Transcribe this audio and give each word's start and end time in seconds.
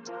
Dit 0.00 0.12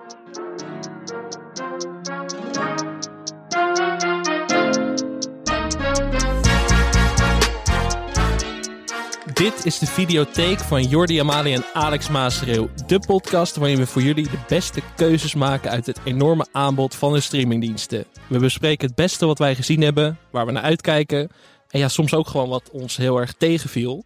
is 9.64 9.78
de 9.78 9.86
videotheek 9.86 10.58
van 10.58 10.82
Jordi 10.82 11.20
Amali 11.20 11.54
en 11.54 11.64
Alex 11.72 12.08
Maasreeuw. 12.08 12.68
De 12.86 12.98
podcast 12.98 13.56
waarin 13.56 13.76
we 13.76 13.86
voor 13.86 14.02
jullie 14.02 14.30
de 14.30 14.38
beste 14.48 14.80
keuzes 14.96 15.34
maken 15.34 15.70
uit 15.70 15.86
het 15.86 16.00
enorme 16.04 16.46
aanbod 16.52 16.94
van 16.94 17.12
de 17.12 17.20
streamingdiensten. 17.20 18.04
We 18.28 18.38
bespreken 18.38 18.86
het 18.86 18.96
beste 18.96 19.26
wat 19.26 19.38
wij 19.38 19.54
gezien 19.54 19.80
hebben, 19.80 20.18
waar 20.30 20.46
we 20.46 20.52
naar 20.52 20.62
uitkijken. 20.62 21.30
En 21.68 21.78
ja, 21.78 21.88
soms 21.88 22.14
ook 22.14 22.26
gewoon 22.26 22.48
wat 22.48 22.70
ons 22.72 22.96
heel 22.96 23.16
erg 23.16 23.32
tegenviel. 23.32 24.04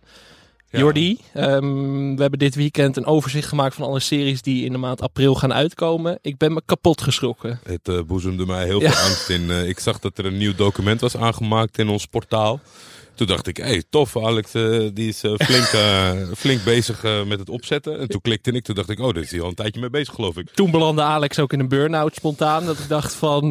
Jordi, 0.79 1.19
ehm, 1.33 2.15
we 2.15 2.21
hebben 2.21 2.39
dit 2.39 2.55
weekend 2.55 2.97
een 2.97 3.07
overzicht 3.07 3.49
gemaakt 3.49 3.75
van 3.75 3.85
alle 3.85 4.01
series 4.01 4.43
die 4.43 4.65
in 4.65 4.73
de 4.73 4.79
maand 4.79 5.01
april 5.01 5.35
gaan 5.35 5.53
uitkomen. 5.53 6.19
Ik 6.23 6.37
ben 6.37 6.53
me 6.53 6.63
kapot 6.67 7.03
geschrokken. 7.03 7.61
Het 7.63 7.89
eh, 7.89 8.01
boezemde 8.07 8.47
mij 8.47 8.65
heel 8.65 8.81
veel 8.81 8.89
angst 9.07 9.29
in. 9.29 9.51
Eh, 9.51 9.69
ik 9.69 9.79
zag 9.79 9.99
dat 9.99 10.19
er 10.19 10.27
een 10.27 10.37
nieuw 10.37 10.55
document 10.55 11.01
was 11.01 11.17
aangemaakt 11.17 11.79
in 11.79 11.89
ons 11.89 12.07
portaal. 12.07 12.61
Toen 13.15 13.27
dacht 13.27 13.47
ik, 13.47 13.57
hé, 13.57 13.65
hey, 13.65 13.83
tof, 13.91 14.17
Alex, 14.17 14.55
eh, 14.55 14.89
die 14.93 15.09
is 15.09 15.23
eh, 15.23 15.33
flink, 15.39 15.65
eh, 15.65 16.13
flink 16.37 16.65
bezig 16.65 17.03
met 17.27 17.39
het 17.39 17.49
opzetten. 17.49 17.99
En 17.99 18.09
toen 18.09 18.21
klikte 18.21 18.53
ik, 18.53 18.65
toen 18.65 18.75
dacht 18.75 18.91
ik, 18.91 18.99
oh, 18.99 19.15
daar 19.15 19.23
is 19.23 19.31
hij 19.31 19.41
al 19.41 19.49
een 19.49 19.55
tijdje 19.55 19.81
mee 19.81 19.91
bezig, 19.91 20.15
geloof 20.15 20.37
ik. 20.37 20.51
Toen 20.55 20.71
belandde 20.71 21.03
Alex 21.03 21.39
ook 21.39 21.53
in 21.53 21.61
een 21.61 21.69
burn-out 21.69 22.15
spontaan. 22.15 22.65
Dat 22.67 22.79
ik 22.79 22.89
dacht 22.89 23.15
van, 23.15 23.49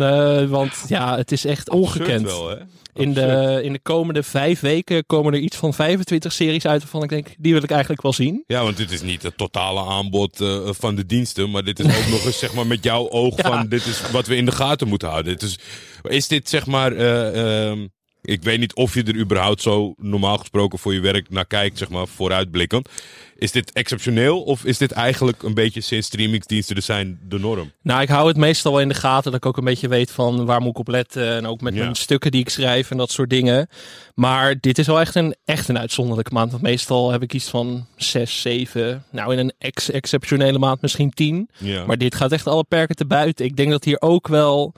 want 0.50 0.86
ja, 0.88 1.18
het 1.18 1.32
is 1.32 1.46
echt 1.46 1.70
ongekend. 1.70 2.26
Wel, 2.26 2.50
hè? 2.50 2.56
In 2.96 3.14
de, 3.14 3.60
in 3.64 3.74
de 3.74 3.80
komende 3.80 4.24
vijf 4.24 4.60
weken 4.60 5.06
komen 5.06 5.34
er 5.34 5.40
iets 5.40 5.58
van 5.58 5.74
25 5.74 6.32
series 6.32 6.66
uit 6.66 6.82
waarvan 6.82 7.04
ik 7.04 7.10
denk, 7.10 7.28
die 7.38 7.54
wil 7.54 7.64
ik 7.64 7.72
eigenlijk 7.72 8.02
wel 8.02 8.14
zien. 8.14 8.44
Ja, 8.48 8.64
want 8.64 8.78
dit 8.78 8.92
is 8.92 9.02
niet 9.02 9.24
het 9.24 9.38
totale 9.38 9.86
aanbod 9.86 10.38
van 10.66 10.96
de 10.96 11.06
diensten, 11.06 11.52
maar 11.52 11.64
dit 11.64 11.80
is 11.80 11.86
ook 11.86 12.12
nog 12.12 12.26
eens 12.26 12.40
zeg 12.46 12.54
maar 12.54 12.68
met 12.68 12.84
jouw 12.84 13.10
oog 13.10 13.38
Ja. 13.38 13.44
van 13.44 13.68
dit 13.68 13.86
is 13.86 14.12
wat 14.12 14.28
we 14.28 14.36
in 14.36 14.46
de 14.46 14.52
gaten 14.52 14.88
moeten 14.88 15.08
houden. 15.10 15.32
Dit 15.32 15.42
is, 15.42 15.60
is 16.02 16.28
dit 16.28 16.50
zeg 16.50 16.66
maar, 16.66 16.92
eh, 16.96 17.70
ehm, 17.70 17.88
ik 18.24 18.44
weet 18.44 18.60
niet 18.60 18.74
of 18.76 18.94
je 18.94 19.04
er 19.04 19.16
überhaupt 19.20 19.62
zo 19.62 19.94
normaal 19.98 20.38
gesproken 20.38 20.80
voor 20.80 20.94
je 20.94 21.00
werk 21.00 21.30
naar 21.30 21.46
kijkt, 21.46 21.78
zeg 21.78 21.90
maar 21.90 22.08
vooruitblikkend. 22.08 22.90
Is 23.36 23.52
dit 23.52 23.72
exceptioneel 23.72 24.42
of 24.42 24.66
is 24.66 24.78
dit 24.78 24.92
eigenlijk 24.92 25.44
een 25.44 25.54
beetje 25.54 25.82
sinds 25.82 26.08
streamingsdiensten 26.08 26.76
er 26.76 26.82
zijn 26.82 27.20
de 27.28 27.40
norm? 27.40 27.72
Nou, 27.82 28.02
ik 28.02 28.10
hou 28.10 28.28
het 28.28 28.38
meestal 28.38 28.72
wel 28.72 28.82
in 28.82 28.88
de 28.88 28.94
gaten 28.94 29.32
dat 29.32 29.40
ik 29.40 29.46
ook 29.46 29.58
een 29.58 29.64
beetje 29.64 29.88
weet 29.88 30.12
van 30.12 30.46
waar 30.46 30.62
moet 30.62 30.70
ik 30.70 30.78
op 30.78 30.88
letten. 30.88 31.28
En 31.36 31.46
ook 31.48 31.62
met 31.62 31.74
Ja. 31.74 31.80
mijn 31.84 31.96
stukken 31.96 32.32
die 32.32 32.42
ik 32.42 32.50
schrijf 32.50 32.92
en 32.92 32.98
dat 32.98 33.12
soort 33.12 33.30
dingen. 33.30 33.68
Maar 34.16 34.56
dit 34.60 34.78
is 34.78 34.88
wel 34.88 35.00
echt 35.00 35.16
een, 35.16 35.36
echt 35.46 35.68
een 35.68 35.78
uitzonderlijke 35.80 36.34
maand. 36.34 36.52
Want 36.52 36.64
meestal 36.64 37.12
heb 37.12 37.22
ik 37.24 37.34
iets 37.34 37.50
van 37.50 37.86
zes, 37.96 38.42
zeven. 38.42 39.04
Nou, 39.12 39.32
in 39.34 39.40
een 39.40 39.54
ex 39.58 39.92
exceptionele 39.92 40.60
maand 40.60 40.82
misschien 40.82 41.10
tien. 41.10 41.50
Ja. 41.58 41.86
Maar 41.86 41.98
dit 41.98 42.16
gaat 42.16 42.32
echt 42.32 42.48
alle 42.48 42.64
perken 42.64 42.96
te 42.96 43.06
buiten. 43.06 43.46
Ik 43.46 43.56
denk 43.56 43.72
dat 43.72 43.84
hier 43.84 44.02
ook 44.02 44.28
wel. 44.28 44.74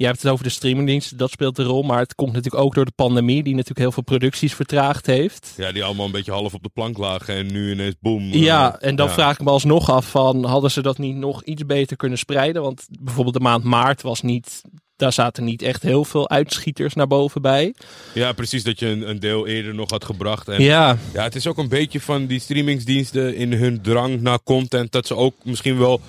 Je 0.00 0.06
hebt 0.06 0.22
het 0.22 0.32
over 0.32 0.44
de 0.44 0.50
streamingdiensten, 0.50 1.16
dat 1.16 1.30
speelt 1.30 1.58
een 1.58 1.64
rol. 1.64 1.82
Maar 1.82 1.98
het 1.98 2.14
komt 2.14 2.32
natuurlijk 2.32 2.62
ook 2.64 2.74
door 2.74 2.84
de 2.84 2.92
pandemie, 2.94 3.42
die 3.42 3.52
natuurlijk 3.52 3.78
heel 3.80 3.92
veel 3.92 4.02
producties 4.02 4.54
vertraagd 4.54 5.06
heeft. 5.06 5.52
ja, 5.56 5.72
die 5.72 5.84
allemaal 5.84 6.06
een 6.06 6.12
beetje 6.12 6.32
half 6.32 6.54
op 6.54 6.62
de 6.62 6.68
plank 6.68 6.98
lagen 6.98 7.34
en 7.34 7.52
nu 7.52 7.70
ineens 7.72 7.94
boom. 8.00 8.32
eh, 8.32 8.42
Ja, 8.42 8.78
en 8.78 8.96
dan 8.96 9.06
ja. 9.06 9.12
vraag 9.12 9.32
ik 9.38 9.44
me 9.44 9.50
alsnog 9.50 9.90
af 9.90 10.10
van, 10.10 10.44
hadden 10.44 10.70
ze 10.70 10.82
dat 10.82 10.98
niet 10.98 11.16
nog 11.16 11.42
iets 11.44 11.66
beter 11.66 11.96
kunnen 11.96 12.18
spreiden? 12.18 12.62
Want 12.62 12.86
bijvoorbeeld 13.00 13.34
de 13.36 13.42
maand 13.42 13.64
maart 13.64 14.02
was 14.02 14.20
niet, 14.22 14.62
daar 14.96 15.12
zaten 15.12 15.44
niet 15.44 15.62
echt 15.62 15.82
heel 15.82 16.04
veel 16.04 16.28
uitschieters 16.30 16.94
naar 16.94 17.06
boven 17.06 17.42
bij. 17.42 17.74
Ja, 18.14 18.32
precies, 18.32 18.62
dat 18.64 18.78
je 18.78 18.86
een, 18.86 19.08
een 19.10 19.18
deel 19.20 19.46
eerder 19.46 19.74
nog 19.74 19.90
had 19.90 20.04
gebracht. 20.04 20.48
En 20.48 20.62
Ja, 20.62 20.98
Ja, 21.12 21.22
het 21.22 21.34
is 21.34 21.46
ook 21.46 21.58
een 21.58 21.68
beetje 21.68 22.00
van 22.00 22.26
die 22.26 22.40
streamingsdiensten 22.40 23.34
in 23.36 23.52
hun 23.52 23.82
drang 23.82 24.20
naar 24.20 24.38
content. 24.44 24.92
Dat 24.92 25.06
ze 25.06 25.16
ook 25.16 25.34
misschien 25.42 25.78
wel 25.78 26.00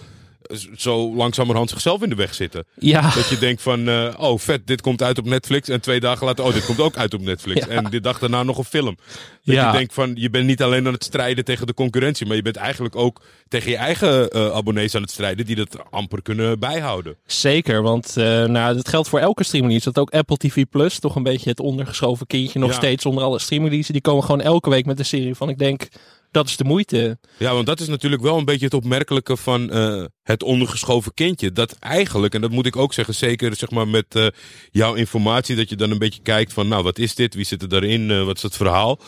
zo 0.78 1.16
langzamerhand 1.16 1.70
zichzelf 1.70 2.02
in 2.02 2.10
de 2.10 2.16
weg 2.16 2.34
zitten. 2.34 2.66
ja, 2.76 3.02
Dat 3.16 3.30
je 3.30 3.38
denkt 3.38 3.62
van, 3.62 3.88
eh, 3.90 4.14
oh 4.18 4.40
vet, 4.40 4.68
dit 4.68 4.82
komt 4.82 5.02
uit 5.02 5.18
op 5.18 5.26
Netflix. 5.26 5.70
En 5.70 5.82
twee 5.82 6.00
dagen 6.00 6.26
later, 6.26 6.46
oh, 6.46 6.54
dit 6.54 6.66
komt 6.66 6.80
ook 6.80 6.96
uit 6.98 7.14
op 7.14 7.22
Netflix. 7.22 7.66
Ja. 7.66 7.72
En 7.72 7.84
de 7.90 8.02
dag 8.02 8.20
daarna 8.20 8.44
nog 8.44 8.58
een 8.58 8.64
film. 8.64 8.96
Dat 9.44 9.56
Ja. 9.56 9.72
je 9.72 9.78
denkt 9.78 9.94
van, 9.94 10.12
je 10.16 10.30
bent 10.30 10.46
niet 10.46 10.62
alleen 10.62 10.88
aan 10.88 10.94
het 10.94 11.04
strijden 11.04 11.46
tegen 11.46 11.68
de 11.68 11.74
concurrentie. 11.74 12.26
Maar 12.26 12.36
je 12.36 12.42
bent 12.42 12.56
eigenlijk 12.56 12.96
ook 12.96 13.22
tegen 13.48 13.72
je 13.72 13.78
eigen 13.78 14.30
eh, 14.30 14.52
abonnees 14.52 14.96
aan 14.96 15.02
het 15.02 15.12
strijden. 15.12 15.46
Die 15.46 15.56
dat 15.56 15.78
amper 15.90 16.22
kunnen 16.22 16.60
bijhouden. 16.60 17.16
zeker. 17.26 17.82
Want 17.82 18.18
eh, 18.18 18.24
nou, 18.46 18.76
dat 18.76 18.88
geldt 18.90 19.10
voor 19.10 19.20
elke 19.20 19.44
streamingdienst. 19.44 19.86
Dat 19.86 20.00
ook 20.00 20.10
Apple 20.12 20.38
TV 20.38 20.64
Plus, 20.70 21.00
toch 21.00 21.16
een 21.16 21.24
beetje 21.24 21.50
het 21.50 21.60
ondergeschoven 21.60 22.28
kindje 22.28 22.60
nog 22.60 22.70
Ja. 22.70 22.76
steeds 22.76 23.06
onder 23.06 23.24
alle 23.24 23.40
streamingdiensten. 23.40 23.94
Die 23.94 24.02
komen 24.02 24.24
gewoon 24.24 24.42
elke 24.42 24.70
week 24.70 24.86
met 24.86 25.00
een 25.00 25.06
serie 25.06 25.36
van, 25.36 25.50
ik 25.50 25.58
denk, 25.58 25.88
dat 26.32 26.48
is 26.48 26.58
de 26.58 26.64
moeite. 26.64 27.18
Ja, 27.38 27.54
want 27.54 27.66
dat 27.66 27.80
is 27.80 27.88
natuurlijk 27.88 28.22
wel 28.22 28.38
een 28.38 28.46
beetje 28.46 28.66
het 28.66 28.74
opmerkelijke 28.74 29.38
van 29.38 29.70
eh, 29.70 30.04
het 30.24 30.44
ondergeschoven 30.44 31.14
kindje. 31.14 31.52
Dat 31.52 31.76
eigenlijk, 31.80 32.34
en 32.34 32.42
dat 32.42 32.52
moet 32.52 32.66
ik 32.66 32.76
ook 32.76 32.94
zeggen, 32.94 33.16
zeker 33.16 33.56
zeg 33.56 33.72
maar 33.72 33.88
met 33.88 34.16
eh, 34.16 34.28
jouw 34.72 34.94
informatie, 34.94 35.56
dat 35.56 35.70
je 35.70 35.76
dan 35.76 35.92
een 35.92 35.98
beetje 35.98 36.22
kijkt 36.22 36.54
van, 36.54 36.68
nou, 36.68 36.84
wat 36.84 37.00
is 37.00 37.16
dit? 37.16 37.34
Wie 37.34 37.46
zit 37.46 37.62
er 37.62 37.70
daarin? 37.70 38.12
Eh, 38.12 38.24
wat 38.24 38.38
is 38.38 38.44
het 38.44 38.56
verhaal? 38.56 39.00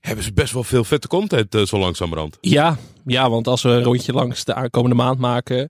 Hebben 0.00 0.24
ze 0.24 0.32
best 0.32 0.52
wel 0.52 0.64
veel 0.64 0.84
vette 0.84 1.08
content 1.08 1.56
zo 1.68 1.78
langzamerhand. 1.78 2.38
Ja, 2.40 2.78
ja, 3.04 3.30
want 3.30 3.48
als 3.48 3.62
we 3.62 3.68
een 3.68 3.82
rondje 3.82 4.12
langs 4.12 4.44
de 4.44 4.54
aankomende 4.54 4.96
maand 4.96 5.18
maken. 5.18 5.68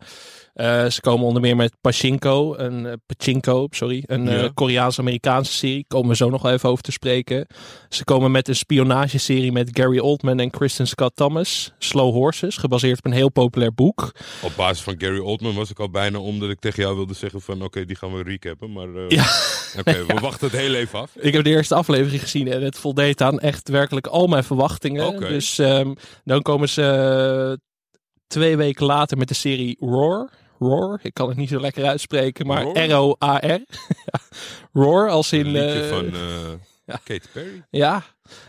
Eh, 0.55 0.87
ze 0.87 1.01
komen 1.01 1.27
onder 1.27 1.43
meer 1.43 1.57
met 1.57 1.73
Pachinko, 1.81 2.55
een 2.57 2.87
eh, 2.87 2.93
Pachinko, 3.07 3.67
sorry, 3.71 4.03
een 4.07 4.29
eh, 4.29 4.41
Ja. 4.41 4.51
Koreaans-Amerikaanse 4.55 5.53
serie. 5.53 5.85
Komen 5.89 6.09
we 6.09 6.17
zo 6.17 6.31
nog 6.31 6.43
wel 6.43 6.53
even 6.53 6.69
over 6.69 6.83
te 6.83 6.93
spreken. 6.93 7.47
Ze 7.89 8.05
komen 8.05 8.31
met 8.31 8.49
een 8.49 8.57
spionageserie 8.57 9.53
met 9.53 9.71
Gary 9.73 9.99
Oldman 9.99 10.41
en 10.41 10.51
Kristen 10.51 10.87
Scott 10.87 11.17
Thomas. 11.17 11.73
Slow 11.79 12.13
Horses, 12.13 12.57
gebaseerd 12.57 12.99
op 12.99 13.05
een 13.05 13.13
heel 13.13 13.31
populair 13.31 13.75
boek. 13.75 14.13
Op 14.43 14.53
basis 14.57 14.83
van 14.85 14.95
Gary 14.99 15.19
Oldman 15.19 15.55
was 15.55 15.71
ik 15.71 15.79
al 15.79 15.91
bijna 15.91 16.19
omdat 16.19 16.51
ik 16.51 16.61
tegen 16.61 16.83
jou 16.83 16.97
wilde 16.97 17.15
zeggen 17.15 17.41
van, 17.41 17.63
oké, 17.63 17.85
die 17.85 17.97
gaan 17.97 18.15
we 18.17 18.23
recappen. 18.23 18.73
Maar 18.73 18.89
Ja. 19.09 19.25
oké, 19.79 20.05
we 20.15 20.21
wachten 20.21 20.49
het 20.51 20.57
heel 20.57 20.75
even 20.75 20.99
af. 20.99 21.17
Ik 21.17 21.33
heb 21.33 21.45
de 21.45 21.51
eerste 21.51 21.75
aflevering 21.75 22.23
gezien 22.23 22.49
en 22.49 22.63
het 22.63 22.79
voldeed 22.79 23.21
aan 23.21 23.41
echt 23.41 23.69
werkelijk 23.69 24.07
al 24.07 24.27
mijn 24.27 24.45
verwachtingen. 24.45 25.21
Dus 25.21 25.59
ehm, 25.59 25.95
dan 26.25 26.43
komen 26.43 26.69
ze 26.69 27.59
twee 28.27 28.57
weken 28.57 28.87
later 28.87 29.19
met 29.19 29.29
de 29.29 29.35
serie 29.35 29.77
Roar. 29.81 30.43
Roar, 30.59 30.99
ik 31.03 31.15
kan 31.15 31.29
het 31.29 31.37
niet 31.37 31.49
zo 31.49 31.61
lekker 31.61 31.85
uitspreken, 31.85 32.47
maar 32.47 32.63
Roar? 32.63 32.85
R-O-A-R. 32.91 33.61
Als 35.09 35.33
in... 35.33 35.47
Een 35.47 35.53
liedje 35.53 35.83
eh, 35.83 35.89
van 35.89 36.07
eh, 36.07 36.53
ja. 36.87 37.01
Katy 37.05 37.29
Perry. 37.33 37.65
Ja, 37.71 38.03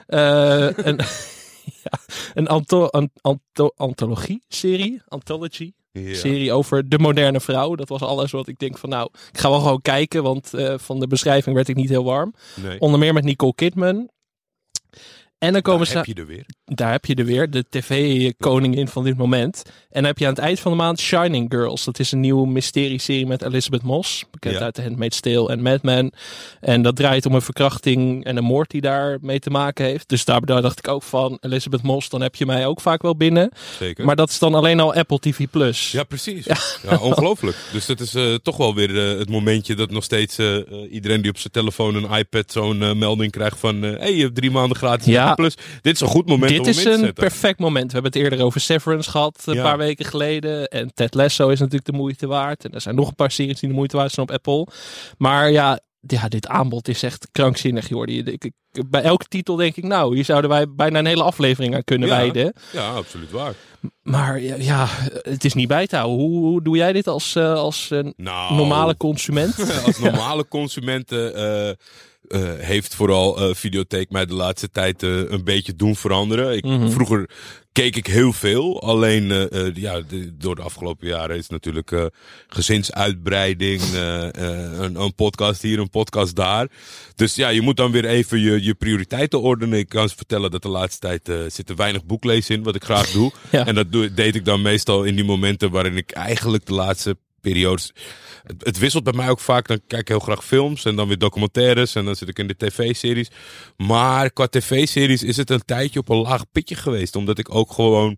Eh, 0.08 0.70
een, 0.78 1.00
ja, 1.84 2.00
een 2.34 2.48
anto, 2.48 2.86
an- 2.88 3.12
anto- 3.22 3.72
antologie-serie, 3.76 5.02
anthology, 5.08 5.72
Ja. 5.92 6.16
serie 6.16 6.54
over 6.54 6.90
de 6.90 7.00
moderne 7.00 7.40
vrouw. 7.40 7.76
Dat 7.76 7.90
was 7.90 8.02
alles 8.02 8.32
wat 8.32 8.48
ik 8.48 8.60
denk 8.60 8.78
van 8.78 8.90
nou, 8.90 9.10
ik 9.32 9.40
ga 9.40 9.50
wel 9.50 9.60
gewoon 9.60 9.82
kijken, 9.82 10.24
want 10.24 10.54
eh, 10.54 10.74
van 10.78 11.00
de 11.00 11.08
beschrijving 11.08 11.56
werd 11.56 11.68
ik 11.68 11.76
niet 11.76 11.90
heel 11.90 12.04
warm. 12.04 12.34
Nee. 12.64 12.80
Onder 12.80 13.00
meer 13.00 13.14
met 13.14 13.24
Nicole 13.24 13.56
Kidman. 13.56 14.10
En 15.38 15.54
dan 15.54 15.62
komen 15.62 15.80
Daar 15.86 15.92
ze, 15.92 15.98
heb 15.98 16.06
je 16.06 16.14
er 16.22 16.28
weer. 16.28 16.46
daar 16.66 16.92
heb 16.92 17.06
je 17.06 17.16
er 17.16 17.26
weer, 17.26 17.50
de 17.50 17.66
tv-koningin 17.70 18.88
van 18.88 19.04
dit 19.04 19.18
moment. 19.18 19.62
En 19.66 19.72
dan 19.90 20.04
heb 20.04 20.18
je 20.18 20.26
aan 20.26 20.34
het 20.34 20.40
eind 20.44 20.60
van 20.60 20.72
de 20.72 20.78
maand 20.78 21.00
Shining 21.00 21.46
Girls. 21.52 21.84
Dat 21.84 22.00
is 22.00 22.12
een 22.12 22.20
nieuwe 22.20 22.48
mysterie-serie 22.48 23.26
met 23.26 23.42
Elizabeth 23.42 23.82
Moss. 23.84 24.24
Bekend 24.32 24.54
Ja. 24.56 24.60
uit 24.62 24.74
The 24.74 24.82
Handmaid's 24.82 25.20
Tale 25.20 25.50
en 25.50 25.62
Mad 25.62 25.84
Men. 25.84 26.14
En 26.62 26.82
dat 26.82 26.96
draait 26.96 27.26
om 27.26 27.34
een 27.36 27.42
verkrachting 27.42 28.24
en 28.26 28.38
een 28.38 28.44
moord 28.44 28.70
die 28.72 28.82
daar 28.82 29.18
mee 29.22 29.40
te 29.40 29.50
maken 29.50 29.86
heeft. 29.86 30.10
Dus 30.10 30.26
daar, 30.26 30.42
daar 30.46 30.62
dacht 30.62 30.80
ik 30.80 30.88
ook 30.88 31.04
van, 31.04 31.38
Elizabeth 31.42 31.82
Moss, 31.82 32.10
dan 32.10 32.22
heb 32.22 32.36
je 32.36 32.46
mij 32.46 32.66
ook 32.66 32.82
vaak 32.82 33.02
wel 33.02 33.16
binnen. 33.16 33.52
Zeker. 33.80 34.06
Maar 34.06 34.16
dat 34.16 34.30
is 34.30 34.40
dan 34.40 34.54
alleen 34.56 34.80
al 34.80 34.94
Apple 34.94 35.20
TV+. 35.20 35.48
Plus. 35.52 35.92
Ja, 35.92 36.04
precies. 36.04 36.46
Ja. 36.46 36.98
ongelooflijk. 36.98 37.58
Dus 37.72 37.86
dat 37.86 38.00
is 38.00 38.16
eh, 38.16 38.34
toch 38.34 38.58
wel 38.58 38.76
weer 38.76 39.12
eh, 39.12 39.20
het 39.20 39.30
momentje 39.30 39.76
dat 39.76 39.92
nog 39.92 40.04
steeds 40.04 40.38
eh, 40.38 40.58
iedereen 40.92 41.22
die 41.22 41.32
op 41.32 41.38
zijn 41.38 41.54
telefoon 41.54 41.96
een 41.96 42.12
iPad 42.18 42.52
zo'n 42.52 42.98
melding 42.98 43.32
krijgt 43.32 43.60
van... 43.60 43.82
hey, 43.82 44.16
je 44.16 44.22
hebt 44.24 44.36
drie 44.36 44.52
maanden 44.52 44.78
gratis 44.78 45.06
Ja. 45.06 45.25
Plus. 45.34 45.56
Dit 45.82 45.94
is 45.96 46.02
een 46.02 46.08
goed 46.08 46.28
moment 46.28 46.52
Dit 46.52 46.60
om 46.60 46.68
is 46.68 46.86
een 46.86 47.14
perfect 47.14 47.60
moment. 47.60 47.86
We 47.86 47.94
hebben 47.94 48.12
het 48.12 48.22
eerder 48.22 48.46
over 48.46 48.62
Severance 48.62 49.10
gehad, 49.10 49.42
een 49.46 49.54
Ja. 49.54 49.64
paar 49.64 49.78
weken 49.78 50.06
geleden. 50.06 50.68
En 50.68 50.92
Ted 50.94 51.14
Lasso 51.14 51.50
is 51.50 51.60
natuurlijk 51.60 51.86
de 51.86 51.92
moeite 51.98 52.28
waard. 52.28 52.66
En 52.66 52.72
er 52.72 52.82
zijn 52.82 52.96
nog 52.96 53.08
een 53.08 53.16
paar 53.16 53.32
series 53.32 53.60
die 53.60 53.70
de 53.70 53.76
moeite 53.76 53.98
waard 53.98 54.12
zijn 54.12 54.30
op 54.30 54.36
Apple. 54.36 54.68
Maar 55.18 55.52
ja, 55.52 55.80
ja 56.08 56.28
dit 56.28 56.48
aanbod 56.48 56.88
is 56.88 57.04
echt 57.04 57.28
krankzinnig, 57.32 57.90
Jordi. 57.90 58.20
Ik, 58.20 58.44
ik, 58.44 58.54
bij 58.90 59.02
elke 59.02 59.26
titel 59.28 59.56
denk 59.56 59.76
ik, 59.76 59.84
nou, 59.84 60.16
hier 60.16 60.26
zouden 60.26 60.50
wij 60.50 60.66
bijna 60.70 61.00
een 61.00 61.06
hele 61.06 61.24
aflevering 61.24 61.76
aan 61.76 61.84
kunnen 61.84 62.10
Ja. 62.10 62.16
wijden. 62.16 62.54
Ja, 62.72 62.90
absoluut 62.90 63.32
waar. 63.32 63.54
Maar 64.02 64.42
ja, 64.42 64.56
ja, 64.56 64.88
het 65.22 65.46
is 65.46 65.54
niet 65.54 65.68
bij 65.68 65.88
te 65.88 65.96
houden. 65.96 66.18
Hoe, 66.26 66.38
hoe 66.46 66.64
doe 66.64 66.78
jij 66.78 66.94
dit 66.94 67.08
als, 67.08 67.36
eh, 67.36 67.54
als 67.54 67.88
een 67.90 68.14
Nou, 68.18 68.56
normale 68.56 68.98
consument? 68.98 69.56
als 69.86 70.00
normale 70.00 70.48
consumenten 70.48 71.36
eh, 71.36 71.74
eh, 72.28 72.42
heeft 72.58 72.96
vooral 72.96 73.38
eh 73.40 73.56
Videotheek 73.56 74.10
mij 74.10 74.26
de 74.26 74.34
laatste 74.34 74.72
tijd 74.72 75.04
eh, 75.04 75.10
een 75.10 75.44
beetje 75.44 75.76
doen 75.76 75.96
veranderen. 75.96 76.56
Ik, 76.56 76.64
Mhm. 76.64 76.90
Vroeger 76.90 77.30
keek 77.72 77.96
ik 77.96 78.08
heel 78.08 78.34
veel. 78.34 78.82
Alleen 78.82 79.24
uh, 79.24 79.44
uh, 79.52 79.76
ja, 79.76 80.02
de, 80.02 80.38
door 80.38 80.56
de 80.56 80.62
afgelopen 80.62 81.08
jaren 81.08 81.38
is 81.38 81.48
natuurlijk 81.48 81.92
uh, 81.92 82.06
gezinsuitbreiding, 82.48 83.82
een, 83.92 85.02
een, 85.02 85.16
podcast 85.16 85.62
hier, 85.62 85.80
een 85.80 85.90
podcast 85.90 86.36
daar. 86.36 86.68
Dus 87.16 87.36
ja, 87.36 87.50
je 87.50 87.62
moet 87.62 87.78
dan 87.78 87.92
weer 87.92 88.06
even 88.06 88.40
je, 88.40 88.64
je 88.64 88.74
prioriteiten 88.74 89.42
ordenen. 89.42 89.80
Ik 89.80 89.90
kan 89.90 90.10
ze 90.10 90.16
vertellen 90.16 90.52
dat 90.52 90.62
de 90.62 90.70
laatste 90.70 91.00
tijd 91.00 91.54
zit 91.54 91.70
er 91.70 91.76
weinig 91.76 92.06
boeklezen 92.06 92.56
in, 92.56 92.64
wat 92.64 92.76
ik 92.76 92.84
graag 92.84 93.12
doe. 93.12 93.32
ja. 93.52 93.66
En 93.66 93.76
dat 93.76 93.92
doe, 93.92 94.14
deed 94.14 94.36
ik 94.36 94.46
dan 94.46 94.62
meestal 94.62 95.04
in 95.04 95.16
die 95.16 95.26
momenten 95.26 95.72
waarin 95.72 95.98
ik 95.98 96.12
eigenlijk 96.12 96.66
de 96.66 96.74
laatste 96.74 97.18
periodes 97.52 97.92
het, 98.46 98.66
het, 98.66 98.78
wisselt 98.78 99.04
bij 99.04 99.14
mij 99.14 99.30
ook 99.30 99.40
vaak. 99.40 99.68
Dan 99.68 99.82
kijk 99.88 100.02
ik 100.02 100.08
heel 100.08 100.20
graag 100.20 100.46
films 100.46 100.86
en 100.86 100.96
dan 100.96 101.08
weer 101.08 101.18
documentaires 101.18 101.96
en 101.96 102.06
dan 102.06 102.16
zit 102.16 102.30
ik 102.30 102.40
in 102.40 102.48
de 102.48 102.58
tv-series. 102.58 103.32
Maar 103.78 104.32
qua 104.32 104.48
tv-series 104.48 105.24
is 105.24 105.38
het 105.38 105.50
een 105.50 105.66
tijdje 105.66 106.00
op 106.00 106.10
een 106.10 106.18
laag 106.18 106.44
pitje 106.52 106.76
geweest. 106.76 107.16
Omdat 107.16 107.40
ik 107.40 107.56
ook 107.56 107.72
gewoon, 107.72 108.18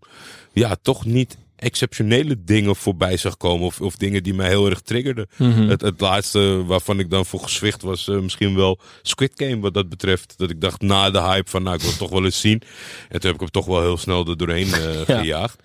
ja, 0.52 0.76
toch 0.82 1.04
niet 1.04 1.36
exceptionele 1.56 2.36
dingen 2.44 2.76
voorbij 2.76 3.16
zag 3.16 3.36
komen. 3.36 3.66
Of, 3.66 3.80
of 3.80 3.96
dingen 3.96 4.22
die 4.22 4.34
mij 4.34 4.48
heel 4.48 4.68
erg 4.68 4.80
triggerden. 4.80 5.28
Mhm. 5.36 5.68
het, 5.68 5.80
het 5.80 6.00
laatste 6.00 6.64
waarvan 6.64 6.98
ik 6.98 7.10
dan 7.10 7.26
voor 7.26 7.40
gezwicht 7.40 7.82
was 7.82 8.08
uh, 8.08 8.18
misschien 8.18 8.54
wel 8.54 8.78
Squid 9.02 9.32
Game 9.34 9.60
wat 9.60 9.74
dat 9.74 9.88
betreft. 9.88 10.34
Dat 10.36 10.50
ik 10.50 10.60
dacht 10.60 10.80
na 10.80 11.10
de 11.10 11.22
hype 11.22 11.50
van 11.50 11.62
nou 11.62 11.74
ik 11.74 11.80
wil 11.80 11.90
het 11.90 11.98
toch 11.98 12.10
wel 12.10 12.24
eens 12.24 12.40
zien. 12.40 12.62
En 13.08 13.20
toen 13.20 13.30
heb 13.30 13.34
ik 13.34 13.40
hem 13.40 13.50
toch 13.50 13.66
wel 13.66 13.80
heel 13.80 13.98
snel 13.98 14.26
er 14.26 14.36
doorheen 14.36 14.68
uh, 14.68 15.06
Ja. 15.06 15.18
gejaagd. 15.18 15.62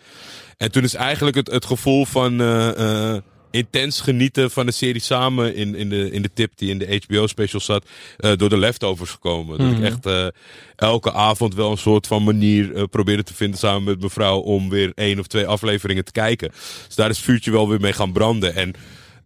En 0.58 0.72
toen 0.72 0.84
is 0.84 0.94
eigenlijk 0.94 1.36
het, 1.36 1.52
het 1.52 1.66
gevoel 1.66 2.06
van 2.06 2.42
uh, 2.42 3.18
intens 3.54 4.00
genieten 4.02 4.52
van 4.52 4.66
de 4.66 4.72
serie 4.72 5.02
samen 5.02 5.56
in, 5.56 5.76
in, 5.76 5.90
de, 5.90 6.12
in 6.12 6.22
de 6.22 6.30
tip 6.34 6.52
die 6.56 6.70
in 6.70 6.78
de 6.78 7.02
HBO 7.08 7.28
special 7.28 7.62
zat, 7.62 7.86
uh, 8.20 8.32
door 8.36 8.50
de 8.50 8.58
leftovers 8.58 9.10
gekomen. 9.12 9.58
Dat 9.58 9.68
Mhm. 9.68 9.78
ik 9.78 9.84
echt 9.84 10.06
uh, 10.06 10.28
elke 10.76 11.12
avond 11.14 11.56
wel 11.56 11.72
een 11.72 11.78
soort 11.78 12.08
van 12.08 12.24
manier 12.24 12.72
uh, 12.76 12.84
probeerde 12.90 13.24
te 13.24 13.34
vinden 13.34 13.60
samen 13.60 13.84
met 13.84 14.00
mijn 14.00 14.10
vrouw 14.12 14.40
om 14.40 14.70
weer 14.70 14.92
één 14.96 15.20
of 15.20 15.28
twee 15.28 15.46
afleveringen 15.48 16.06
te 16.06 16.12
kijken. 16.12 16.52
Dus 16.88 16.96
daar 16.96 17.10
is 17.10 17.16
het 17.18 17.26
vuurtje 17.26 17.52
wel 17.52 17.70
weer 17.70 17.80
mee 17.82 17.94
gaan 17.94 18.12
branden. 18.12 18.56
En 18.56 18.74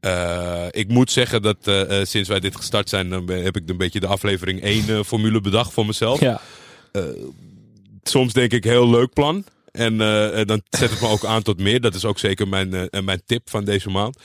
uh, 0.01 0.65
ik 0.71 0.87
moet 0.87 1.11
zeggen 1.11 1.41
dat 1.41 1.57
uh, 1.67 1.81
sinds 2.03 2.29
wij 2.29 2.39
dit 2.39 2.55
gestart 2.55 2.89
zijn, 2.89 3.09
dan 3.09 3.29
heb 3.29 3.55
ik 3.55 3.69
een 3.69 3.77
beetje 3.77 3.99
de 3.99 4.07
aflevering 4.07 4.61
1 4.61 5.05
formule 5.05 5.41
bedacht 5.41 5.73
voor 5.73 5.85
mezelf. 5.85 6.19
Ja. 6.19 6.41
soms 8.03 8.33
denk 8.33 8.51
ik 8.51 8.63
heel 8.63 8.89
leuk 8.89 9.13
plan. 9.13 9.43
En 9.71 9.93
uh, 9.93 10.45
dan 10.45 10.61
zet 10.69 10.89
het 10.89 11.01
me 11.01 11.07
ook 11.07 11.25
aan 11.25 11.41
tot 11.41 11.59
meer. 11.59 11.81
Dat 11.81 11.95
is 11.95 12.05
ook 12.05 12.19
zeker 12.19 12.47
mijn, 12.47 12.73
uh, 12.73 13.01
mijn 13.01 13.21
tip 13.25 13.49
van 13.49 13.65
deze 13.65 13.89
maand. 13.89 14.17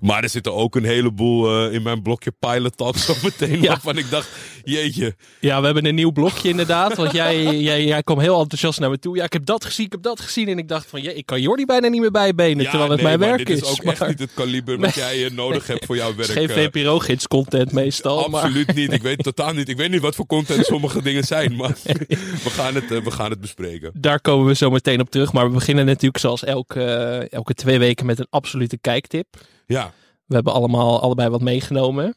Maar 0.00 0.22
er 0.22 0.28
zitten 0.28 0.54
ook 0.54 0.76
een 0.76 0.84
heleboel 0.84 1.66
uh, 1.66 1.72
in 1.72 1.82
mijn 1.82 2.02
blokje 2.02 2.32
pilot 2.38 2.76
talk 2.76 2.96
zo 2.96 3.14
meteen. 3.22 3.62
ja. 3.62 3.68
Waarvan 3.68 3.98
ik 3.98 4.10
dacht, 4.10 4.28
jeetje. 4.64 5.16
Ja, 5.40 5.58
we 5.58 5.64
hebben 5.64 5.86
een 5.86 5.94
nieuw 5.94 6.12
blokje 6.12 6.48
inderdaad. 6.48 6.96
Want 6.96 7.12
jij, 7.12 7.56
jij, 7.56 7.84
jij 7.84 8.02
kwam 8.02 8.18
heel 8.18 8.40
enthousiast 8.40 8.80
naar 8.80 8.90
me 8.90 8.98
toe. 8.98 9.16
Ja, 9.16 9.24
ik 9.24 9.32
heb 9.32 9.46
dat 9.46 9.64
gezien, 9.64 9.86
ik 9.86 9.92
heb 9.92 10.02
dat 10.02 10.20
gezien. 10.20 10.48
En 10.48 10.58
ik 10.58 10.68
dacht 10.68 10.86
van, 10.86 11.02
ja, 11.02 11.10
ik 11.10 11.26
kan 11.26 11.40
Jordi 11.40 11.64
bijna 11.64 11.88
niet 11.88 12.00
meer 12.00 12.10
bijbenen. 12.10 12.64
Ja, 12.64 12.70
terwijl 12.70 12.90
het 12.90 13.02
nee, 13.02 13.18
mijn 13.18 13.30
werk 13.30 13.46
dit 13.46 13.56
is. 13.56 13.62
is 13.62 13.70
ook 13.70 13.84
maar... 13.84 13.94
echt 13.94 14.08
niet 14.08 14.18
het 14.18 14.34
kaliber 14.34 14.78
wat 14.78 14.94
jij 14.94 15.30
nodig 15.32 15.66
hebt 15.66 15.84
voor 15.84 15.96
jouw 15.96 16.14
werk. 16.16 16.30
Geen 16.30 16.48
VPRO-gids 16.48 17.28
content 17.28 17.72
meestal. 17.72 18.24
Absoluut 18.24 18.66
maar... 18.66 18.76
niet. 18.76 18.92
Ik 18.92 19.02
weet 19.02 19.22
totaal 19.22 19.52
niet. 19.52 19.68
Ik 19.68 19.76
weet 19.76 19.90
niet 19.90 20.00
wat 20.00 20.14
voor 20.14 20.26
content 20.26 20.66
sommige 20.66 21.02
dingen 21.02 21.24
zijn. 21.24 21.56
Maar 21.56 21.76
we, 22.44 22.50
gaan 22.50 22.74
het, 22.74 22.88
we 22.88 23.10
gaan 23.10 23.30
het 23.30 23.40
bespreken. 23.40 23.90
Daar 23.94 24.20
komen 24.20 24.46
we 24.46 24.54
zo 24.54 24.70
meteen 24.70 24.83
op 24.86 25.10
terug. 25.10 25.32
Maar 25.32 25.46
we 25.46 25.54
beginnen 25.54 25.86
natuurlijk 25.86 26.18
zoals 26.18 26.44
elke, 26.44 26.84
elke 27.30 27.54
twee 27.54 27.78
weken 27.78 28.06
met 28.06 28.18
een 28.18 28.26
absolute 28.30 28.78
kijktip. 28.78 29.26
Ja. 29.66 29.92
We 30.26 30.34
hebben 30.34 30.52
allemaal 30.52 31.00
allebei 31.00 31.28
wat 31.28 31.40
meegenomen. 31.40 32.14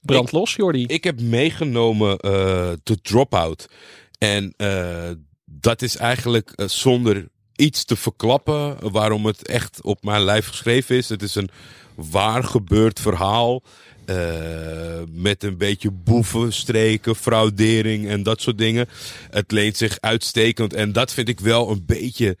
Brand 0.00 0.32
los, 0.32 0.54
Jordi. 0.54 0.84
Ik 0.86 1.04
heb 1.04 1.20
meegenomen 1.20 2.10
uh, 2.10 2.70
The 2.82 3.00
Dropout. 3.02 3.68
En 4.18 4.54
uh, 4.56 5.10
dat 5.44 5.82
is 5.82 5.96
eigenlijk 5.96 6.52
uh, 6.56 6.68
zonder 6.68 7.28
iets 7.56 7.84
te 7.84 7.96
verklappen 7.96 8.90
waarom 8.92 9.26
het 9.26 9.48
echt 9.48 9.82
op 9.82 10.04
mijn 10.04 10.22
lijf 10.22 10.46
geschreven 10.46 10.96
is. 10.96 11.08
Het 11.08 11.22
is 11.22 11.34
een 11.34 11.50
waar 12.10 12.44
gebeurd 12.44 13.00
verhaal. 13.00 13.62
Uh, 14.06 14.16
met 15.12 15.42
een 15.42 15.56
beetje 15.58 15.90
boevenstreken, 15.90 17.14
fraudering 17.16 18.08
en 18.08 18.22
dat 18.22 18.40
soort 18.40 18.58
dingen. 18.58 18.88
Het 19.30 19.50
leent 19.52 19.76
zich 19.76 19.96
uitstekend. 20.00 20.74
En 20.74 20.92
dat 20.92 21.12
vind 21.12 21.28
ik 21.28 21.40
wel 21.40 21.70
een 21.70 21.82
beetje 21.86 22.36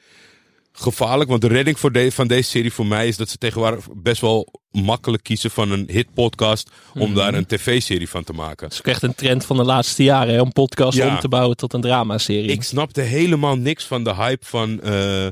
gevaarlijk. 0.72 1.30
Want 1.30 1.40
de 1.42 1.48
redding 1.48 1.78
voor 1.78 1.92
de, 1.92 2.12
van 2.12 2.28
deze 2.28 2.48
serie 2.50 2.72
voor 2.72 2.86
mij 2.86 3.08
is 3.08 3.16
dat 3.16 3.28
ze 3.28 3.36
tegenwoordig 3.38 3.86
best 3.96 4.20
wel 4.20 4.48
makkelijk 4.70 5.22
kiezen 5.22 5.50
van 5.50 5.70
een 5.70 5.88
hitpodcast 5.92 6.70
om 6.94 7.06
Mhm. 7.08 7.14
daar 7.14 7.34
een 7.34 7.46
tv-serie 7.46 8.08
van 8.08 8.24
te 8.24 8.32
maken. 8.32 8.56
Dat 8.68 8.72
is 8.72 8.78
ook 8.78 8.86
echt 8.86 9.02
een 9.02 9.14
trend 9.14 9.44
van 9.44 9.56
de 9.56 9.64
laatste 9.64 10.02
jaren, 10.02 10.34
hè, 10.34 10.40
om 10.40 10.52
podcast 10.52 10.96
Ja. 10.98 11.08
om 11.14 11.20
te 11.20 11.28
bouwen 11.28 11.56
tot 11.56 11.72
een 11.72 11.80
dramaserie. 11.80 12.50
Ik 12.50 12.62
snapte 12.62 13.00
helemaal 13.00 13.56
niks 13.56 13.84
van 13.84 14.04
de 14.04 14.14
hype 14.14 14.44
van, 14.46 14.80
eh, 14.82 15.26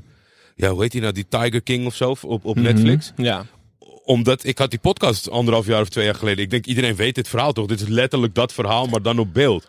ja, 0.57 0.71
hoe 0.71 0.83
heet 0.83 0.93
die 0.93 1.01
nou, 1.01 1.13
die 1.13 1.27
Tiger 1.29 1.63
King 1.63 1.87
of 1.87 1.95
zo 1.95 2.11
op, 2.23 2.45
op 2.45 2.55
Mhm. 2.55 2.65
Netflix. 2.65 3.13
Ja. 3.17 3.47
Omdat 4.09 4.45
ik 4.45 4.59
had 4.59 4.71
die 4.71 4.79
podcast 4.79 5.31
anderhalf 5.31 5.67
jaar 5.67 5.81
of 5.81 5.89
twee 5.89 6.05
jaar 6.05 6.15
geleden. 6.15 6.45
Ik 6.45 6.51
denk, 6.51 6.67
iedereen 6.67 6.97
weet 6.97 7.15
dit 7.15 7.29
verhaal 7.29 7.53
toch? 7.53 7.67
Dit 7.67 7.81
is 7.81 7.89
letterlijk 7.89 8.35
dat 8.35 8.53
verhaal, 8.53 8.87
maar 8.87 9.03
dan 9.03 9.19
op 9.19 9.35
beeld. 9.35 9.67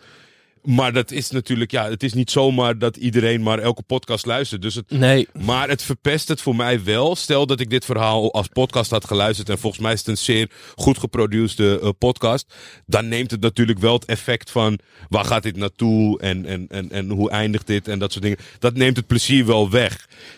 Maar 0.62 0.92
dat 0.92 1.10
is 1.10 1.30
natuurlijk, 1.30 1.70
ja, 1.70 1.90
het 1.90 2.02
is 2.02 2.12
niet 2.12 2.30
zomaar 2.30 2.78
dat 2.78 2.96
iedereen 2.96 3.42
maar 3.42 3.58
elke 3.58 3.82
podcast 3.82 4.26
luistert. 4.26 4.62
Dus 4.62 4.74
het, 4.74 4.90
Nee, 4.90 5.28
maar 5.38 5.68
het 5.68 5.82
verpest 5.82 6.28
het 6.28 6.40
voor 6.40 6.56
mij 6.56 6.84
wel. 6.84 7.16
Stel 7.16 7.46
dat 7.46 7.60
ik 7.60 7.70
dit 7.70 7.84
verhaal 7.84 8.32
als 8.32 8.48
podcast 8.48 8.90
had 8.90 9.04
geluisterd. 9.04 9.48
En 9.48 9.58
volgens 9.58 9.82
mij 9.82 9.92
is 9.92 9.98
het 9.98 10.08
een 10.08 10.16
zeer 10.16 10.50
goed 10.74 10.98
geproduceerde 10.98 11.80
uh, 11.82 11.88
podcast. 11.98 12.54
Dan 12.86 13.08
neemt 13.08 13.30
het 13.30 13.40
natuurlijk 13.40 13.78
wel 13.78 13.92
het 13.92 14.04
effect 14.04 14.50
van 14.50 14.78
waar 15.08 15.24
gaat 15.24 15.42
dit 15.42 15.56
naartoe 15.56 16.20
en, 16.20 16.46
en, 16.46 16.66
en, 16.68 16.90
en 16.90 17.10
hoe 17.10 17.30
eindigt 17.30 17.66
dit 17.66 17.88
en 17.88 17.98
dat 17.98 18.12
soort 18.12 18.24
dingen. 18.24 18.38
Dat 18.58 18.74
neemt 18.74 18.96
het 18.96 19.06
plezier 19.06 19.46
wel 19.46 19.70
weg. 19.70 19.94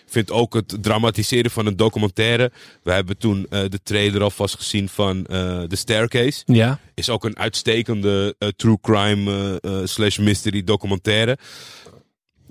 Ik 0.06 0.18
vind 0.18 0.30
ook 0.30 0.54
het 0.54 0.76
dramatiseren 0.80 1.50
van 1.50 1.66
een 1.66 1.76
documentaire. 1.76 2.52
We 2.82 2.92
hebben 2.92 3.18
toen 3.18 3.38
uh, 3.38 3.60
de 3.68 3.80
trailer 3.82 4.22
alvast 4.22 4.56
gezien 4.56 4.88
van 4.88 5.16
uh, 5.16 5.62
The 5.62 5.76
Staircase. 5.76 6.42
ja. 6.46 6.80
Is 6.94 7.10
ook 7.10 7.24
een 7.24 7.38
uitstekende 7.38 8.36
true 8.56 8.78
crime 8.80 9.60
slash 9.84 10.11
mystery 10.18 10.64
documentaire. 10.64 11.38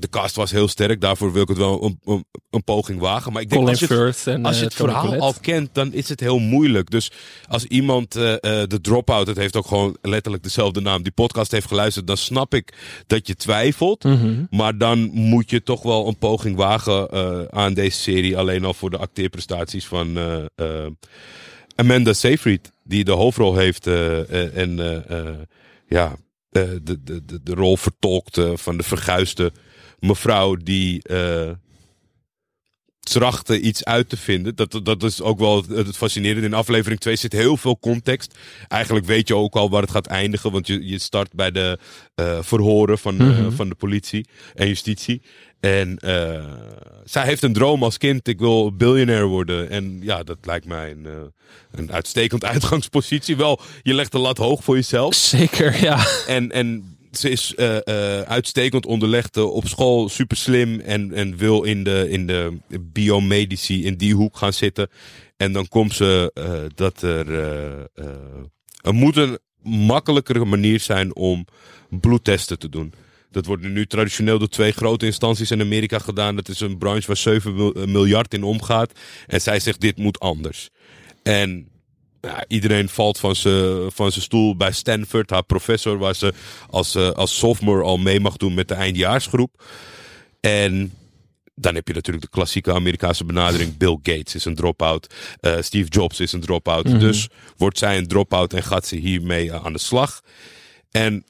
De 0.02 0.10
cast 0.10 0.36
was 0.36 0.52
heel 0.52 0.68
sterk, 0.68 1.02
daarvoor 1.02 1.34
wil 1.34 1.42
ik 1.42 1.48
het 1.48 1.58
wel 1.58 1.84
een, 1.84 2.00
een, 2.04 2.26
een 2.50 2.64
poging 2.64 3.00
wagen. 3.00 3.34
Maar 3.34 3.42
ik 3.42 3.50
denk 3.50 3.62
Colin 3.62 3.80
als 3.80 3.90
je, 3.90 3.96
het, 3.96 4.28
en 4.28 4.46
als 4.46 4.56
je 4.56 4.62
eh, 4.62 4.68
het 4.68 4.78
verhaal 4.78 5.16
al 5.16 5.34
kent, 5.42 5.70
dan 5.74 5.94
is 5.94 6.10
het 6.10 6.20
heel 6.20 6.40
moeilijk. 6.40 6.90
Dus 6.90 7.12
als 7.48 7.66
iemand 7.66 8.16
uh, 8.16 8.24
uh, 8.24 8.38
de 8.42 8.80
Dropout, 8.82 9.28
het 9.28 9.38
heeft 9.38 9.56
ook 9.56 9.68
gewoon 9.68 9.98
letterlijk 10.02 10.44
dezelfde 10.44 10.82
naam, 10.82 11.04
die 11.04 11.12
podcast 11.12 11.52
heeft 11.52 11.68
geluisterd, 11.68 12.08
dan 12.08 12.18
snap 12.18 12.54
ik 12.54 12.74
dat 13.08 13.28
je 13.28 13.36
twijfelt. 13.36 14.04
Mhm. 14.04 14.44
Maar 14.50 14.78
dan 14.78 15.00
moet 15.14 15.50
je 15.50 15.64
toch 15.64 15.82
wel 15.82 16.08
een 16.08 16.18
poging 16.18 16.56
wagen 16.56 17.10
aan 17.54 17.74
deze 17.74 18.00
serie. 18.00 18.38
Alleen 18.38 18.66
al 18.66 18.74
voor 18.74 18.90
de 18.90 18.98
acteerprestaties 18.98 19.86
van 19.86 20.20
Amanda 21.76 22.14
Seyfried, 22.14 22.72
die 22.84 23.04
de 23.04 23.12
hoofdrol 23.12 23.56
heeft. 23.56 23.88
en 23.88 25.04
ja, 25.88 26.16
de, 26.52 26.80
de, 26.84 27.04
de, 27.04 27.44
de 27.44 27.54
rol 27.54 27.78
vertolkt 27.78 28.42
van 28.54 28.78
de 28.78 28.84
verguisde 28.84 29.52
mevrouw 30.02 30.56
die 30.56 31.02
uh, 31.12 31.50
trachtte 33.00 33.60
iets 33.60 33.84
uit 33.84 34.10
te 34.10 34.18
vinden. 34.18 34.56
Dat, 34.56 34.80
dat 34.84 35.04
is 35.04 35.22
ook 35.22 35.40
wel 35.40 35.56
het, 35.56 35.68
het 35.88 35.98
fascinerende. 35.98 36.48
In 36.48 36.54
aflevering 36.54 37.00
2 37.00 37.16
zit 37.16 37.34
heel 37.34 37.58
veel 37.58 37.80
context. 37.80 38.38
Eigenlijk 38.68 39.06
weet 39.06 39.28
je 39.28 39.36
ook 39.36 39.56
al 39.56 39.70
waar 39.70 39.82
het 39.82 39.92
gaat 39.92 40.08
eindigen. 40.08 40.52
Want 40.52 40.68
je, 40.68 40.88
je 40.88 41.00
start 41.00 41.34
bij 41.34 41.52
de 41.52 41.80
uh, 42.16 42.38
verhoren 42.42 42.98
van, 42.98 43.16
mm 43.16 43.32
-hmm. 43.32 43.46
uh, 43.46 43.52
van 43.52 43.70
de 43.70 43.76
politie 43.76 44.28
en 44.54 44.68
justitie. 44.68 45.22
En 45.62 46.00
uh, 46.06 46.46
zij 47.04 47.26
heeft 47.26 47.44
een 47.44 47.54
droom 47.54 47.84
als 47.84 47.98
kind. 47.98 48.28
Ik 48.28 48.40
wil 48.40 48.76
biljonair 48.76 49.26
worden. 49.26 49.70
En 49.70 50.00
ja, 50.02 50.24
dat 50.24 50.38
lijkt 50.42 50.66
mij 50.66 50.92
een, 50.92 51.06
uh, 51.06 51.12
een 51.72 51.92
uitstekend 51.92 52.46
uitgangspositie. 52.54 53.38
Wel, 53.38 53.60
je 53.82 53.94
legt 53.94 54.12
de 54.12 54.20
lat 54.20 54.38
hoog 54.38 54.64
voor 54.64 54.76
jezelf. 54.76 55.16
Zeker, 55.16 55.82
ja. 55.82 56.06
En, 56.28 56.52
en 56.52 56.98
ze 57.12 57.30
is 57.30 57.54
uh, 57.58 57.78
uitstekend 58.20 58.86
onderlegd 58.86 59.38
op 59.38 59.68
school, 59.68 60.10
super 60.10 60.38
slim. 60.38 60.80
En, 60.80 61.14
en 61.14 61.38
wil 61.38 61.64
in 61.64 61.84
de, 61.84 62.10
in 62.10 62.28
de 62.28 62.58
biomedici 62.80 63.86
in 63.86 63.96
die 63.96 64.16
hoek 64.16 64.38
gaan 64.38 64.54
zitten. 64.54 64.90
En 65.38 65.54
dan 65.54 65.68
komt 65.68 65.94
ze 65.94 66.32
dat 66.76 67.02
er. 67.02 67.34
er 68.82 68.94
moet 68.94 69.18
een 69.18 69.40
makkelijkere 69.64 70.46
manier 70.46 70.80
zijn 70.80 71.16
om 71.16 71.46
bloedtesten 71.90 72.60
te 72.60 72.70
doen. 72.70 72.94
Dat 73.32 73.46
wordt 73.46 73.64
nu 73.64 73.86
traditioneel 73.86 74.40
door 74.40 74.48
twee 74.48 74.72
grote 74.72 75.06
instanties 75.06 75.52
in 75.52 75.62
Amerika 75.62 76.00
gedaan. 76.00 76.36
Dat 76.36 76.48
is 76.48 76.60
een 76.60 76.78
branche 76.78 77.08
waar 77.08 77.18
7 77.18 77.92
miljard 77.92 78.34
in 78.34 78.44
omgaat. 78.44 79.00
En 79.28 79.42
zij 79.42 79.60
zegt 79.60 79.82
dit 79.82 79.98
moet 79.98 80.20
anders. 80.20 80.70
En 81.24 81.70
ja, 82.22 82.46
iedereen 82.48 82.90
valt 82.90 83.20
van 83.20 83.36
zijn 83.36 83.92
van 83.92 84.12
stoel 84.12 84.56
bij 84.56 84.72
Stanford, 84.72 85.30
haar 85.30 85.44
professor, 85.44 85.98
waar 85.98 86.16
ze 86.16 86.34
als, 86.70 86.96
uh, 86.96 87.12
als 87.12 87.38
sophomore 87.38 87.84
al 87.84 87.98
mee 87.98 88.20
mag 88.20 88.38
doen 88.38 88.54
met 88.54 88.68
de 88.68 88.74
eindjaarsgroep. 88.74 89.64
En 90.40 90.94
dan 91.56 91.76
heb 91.76 91.88
je 91.88 91.94
natuurlijk 91.94 92.26
de 92.26 92.32
klassieke 92.32 92.74
Amerikaanse 92.74 93.26
benadering. 93.26 93.78
Bill 93.78 93.98
Gates 94.04 94.36
is 94.36 94.46
een 94.46 94.56
drop-out. 94.56 95.14
Uh, 95.42 95.56
Steve 95.60 95.90
Jobs 95.90 96.20
is 96.20 96.32
een 96.32 96.42
drop-out. 96.42 96.86
Mhm. 96.86 97.00
Dus 97.00 97.30
wordt 97.58 97.78
zij 97.78 97.98
een 97.98 98.08
drop-out 98.08 98.54
en 98.54 98.64
gaat 98.64 98.88
ze 98.88 98.96
hiermee 98.96 99.54
aan 99.54 99.74
de 99.74 99.80
slag. 99.80 100.22
En 100.92 101.24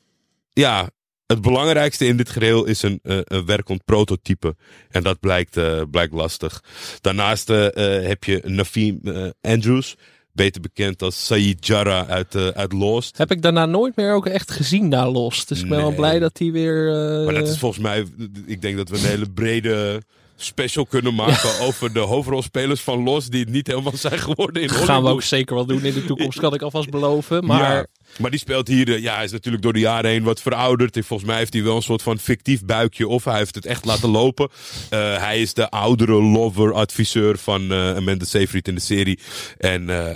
ja, 0.49 0.89
het 1.31 1.41
belangrijkste 1.41 2.05
in 2.05 2.17
dit 2.17 2.29
geheel 2.29 2.65
is 2.65 2.81
een, 2.81 2.99
uh, 3.03 3.17
een 3.23 3.45
werkend 3.45 3.85
prototype. 3.85 4.55
En 4.89 5.03
dat 5.03 5.19
blijkt, 5.19 5.57
uh, 5.57 5.81
blijkt 5.91 6.13
lastig. 6.13 6.63
Daarnaast 7.01 7.49
uh, 7.49 7.67
heb 8.07 8.23
je 8.23 8.41
Naveen 8.45 9.01
Andrews. 9.41 9.95
Beter 10.33 10.61
bekend 10.61 11.01
als 11.01 11.25
Saeed 11.25 11.67
Jarrah 11.67 12.09
uit, 12.09 12.35
uit 12.35 12.73
Lost. 12.73 13.17
Heb 13.17 13.31
ik 13.31 13.41
daarna 13.41 13.65
nooit 13.65 13.95
meer 13.95 14.13
ook 14.13 14.25
echt 14.25 14.51
gezien 14.51 14.87
na 14.87 15.09
Lost. 15.09 15.47
Dus 15.47 15.61
ik 15.61 15.69
ben 15.69 15.77
wel 15.77 15.95
blij 15.95 16.19
dat 16.19 16.37
hij 16.37 16.51
weer... 16.51 16.91
Maar 17.25 17.33
dat 17.33 17.47
is 17.47 17.57
volgens 17.57 17.81
mij... 17.83 18.05
Ik 18.45 18.61
denk 18.61 18.77
dat 18.77 18.89
we 18.89 18.97
een 18.97 19.03
hele 19.03 19.29
brede 19.29 20.01
special 20.43 20.85
kunnen 20.85 21.15
maken 21.15 21.59
over 21.59 21.93
de 21.93 21.99
hoofdrolspelers 21.99 22.81
van 22.81 23.03
Los 23.03 23.27
die 23.27 23.39
het 23.39 23.49
niet 23.49 23.67
helemaal 23.67 23.97
zijn 23.97 24.19
geworden 24.19 24.61
in 24.61 24.67
Hollywood. 24.67 24.89
Gaan 24.89 25.03
we 25.03 25.09
ook 25.09 25.21
zeker 25.23 25.55
wel 25.55 25.65
doen 25.65 25.83
in 25.83 25.93
de 25.93 26.05
toekomst, 26.05 26.39
kan 26.39 26.53
ik 26.53 26.61
alvast 26.61 26.89
beloven. 26.89 27.45
Maar... 27.45 27.75
Ja, 27.75 27.85
maar 28.17 28.31
die 28.31 28.39
speelt 28.39 28.67
hier, 28.67 28.93
eh, 28.93 29.01
ja, 29.01 29.21
is 29.21 29.31
natuurlijk 29.31 29.63
door 29.63 29.73
de 29.73 29.79
jaren 29.79 30.09
heen 30.09 30.23
wat 30.23 30.41
verouderd. 30.41 30.95
En 30.95 31.03
volgens 31.03 31.29
mij 31.29 31.37
heeft 31.37 31.53
hij 31.53 31.63
wel 31.63 31.75
een 31.75 31.81
soort 31.81 32.01
van 32.01 32.19
fictief 32.19 32.65
buikje 32.65 33.07
of 33.07 33.23
hij 33.23 33.37
heeft 33.37 33.55
het 33.55 33.65
echt 33.65 33.85
laten 33.85 34.09
lopen. 34.21 34.49
Uh, 34.93 35.17
hij 35.17 35.41
is 35.41 35.53
de 35.53 35.69
oudere 35.69 36.21
lover-adviseur 36.21 37.37
van 37.37 37.71
uh, 37.71 37.95
Amanda 37.95 38.25
Seyfried 38.25 38.67
in 38.67 38.75
de 38.75 38.81
serie. 38.81 39.19
En 39.57 39.89
uh, 39.89 40.09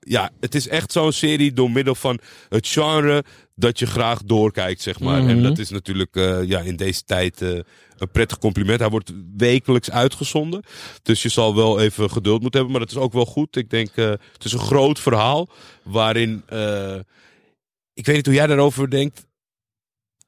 ja, 0.00 0.30
het 0.40 0.54
is 0.54 0.68
echt 0.68 0.92
zo'n 0.92 1.12
serie 1.12 1.52
door 1.52 1.70
middel 1.70 1.94
van 1.94 2.18
het 2.48 2.68
genre 2.68 3.24
dat 3.54 3.78
je 3.78 3.86
graag 3.86 4.22
doorkijkt, 4.22 4.82
zeg 4.82 5.00
maar. 5.00 5.26
En 5.26 5.42
dat 5.42 5.58
is 5.58 5.70
natuurlijk 5.70 6.16
uh, 6.16 6.48
ja, 6.48 6.60
in 6.60 6.76
deze 6.76 7.04
tijd 7.04 7.40
uh, 7.42 7.60
een 8.00 8.10
prettig 8.10 8.38
compliment. 8.38 8.80
Hij 8.80 8.88
wordt 8.88 9.12
wekelijks 9.36 9.90
uitgezonden. 9.90 10.62
Dus 11.02 11.22
je 11.22 11.28
zal 11.28 11.54
wel 11.54 11.80
even 11.80 12.10
geduld 12.10 12.40
moeten 12.40 12.60
hebben. 12.60 12.78
Maar 12.78 12.86
dat 12.86 12.96
is 12.96 13.02
ook 13.02 13.12
wel 13.12 13.26
goed. 13.26 13.56
Ik 13.56 13.70
denk, 13.70 13.96
uh, 13.96 14.08
het 14.08 14.44
is 14.44 14.52
een 14.52 14.58
groot 14.58 15.00
verhaal 15.00 15.48
waarin... 15.82 16.42
ik 17.94 18.06
weet 18.06 18.16
niet 18.16 18.26
hoe 18.26 18.34
jij 18.34 18.46
daarover 18.46 18.90
denkt 18.90 19.26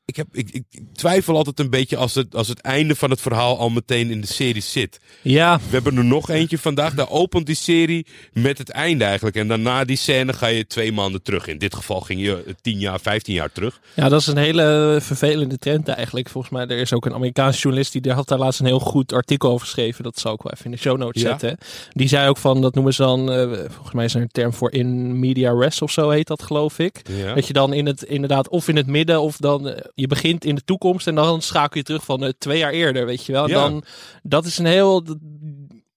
ik, 0.04 0.16
heb, 0.16 0.26
ik, 0.32 0.50
ik, 0.50 0.64
twijfel 0.92 1.36
altijd 1.36 1.60
een 1.60 1.70
beetje 1.70 1.96
als 1.96 2.14
het, 2.14 2.34
als 2.34 2.48
het 2.48 2.60
einde 2.60 2.94
van 2.94 3.10
het 3.10 3.20
verhaal 3.20 3.58
al 3.58 3.70
meteen 3.70 4.10
in 4.10 4.20
de 4.20 4.26
serie 4.26 4.62
zit. 4.62 5.00
Ja. 5.22 5.56
We 5.58 5.70
hebben 5.70 5.96
er 5.96 6.04
nog 6.04 6.30
eentje 6.30 6.58
vandaag. 6.58 6.94
Daar 6.94 7.10
opent 7.10 7.46
die 7.46 7.54
serie 7.54 8.06
met 8.32 8.58
het 8.58 8.70
einde 8.70 9.04
eigenlijk. 9.04 9.36
En 9.36 9.48
daarna 9.48 9.84
die 9.84 9.96
scène 9.96 10.32
ga 10.32 10.46
je 10.46 10.66
twee 10.66 10.92
maanden 10.92 11.22
terug. 11.22 11.46
In 11.46 11.58
dit 11.58 11.74
geval 11.74 12.00
ging 12.00 12.20
je 12.20 12.54
tien 12.60 12.78
jaar, 12.78 13.00
vijftien 13.00 13.34
jaar 13.34 13.52
terug. 13.52 13.80
Ja, 13.94 14.08
dat 14.08 14.20
is 14.20 14.26
een 14.26 14.36
hele 14.36 14.98
vervelende 15.00 15.58
trend 15.58 15.88
eigenlijk. 15.88 16.28
Volgens 16.28 16.52
mij, 16.52 16.66
er 16.66 16.78
is 16.78 16.92
ook 16.92 17.06
een 17.06 17.14
Amerikaanse 17.14 17.60
journalist 17.60 18.02
die 18.02 18.12
had 18.12 18.28
daar 18.28 18.38
laatst 18.38 18.60
een 18.60 18.66
heel 18.66 18.80
goed 18.80 19.12
artikel 19.12 19.50
over 19.50 19.66
geschreven. 19.66 20.04
Dat 20.04 20.18
zal 20.18 20.34
ik 20.34 20.42
wel 20.42 20.52
even 20.52 20.64
in 20.64 20.70
de 20.70 20.76
show 20.76 20.98
notes 20.98 21.22
zetten. 21.22 21.58
Die 21.90 22.08
zei 22.08 22.28
ook 22.28 22.38
van, 22.38 22.60
dat 22.60 22.74
noemen 22.74 22.94
ze 22.94 23.02
dan, 23.02 23.32
uh, 23.32 23.58
volgens 23.68 23.92
mij 23.92 24.04
is 24.04 24.14
er 24.14 24.20
een 24.20 24.28
term 24.28 24.52
voor 24.52 24.72
in 24.72 25.18
media 25.18 25.52
rest 25.52 25.82
of 25.82 25.90
zo 25.90 26.10
heet 26.10 26.26
dat 26.26 26.42
geloof 26.42 26.78
ik. 26.78 27.00
Ja. 27.08 27.34
Dat 27.34 27.46
je 27.46 27.52
dan 27.52 27.72
in 27.72 27.86
het, 27.86 28.02
inderdaad, 28.02 28.48
of 28.48 28.68
in 28.68 28.76
het 28.76 28.86
midden 28.86 29.20
of 29.20 29.36
dan... 29.36 29.74
Uh, 29.94 30.04
je 30.04 30.06
begint 30.06 30.44
in 30.44 30.54
de 30.54 30.64
toekomst 30.64 31.06
en 31.06 31.14
dan 31.14 31.42
schakel 31.42 31.78
je 31.78 31.84
terug 31.84 32.04
van 32.04 32.24
uh, 32.24 32.30
twee 32.38 32.58
jaar 32.58 32.72
eerder, 32.72 33.06
weet 33.06 33.26
je 33.26 33.32
wel. 33.32 33.48
Ja. 33.48 33.54
Dan, 33.54 33.84
dat 34.22 34.44
is 34.44 34.58
een 34.58 34.66
heel 34.66 35.04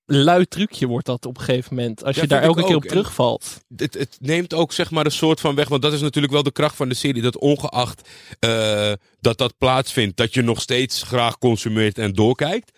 lui 0.05 0.45
trucje 0.45 0.87
wordt 0.87 1.05
dat 1.05 1.25
op 1.25 1.37
een 1.37 1.43
gegeven 1.43 1.75
moment. 1.75 2.03
Als 2.03 2.15
Ja, 2.15 2.21
je 2.21 2.27
daar 2.27 2.41
elke 2.41 2.63
keer 2.63 2.75
op 2.75 2.83
terugvalt. 2.83 3.63
Het, 3.75 3.93
het 3.93 4.17
neemt 4.19 4.53
ook 4.53 4.73
zeg 4.73 4.91
maar 4.91 5.05
een 5.05 5.11
soort 5.11 5.39
van 5.39 5.55
weg. 5.55 5.67
Want 5.67 5.81
dat 5.81 5.93
is 5.93 6.01
natuurlijk 6.01 6.33
wel 6.33 6.43
de 6.43 6.51
kracht 6.51 6.75
van 6.75 6.89
de 6.89 6.95
serie. 6.95 7.21
Dat 7.21 7.37
ongeacht 7.37 8.09
eh, 8.39 8.91
dat 9.19 9.37
dat 9.37 9.57
plaatsvindt. 9.57 10.17
Dat 10.17 10.33
je 10.33 10.41
nog 10.41 10.61
steeds 10.61 11.03
graag 11.03 11.37
consumeert 11.37 11.97
en 11.97 12.13
doorkijkt. 12.13 12.71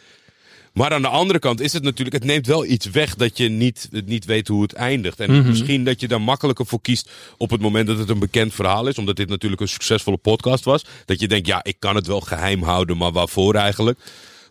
Maar 0.77 0.91
aan 0.93 1.01
de 1.01 1.07
andere 1.07 1.39
kant 1.39 1.59
is 1.61 1.73
het 1.73 1.83
natuurlijk, 1.83 2.15
het 2.15 2.23
neemt 2.25 2.45
wel 2.47 2.65
iets 2.65 2.85
weg 2.85 3.15
dat 3.15 3.37
je 3.37 3.49
niet, 3.49 3.89
niet 4.05 4.25
weet 4.25 4.47
hoe 4.47 4.61
het 4.61 4.73
eindigt. 4.73 5.19
En 5.19 5.31
Mhm. 5.37 5.47
misschien 5.47 5.83
dat 5.83 5.99
je 5.99 6.07
daar 6.07 6.21
makkelijker 6.21 6.65
voor 6.65 6.81
kiest 6.81 7.09
op 7.37 7.49
het 7.49 7.61
moment 7.61 7.87
dat 7.87 7.97
het 7.97 8.09
een 8.09 8.19
bekend 8.19 8.53
verhaal 8.53 8.87
is. 8.87 8.97
Omdat 8.97 9.15
dit 9.15 9.29
natuurlijk 9.29 9.61
een 9.61 9.67
succesvolle 9.67 10.17
podcast 10.17 10.63
was. 10.63 10.85
Dat 11.05 11.19
je 11.19 11.27
denkt, 11.27 11.47
ja, 11.47 11.63
ik 11.63 11.75
kan 11.79 11.95
het 11.95 12.07
wel 12.07 12.21
geheim 12.21 12.63
houden, 12.63 12.97
maar 12.97 13.11
waarvoor 13.11 13.55
eigenlijk? 13.55 13.99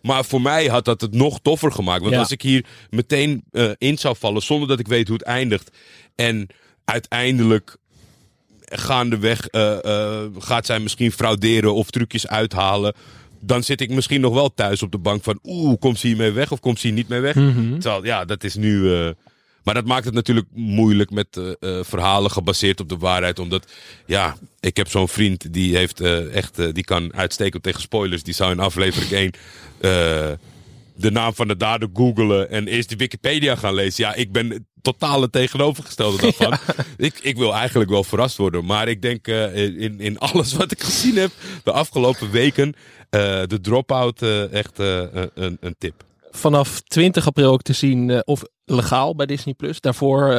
Maar 0.01 0.25
voor 0.25 0.41
mij 0.41 0.65
had 0.67 0.85
dat 0.85 1.01
het 1.01 1.13
nog 1.13 1.39
toffer 1.41 1.71
gemaakt. 1.71 2.01
Want 2.01 2.13
Ja. 2.13 2.19
als 2.19 2.31
ik 2.31 2.41
hier 2.41 2.65
meteen 2.89 3.43
eh, 3.51 3.69
in 3.77 3.97
zou 3.97 4.15
vallen 4.19 4.41
zonder 4.41 4.67
dat 4.67 4.79
ik 4.79 4.87
weet 4.87 5.07
hoe 5.07 5.17
het 5.17 5.25
eindigt. 5.25 5.71
En 6.15 6.47
uiteindelijk 6.85 7.75
gaandeweg 8.61 9.47
eh, 9.47 10.23
gaat 10.37 10.65
zij 10.65 10.79
misschien 10.79 11.11
frauderen 11.11 11.73
of 11.73 11.89
trucjes 11.89 12.27
uithalen. 12.27 12.93
Dan 13.39 13.63
zit 13.63 13.81
ik 13.81 13.89
misschien 13.89 14.21
nog 14.21 14.33
wel 14.33 14.53
thuis 14.53 14.83
op 14.83 14.91
de 14.91 14.97
bank 14.97 15.23
van... 15.23 15.39
Oeh, 15.43 15.79
komt 15.79 15.99
ze 15.99 16.07
hiermee 16.07 16.31
weg 16.31 16.51
of 16.51 16.59
komt 16.59 16.79
ze 16.79 16.87
hier 16.87 16.95
niet 16.95 17.07
mee 17.07 17.19
weg? 17.19 17.33
Terwijl, 17.79 18.05
ja, 18.05 18.25
dat 18.25 18.43
is 18.43 18.55
nu... 18.55 18.93
eh, 18.93 19.09
maar 19.67 19.75
dat 19.75 19.85
maakt 19.85 20.05
het 20.05 20.13
natuurlijk 20.13 20.47
moeilijk 20.53 21.09
met 21.11 21.37
eh, 21.37 21.49
eh, 21.59 21.83
verhalen 21.85 22.31
gebaseerd 22.31 22.79
op 22.79 22.89
de 22.89 22.97
waarheid. 22.97 23.39
Omdat, 23.39 23.67
ja, 24.05 24.37
ik 24.59 24.77
heb 24.77 24.87
zo'n 24.87 25.07
vriend 25.07 25.53
die 25.53 25.77
heeft 25.77 26.01
echt... 26.31 26.73
die 26.75 26.83
kan 26.83 27.13
uitstekend 27.13 27.63
tegen 27.63 27.81
spoilers. 27.81 28.23
Die 28.23 28.33
zou 28.33 28.51
in 28.51 28.59
aflevering 28.59 29.11
1 29.11 29.31
eh, 29.31 30.37
de 30.95 31.11
naam 31.11 31.33
van 31.33 31.47
de 31.47 31.57
dader 31.57 31.89
googelen 31.93 32.49
en 32.49 32.67
eerst 32.67 32.89
de 32.89 32.95
Wikipedia 32.95 33.55
gaan 33.55 33.73
lezen. 33.73 34.03
Ja, 34.03 34.13
ik 34.13 34.31
ben 34.31 34.67
totale 34.91 35.29
tegenovergestelde 35.29 36.21
daarvan. 36.21 36.57
ik, 37.07 37.19
ik 37.21 37.37
wil 37.37 37.53
eigenlijk 37.53 37.89
wel 37.89 38.03
verrast 38.03 38.37
worden. 38.37 38.65
Maar 38.65 38.87
ik 38.87 39.01
denk 39.01 39.27
eh, 39.27 39.55
in, 39.55 39.99
in 39.99 40.19
alles 40.19 40.53
wat 40.53 40.71
ik 40.71 40.83
gezien 40.83 41.15
heb 41.17 41.31
de 41.63 41.71
afgelopen 41.71 42.31
weken... 42.31 42.73
eh, 43.09 43.19
de 43.47 43.59
Dropout 43.61 44.21
eh, 44.21 44.53
echt 44.53 44.79
een, 44.79 45.57
een 45.59 45.75
tip. 45.77 46.05
Vanaf 46.31 46.81
20 46.81 47.27
april 47.27 47.51
ook 47.51 47.61
te 47.61 47.73
zien 47.73 48.25
of 48.25 48.43
legaal 48.65 49.15
bij 49.15 49.25
Disney 49.25 49.53
Plus. 49.53 49.81
Daarvoor 49.81 50.31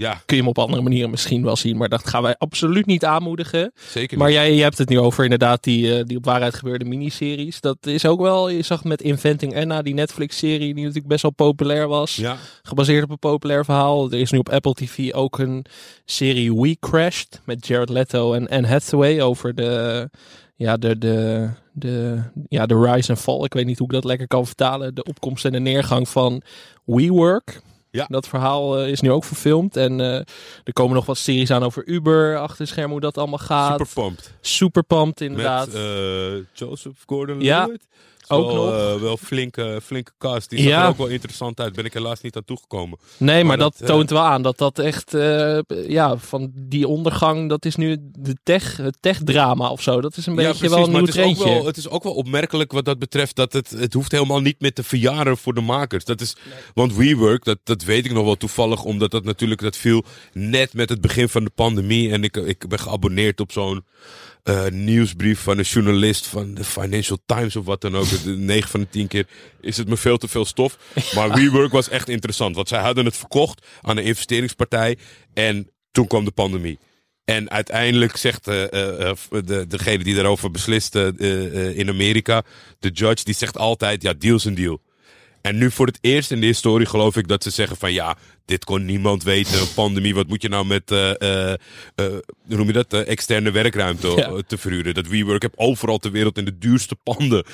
Ja, 0.00 0.22
kun 0.26 0.36
je 0.36 0.42
hem 0.42 0.50
op 0.50 0.58
andere 0.58 0.82
manieren 0.82 1.10
misschien 1.10 1.42
wel 1.42 1.56
zien. 1.56 1.76
Maar 1.76 1.88
dat 1.88 2.08
gaan 2.08 2.22
wij 2.22 2.34
absoluut 2.38 2.86
niet 2.86 3.04
aanmoedigen. 3.04 3.72
zeker 3.88 4.18
Maar 4.18 4.32
jij 4.32 4.54
je 4.54 4.62
hebt 4.62 4.78
het 4.78 4.88
nu 4.88 4.98
over 4.98 5.24
inderdaad 5.24 5.62
die, 5.62 5.98
eh, 5.98 6.04
die 6.04 6.16
op 6.16 6.24
waarheid 6.24 6.54
gebeurde 6.54 6.84
miniseries. 6.84 7.60
Dat 7.60 7.86
is 7.86 8.06
ook 8.06 8.20
wel, 8.20 8.48
je 8.48 8.62
zag 8.62 8.84
met 8.84 9.02
Inventing 9.02 9.56
Anna, 9.56 9.82
die 9.82 9.94
Netflix-serie, 9.94 10.74
die 10.74 10.82
natuurlijk 10.82 11.06
best 11.06 11.22
wel 11.22 11.30
populair 11.30 11.88
was. 11.88 12.16
Ja, 12.16 12.36
Gebaseerd 12.62 13.04
op 13.04 13.10
een 13.10 13.18
populair 13.18 13.64
verhaal. 13.64 14.10
Er 14.10 14.20
is 14.20 14.30
nu 14.30 14.38
op 14.38 14.48
Apple 14.48 14.74
TV 14.74 15.12
ook 15.12 15.38
een 15.38 15.64
serie 16.04 16.54
We 16.54 16.76
Crashed 16.80 17.40
met 17.44 17.66
Jared 17.66 17.88
Leto 17.88 18.32
en 18.32 18.48
Anne 18.48 18.66
Hathaway 18.66 19.20
over 19.20 19.54
de, 19.54 20.10
ja, 20.56 20.76
de, 20.76 20.98
de, 20.98 21.48
de, 21.72 22.22
ja, 22.48 22.66
de 22.66 22.80
rise 22.80 23.10
en 23.10 23.16
fall. 23.18 23.44
Ik 23.44 23.54
weet 23.54 23.66
niet 23.66 23.78
hoe 23.78 23.86
ik 23.86 23.92
dat 23.92 24.04
lekker 24.04 24.26
kan 24.26 24.46
vertalen. 24.46 24.94
De 24.94 25.04
opkomst 25.04 25.44
en 25.44 25.52
de 25.52 25.60
neergang 25.60 26.08
van 26.08 26.42
WeWork. 26.84 27.60
Ja. 27.90 28.06
Dat 28.08 28.28
verhaal 28.28 28.78
eh, 28.78 28.88
is 28.88 29.00
nu 29.00 29.10
ook 29.10 29.24
verfilmd. 29.24 29.76
En 29.76 30.00
eh, 30.00 30.14
er 30.64 30.72
komen 30.72 30.94
nog 30.94 31.06
wat 31.06 31.18
series 31.18 31.50
aan 31.50 31.62
over 31.62 31.86
Uber, 31.86 32.38
achter 32.38 32.66
schermen 32.66 32.90
hoe 32.90 33.00
dat 33.00 33.18
allemaal 33.18 33.38
gaat. 33.38 33.78
super 33.78 34.02
pumped. 34.02 34.34
Super 34.40 34.82
pumped 34.82 35.20
inderdaad. 35.20 35.66
Met 35.66 35.76
eh, 35.76 36.46
Joseph 36.52 37.02
Gordon-Levitt. 37.06 37.82
Ja, 37.82 38.19
ook 38.30 38.50
wel, 38.52 38.64
nog. 38.64 38.74
eh, 38.74 39.00
wel 39.00 39.16
flinke, 39.16 39.80
flinke 39.84 40.10
cast. 40.18 40.50
Die 40.50 40.58
zag 40.58 40.68
Ja. 40.68 40.82
er 40.82 40.88
ook 40.88 40.96
wel 40.96 41.06
interessant 41.06 41.60
uit. 41.60 41.72
Ben 41.74 41.84
ik 41.84 41.92
helaas 41.92 42.20
niet 42.20 42.36
aan 42.36 42.44
toegekomen. 42.44 42.98
Nee, 43.16 43.36
maar, 43.36 43.44
Maar 43.46 43.56
dat, 43.58 43.72
dat, 43.78 43.88
eh, 43.88 43.94
toont 43.94 44.10
wel 44.10 44.22
aan 44.22 44.42
dat 44.42 44.58
dat 44.58 44.78
echt, 44.78 45.14
eh, 45.14 45.58
ja, 45.88 46.16
van 46.16 46.50
die 46.54 46.88
ondergang, 46.88 47.48
dat 47.48 47.64
is 47.64 47.76
nu 47.76 47.96
de 48.00 48.36
tech, 48.42 48.76
het 48.76 48.96
tech-drama 49.00 49.68
of 49.70 49.82
zo. 49.82 50.00
Dat 50.00 50.16
is 50.16 50.26
een 50.26 50.34
beetje 50.34 50.68
wel 50.68 50.84
een 50.84 50.90
nieuw 50.90 51.00
het 51.06 51.16
is, 51.16 51.22
ook 51.24 51.36
wel, 51.44 51.66
het 51.66 51.76
is 51.76 51.88
ook 51.88 52.02
wel 52.02 52.14
opmerkelijk 52.14 52.72
wat 52.72 52.84
dat 52.84 52.98
betreft. 52.98 53.36
Dat 53.36 53.52
het, 53.52 53.70
het 53.70 53.92
hoeft 53.92 54.12
helemaal 54.12 54.40
niet 54.40 54.60
meer 54.60 54.72
te 54.72 54.82
verjaren 54.82 55.36
voor 55.36 55.54
de 55.54 55.60
makers. 55.60 56.04
Dat 56.04 56.20
is, 56.20 56.36
Want 56.74 56.94
WeWork, 56.96 57.44
dat, 57.44 57.58
dat 57.64 57.82
weet 57.82 58.04
ik 58.04 58.12
nog 58.12 58.24
wel 58.24 58.36
toevallig. 58.36 58.84
Omdat 58.84 59.10
dat 59.10 59.24
natuurlijk, 59.24 59.60
dat 59.60 59.76
viel 59.76 60.04
net 60.32 60.74
met 60.74 60.88
het 60.88 61.00
begin 61.00 61.28
van 61.28 61.44
de 61.44 61.50
pandemie. 61.54 62.10
En 62.10 62.24
ik, 62.24 62.36
ik 62.36 62.68
ben 62.68 62.78
geabonneerd 62.78 63.40
op 63.40 63.52
zo'n 63.52 63.84
eh, 64.42 64.66
nieuwsbrief 64.66 65.40
van 65.40 65.58
een 65.58 65.64
journalist 65.64 66.26
van 66.26 66.54
de 66.54 66.64
Financial 66.64 67.18
Times 67.26 67.56
of 67.56 67.64
wat 67.64 67.80
dan 67.80 67.96
ook. 67.96 68.08
De 68.24 68.30
9 68.54 68.70
van 68.70 68.80
de 68.80 68.88
10 68.88 69.08
keer 69.08 69.26
is 69.60 69.76
het 69.76 69.88
me 69.88 69.96
veel 69.96 70.18
te 70.18 70.28
veel 70.28 70.44
stof. 70.44 70.78
Maar 71.14 71.32
WeWork 71.32 71.72
was 71.72 71.88
echt 71.88 72.08
interessant. 72.08 72.54
Want 72.54 72.68
zij 72.68 72.80
hadden 72.80 73.04
het 73.04 73.16
verkocht 73.16 73.66
aan 73.80 73.96
een 73.96 74.04
investeringspartij. 74.04 74.96
En 75.34 75.70
toen 75.90 76.06
kwam 76.06 76.24
de 76.24 76.30
pandemie. 76.30 76.78
En 77.24 77.50
uiteindelijk 77.50 78.16
zegt 78.16 78.48
eh, 78.48 79.10
eh, 79.10 79.16
de, 79.44 79.66
degene 79.66 80.04
die 80.04 80.14
daarover 80.14 80.50
beslist 80.50 80.94
in 80.94 81.88
Amerika, 81.88 82.42
de 82.78 82.88
judge, 82.88 83.24
die 83.24 83.34
zegt 83.34 83.56
altijd, 83.56 84.02
ja, 84.02 84.12
deal 84.12 84.36
is 84.36 84.44
een 84.44 84.54
deal. 84.54 84.80
En 85.42 85.58
nu 85.58 85.70
voor 85.70 85.86
het 85.86 85.98
eerst 86.00 86.30
in 86.30 86.40
de 86.40 86.46
historie 86.46 86.86
geloof 86.86 87.16
ik 87.16 87.28
dat 87.28 87.42
ze 87.42 87.50
zeggen 87.50 87.76
van 87.76 87.92
ja, 87.92 88.16
dit 88.44 88.64
kon 88.64 88.84
niemand 88.84 89.22
weten, 89.22 89.60
een 89.60 89.74
pandemie, 89.74 90.14
wat 90.14 90.26
moet 90.28 90.42
je 90.42 90.48
nou 90.48 90.66
met, 90.66 90.90
eh, 90.90 91.10
eh, 91.20 91.52
eh, 91.52 91.56
hoe 92.46 92.56
noem 92.56 92.66
je 92.66 92.72
dat, 92.72 92.92
eh, 92.92 93.08
externe 93.08 93.50
werkruimte 93.50 94.08
Ja. 94.16 94.32
te 94.46 94.58
verhuren. 94.58 94.94
Dat 94.94 95.06
WeWork 95.06 95.42
heb 95.42 95.52
overal 95.56 95.98
ter 95.98 96.10
wereld 96.10 96.38
in 96.38 96.44
de 96.44 96.58
duurste 96.58 96.96
panden 97.02 97.44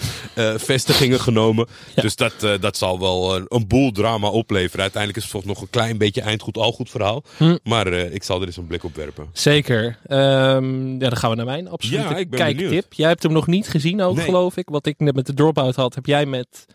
vestigingen 0.56 1.20
genomen. 1.20 1.66
Ja. 1.94 2.02
Dus 2.02 2.16
dat, 2.16 2.34
dat 2.60 2.76
zal 2.76 3.00
wel 3.00 3.36
een, 3.36 3.44
een 3.48 3.66
boel 3.66 3.92
drama 3.92 4.28
opleveren. 4.28 4.80
Uiteindelijk 4.80 5.16
is 5.16 5.22
het 5.22 5.32
volgens 5.32 5.52
nog 5.52 5.62
een 5.62 5.70
klein 5.70 5.98
beetje 5.98 6.20
eindgoed, 6.20 6.56
al 6.56 6.72
goed 6.72 6.90
verhaal. 6.90 7.24
Hm. 7.36 7.56
Maar 7.62 7.92
ik 7.92 8.22
zal 8.22 8.40
er 8.40 8.46
eens 8.46 8.56
een 8.56 8.66
blik 8.66 8.84
op 8.84 8.96
werpen. 8.96 9.28
Zeker. 9.32 9.98
Ehm, 10.06 10.92
ja, 10.92 10.98
dan 11.08 11.16
gaan 11.16 11.30
we 11.30 11.36
naar 11.36 11.44
mijn 11.44 11.68
absolute 11.68 12.02
Ja, 12.08 12.14
kijktip. 12.14 12.56
benieuwd. 12.56 12.86
Jij 12.90 13.08
hebt 13.08 13.22
hem 13.22 13.32
nog 13.32 13.46
niet 13.46 13.68
gezien 13.68 14.02
ook, 14.02 14.16
Nee. 14.16 14.24
geloof 14.24 14.56
ik. 14.56 14.68
Wat 14.68 14.86
ik 14.86 14.94
net 14.98 15.14
met 15.14 15.26
de 15.26 15.34
Dropout 15.34 15.74
had, 15.76 15.94
heb 15.94 16.06
jij 16.06 16.26
met 16.26 16.66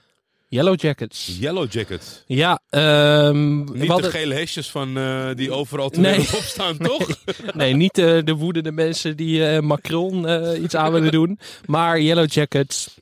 Yellow 0.54 0.80
Jackets. 0.82 1.38
Yellow 1.40 1.72
Jackets. 1.72 2.24
Ja, 2.28 2.60
ehm, 2.70 3.58
Niet 3.74 3.88
hadden- 3.88 4.12
de 4.12 4.18
gele 4.18 4.34
hesjes 4.34 4.70
van, 4.72 4.98
eh, 4.98 5.30
die 5.36 5.52
overal 5.52 5.90
te 5.90 6.00
Nee. 6.00 6.16
wereld 6.16 6.36
op 6.38 6.42
staan, 6.44 6.78
toch? 6.90 7.08
Nee, 7.54 7.74
niet 7.74 7.98
eh, 7.98 8.20
de 8.24 8.34
woedende 8.36 8.72
mensen 8.72 9.18
die 9.18 9.46
eh, 9.46 9.60
Macron 9.62 10.26
iets 10.64 10.76
aan 10.76 10.92
willen 10.92 11.12
doen. 11.20 11.40
Maar 11.66 12.02
Yellow 12.02 12.32
Jackets. 12.32 12.96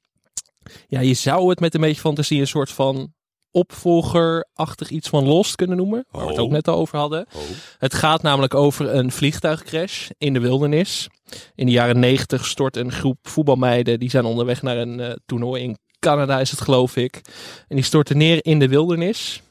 Ja, 0.88 1.00
je 1.00 1.14
zou 1.14 1.50
het 1.50 1.60
met 1.60 1.74
een 1.74 1.82
beetje 1.82 2.02
fantasie 2.02 2.40
een 2.40 2.48
soort 2.48 2.72
van 2.72 3.14
opvolgerachtig 3.52 4.90
iets 4.90 5.10
van 5.10 5.26
Lost 5.28 5.56
kunnen 5.56 5.78
noemen. 5.78 6.06
Waar 6.12 6.22
we 6.24 6.28
het 6.30 6.38
Oh. 6.38 6.44
ook 6.44 6.52
net 6.52 6.68
al 6.68 6.76
over 6.78 6.98
hadden. 6.98 7.26
Oh. 7.36 7.42
Het 7.78 7.94
gaat 7.94 8.22
namelijk 8.22 8.54
over 8.54 8.96
een 8.96 9.12
vliegtuigcrash 9.12 10.10
in 10.18 10.34
de 10.34 10.40
wildernis. 10.40 11.08
In 11.56 11.66
de 11.66 11.72
jaren 11.72 12.00
negentig 12.00 12.46
stort 12.46 12.78
een 12.78 12.92
groep 12.92 13.18
voetbalmeiden. 13.22 14.00
Die 14.00 14.10
zijn 14.10 14.26
onderweg 14.26 14.62
naar 14.62 14.78
een 14.78 15.20
toernooi 15.26 15.64
in 15.64 15.78
Canada 16.00 16.40
is 16.40 16.52
het 16.52 16.62
geloof 16.62 16.96
ik. 16.96 17.22
En 17.68 17.76
die 17.76 17.86
storten 17.86 18.18
neer 18.18 18.46
in 18.46 18.60
de 18.60 18.68
wildernis. 18.68 19.42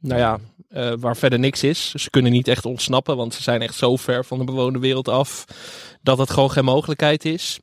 Nou 0.00 0.20
ja, 0.20 0.38
eh, 0.68 0.92
waar 0.98 1.16
verder 1.16 1.38
niks 1.38 1.62
is. 1.62 1.94
Ze 1.94 2.10
kunnen 2.10 2.32
niet 2.32 2.48
echt 2.48 2.64
ontsnappen, 2.64 3.16
want 3.16 3.34
ze 3.34 3.42
zijn 3.42 3.62
echt 3.62 3.74
zo 3.74 3.96
ver 3.96 4.24
van 4.24 4.38
de 4.38 4.44
bewoonde 4.44 4.78
wereld 4.78 5.08
af. 5.08 5.44
Dat 6.02 6.18
het 6.18 6.30
gewoon 6.30 6.50
geen 6.50 6.64
mogelijkheid 6.64 7.24
is. 7.24 7.58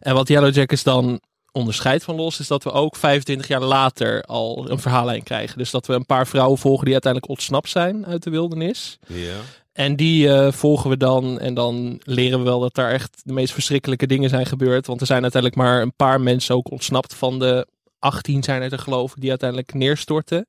En 0.00 0.14
wat 0.14 0.28
Yellow 0.28 0.54
Jackets 0.54 0.82
dan 0.82 1.20
onderscheidt 1.52 2.04
van 2.04 2.14
Los, 2.14 2.40
is 2.40 2.46
dat 2.46 2.64
we 2.64 2.72
ook 2.72 2.96
25 2.96 3.48
jaar 3.48 3.62
later 3.62 4.22
al 4.22 4.70
een 4.70 4.78
verhaallijn 4.78 5.22
krijgen. 5.22 5.58
Dus 5.58 5.70
dat 5.70 5.86
we 5.86 5.94
een 5.94 6.06
paar 6.06 6.26
vrouwen 6.26 6.58
volgen 6.58 6.84
die 6.84 6.92
uiteindelijk 6.92 7.32
ontsnapt 7.32 7.68
zijn 7.68 8.06
uit 8.06 8.22
de 8.22 8.30
wildernis. 8.30 8.98
Ja. 9.06 9.36
En 9.78 9.96
die 9.96 10.28
eh, 10.28 10.52
volgen 10.52 10.90
we 10.90 10.96
dan. 10.96 11.38
En 11.38 11.54
dan 11.54 12.00
leren 12.04 12.38
we 12.38 12.44
wel 12.44 12.60
dat 12.60 12.74
daar 12.74 12.90
echt 12.90 13.20
de 13.24 13.32
meest 13.32 13.52
verschrikkelijke 13.52 14.06
dingen 14.06 14.28
zijn 14.28 14.46
gebeurd. 14.46 14.86
Want 14.86 15.00
er 15.00 15.06
zijn 15.06 15.22
uiteindelijk 15.22 15.62
maar 15.62 15.82
een 15.82 15.94
paar 15.96 16.20
mensen 16.20 16.54
ook 16.54 16.70
ontsnapt 16.70 17.14
van 17.14 17.38
de 17.38 17.66
18 17.98 18.42
zijn 18.42 18.62
er 18.62 18.68
te 18.68 18.78
geloven 18.78 19.20
die 19.20 19.30
uiteindelijk 19.30 19.74
neerstorten. 19.74 20.46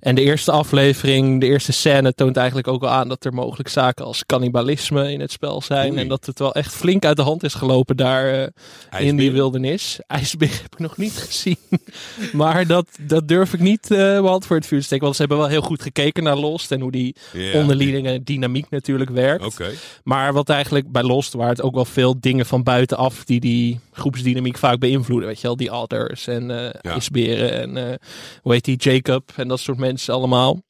En 0.00 0.14
de 0.14 0.22
eerste 0.22 0.50
aflevering, 0.52 1.40
de 1.40 1.46
eerste 1.46 1.72
scène 1.72 2.14
toont 2.14 2.36
eigenlijk 2.36 2.68
ook 2.68 2.82
al 2.82 2.88
aan 2.88 3.08
dat 3.08 3.24
er 3.24 3.34
mogelijk 3.34 3.68
zaken 3.68 4.04
als 4.04 4.26
cannibalisme 4.26 5.12
in 5.12 5.20
het 5.20 5.32
spel 5.32 5.62
zijn. 5.62 5.90
Oei. 5.90 6.00
En 6.00 6.08
dat 6.08 6.26
het 6.26 6.38
wel 6.38 6.54
echt 6.54 6.74
flink 6.74 7.04
uit 7.04 7.16
de 7.16 7.22
hand 7.22 7.42
is 7.42 7.54
gelopen 7.54 7.96
daar 7.96 8.50
eh, 8.90 9.06
in 9.06 9.16
die 9.16 9.32
wildernis. 9.32 9.98
IJsbeer 10.06 10.60
heb 10.62 10.72
ik 10.72 10.78
nog 10.78 10.96
niet 10.96 11.12
gezien. 11.16 11.56
maar 12.32 12.66
dat, 12.66 12.86
dat 13.00 13.28
durf 13.28 13.52
ik 13.54 13.60
niet 13.60 13.88
hand 14.22 14.46
voor 14.46 14.56
het 14.56 14.66
vuur 14.66 14.78
te 14.78 14.84
steken. 14.84 15.04
Want 15.04 15.16
ze 15.16 15.22
hebben 15.22 15.40
wel 15.40 15.48
heel 15.50 15.60
goed 15.62 15.82
gekeken 15.82 16.22
naar 16.22 16.36
Lost 16.36 16.72
en 16.72 16.80
hoe 16.80 16.92
die 16.92 17.14
Ja. 17.32 17.52
onderlinge 17.60 18.22
dynamiek 18.22 18.70
natuurlijk 18.70 19.10
werkt. 19.10 19.44
Oké. 19.44 19.70
Maar 20.04 20.32
wat 20.32 20.48
eigenlijk 20.48 20.92
bij 20.92 21.02
Lost, 21.02 21.32
waar 21.32 21.48
het 21.48 21.62
ook 21.62 21.74
wel 21.74 21.84
veel 21.84 22.20
dingen 22.20 22.46
van 22.46 22.62
buitenaf 22.62 23.24
die 23.24 23.40
die 23.40 23.80
groepsdynamiek 23.92 24.58
vaak 24.58 24.78
beïnvloeden. 24.78 25.28
Weet 25.28 25.40
je 25.40 25.46
wel, 25.46 25.56
die 25.56 25.70
others 25.70 26.26
en 26.26 26.48
Ja. 26.48 26.72
ijsberen 26.82 27.76
en 27.76 27.98
hoe 28.42 28.52
heet 28.52 28.64
die, 28.64 28.76
Jacob 28.76 29.32
en 29.36 29.48
dat 29.48 29.60
soort 29.60 29.76
mensen 29.78 29.86
allemaal. 30.08 30.62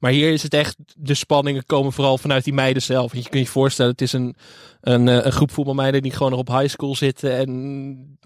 Maar 0.00 0.10
hier 0.10 0.32
is 0.32 0.42
het 0.42 0.54
echt, 0.54 0.76
de 0.96 1.14
spanningen 1.14 1.64
komen 1.66 1.92
vooral 1.92 2.18
vanuit 2.18 2.44
die 2.44 2.52
meiden 2.52 2.82
zelf. 2.82 3.12
Want 3.12 3.24
je 3.24 3.30
kunt 3.30 3.44
je 3.44 3.50
voorstellen, 3.50 3.90
het 3.92 4.00
is 4.00 4.12
een, 4.12 4.34
een, 4.80 5.08
eh, 5.08 5.24
een 5.24 5.32
groep 5.32 5.50
voetbalmeiden 5.52 6.02
die 6.02 6.12
gewoon 6.12 6.30
nog 6.30 6.40
op 6.40 6.48
high 6.48 6.68
school 6.68 6.96
zitten. 6.96 7.36
En 7.36 8.18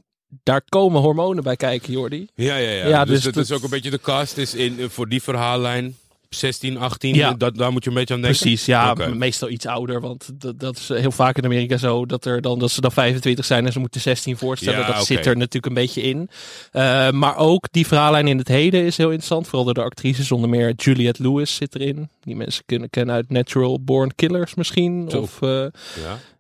daar 0.42 0.62
komen 0.68 1.00
hormonen 1.00 1.42
bij 1.42 1.56
kijken, 1.56 1.92
Jordi. 1.92 2.26
Ja, 2.34 2.56
ja, 2.56 2.70
ja. 2.70 2.86
Ja, 2.88 3.04
dus, 3.04 3.14
dus 3.14 3.24
het 3.24 3.34
dat- 3.34 3.44
is 3.44 3.52
ook 3.52 3.62
een 3.62 3.70
beetje 3.70 3.90
de 3.90 4.00
cast 4.00 4.36
is 4.36 4.54
in, 4.54 4.80
eh, 4.80 4.88
voor 4.88 5.08
die 5.08 5.22
verhaallijn 5.22 5.96
16, 6.34 6.76
18. 6.78 7.14
Ja. 7.14 7.32
Dat, 7.32 7.56
daar 7.56 7.72
moet 7.72 7.84
je 7.84 7.90
een 7.90 7.96
beetje 7.96 8.14
aan 8.14 8.20
denken. 8.20 8.40
Precies, 8.40 8.66
ja, 8.66 8.94
meestal 9.14 9.48
iets 9.48 9.66
ouder. 9.66 10.00
Want 10.00 10.30
dat, 10.34 10.60
dat 10.60 10.76
is 10.76 10.88
heel 10.88 11.10
vaak 11.10 11.36
in 11.36 11.44
Amerika 11.44 11.76
zo 11.76 12.06
dat, 12.06 12.24
er 12.24 12.40
dan, 12.40 12.58
dat 12.58 12.70
ze 12.70 12.80
dan 12.80 12.92
25 12.92 13.44
zijn 13.44 13.66
en 13.66 13.72
ze 13.72 13.78
moeten 13.78 14.00
16 14.00 14.36
voorstellen. 14.36 14.80
Ja, 14.80 14.92
dat 14.92 15.06
zit 15.06 15.26
er 15.26 15.36
natuurlijk 15.36 15.66
een 15.66 15.74
beetje 15.82 16.02
in. 16.02 16.28
Eh, 16.72 17.10
maar 17.10 17.36
ook 17.36 17.66
die 17.70 17.86
verhaallijn 17.86 18.28
in 18.28 18.38
het 18.38 18.48
heden 18.48 18.84
is 18.84 18.96
heel 18.96 19.06
interessant. 19.06 19.46
Vooral 19.46 19.64
door 19.64 19.74
de 19.74 19.82
actrices, 19.82 20.32
onder 20.32 20.48
meer 20.50 20.72
Juliette 20.76 21.22
Lewis 21.22 21.54
zit 21.54 21.74
erin. 21.74 22.08
Die 22.20 22.36
mensen 22.36 22.62
kunnen 22.66 22.90
kennen 22.90 23.14
uit 23.14 23.30
Natural 23.30 23.80
Born 23.80 24.14
Killers 24.14 24.54
misschien. 24.54 25.12
Of 25.16 25.42
eh, 25.42 25.64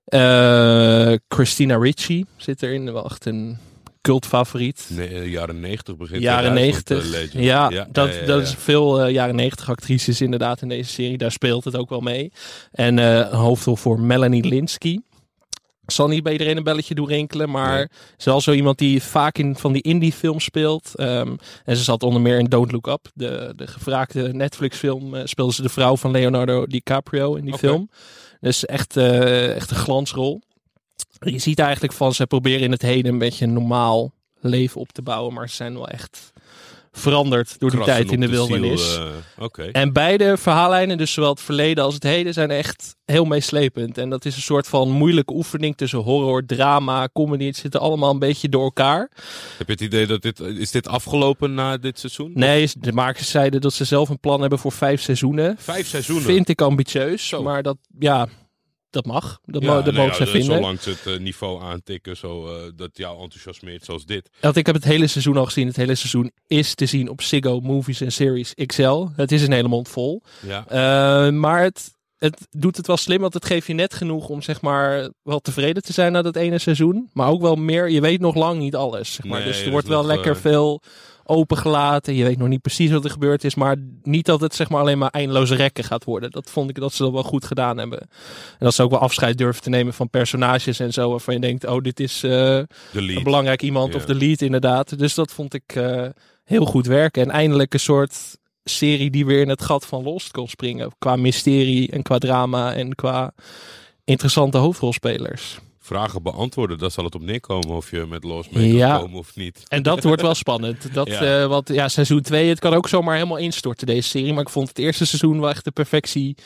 Ja. 0.08 1.08
eh, 1.12 1.18
Christina 1.28 1.76
Ricci 1.76 2.24
zit 2.36 2.62
erin. 2.62 2.92
Wel 2.92 3.04
echt 3.04 3.26
een 3.26 3.58
cultfavoriet. 4.08 4.86
Nee, 4.90 5.08
eh, 5.08 5.30
jaren 5.30 5.60
90 5.60 5.96
begint. 5.96 6.22
Jaren 6.22 6.50
2000 6.52 6.88
wordt, 6.88 7.04
90. 7.04 7.34
eh, 7.40 7.44
ja, 7.46 7.68
dat, 7.92 8.08
ja, 8.14 8.20
ja, 8.20 8.26
dat 8.26 8.42
is 8.42 8.54
veel 8.58 9.00
eh, 9.02 9.12
jaren 9.12 9.34
90 9.36 9.68
actrices 9.70 10.20
inderdaad 10.20 10.62
in 10.62 10.68
deze 10.68 10.90
serie. 10.90 11.18
Daar 11.18 11.32
speelt 11.32 11.64
het 11.64 11.76
ook 11.76 11.88
wel 11.88 12.00
mee. 12.00 12.32
En 12.72 12.96
een 12.98 13.34
hoofdrol 13.34 13.76
voor 13.76 14.00
Melanie 14.00 14.44
Linsky. 14.46 14.98
Zal 15.86 16.08
niet 16.08 16.22
bij 16.22 16.32
iedereen 16.32 16.56
een 16.56 16.62
belletje 16.62 16.94
doen 16.94 17.08
rinkelen, 17.08 17.50
maar 17.50 17.76
Nee. 17.76 17.86
ze 18.16 18.34
is 18.34 18.44
zo 18.44 18.52
iemand 18.52 18.78
die 18.78 19.02
vaak 19.02 19.38
in 19.38 19.56
van 19.56 19.72
die 19.72 19.82
indie 19.82 20.12
films 20.12 20.44
speelt. 20.44 20.90
Ehm, 20.94 21.34
en 21.64 21.76
ze 21.76 21.82
zat 21.82 22.02
onder 22.02 22.20
meer 22.20 22.38
in 22.38 22.44
Don't 22.44 22.72
Look 22.72 22.86
Up, 22.86 23.08
de, 23.14 23.52
de 23.56 23.66
gevraagde 23.66 24.32
Netflix 24.34 24.76
film. 24.78 25.14
eh, 25.14 25.20
speelde 25.24 25.52
ze 25.52 25.62
de 25.62 25.68
vrouw 25.68 25.96
van 25.96 26.10
Leonardo 26.10 26.66
DiCaprio 26.66 27.34
in 27.34 27.44
die 27.44 27.58
film. 27.58 27.90
Dus 28.40 28.64
echt, 28.66 28.96
echt 28.96 29.70
een 29.70 29.76
glansrol. 29.76 30.42
Je 31.18 31.38
ziet 31.38 31.58
eigenlijk 31.58 31.92
van, 31.92 32.14
ze 32.14 32.26
proberen 32.26 32.60
in 32.60 32.70
het 32.72 32.82
heden 32.82 33.12
een 33.12 33.18
beetje 33.18 33.44
een 33.44 33.52
normaal 33.52 34.12
leven 34.40 34.80
op 34.80 34.92
te 34.92 35.02
bouwen. 35.02 35.34
Maar 35.34 35.48
ze 35.48 35.54
zijn 35.54 35.72
wel 35.74 35.88
echt 35.88 36.32
veranderd 36.92 37.58
door 37.58 37.70
die 37.70 37.80
tijd 37.84 38.12
in 38.12 38.20
de 38.20 38.26
ziel, 38.26 38.36
wildernis. 38.48 38.96
eh, 38.96 39.04
Oké. 39.38 39.62
En 39.62 39.92
beide 39.92 40.36
verhaallijnen, 40.36 40.98
dus 40.98 41.12
zowel 41.12 41.30
het 41.30 41.40
verleden 41.40 41.84
als 41.84 41.94
het 41.94 42.02
heden, 42.02 42.32
zijn 42.32 42.50
echt 42.50 42.96
heel 43.04 43.24
meeslepend. 43.24 43.98
En 43.98 44.10
dat 44.10 44.24
is 44.24 44.36
een 44.36 44.42
soort 44.42 44.66
van 44.66 44.90
moeilijke 44.90 45.32
oefening 45.34 45.76
tussen 45.76 45.98
horror, 45.98 46.46
drama, 46.46 47.08
comedy. 47.12 47.44
Het 47.44 47.56
zit 47.56 47.74
er 47.74 47.80
allemaal 47.80 48.10
een 48.10 48.18
beetje 48.18 48.48
door 48.48 48.62
elkaar. 48.64 49.10
Heb 49.58 49.66
je 49.66 49.72
het 49.72 49.80
idee 49.80 50.06
dat 50.06 50.22
dit... 50.22 50.40
Is 50.40 50.70
dit 50.70 50.88
afgelopen 50.88 51.54
na 51.54 51.76
dit 51.76 51.98
seizoen? 51.98 52.30
Nee, 52.34 52.70
de 52.78 52.92
makers 52.92 53.30
zeiden 53.30 53.60
dat 53.60 53.72
ze 53.72 53.84
zelf 53.84 54.08
een 54.08 54.20
plan 54.20 54.40
hebben 54.40 54.58
voor 54.58 54.72
vijf 54.72 55.00
seizoenen. 55.02 55.56
Vijf 55.58 55.86
seizoenen? 55.86 56.24
Vind 56.24 56.48
ik 56.48 56.60
ambitieus, 56.60 57.28
Zo. 57.28 57.42
maar 57.42 57.62
dat, 57.62 57.76
ja, 57.98 58.28
dat 58.94 59.06
mag. 59.06 59.38
Dat, 59.44 59.62
Ja, 59.62 59.74
dat 59.74 59.84
nee, 59.84 59.92
mogen 59.94 60.10
ja, 60.10 60.14
zij 60.16 60.24
dat- 60.26 60.34
vinden. 60.34 60.54
Zolang 60.56 60.80
ze 60.80 60.90
het 60.90 61.06
eh, 61.06 61.18
niveau 61.20 61.62
aantikken, 61.62 62.16
zo, 62.16 62.46
eh, 62.46 62.62
dat 62.76 62.90
jou 62.96 63.22
enthousiasmeert 63.22 63.84
zoals 63.84 64.04
dit. 64.06 64.30
Want 64.40 64.56
ik 64.56 64.66
heb 64.66 64.74
het 64.74 64.84
hele 64.84 65.06
seizoen 65.06 65.36
al 65.36 65.44
gezien. 65.44 65.66
Het 65.66 65.76
hele 65.76 65.94
seizoen 65.94 66.30
is 66.46 66.74
te 66.74 66.86
zien 66.86 67.08
op 67.08 67.22
Ziggo 67.22 67.60
Movies 67.60 68.00
en 68.00 68.12
Series 68.12 68.54
XL. 68.66 69.06
Het 69.16 69.32
is 69.32 69.42
een 69.42 69.52
hele 69.52 69.68
mond 69.68 69.88
vol. 69.88 70.22
Ja. 70.46 70.64
Eh, 70.68 71.32
maar 71.32 71.62
het, 71.62 71.92
het 72.24 72.46
doet 72.50 72.76
het 72.76 72.86
wel 72.86 72.96
slim, 72.96 73.20
want 73.20 73.34
het 73.34 73.44
geeft 73.44 73.66
je 73.66 73.74
net 73.74 73.94
genoeg 73.94 74.28
om 74.28 74.42
zeg 74.42 74.60
maar 74.60 75.08
wel 75.22 75.40
tevreden 75.40 75.82
te 75.82 75.92
zijn 75.92 76.12
na 76.12 76.22
dat 76.22 76.36
ene 76.36 76.58
seizoen. 76.58 77.10
Maar 77.12 77.28
ook 77.28 77.40
wel 77.40 77.56
meer, 77.56 77.90
je 77.90 78.00
weet 78.00 78.20
nog 78.20 78.34
lang 78.34 78.58
niet 78.58 78.74
alles. 78.74 79.12
Zeg 79.12 79.26
maar. 79.26 79.38
Nee, 79.38 79.48
dus 79.48 79.62
er 79.62 79.70
wordt 79.70 79.88
wel 79.88 79.98
nog, 80.02 80.06
lekker 80.06 80.32
eh, 80.32 80.40
veel 80.40 80.82
opengelaten. 81.24 82.14
Je 82.14 82.24
weet 82.24 82.38
nog 82.38 82.48
niet 82.48 82.60
precies 82.60 82.90
wat 82.90 83.04
er 83.04 83.10
gebeurd 83.10 83.44
is, 83.44 83.54
maar 83.54 83.76
niet 84.02 84.26
dat 84.26 84.40
het 84.40 84.54
zeg 84.54 84.68
maar 84.68 84.80
alleen 84.80 84.98
maar 84.98 85.10
eindeloze 85.10 85.54
rekken 85.54 85.84
gaat 85.84 86.04
worden. 86.04 86.30
Dat 86.30 86.50
vond 86.50 86.70
ik 86.70 86.76
dat 86.76 86.92
ze 86.92 87.02
dat 87.02 87.12
wel 87.12 87.22
goed 87.22 87.44
gedaan 87.44 87.78
hebben. 87.78 88.00
En 88.00 88.08
dat 88.58 88.74
ze 88.74 88.82
ook 88.82 88.90
wel 88.90 89.00
afscheid 89.00 89.38
durven 89.38 89.62
te 89.62 89.70
nemen 89.70 89.94
van 89.94 90.10
personages 90.10 90.80
en 90.80 90.92
zo, 90.92 91.10
waarvan 91.10 91.34
je 91.34 91.40
denkt, 91.40 91.66
oh 91.66 91.82
dit 91.82 92.00
is... 92.00 92.20
lead. 92.20 92.66
een 92.92 93.22
belangrijk 93.22 93.62
iemand 93.62 93.94
of 93.94 94.04
de 94.04 94.14
lead 94.14 94.40
inderdaad. 94.40 94.98
Dus 94.98 95.14
dat 95.14 95.32
vond 95.32 95.54
ik 95.54 95.74
eh, 95.74 96.06
heel 96.44 96.64
goed 96.64 96.86
werken. 96.86 97.22
En 97.22 97.30
eindelijk 97.30 97.74
een 97.74 97.80
soort 97.80 98.36
serie 98.64 99.10
die 99.10 99.26
weer 99.26 99.40
in 99.40 99.48
het 99.48 99.62
gat 99.62 99.86
van 99.86 100.02
Lost 100.02 100.30
kon 100.30 100.48
springen. 100.48 100.90
Qua 100.98 101.16
mysterie 101.16 101.90
en 101.90 102.02
qua 102.02 102.18
drama 102.18 102.74
en 102.74 102.94
qua 102.94 103.32
interessante 104.04 104.58
hoofdrolspelers. 104.58 105.58
Vragen 105.80 106.22
beantwoorden, 106.22 106.78
daar 106.78 106.90
zal 106.90 107.04
het 107.04 107.14
op 107.14 107.22
neerkomen 107.22 107.68
of 107.76 107.90
je 107.90 108.06
met 108.08 108.24
los 108.24 108.48
mee 108.48 108.74
Ja. 108.74 108.90
kan 108.90 109.00
komen 109.00 109.18
of 109.18 109.36
niet. 109.36 109.62
En 109.68 109.82
dat 109.82 110.02
wordt 110.04 110.22
wel 110.22 110.34
spannend. 110.34 110.94
Dat, 110.94 111.08
Ja. 111.08 111.40
eh, 111.42 111.46
want 111.46 111.68
ja, 111.68 111.88
seizoen 111.88 112.20
2, 112.22 112.48
het 112.48 112.58
kan 112.58 112.74
ook 112.74 112.88
zomaar 112.88 113.14
helemaal 113.14 113.36
instorten 113.36 113.86
deze 113.86 114.08
serie. 114.08 114.32
Maar 114.32 114.42
ik 114.42 114.48
vond 114.48 114.68
het 114.68 114.78
eerste 114.78 115.06
seizoen 115.06 115.40
wel 115.40 115.50
echt 115.50 115.64
de 115.64 115.70
perfectie 115.70 116.36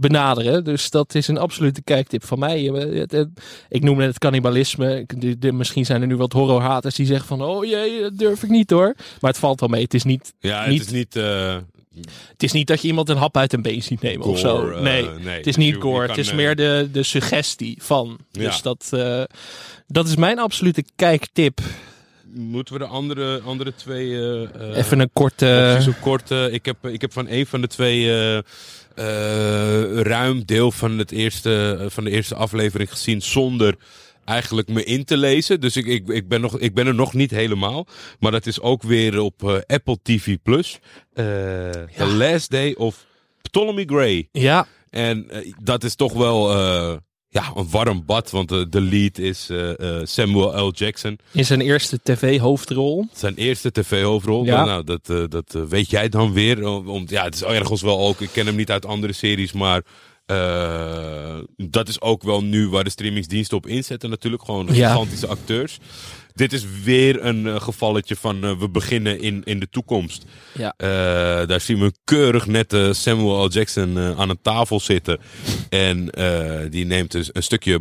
benaderen. 0.00 0.64
Dus 0.64 0.90
dat 0.90 1.14
is 1.14 1.28
een 1.28 1.38
absolute 1.38 1.82
kijktip 1.82 2.24
van 2.24 2.38
mij. 2.38 2.68
Eh, 2.70 3.20
Ik 3.68 3.82
noemde 3.82 4.04
het 4.04 4.18
cannibalisme. 4.18 5.06
Misschien 5.52 5.84
zijn 5.84 6.00
er 6.00 6.06
nu 6.06 6.16
wat 6.16 6.32
horrorhaters 6.32 6.94
die 6.94 7.06
zeggen 7.06 7.26
van... 7.26 7.42
Oh 7.42 7.64
jee, 7.64 8.00
dat 8.00 8.18
durf 8.18 8.42
ik 8.42 8.48
niet 8.50 8.70
hoor. 8.70 8.94
Maar 9.20 9.30
het 9.30 9.40
valt 9.40 9.60
wel 9.60 9.68
mee. 9.68 9.82
Het 9.82 9.94
is 9.94 10.04
niet, 10.04 10.32
Ja, 10.40 10.60
het 10.60 10.70
Niet- 10.70 10.80
is 10.80 10.90
niet... 10.90 11.16
eh, 11.16 11.56
het 12.32 12.42
is 12.42 12.52
niet 12.52 12.66
dat 12.66 12.80
je 12.82 12.88
iemand 12.88 13.08
een 13.08 13.16
hap 13.16 13.36
uit 13.36 13.52
een 13.52 13.62
been 13.62 13.82
ziet 13.82 14.00
nemen 14.02 14.26
of 14.26 14.38
zo. 14.38 14.68
eh, 14.70 14.80
Nee, 14.80 15.08
nee. 15.24 15.36
het 15.36 15.46
is 15.46 15.56
niet 15.56 15.68
je- 15.68 15.74
je 15.74 15.80
gore. 15.80 16.06
kan, 16.06 16.16
Het 16.16 16.26
is 16.26 16.32
meer 16.32 16.56
de, 16.56 16.88
de 16.92 17.02
suggestie 17.02 17.78
van. 17.82 18.18
Ja. 18.30 18.42
Dus 18.44 18.62
dat, 18.62 18.88
dat 19.86 20.08
is 20.08 20.16
mijn 20.16 20.38
absolute 20.38 20.84
kijktip. 20.96 21.60
Moeten 22.34 22.74
we 22.74 22.80
de 22.80 22.86
andere, 22.86 23.40
andere 23.44 23.74
twee... 23.74 24.10
Even 24.74 25.00
een 25.00 25.10
korte... 25.12 25.70
opties 25.72 25.88
op 25.94 26.00
kort. 26.00 26.30
eh, 26.30 26.52
ik, 26.52 26.64
heb, 26.64 26.86
ik 26.86 27.00
heb 27.00 27.12
van 27.12 27.26
een 27.28 27.46
van 27.46 27.60
de 27.60 27.66
twee 27.66 28.10
ruim 30.02 30.44
deel 30.44 30.72
van, 30.72 30.98
het 30.98 31.10
eerste, 31.10 31.78
eh, 31.80 31.86
van 31.90 32.04
de 32.04 32.10
eerste 32.10 32.34
aflevering 32.34 32.90
gezien 32.90 33.22
zonder 33.22 33.76
eigenlijk 34.28 34.68
me 34.68 34.84
in 34.84 35.04
te 35.04 35.16
lezen. 35.16 35.60
Dus 35.60 35.76
ik, 35.76 35.86
ik, 35.86 36.08
ik, 36.08 36.28
ben 36.28 36.40
nog, 36.40 36.58
ik 36.58 36.74
ben 36.74 36.86
er 36.86 36.94
nog 36.94 37.14
niet 37.14 37.30
helemaal. 37.30 37.86
Maar 38.20 38.30
dat 38.30 38.46
is 38.46 38.60
ook 38.60 38.82
weer 38.82 39.20
op 39.20 39.48
eh, 39.48 39.56
Apple 39.66 39.98
TV+. 40.02 40.36
Plus. 40.42 40.78
Eh, 41.12 41.24
The 41.96 42.06
Last 42.16 42.50
Day 42.50 42.74
of 42.74 43.06
Ptolemy 43.42 43.84
Gray. 43.86 44.28
ja, 44.32 44.66
En 44.90 45.30
eh, 45.30 45.52
dat 45.62 45.84
is 45.84 45.94
toch 45.94 46.12
wel... 46.12 47.00
eh, 47.38 47.44
ja, 47.54 47.60
een 47.60 47.68
warm 47.70 48.02
bad. 48.06 48.30
Want 48.30 48.48
de, 48.48 48.68
de 48.68 48.80
lead 48.80 49.18
is 49.18 49.48
eh, 49.50 49.98
eh, 50.00 50.06
Samuel 50.06 50.66
L. 50.66 50.72
Jackson. 50.74 51.18
In 51.32 51.44
zijn 51.44 51.60
eerste 51.60 51.98
tv-hoofdrol. 52.02 53.06
Zijn 53.12 53.34
eerste 53.34 53.72
tv-hoofdrol. 53.72 54.44
Ja. 54.44 54.64
Nou, 54.64 54.84
dat, 54.84 55.00
eh, 55.10 55.22
dat 55.28 55.54
eh, 55.54 55.62
weet 55.62 55.90
jij 55.90 56.08
dan 56.08 56.32
weer. 56.32 56.66
Om, 56.66 57.04
ja, 57.08 57.24
het 57.24 57.34
is 57.34 57.42
ergens 57.42 57.82
wel 57.82 57.98
ook. 58.00 58.20
Ik 58.20 58.30
ken 58.32 58.46
hem 58.46 58.56
niet 58.56 58.70
uit 58.70 58.86
andere 58.86 59.12
series, 59.12 59.52
maar. 59.52 59.82
eh, 60.26 61.36
dat 61.56 61.88
is 61.88 62.00
ook 62.00 62.22
wel 62.22 62.42
nu 62.44 62.68
waar 62.68 62.84
de 62.84 62.90
streamingsdiensten 62.90 63.56
op 63.56 63.66
inzetten 63.66 64.10
natuurlijk. 64.10 64.42
Gewoon 64.44 64.66
Ja. 64.72 64.88
gigantische 64.88 65.26
acteurs. 65.26 65.78
Dit 66.38 66.52
is 66.52 66.64
weer 66.84 67.24
een 67.24 67.46
eh, 67.46 67.60
gevalletje 67.60 68.16
van 68.16 68.44
eh, 68.44 68.58
we 68.58 68.68
beginnen 68.68 69.20
in, 69.20 69.42
in 69.44 69.60
de 69.60 69.68
toekomst. 69.68 70.24
Ja. 70.54 70.74
Eh, 70.76 70.88
daar 71.46 71.60
zien 71.60 71.80
we 71.80 71.92
keurig 72.04 72.46
nette 72.46 72.92
Samuel 72.94 73.44
L. 73.44 73.48
Jackson 73.48 73.98
aan 73.98 74.30
een 74.30 74.42
tafel 74.42 74.80
zitten. 74.80 75.18
En 75.68 76.10
die 76.70 76.84
neemt 76.84 77.10
dus 77.10 77.30
een 77.32 77.42
stukje 77.42 77.80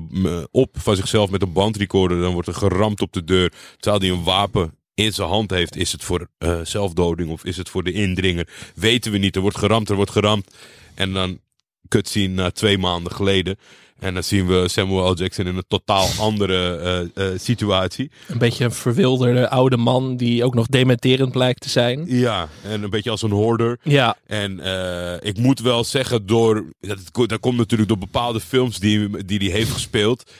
op 0.51 0.75
van 0.79 0.95
zichzelf 0.95 1.29
met 1.29 1.41
een 1.41 1.53
bandrecorder. 1.53 2.21
Dan 2.21 2.33
wordt 2.33 2.47
er 2.47 2.53
geramd 2.53 3.01
op 3.01 3.13
de 3.13 3.23
deur. 3.23 3.53
Terwijl 3.79 4.01
hij 4.01 4.11
een 4.11 4.23
wapen 4.23 4.73
in 4.93 5.13
zijn 5.13 5.27
hand 5.27 5.49
heeft. 5.49 5.75
Is 5.75 5.91
het 5.91 6.03
voor 6.03 6.27
zelfdoding 6.63 7.29
of 7.29 7.45
is 7.45 7.57
het 7.57 7.69
voor 7.69 7.83
de 7.83 7.91
indringer? 7.91 8.47
Weten 8.75 9.11
we 9.11 9.17
niet. 9.17 9.35
Er 9.35 9.41
wordt 9.41 9.57
geramd, 9.57 9.89
er 9.89 9.95
wordt 9.95 10.11
geramd. 10.11 10.55
En 10.95 11.13
dan 11.13 11.39
cutscene 11.87 12.33
na 12.33 12.51
twee 12.51 12.77
maanden 12.77 13.11
geleden. 13.11 13.57
En 13.99 14.13
dan 14.13 14.23
zien 14.23 14.47
we 14.47 14.67
Samuel 14.67 15.11
L. 15.11 15.15
Jackson 15.15 15.45
in 15.45 15.55
een 15.55 15.63
totaal 15.67 16.07
andere 16.27 16.77
eh, 17.15 17.31
eh, 17.33 17.39
situatie. 17.39 18.11
Een 18.27 18.37
beetje 18.37 18.63
een 18.63 18.71
verwilderde 18.71 19.49
oude 19.49 19.77
man 19.77 20.17
die 20.17 20.43
ook 20.43 20.53
nog 20.53 20.67
dementerend 20.67 21.31
blijkt 21.31 21.61
te 21.61 21.69
zijn. 21.69 22.03
Ja, 22.07 22.47
en 22.63 22.83
een 22.83 22.89
beetje 22.89 23.09
als 23.11 23.21
een 23.21 23.31
hoorder. 23.31 23.79
Ja, 23.83 24.17
En 24.25 24.59
eh, 24.59 25.27
ik 25.29 25.37
moet 25.37 25.59
wel 25.59 25.83
zeggen, 25.83 26.25
door, 26.25 26.65
dat, 26.79 27.29
dat 27.29 27.39
komt 27.39 27.57
natuurlijk 27.57 27.89
door 27.89 27.97
bepaalde 27.97 28.39
films 28.39 28.79
die, 28.79 29.25
die 29.25 29.39
hij 29.39 29.57
heeft 29.57 29.71
gespeeld. 29.71 30.31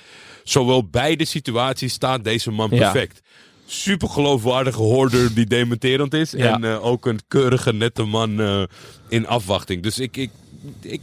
Zowel 0.43 0.87
beide 0.89 1.25
situaties 1.25 1.93
staat 1.93 2.23
deze 2.23 2.51
man 2.51 2.69
Ja. 2.71 2.77
perfect. 2.77 3.21
Super 3.65 4.09
geloofwaardige 4.09 4.81
hoorder 4.81 5.33
die 5.33 5.45
dementerend 5.45 6.13
is. 6.13 6.31
Ja. 6.31 6.53
En 6.53 6.65
ook 6.65 7.05
een 7.05 7.19
keurige, 7.27 7.73
nette 7.73 8.03
man 8.03 8.41
in 9.09 9.27
afwachting. 9.27 9.83
Dus 9.83 9.99
ik, 9.99 10.17
ik, 10.17 10.29
ik, 10.81 11.01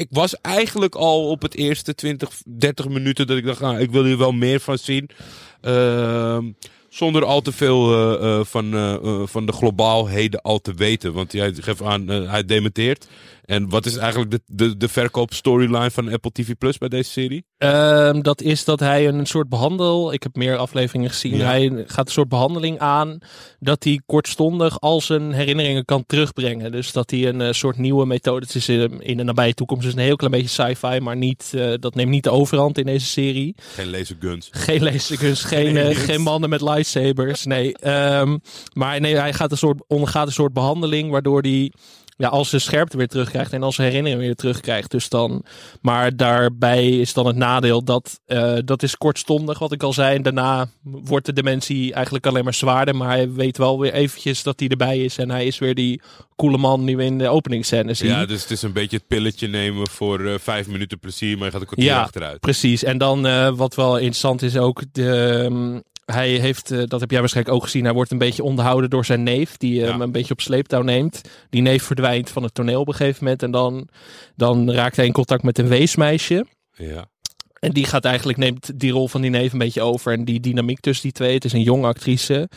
ik 0.00 0.08
was 0.10 0.40
eigenlijk 0.40 0.94
al 0.94 1.28
op 1.28 1.42
het 1.42 1.54
eerste 1.54 1.94
20, 1.94 2.30
30 2.44 2.88
minuten 2.88 3.26
dat 3.26 3.36
ik 3.36 3.44
dacht, 3.44 3.62
ah, 3.62 3.80
ik 3.80 3.90
wil 3.90 4.04
hier 4.04 4.18
wel 4.18 4.32
meer 4.32 4.60
van 4.60 4.78
zien. 4.78 5.10
Ehm, 5.60 6.44
zonder 6.88 7.24
al 7.24 7.40
te 7.40 7.52
veel 7.52 7.92
eh, 7.92 8.38
eh, 8.38 8.44
van, 8.44 8.74
eh, 8.74 9.22
van 9.24 9.46
de 9.46 9.52
globaalheden 9.52 10.42
al 10.42 10.60
te 10.60 10.74
weten. 10.74 11.12
Want 11.12 11.32
hij 11.32 11.52
geeft 11.54 11.82
aan, 11.82 12.08
hij 12.08 12.44
dementeert. 12.44 13.08
En 13.50 13.68
wat 13.68 13.86
is 13.86 13.96
eigenlijk 13.96 14.30
de, 14.30 14.40
de, 14.46 14.76
de 14.76 14.88
verkoop-storyline 14.88 15.90
van 15.90 16.12
Apple 16.12 16.30
TV 16.32 16.54
Plus 16.58 16.78
bij 16.78 16.88
deze 16.88 17.10
serie? 17.10 17.44
Ehm, 17.58 18.20
dat 18.20 18.42
is 18.42 18.64
dat 18.64 18.80
hij 18.80 19.08
een 19.08 19.26
soort 19.26 19.48
behandel. 19.48 20.12
Ik 20.12 20.22
heb 20.22 20.36
meer 20.36 20.56
afleveringen 20.56 21.10
gezien. 21.10 21.36
Ja. 21.36 21.46
Hij 21.46 21.84
gaat 21.86 22.06
een 22.06 22.12
soort 22.12 22.28
behandeling 22.28 22.78
aan. 22.78 23.18
Dat 23.58 23.84
hij 23.84 24.00
kortstondig 24.06 24.80
al 24.80 25.00
zijn 25.00 25.32
herinneringen 25.32 25.84
kan 25.84 26.04
terugbrengen. 26.06 26.72
Dus 26.72 26.92
dat 26.92 27.10
hij 27.10 27.28
een 27.28 27.40
eh, 27.40 27.52
soort 27.52 27.78
nieuwe 27.78 28.06
methode. 28.06 28.46
Het 28.46 28.54
is 28.54 28.68
in, 28.68 29.00
in 29.00 29.16
de 29.16 29.22
nabije 29.22 29.54
toekomst. 29.54 29.84
Dus 29.84 29.92
een 29.92 29.98
heel 29.98 30.16
klein 30.16 30.32
beetje 30.32 30.62
sci-fi. 30.62 31.00
Maar 31.00 31.16
niet, 31.16 31.52
eh, 31.54 31.72
dat 31.76 31.94
neemt 31.94 32.10
niet 32.10 32.24
de 32.24 32.30
overhand 32.30 32.78
in 32.78 32.86
deze 32.86 33.06
serie. 33.06 33.54
Geen 33.74 33.90
laserguns. 33.90 34.48
Geen 34.50 34.82
laserguns, 34.82 35.44
geen, 35.44 35.76
eh, 35.76 35.96
geen 35.96 36.22
mannen 36.22 36.50
met 36.50 36.60
lightsabers. 36.60 37.44
Nee. 37.44 37.76
Ehm, 37.76 38.38
maar 38.72 39.00
nee, 39.00 39.16
hij 39.16 39.32
gaat 39.32 39.50
een 39.50 39.58
soort, 39.58 39.82
ondergaat 39.86 40.26
een 40.26 40.32
soort 40.32 40.52
behandeling. 40.52 41.10
Waardoor 41.10 41.40
hij 41.40 41.72
ja, 42.20 42.28
als 42.28 42.48
zijn 42.48 42.60
scherpte 42.60 42.96
weer 42.96 43.08
terugkrijgt 43.08 43.52
en 43.52 43.62
als 43.62 43.74
zijn 43.74 43.88
herinneringen 43.88 44.26
weer 44.26 44.34
terugkrijgt. 44.34 44.90
Dus 44.90 45.08
dan, 45.08 45.44
maar 45.80 46.16
daarbij 46.16 46.88
is 46.88 47.12
dan 47.12 47.26
het 47.26 47.36
nadeel 47.36 47.84
dat 47.84 48.20
eh, 48.26 48.56
dat 48.64 48.82
is 48.82 48.96
kortstondig, 48.96 49.58
wat 49.58 49.72
ik 49.72 49.82
al 49.82 49.92
zei. 49.92 50.16
En 50.16 50.22
daarna 50.22 50.66
wordt 50.82 51.26
de 51.26 51.32
dementie 51.32 51.92
eigenlijk 51.92 52.26
alleen 52.26 52.44
maar 52.44 52.54
zwaarder. 52.54 52.96
Maar 52.96 53.08
hij 53.08 53.32
weet 53.32 53.58
wel 53.58 53.80
weer 53.80 53.92
eventjes 53.92 54.42
dat 54.42 54.60
hij 54.60 54.68
erbij 54.68 54.98
is. 54.98 55.18
En 55.18 55.30
hij 55.30 55.46
is 55.46 55.58
weer 55.58 55.74
die 55.74 56.00
coole 56.36 56.58
man 56.58 56.86
die 56.86 56.96
we 56.96 57.04
in 57.04 57.18
de 57.18 57.28
openingsscène 57.28 57.94
zien. 57.94 58.08
Ja, 58.08 58.26
dus 58.26 58.42
het 58.42 58.50
is 58.50 58.62
een 58.62 58.72
beetje 58.72 58.96
het 58.96 59.06
pilletje 59.06 59.48
nemen 59.48 59.88
voor 59.88 60.26
eh, 60.26 60.34
vijf 60.38 60.66
minuten 60.66 60.98
plezier, 60.98 61.36
maar 61.36 61.46
je 61.46 61.52
gaat 61.52 61.60
een 61.60 61.66
kwartier 61.66 61.88
Ja, 61.88 62.00
achteruit. 62.00 62.40
Precies. 62.40 62.84
En 62.84 62.98
dan 62.98 63.26
eh, 63.26 63.56
wat 63.56 63.74
wel 63.74 63.96
interessant 63.96 64.42
is 64.42 64.56
ook, 64.56 64.82
de, 64.92 65.40
ehm, 65.44 65.80
hij 66.12 66.30
heeft, 66.30 66.70
eh, 66.70 66.82
dat 66.86 67.00
heb 67.00 67.10
jij 67.10 67.20
waarschijnlijk 67.20 67.56
ook 67.56 67.62
gezien, 67.62 67.84
hij 67.84 67.92
wordt 67.92 68.10
een 68.10 68.18
beetje 68.18 68.42
onderhouden 68.42 68.90
door 68.90 69.04
zijn 69.04 69.22
neef, 69.22 69.56
die 69.56 69.80
hem 69.80 69.96
Ja. 69.98 70.04
een 70.04 70.12
beetje 70.12 70.32
op 70.32 70.40
sleeptouw 70.40 70.82
neemt. 70.82 71.20
Die 71.50 71.62
neef 71.62 71.82
verdwijnt 71.82 72.30
van 72.30 72.42
het 72.42 72.54
toneel 72.54 72.80
op 72.80 72.88
een 72.88 72.94
gegeven 72.94 73.24
moment 73.24 73.42
en 73.42 73.50
dan, 73.50 73.88
dan 74.36 74.70
raakt 74.72 74.96
hij 74.96 75.06
in 75.06 75.12
contact 75.12 75.42
met 75.42 75.58
een 75.58 75.68
weesmeisje. 75.68 76.46
Ja. 76.76 77.08
En 77.60 77.72
die 77.72 77.84
gaat 77.84 78.04
eigenlijk, 78.04 78.38
neemt 78.38 78.80
die 78.80 78.92
rol 78.92 79.08
van 79.08 79.20
die 79.20 79.30
neef 79.30 79.52
een 79.52 79.58
beetje 79.58 79.82
over. 79.82 80.12
En 80.12 80.24
die 80.24 80.40
dynamiek 80.40 80.80
tussen 80.80 81.02
die 81.02 81.12
twee. 81.12 81.34
Het 81.34 81.44
is 81.44 81.52
een 81.52 81.62
jonge 81.62 81.86
actrice. 81.86 82.48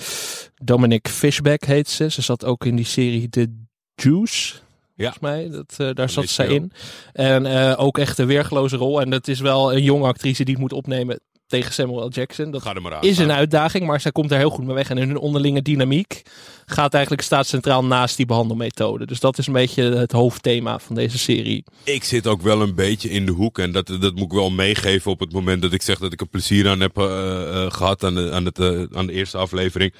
Dominic 0.63 1.07
Fishback 1.07 1.63
heet 1.63 1.89
ze. 1.89 2.09
Ze 2.11 2.21
zat 2.21 2.45
ook 2.45 2.65
in 2.65 2.75
die 2.75 2.85
serie 2.85 3.29
The 3.29 3.47
Juice. 3.95 4.53
Volgens 4.97 5.19
mij. 5.19 5.49
Dat, 5.49 5.73
eh, 5.77 5.89
daar 5.93 6.09
zat 6.09 6.27
zij 6.27 6.47
in. 6.47 6.71
En 7.13 7.45
eh, 7.45 7.73
ook 7.77 7.97
echt 7.97 8.17
een 8.17 8.27
weergeloze 8.27 8.75
rol. 8.77 9.01
En 9.01 9.09
dat 9.09 9.27
is 9.27 9.39
wel 9.39 9.73
een 9.73 9.83
jonge 9.83 10.07
actrice 10.07 10.43
die 10.43 10.53
het 10.53 10.63
moet 10.63 10.73
opnemen 10.73 11.19
tegen 11.47 11.73
Samuel 11.73 12.05
L. 12.05 12.09
Jackson. 12.09 12.51
Dat 12.51 12.61
Ga 12.61 12.73
er 12.73 12.81
maar 12.81 12.93
aan. 12.93 13.01
is 13.01 13.17
een 13.17 13.31
uitdaging, 13.31 13.85
maar 13.85 14.01
zij 14.01 14.11
komt 14.11 14.29
daar 14.29 14.39
heel 14.39 14.49
goed 14.49 14.65
mee 14.65 14.75
weg. 14.75 14.89
En 14.89 14.97
hun 14.97 15.17
onderlinge 15.17 15.61
dynamiek 15.61 16.21
gaat 16.65 16.93
eigenlijk 16.93 17.23
staat 17.23 17.47
centraal 17.47 17.85
naast 17.85 18.17
die 18.17 18.25
behandelmethode. 18.25 19.05
Dus 19.05 19.19
dat 19.19 19.37
is 19.37 19.47
een 19.47 19.53
beetje 19.53 19.83
het 19.83 20.11
hoofdthema 20.11 20.79
van 20.79 20.95
deze 20.95 21.17
serie. 21.17 21.63
Ik 21.83 22.03
zit 22.03 22.27
ook 22.27 22.41
wel 22.41 22.61
een 22.61 22.75
beetje 22.75 23.09
in 23.09 23.25
de 23.25 23.31
hoek. 23.31 23.59
En 23.59 23.71
dat, 23.71 23.87
dat 23.87 24.15
moet 24.15 24.23
ik 24.23 24.31
wel 24.31 24.49
meegeven 24.49 25.11
op 25.11 25.19
het 25.19 25.33
moment 25.33 25.61
dat 25.61 25.73
ik 25.73 25.81
zeg 25.81 25.99
dat 25.99 26.13
ik 26.13 26.21
er 26.21 26.27
plezier 26.27 26.69
aan 26.69 26.79
heb 26.79 26.97
eh, 26.97 27.65
eh, 27.65 27.71
gehad 27.71 28.03
aan 28.03 28.15
de, 28.15 28.31
aan, 28.31 28.45
het, 28.45 28.59
eh, 28.59 28.83
aan 28.93 29.05
de 29.07 29.13
eerste 29.13 29.37
aflevering. 29.37 29.93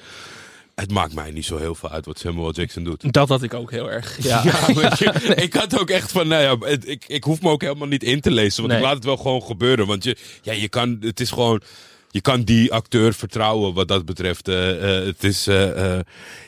Het 0.74 0.90
maakt 0.90 1.14
mij 1.14 1.30
niet 1.30 1.44
zo 1.44 1.56
heel 1.56 1.74
veel 1.74 1.90
uit 1.90 2.06
wat 2.06 2.18
Samuel 2.18 2.52
Jackson 2.52 2.84
doet. 2.84 3.12
Dat 3.12 3.28
had 3.28 3.42
ik 3.42 3.54
ook 3.54 3.70
heel 3.70 3.90
erg. 3.90 4.18
Ja. 4.24 4.42
Je, 4.98 5.32
ik 5.36 5.54
had 5.54 5.78
ook 5.80 5.90
echt 5.90 6.12
van, 6.12 6.28
nou 6.28 6.42
ja, 6.42 6.76
ik, 6.84 7.04
ik 7.06 7.24
hoef 7.24 7.40
me 7.42 7.50
ook 7.50 7.62
helemaal 7.62 7.88
niet 7.88 8.02
in 8.02 8.20
te 8.20 8.30
lezen. 8.30 8.56
Want 8.56 8.68
Nee. 8.68 8.78
ik 8.78 8.84
laat 8.84 8.94
het 8.94 9.04
wel 9.04 9.16
gewoon 9.16 9.42
gebeuren. 9.42 9.86
Want 9.86 10.04
je, 10.04 10.16
ja, 10.42 10.52
je 10.52 10.68
kan, 10.68 10.96
het 11.00 11.20
is 11.20 11.30
gewoon, 11.30 11.60
je 12.10 12.20
kan 12.20 12.42
die 12.42 12.72
acteur 12.72 13.14
vertrouwen 13.14 13.74
wat 13.74 13.88
dat 13.88 14.04
betreft. 14.04 14.48
Eh, 14.48 14.98
eh, 14.98 15.04
het 15.06 15.24
is, 15.24 15.46
eh, 15.46 15.54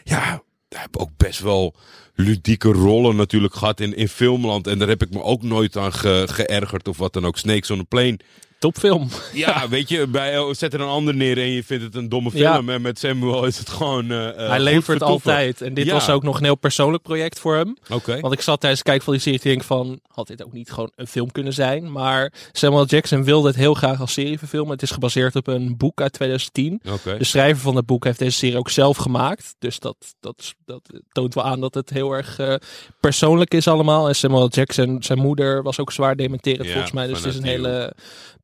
ja, 0.04 0.42
hij 0.68 0.78
heeft 0.78 0.96
ook 0.98 1.10
best 1.16 1.40
wel 1.40 1.74
ludieke 2.14 2.72
rollen 2.72 3.16
natuurlijk 3.16 3.54
gehad 3.54 3.80
in, 3.80 3.96
in 3.96 4.08
filmland. 4.08 4.66
En 4.66 4.78
daar 4.78 4.88
heb 4.88 5.02
ik 5.02 5.10
me 5.10 5.22
ook 5.22 5.42
nooit 5.42 5.76
aan 5.76 5.92
ge- 5.92 6.26
geërgerd 6.30 6.88
of 6.88 6.96
wat 6.98 7.12
dan 7.12 7.26
ook. 7.26 7.38
Snakes 7.38 7.70
on 7.70 7.78
a 7.80 7.82
Plane. 7.88 8.18
Topfilm. 8.58 9.08
Ja, 9.32 9.68
weet 9.68 9.88
je, 9.88 10.06
bij, 10.06 10.54
zet 10.54 10.74
er 10.74 10.80
een 10.80 10.86
ander 10.88 11.14
neer 11.14 11.38
en 11.38 11.50
je 11.50 11.64
vindt 11.64 11.84
het 11.84 11.94
een 11.94 12.08
domme 12.08 12.30
Ja. 12.32 12.52
film. 12.54 12.68
En 12.70 12.82
met 12.82 12.98
Samuel 12.98 13.44
is 13.44 13.58
het 13.58 13.68
gewoon 13.68 14.10
eh, 14.10 14.28
eh, 14.28 14.48
Hij 14.48 14.60
levert 14.60 15.02
altijd. 15.02 15.60
En 15.60 15.74
dit 15.74 15.86
Ja. 15.86 15.92
was 15.92 16.10
ook 16.10 16.22
nog 16.22 16.38
een 16.38 16.44
heel 16.44 16.54
persoonlijk 16.56 17.02
project 17.02 17.38
voor 17.38 17.54
hem. 17.56 17.76
Oké. 17.90 18.20
Want 18.20 18.32
ik 18.34 18.40
zat 18.40 18.60
tijdens 18.60 18.80
het 18.80 18.88
kijken 18.88 19.04
van 19.04 19.12
die 19.12 19.22
serie 19.22 19.38
te 19.40 19.48
denken 19.48 19.66
van... 19.66 20.00
had 20.06 20.26
dit 20.26 20.44
ook 20.44 20.52
niet 20.52 20.70
gewoon 20.70 20.90
een 20.94 21.06
film 21.06 21.32
kunnen 21.32 21.52
zijn? 21.52 21.92
Maar 21.92 22.32
Samuel 22.52 22.86
Jackson 22.86 23.24
wilde 23.24 23.46
het 23.48 23.56
heel 23.56 23.74
graag 23.74 24.00
als 24.00 24.12
serie 24.12 24.38
verfilmen. 24.38 24.72
Het 24.72 24.82
is 24.82 24.90
gebaseerd 24.90 25.36
op 25.36 25.46
een 25.46 25.76
boek 25.76 26.00
uit 26.00 26.12
2010. 26.12 26.80
Oké. 26.92 27.18
De 27.18 27.24
schrijver 27.24 27.62
van 27.62 27.76
het 27.76 27.86
boek 27.86 28.04
heeft 28.04 28.18
deze 28.18 28.36
serie 28.38 28.58
ook 28.58 28.70
zelf 28.70 28.96
gemaakt. 28.96 29.54
Dus 29.58 29.78
dat, 29.78 29.96
dat, 30.20 30.54
dat 30.64 30.80
toont 31.12 31.34
wel 31.34 31.44
aan 31.44 31.60
dat 31.60 31.74
het 31.74 31.90
heel 31.90 32.12
erg 32.12 32.38
eh, 32.38 32.54
persoonlijk 33.00 33.54
is 33.54 33.68
allemaal. 33.68 34.08
En 34.08 34.14
Samuel 34.14 34.48
Jackson, 34.48 35.02
zijn 35.02 35.18
moeder, 35.18 35.62
was 35.62 35.80
ook 35.80 35.92
zwaar 35.92 36.16
dementerend 36.16 36.64
Ja, 36.66 36.72
volgens 36.72 36.92
mij. 36.92 37.06
Dus 37.06 37.18
het 37.18 37.26
is 37.26 37.36
een 37.36 37.44
hele 37.44 37.94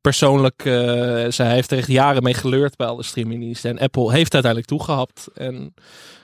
persoonlijk... 0.03 0.65
eh 0.65 1.25
zij 1.29 1.53
heeft 1.53 1.71
er 1.71 1.91
jaren 1.91 2.23
mee 2.23 2.33
geleurd 2.33 2.77
bij 2.77 2.87
alle 2.87 3.03
streamingdiensten. 3.03 3.69
En 3.69 3.79
Apple 3.79 4.11
heeft 4.11 4.33
uiteindelijk 4.33 4.71
toegehapt. 4.71 5.27
En 5.33 5.73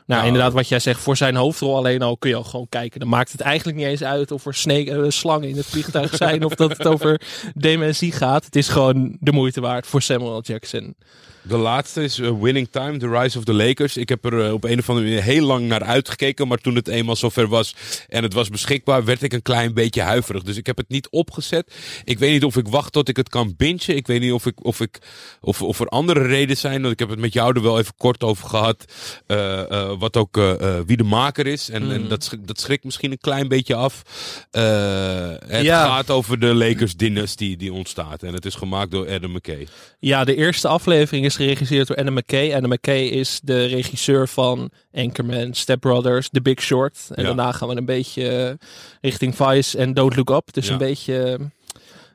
nou, 0.10 0.22
Nou, 0.22 0.34
inderdaad, 0.34 0.54
wat 0.54 0.68
jij 0.68 0.80
zegt, 0.80 1.02
voor 1.02 1.18
zijn 1.18 1.36
hoofdrol 1.36 1.76
alleen 1.76 2.02
al 2.02 2.18
kun 2.18 2.30
je 2.30 2.36
al 2.36 2.44
gewoon 2.44 2.70
kijken. 2.70 3.00
Dan 3.00 3.10
maakt 3.10 3.32
het 3.32 3.42
eigenlijk 3.42 3.78
niet 3.78 3.88
eens 3.88 4.04
uit 4.04 4.32
of 4.32 4.46
er 4.46 4.56
snake, 4.56 4.92
eh, 4.92 5.10
slangen 5.10 5.50
in 5.50 5.58
het 5.58 5.66
vliegtuig 5.66 6.16
zijn 6.26 6.46
of 6.46 6.56
dat 6.56 6.78
het 6.78 6.88
over 6.88 7.22
dementie 7.56 8.12
gaat. 8.12 8.46
Het 8.46 8.56
is 8.56 8.68
gewoon 8.68 9.18
de 9.20 9.32
moeite 9.32 9.62
waard 9.62 9.88
voor 9.88 10.02
Samuel. 10.02 10.42
Jackson. 10.42 10.96
De 11.42 11.58
laatste 11.58 12.04
is 12.04 12.20
eh, 12.20 12.32
Winning 12.42 12.68
Time, 12.72 12.98
The 12.98 13.10
Rise 13.10 13.38
of 13.38 13.44
the 13.44 13.54
Lakers. 13.54 13.98
Ik 13.98 14.10
heb 14.10 14.26
er 14.26 14.46
eh, 14.46 14.54
op 14.54 14.64
een 14.64 14.80
of 14.80 14.90
andere 14.90 15.08
manier 15.08 15.24
heel 15.24 15.46
lang 15.46 15.68
naar 15.68 15.84
uitgekeken. 15.84 16.48
Maar 16.48 16.58
toen 16.58 16.76
het 16.76 16.88
eenmaal 16.88 17.16
zover 17.16 17.48
was 17.48 17.76
en 18.08 18.24
het 18.24 18.34
was 18.34 18.50
beschikbaar, 18.50 19.06
werd 19.06 19.22
ik 19.22 19.34
een 19.34 19.42
klein 19.42 19.74
beetje 19.74 20.02
huiverig. 20.02 20.44
Dus 20.44 20.58
ik 20.58 20.66
heb 20.66 20.78
het 20.78 20.90
niet 20.90 21.10
opgezet. 21.10 21.74
Ik 22.04 22.20
weet 22.20 22.32
niet 22.32 22.44
of 22.44 22.58
ik 22.58 22.68
wacht 22.68 22.92
tot 22.92 23.10
ik 23.10 23.18
het 23.18 23.30
kan 23.30 23.54
bingen. 23.58 23.96
Ik 23.96 24.08
weet 24.08 24.22
niet 24.22 24.32
of, 24.32 24.46
ik, 24.46 24.66
of, 24.66 24.80
ik, 24.80 25.00
of, 25.42 25.62
of 25.62 25.80
er 25.80 25.88
andere 25.88 26.22
redenen 26.22 26.58
zijn. 26.58 26.82
Want 26.82 26.94
ik 26.94 27.00
heb 27.00 27.10
het 27.10 27.20
met 27.20 27.34
jou 27.34 27.56
er 27.56 27.62
wel 27.62 27.80
even 27.80 27.94
kort 27.98 28.24
over 28.24 28.50
gehad. 28.50 28.86
Wat 30.00 30.18
ook 30.18 30.38
eh, 30.38 30.52
eh, 30.78 30.84
wie 30.86 30.98
de 30.98 31.04
maker 31.04 31.48
is. 31.48 31.70
En, 31.70 31.92
en 31.92 32.00
Mhm. 32.00 32.10
dat, 32.10 32.24
schrik- 32.24 32.48
dat 32.48 32.60
schrikt 32.60 32.84
misschien 32.84 33.12
een 33.12 33.18
klein 33.18 33.48
beetje 33.48 33.76
af. 33.76 34.02
Eh, 34.52 35.32
het 35.48 35.64
Ja. 35.64 35.86
gaat 35.86 36.10
over 36.10 36.40
de 36.40 36.54
Lakers 36.56 36.96
dynastie 36.96 37.58
die 37.58 37.74
ontstaat. 37.74 38.24
En 38.24 38.34
het 38.34 38.46
is 38.46 38.56
gemaakt 38.56 38.92
door 38.92 39.10
Adam 39.10 39.32
McKay. 39.32 39.68
Ja, 40.00 40.24
de 40.24 40.36
eerste 40.36 40.68
aflevering 40.68 41.26
is 41.26 41.36
geregisseerd 41.36 41.88
door 41.88 41.98
Adam 41.98 42.14
McKay. 42.14 42.54
Adam 42.56 42.70
McKay 42.72 43.02
is 43.02 43.40
de 43.44 43.66
regisseur 43.66 44.28
van 44.28 44.72
Anchorman, 44.94 45.54
Step 45.54 45.80
Brothers, 45.80 46.30
The 46.32 46.42
Big 46.42 46.62
Short. 46.62 46.98
En 47.10 47.22
Ja. 47.22 47.28
daarna 47.28 47.52
gaan 47.52 47.68
we 47.68 47.76
een 47.76 47.86
beetje 47.86 48.58
richting 49.02 49.36
Vice 49.36 49.78
en 49.78 49.94
Don't 49.94 50.16
Look 50.16 50.30
Up. 50.30 50.54
Dus 50.54 50.66
Ja. 50.66 50.72
een 50.72 50.78
beetje 50.78 51.40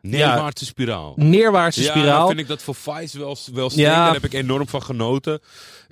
Neerwaartse 0.02 0.64
spiraal. 0.64 1.12
Neerwaartse 1.16 1.82
Ja, 1.82 1.90
spiraal. 1.90 2.18
dan 2.18 2.26
vind 2.28 2.40
ik 2.40 2.48
dat 2.48 2.62
voor 2.62 2.74
Vice 2.74 3.18
wel, 3.18 3.36
wel 3.52 3.70
streng. 3.70 3.88
Ja. 3.88 4.04
Daar 4.04 4.14
heb 4.14 4.24
ik 4.24 4.32
enorm 4.32 4.68
van 4.68 4.82
genoten. 4.82 5.40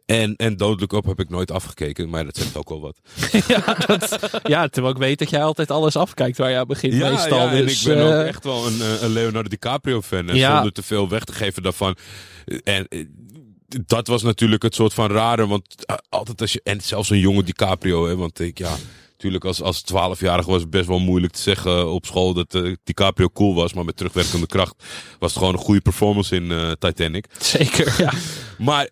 En, 0.07 0.37
en 0.37 0.57
Dodelijk 0.57 0.93
Op 0.93 1.05
heb 1.07 1.21
ik 1.21 1.29
nooit 1.29 1.51
afgekeken, 1.51 2.09
maar 2.11 2.25
dat 2.25 2.37
zegt 2.37 2.57
ook 2.57 2.69
wel 2.69 2.81
wat. 2.81 2.99
ja, 3.49 3.75
dat, 3.87 4.19
ja, 4.43 4.69
terwijl 4.69 4.95
ik 4.95 5.01
weet 5.01 5.19
dat 5.19 5.31
jij 5.31 5.43
altijd 5.43 5.71
alles 5.71 5.97
afkijkt 5.97 6.39
waar 6.39 6.51
je 6.51 6.57
aan 6.57 6.67
begint 6.67 6.93
Ja, 6.95 7.11
meestal. 7.11 7.39
ja 7.39 7.51
en 7.53 7.67
dus, 7.67 7.81
ik 7.81 7.87
ben 7.95 7.99
eh, 7.99 8.19
ook 8.21 8.27
echt 8.27 8.45
wel 8.45 8.67
een, 8.67 8.81
eh, 8.81 9.03
een 9.03 9.11
Leonardo 9.11 9.49
DiCaprio 9.49 10.01
fan. 10.03 10.29
En 10.29 10.37
Ja. 10.37 10.55
zonder 10.55 10.73
te 10.73 10.83
veel 10.83 11.09
weg 11.09 11.25
te 11.25 11.33
geven 11.33 11.63
daarvan. 11.63 11.97
En 12.65 12.89
eh, 12.89 13.05
dat 13.87 14.07
was 14.07 14.23
natuurlijk 14.23 14.63
het 14.63 14.75
soort 14.75 14.95
van 14.95 15.11
rare. 15.11 15.47
Want 15.47 15.85
eh, 15.85 15.97
altijd 16.09 16.41
als 16.41 16.53
je. 16.53 16.61
En 16.65 16.81
zelfs 16.81 17.11
een 17.11 17.19
jonge 17.19 17.43
DiCaprio, 17.43 18.07
hè, 18.07 18.17
want 18.17 18.41
ik 18.41 18.59
ja. 18.59 18.75
Natuurlijk, 19.13 19.45
als, 19.45 19.63
als 19.63 19.83
12-jarige 19.93 20.51
was 20.51 20.61
het 20.61 20.71
best 20.71 20.87
wel 20.87 20.99
moeilijk 20.99 21.33
te 21.33 21.41
zeggen 21.41 21.91
op 21.91 22.07
school 22.07 22.35
dat 22.35 22.55
eh, 22.55 22.73
DiCaprio 22.85 23.29
cool 23.29 23.55
was. 23.55 23.73
Maar 23.73 23.85
met 23.85 23.97
terugwerkende 23.97 24.47
kracht 24.47 24.75
was 25.19 25.31
het 25.31 25.39
gewoon 25.39 25.55
een 25.55 25.61
goede 25.65 25.81
performance 25.81 26.35
in 26.37 26.51
eh, 26.53 26.71
Titanic. 26.79 27.27
Zeker, 27.39 27.95
ja. 27.99 28.13
Maar 28.59 28.89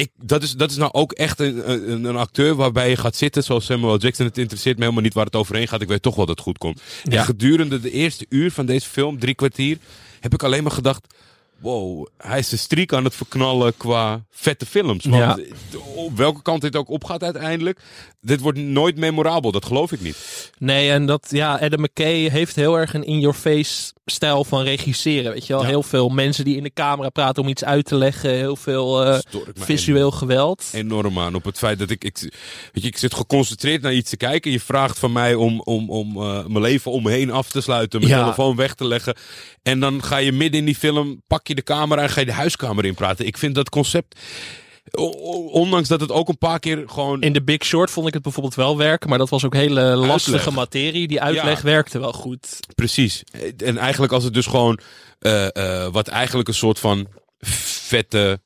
ik, 0.00 0.10
dat, 0.22 0.42
is, 0.42 0.52
dat 0.52 0.70
is 0.70 0.76
nou 0.76 0.92
ook 0.92 1.12
echt 1.12 1.40
een, 1.40 1.70
een, 1.70 2.04
een 2.04 2.16
acteur 2.16 2.54
waarbij 2.54 2.88
je 2.88 2.96
gaat 2.96 3.16
zitten 3.16 3.42
zoals 3.42 3.64
Samuel. 3.64 3.98
Jackson. 3.98 4.26
Het 4.26 4.38
interesseert 4.38 4.76
me 4.76 4.82
helemaal 4.82 5.02
niet 5.02 5.14
waar 5.14 5.24
het 5.24 5.36
overheen 5.36 5.68
gaat. 5.68 5.80
Ik 5.80 5.88
weet 5.88 6.02
toch 6.02 6.16
wel 6.16 6.26
dat 6.26 6.36
het 6.36 6.44
goed 6.44 6.58
komt. 6.58 6.80
Ja. 7.02 7.18
En 7.18 7.24
gedurende 7.24 7.80
de 7.80 7.90
eerste 7.90 8.26
uur 8.28 8.50
van 8.52 8.66
deze 8.66 8.88
film, 8.88 9.18
drie 9.18 9.34
kwartier, 9.34 9.78
heb 10.20 10.34
ik 10.34 10.42
alleen 10.42 10.62
maar 10.62 10.72
gedacht... 10.72 11.14
Wow, 11.60 12.06
hij 12.16 12.38
is 12.38 12.48
de 12.48 12.56
streak 12.56 12.92
aan 12.92 13.04
het 13.04 13.14
verknallen 13.14 13.76
qua 13.76 14.24
vette 14.30 14.66
films. 14.66 15.04
Want 15.04 15.40
op 15.94 16.16
welke 16.16 16.42
kant 16.42 16.60
dit 16.60 16.76
ook 16.76 16.88
opgaat 16.90 17.22
uiteindelijk, 17.22 17.80
dit 18.20 18.40
wordt 18.40 18.58
nooit 18.58 18.96
memorabel. 18.96 19.52
Dat 19.52 19.64
geloof 19.64 19.92
ik 19.92 20.00
niet. 20.00 20.50
Nee, 20.58 20.90
en 20.90 21.06
dat, 21.06 21.26
ja, 21.30 21.58
Adam 21.60 21.80
McKay 21.80 22.28
heeft 22.30 22.56
heel 22.56 22.78
erg 22.78 22.94
een 22.94 23.04
in-your-face 23.04 23.92
stijl 24.04 24.44
van 24.44 24.62
regisseren. 24.62 25.32
Weet 25.32 25.46
je 25.46 25.52
wel, 25.52 25.62
Ja. 25.62 25.68
heel 25.68 25.82
veel 25.82 26.08
mensen 26.08 26.44
die 26.44 26.56
in 26.56 26.62
de 26.62 26.72
camera 26.72 27.08
praten 27.08 27.42
om 27.42 27.48
iets 27.48 27.64
uit 27.64 27.84
te 27.84 27.94
leggen. 27.94 28.30
Heel 28.30 28.56
veel 28.56 29.04
eh, 29.04 29.18
visueel 29.54 30.10
geweld. 30.10 30.64
enorm 30.72 31.18
aan. 31.18 31.34
Op 31.34 31.44
het 31.44 31.58
feit 31.58 31.78
dat 31.78 31.90
ik, 31.90 32.04
ik, 32.04 32.18
weet 32.72 32.82
je, 32.82 32.88
ik 32.88 32.98
zit 32.98 33.14
geconcentreerd 33.14 33.82
naar 33.82 33.94
iets 33.94 34.10
te 34.10 34.16
kijken. 34.16 34.50
Je 34.50 34.60
vraagt 34.60 34.98
van 34.98 35.12
mij 35.12 35.34
om, 35.34 35.60
om, 35.60 35.90
om 35.90 36.16
eh, 36.16 36.46
mijn 36.46 36.60
leven 36.64 36.90
om 36.90 37.02
me 37.02 37.10
heen 37.10 37.30
af 37.30 37.50
te 37.50 37.60
sluiten. 37.60 38.00
Mijn 38.00 38.12
Ja. 38.12 38.20
telefoon 38.20 38.56
weg 38.56 38.74
te 38.74 38.84
leggen. 38.86 39.14
En 39.62 39.80
dan 39.80 40.02
ga 40.02 40.16
je 40.16 40.32
midden 40.32 40.60
in 40.60 40.66
die 40.66 40.74
film, 40.76 41.22
pak 41.26 41.48
je 41.50 41.54
de 41.54 41.62
camera 41.62 42.02
en 42.02 42.10
ga 42.10 42.20
je 42.20 42.26
de 42.26 42.32
huiskamer 42.32 42.84
in 42.84 42.94
praten. 42.94 43.26
Ik 43.26 43.38
vind 43.38 43.54
dat 43.54 43.68
concept, 43.68 44.18
ondanks 45.50 45.88
dat 45.88 46.00
het 46.00 46.10
ook 46.12 46.28
een 46.28 46.38
paar 46.38 46.58
keer 46.58 46.82
gewoon... 46.86 47.22
In 47.22 47.32
The 47.32 47.42
Big 47.42 47.64
Short 47.64 47.90
vond 47.90 48.06
ik 48.06 48.14
het 48.14 48.22
bijvoorbeeld 48.22 48.54
wel 48.54 48.76
werken, 48.76 49.08
maar 49.08 49.18
dat 49.18 49.28
was 49.28 49.44
ook 49.44 49.54
hele 49.54 49.80
lastige 49.82 50.36
Uitleg. 50.36 50.54
materie. 50.54 51.08
Die 51.08 51.20
uitleg 51.20 51.56
Ja. 51.56 51.62
werkte 51.64 51.98
wel 51.98 52.12
goed. 52.12 52.58
Precies. 52.74 53.22
En 53.56 53.78
eigenlijk 53.78 54.12
als 54.12 54.24
het 54.24 54.34
dus 54.34 54.46
gewoon, 54.46 54.78
eh, 55.18 55.56
eh, 55.84 55.92
wat 55.92 56.08
eigenlijk 56.08 56.48
een 56.48 56.54
soort 56.54 56.78
van 56.78 57.06
vette... 57.40 58.40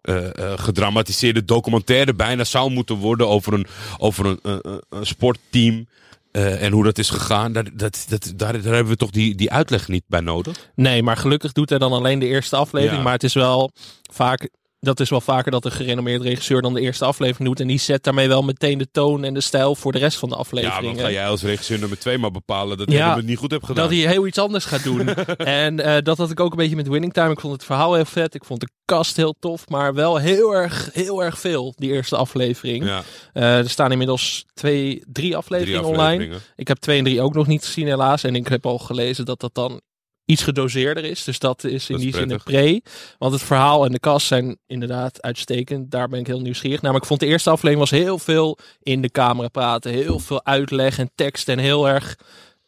eh, 0.00 0.16
gedramatiseerde 0.56 1.44
documentaire 1.44 2.14
bijna 2.14 2.44
zou 2.44 2.70
moeten 2.70 2.96
worden 2.96 3.28
over 3.28 3.52
een, 3.52 3.66
over 3.98 4.26
een- 4.26 4.40
een 4.88 5.06
sportteam. 5.06 5.86
Eh, 6.32 6.62
en 6.62 6.72
hoe 6.72 6.84
dat 6.84 6.98
is 6.98 7.10
gegaan. 7.10 7.52
Daar, 7.52 7.76
dat, 7.76 8.06
dat, 8.08 8.32
daar, 8.36 8.52
daar 8.52 8.74
hebben 8.74 8.92
we 8.92 8.96
toch 8.96 9.10
die, 9.10 9.34
die 9.34 9.50
uitleg 9.50 9.88
niet 9.88 10.04
bij 10.06 10.20
nodig. 10.20 10.70
Nee, 10.74 11.02
maar 11.02 11.16
gelukkig 11.16 11.52
doet 11.52 11.70
hij 11.70 11.78
dan 11.78 11.92
alleen 11.92 12.18
de 12.18 12.26
eerste 12.26 12.56
aflevering. 12.56 12.98
Ja. 12.98 13.04
Maar 13.04 13.12
het 13.12 13.24
is 13.24 13.34
wel 13.34 13.70
vaak. 14.12 14.48
Dat 14.80 15.00
is 15.00 15.10
wel 15.10 15.20
vaker 15.20 15.50
dat 15.50 15.64
een 15.64 15.70
gerenommeerd 15.72 16.22
regisseur 16.22 16.62
dan 16.62 16.74
de 16.74 16.80
eerste 16.80 17.04
aflevering 17.04 17.48
doet. 17.48 17.60
En 17.60 17.66
die 17.66 17.78
zet 17.78 18.02
daarmee 18.04 18.28
wel 18.28 18.42
meteen 18.42 18.78
de 18.78 18.88
toon 18.92 19.24
en 19.24 19.34
de 19.34 19.40
stijl 19.40 19.74
voor 19.74 19.92
de 19.92 19.98
rest 19.98 20.18
van 20.18 20.28
de 20.28 20.34
Ja, 20.34 20.40
afleveringen. 20.40 20.94
dan 20.96 21.04
ga 21.04 21.10
jij 21.10 21.26
als 21.28 21.42
regisseur 21.42 21.78
nummer 21.78 21.98
twee 21.98 22.18
maar 22.18 22.30
bepalen 22.30 22.78
dat 22.78 22.90
Ja, 22.92 23.10
je 23.10 23.16
het 23.16 23.26
niet 23.26 23.38
goed 23.38 23.50
hebt 23.50 23.66
gedaan. 23.66 23.88
Dat 23.88 23.98
hij 23.98 24.06
heel 24.06 24.26
iets 24.26 24.38
anders 24.38 24.64
gaat 24.64 24.82
doen. 24.82 25.08
en 25.36 25.80
eh, 25.80 26.02
dat 26.02 26.18
had 26.18 26.30
ik 26.30 26.40
ook 26.40 26.50
een 26.50 26.56
beetje 26.56 26.76
met 26.76 26.88
Winning 26.88 27.12
Time. 27.12 27.30
Ik 27.30 27.40
vond 27.40 27.52
het 27.52 27.64
verhaal 27.64 27.94
heel 27.94 28.04
vet. 28.04 28.34
Ik 28.34 28.44
vond 28.44 28.60
de 28.60 28.68
cast 28.84 29.16
heel 29.16 29.34
tof. 29.40 29.68
Maar 29.68 29.94
wel 29.94 30.16
heel 30.16 30.54
erg, 30.54 30.88
heel 30.92 31.22
erg 31.24 31.38
veel, 31.38 31.74
die 31.76 31.90
eerste 31.90 32.16
aflevering. 32.16 32.84
ja, 32.84 33.02
Eh, 33.32 33.58
er 33.58 33.70
staan 33.70 33.92
inmiddels 33.92 34.44
twee, 34.54 34.88
drie 34.88 35.04
drie 35.12 35.36
afleveringen 35.36 35.84
online. 35.84 36.02
afleveringen. 36.02 36.40
Ik 36.56 36.68
heb 36.68 36.78
twee 36.78 36.98
en 36.98 37.04
drie 37.04 37.20
ook 37.22 37.34
nog 37.34 37.46
niet 37.46 37.64
gezien 37.64 37.86
helaas. 37.86 38.24
En 38.24 38.34
ik 38.34 38.48
heb 38.48 38.66
al 38.66 38.78
gelezen 38.78 39.24
dat 39.24 39.40
dat 39.40 39.54
dan 39.54 39.80
iets 40.24 40.42
gedoseerder 40.42 41.04
is. 41.04 41.24
Dus 41.24 41.38
dat 41.38 41.64
is 41.64 41.88
in 41.88 41.96
Dat 41.96 42.04
is 42.04 42.12
die 42.12 42.20
zin 42.20 42.30
een 42.30 42.42
pre. 42.42 42.82
Want 43.18 43.32
het 43.32 43.42
verhaal 43.42 43.84
en 43.84 43.92
de 43.92 44.00
cast 44.00 44.26
zijn 44.26 44.58
inderdaad 44.66 45.22
uitstekend. 45.22 45.90
Daar 45.90 46.08
ben 46.08 46.20
ik 46.20 46.26
heel 46.26 46.40
nieuwsgierig 46.40 46.82
naar. 46.82 46.92
Maar 46.92 47.00
ik 47.00 47.06
vond 47.06 47.20
de 47.20 47.26
eerste 47.26 47.50
aflevering 47.50 47.90
was 47.90 48.00
heel 48.00 48.18
veel 48.18 48.58
in 48.82 49.02
de 49.02 49.10
camera 49.10 49.48
praten. 49.48 49.92
Heel 49.92 50.18
veel 50.18 50.44
uitleg 50.44 50.98
en 50.98 51.10
tekst. 51.14 51.48
En 51.48 51.58
heel 51.58 51.88
erg 51.88 52.16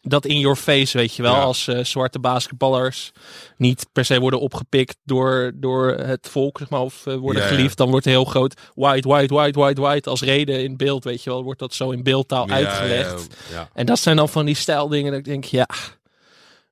dat 0.03 0.27
in 0.27 0.39
your 0.39 0.57
face, 0.57 0.99
weet 0.99 1.15
je 1.15 1.23
wel. 1.23 1.35
Ja. 1.35 1.43
Als 1.43 1.69
eh, 1.69 1.85
zwarte 1.85 2.19
basketballers 2.19 3.13
niet 3.57 3.87
per 3.93 4.05
se 4.05 4.21
worden 4.21 4.41
opgepikt 4.41 4.97
door, 5.05 5.53
door 5.55 5.89
het 5.89 6.29
volk, 6.31 6.59
zeg 6.59 6.71
maar. 6.71 6.81
Of 6.81 7.07
eh, 7.07 7.15
worden 7.15 7.43
Ja, 7.43 7.49
ja. 7.49 7.55
geliefd. 7.55 7.77
Dan 7.77 7.91
wordt 7.91 8.05
heel 8.05 8.25
groot 8.25 8.61
white, 8.75 9.09
white, 9.09 9.35
white, 9.35 9.59
white, 9.59 9.81
white. 9.81 10.11
Als 10.11 10.21
reden 10.21 10.63
in 10.63 10.77
beeld, 10.77 11.05
weet 11.05 11.23
je 11.23 11.31
wel. 11.31 11.43
Wordt 11.43 11.61
dat 11.61 11.75
zo 11.75 11.91
in 11.91 12.03
beeldtaal 12.03 12.49
uitgelegd. 12.49 13.27
En 13.73 13.87
dat 13.87 13.99
zijn 13.99 14.17
dan 14.17 14.29
van 14.29 14.45
die 14.45 14.55
stijldingen 14.55 15.11
dat 15.11 15.21
ik 15.21 15.27
denk, 15.27 15.45
ja, 15.45 15.69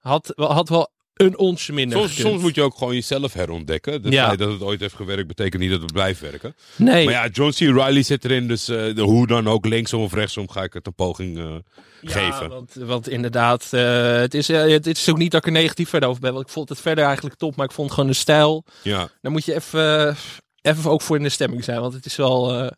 had, 0.01 0.33
had 0.37 0.69
wel 0.69 0.91
een 1.21 1.39
onsje 1.39 1.73
minder 1.73 2.09
Soms, 2.09 2.43
moet 2.43 2.55
je 2.55 2.63
ook 2.63 2.77
gewoon 2.77 2.95
jezelf 2.95 3.33
herontdekken. 3.33 4.11
Ja. 4.11 4.37
dat 4.37 4.53
het 4.53 4.63
ooit 4.63 4.81
heeft 4.81 4.95
gewerkt 4.95 5.27
betekent 5.27 5.63
niet 5.63 5.71
dat 5.71 5.81
het 5.81 5.93
blijft 5.93 6.21
werken. 6.21 6.55
Nee, 6.77 7.05
Maar 7.05 7.15
ja, 7.15 7.29
John 7.29 7.51
C. 7.51 7.59
Riley 7.59 8.03
zit 8.03 8.25
erin, 8.25 8.49
dus 8.49 8.69
eh, 8.69 8.95
de, 8.95 9.03
hoe 9.03 9.27
dan 9.27 9.49
ook, 9.49 9.67
linksom 9.67 10.03
of 10.03 10.13
rechtsom, 10.13 10.51
ga 10.51 10.63
ik 10.63 10.73
het 10.73 10.87
een 10.87 10.95
poging 10.95 11.39
eh, 11.39 11.55
ja, 12.01 12.11
geven. 12.11 12.49
Want, 12.49 12.75
want 12.75 13.09
inderdaad, 13.09 13.69
eh, 13.71 14.13
het, 14.13 14.35
is, 14.35 14.49
het 14.49 14.87
is 14.87 15.09
ook 15.09 15.19
niet 15.19 15.31
dat 15.31 15.41
ik 15.41 15.47
er 15.47 15.61
negatief 15.61 15.89
verder 15.89 16.09
over 16.09 16.21
ben. 16.21 16.33
Want 16.33 16.47
ik 16.47 16.53
vond 16.53 16.69
het 16.69 16.81
verder 16.81 17.05
eigenlijk 17.05 17.37
top, 17.37 17.57
maar 17.57 17.67
ik 17.67 17.73
vond 17.73 17.91
gewoon 17.91 18.09
de 18.09 18.17
stijl. 18.17 18.65
Ja, 18.83 19.09
Daar 19.21 19.33
moet 19.33 19.45
je 19.45 19.55
even, 19.55 20.17
even 20.61 20.91
ook 20.91 21.03
voor 21.03 21.17
in 21.17 21.23
de 21.23 21.29
stemming 21.29 21.65
zijn. 21.65 21.81
Want 21.81 21.93
het 21.93 22.07
is 22.07 22.17
wel 22.17 22.71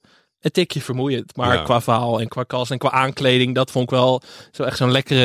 een 0.43 0.51
tikje 0.51 0.81
vermoeiend. 0.81 1.37
Maar 1.37 1.55
Ja. 1.57 1.63
qua 1.63 1.81
verhaal 1.81 2.21
en 2.21 2.29
qua 2.29 2.45
cast 2.47 2.71
en 2.71 2.79
qua 2.79 2.91
aankleding, 2.91 3.55
dat 3.55 3.71
vond 3.71 3.85
ik 3.85 3.91
wel 3.91 4.23
zo 4.53 4.63
echt 4.63 4.77
zo'n 4.77 4.91
lekkere, 4.91 5.21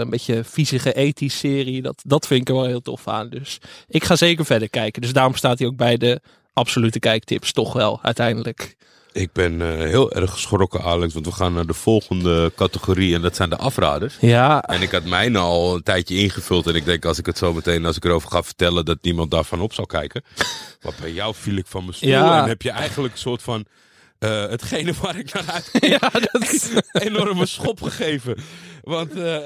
een 0.00 0.10
beetje 0.10 0.44
viezige 0.44 0.92
ethisch 0.92 1.38
serie. 1.38 1.82
Dat, 1.82 2.02
dat 2.06 2.26
vind 2.26 2.40
ik 2.40 2.48
er 2.48 2.54
wel 2.54 2.64
heel 2.66 2.80
tof 2.82 3.08
aan. 3.08 3.28
Dus 3.28 3.58
ik 3.88 4.04
ga 4.04 4.16
zeker 4.16 4.44
verder 4.44 4.70
kijken. 4.70 5.02
Dus 5.02 5.12
daarom 5.12 5.34
staat 5.34 5.58
hij 5.58 5.68
ook 5.68 5.76
bij 5.76 5.96
de 5.96 6.20
absolute 6.52 6.98
kijktips, 6.98 7.52
toch 7.52 7.72
wel, 7.72 7.98
uiteindelijk. 8.02 8.76
ik 9.12 9.32
ben 9.32 9.60
eh, 9.60 9.68
heel 9.88 10.12
erg 10.12 10.30
geschrokken, 10.30 10.82
Alex, 10.82 11.12
want 11.14 11.26
we 11.26 11.32
gaan 11.32 11.52
naar 11.52 11.66
de 11.66 11.74
volgende 11.74 12.52
categorie 12.56 13.14
en 13.14 13.22
dat 13.22 13.36
zijn 13.36 13.50
de 13.50 13.56
afraders. 13.56 14.16
Ja, 14.20 14.62
En 14.62 14.82
ik 14.82 14.90
had 14.90 15.04
mijne 15.04 15.38
al 15.38 15.74
een 15.74 15.82
tijdje 15.82 16.16
ingevuld 16.16 16.66
en 16.66 16.74
ik 16.74 16.84
denk 16.84 17.04
als 17.04 17.18
ik 17.18 17.26
het 17.26 17.38
zo 17.38 17.52
meteen, 17.52 17.86
als 17.86 17.96
ik 17.96 18.04
erover 18.04 18.30
ga 18.30 18.42
vertellen, 18.42 18.84
dat 18.84 18.98
niemand 19.02 19.30
daarvan 19.30 19.60
op 19.60 19.72
zal 19.74 19.86
kijken. 19.86 20.22
Maar 20.82 20.92
bij 21.00 21.12
jou 21.12 21.34
viel 21.34 21.56
ik 21.56 21.66
van 21.66 21.82
mijn 21.84 21.94
stoel 21.96 22.08
Ja. 22.08 22.42
en 22.42 22.48
heb 22.48 22.62
je 22.62 22.70
eigenlijk 22.70 23.12
een 23.14 23.18
soort 23.20 23.42
van, 23.42 23.64
eh, 24.22 24.48
hetgene 24.50 24.92
waar 25.00 25.18
ik 25.18 25.32
naar 25.32 25.44
uit 25.46 25.70
ja 26.00 26.10
dat 26.30 26.70
enorme 27.06 27.46
schop 27.46 27.82
gegeven. 27.82 28.36
Want, 28.82 29.12
eh, 29.16 29.36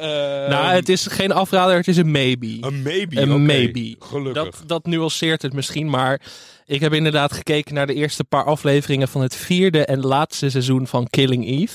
eh, 0.44 0.50
Nou, 0.50 0.74
het 0.74 0.88
is 0.88 1.06
geen 1.06 1.32
afrader, 1.32 1.76
het 1.76 1.88
is 1.88 1.96
een 1.96 2.10
maybe. 2.10 2.56
een 2.60 2.82
maybe. 2.82 3.20
Een 3.20 3.44
maybe. 3.46 3.96
Gelukkig. 3.98 4.42
Dat, 4.44 4.62
dat 4.66 4.86
nuanceert 4.86 5.42
het 5.42 5.52
misschien, 5.52 5.90
maar 5.90 6.20
ik 6.66 6.80
heb 6.80 6.92
inderdaad 6.92 7.32
gekeken 7.32 7.74
naar 7.74 7.86
de 7.86 7.94
eerste 7.94 8.24
paar 8.24 8.44
afleveringen 8.44 9.08
van 9.08 9.20
het 9.22 9.36
vierde 9.36 9.84
en 9.84 10.00
laatste 10.00 10.50
seizoen 10.50 10.86
van 10.86 11.06
Killing 11.10 11.46
Eve. 11.46 11.74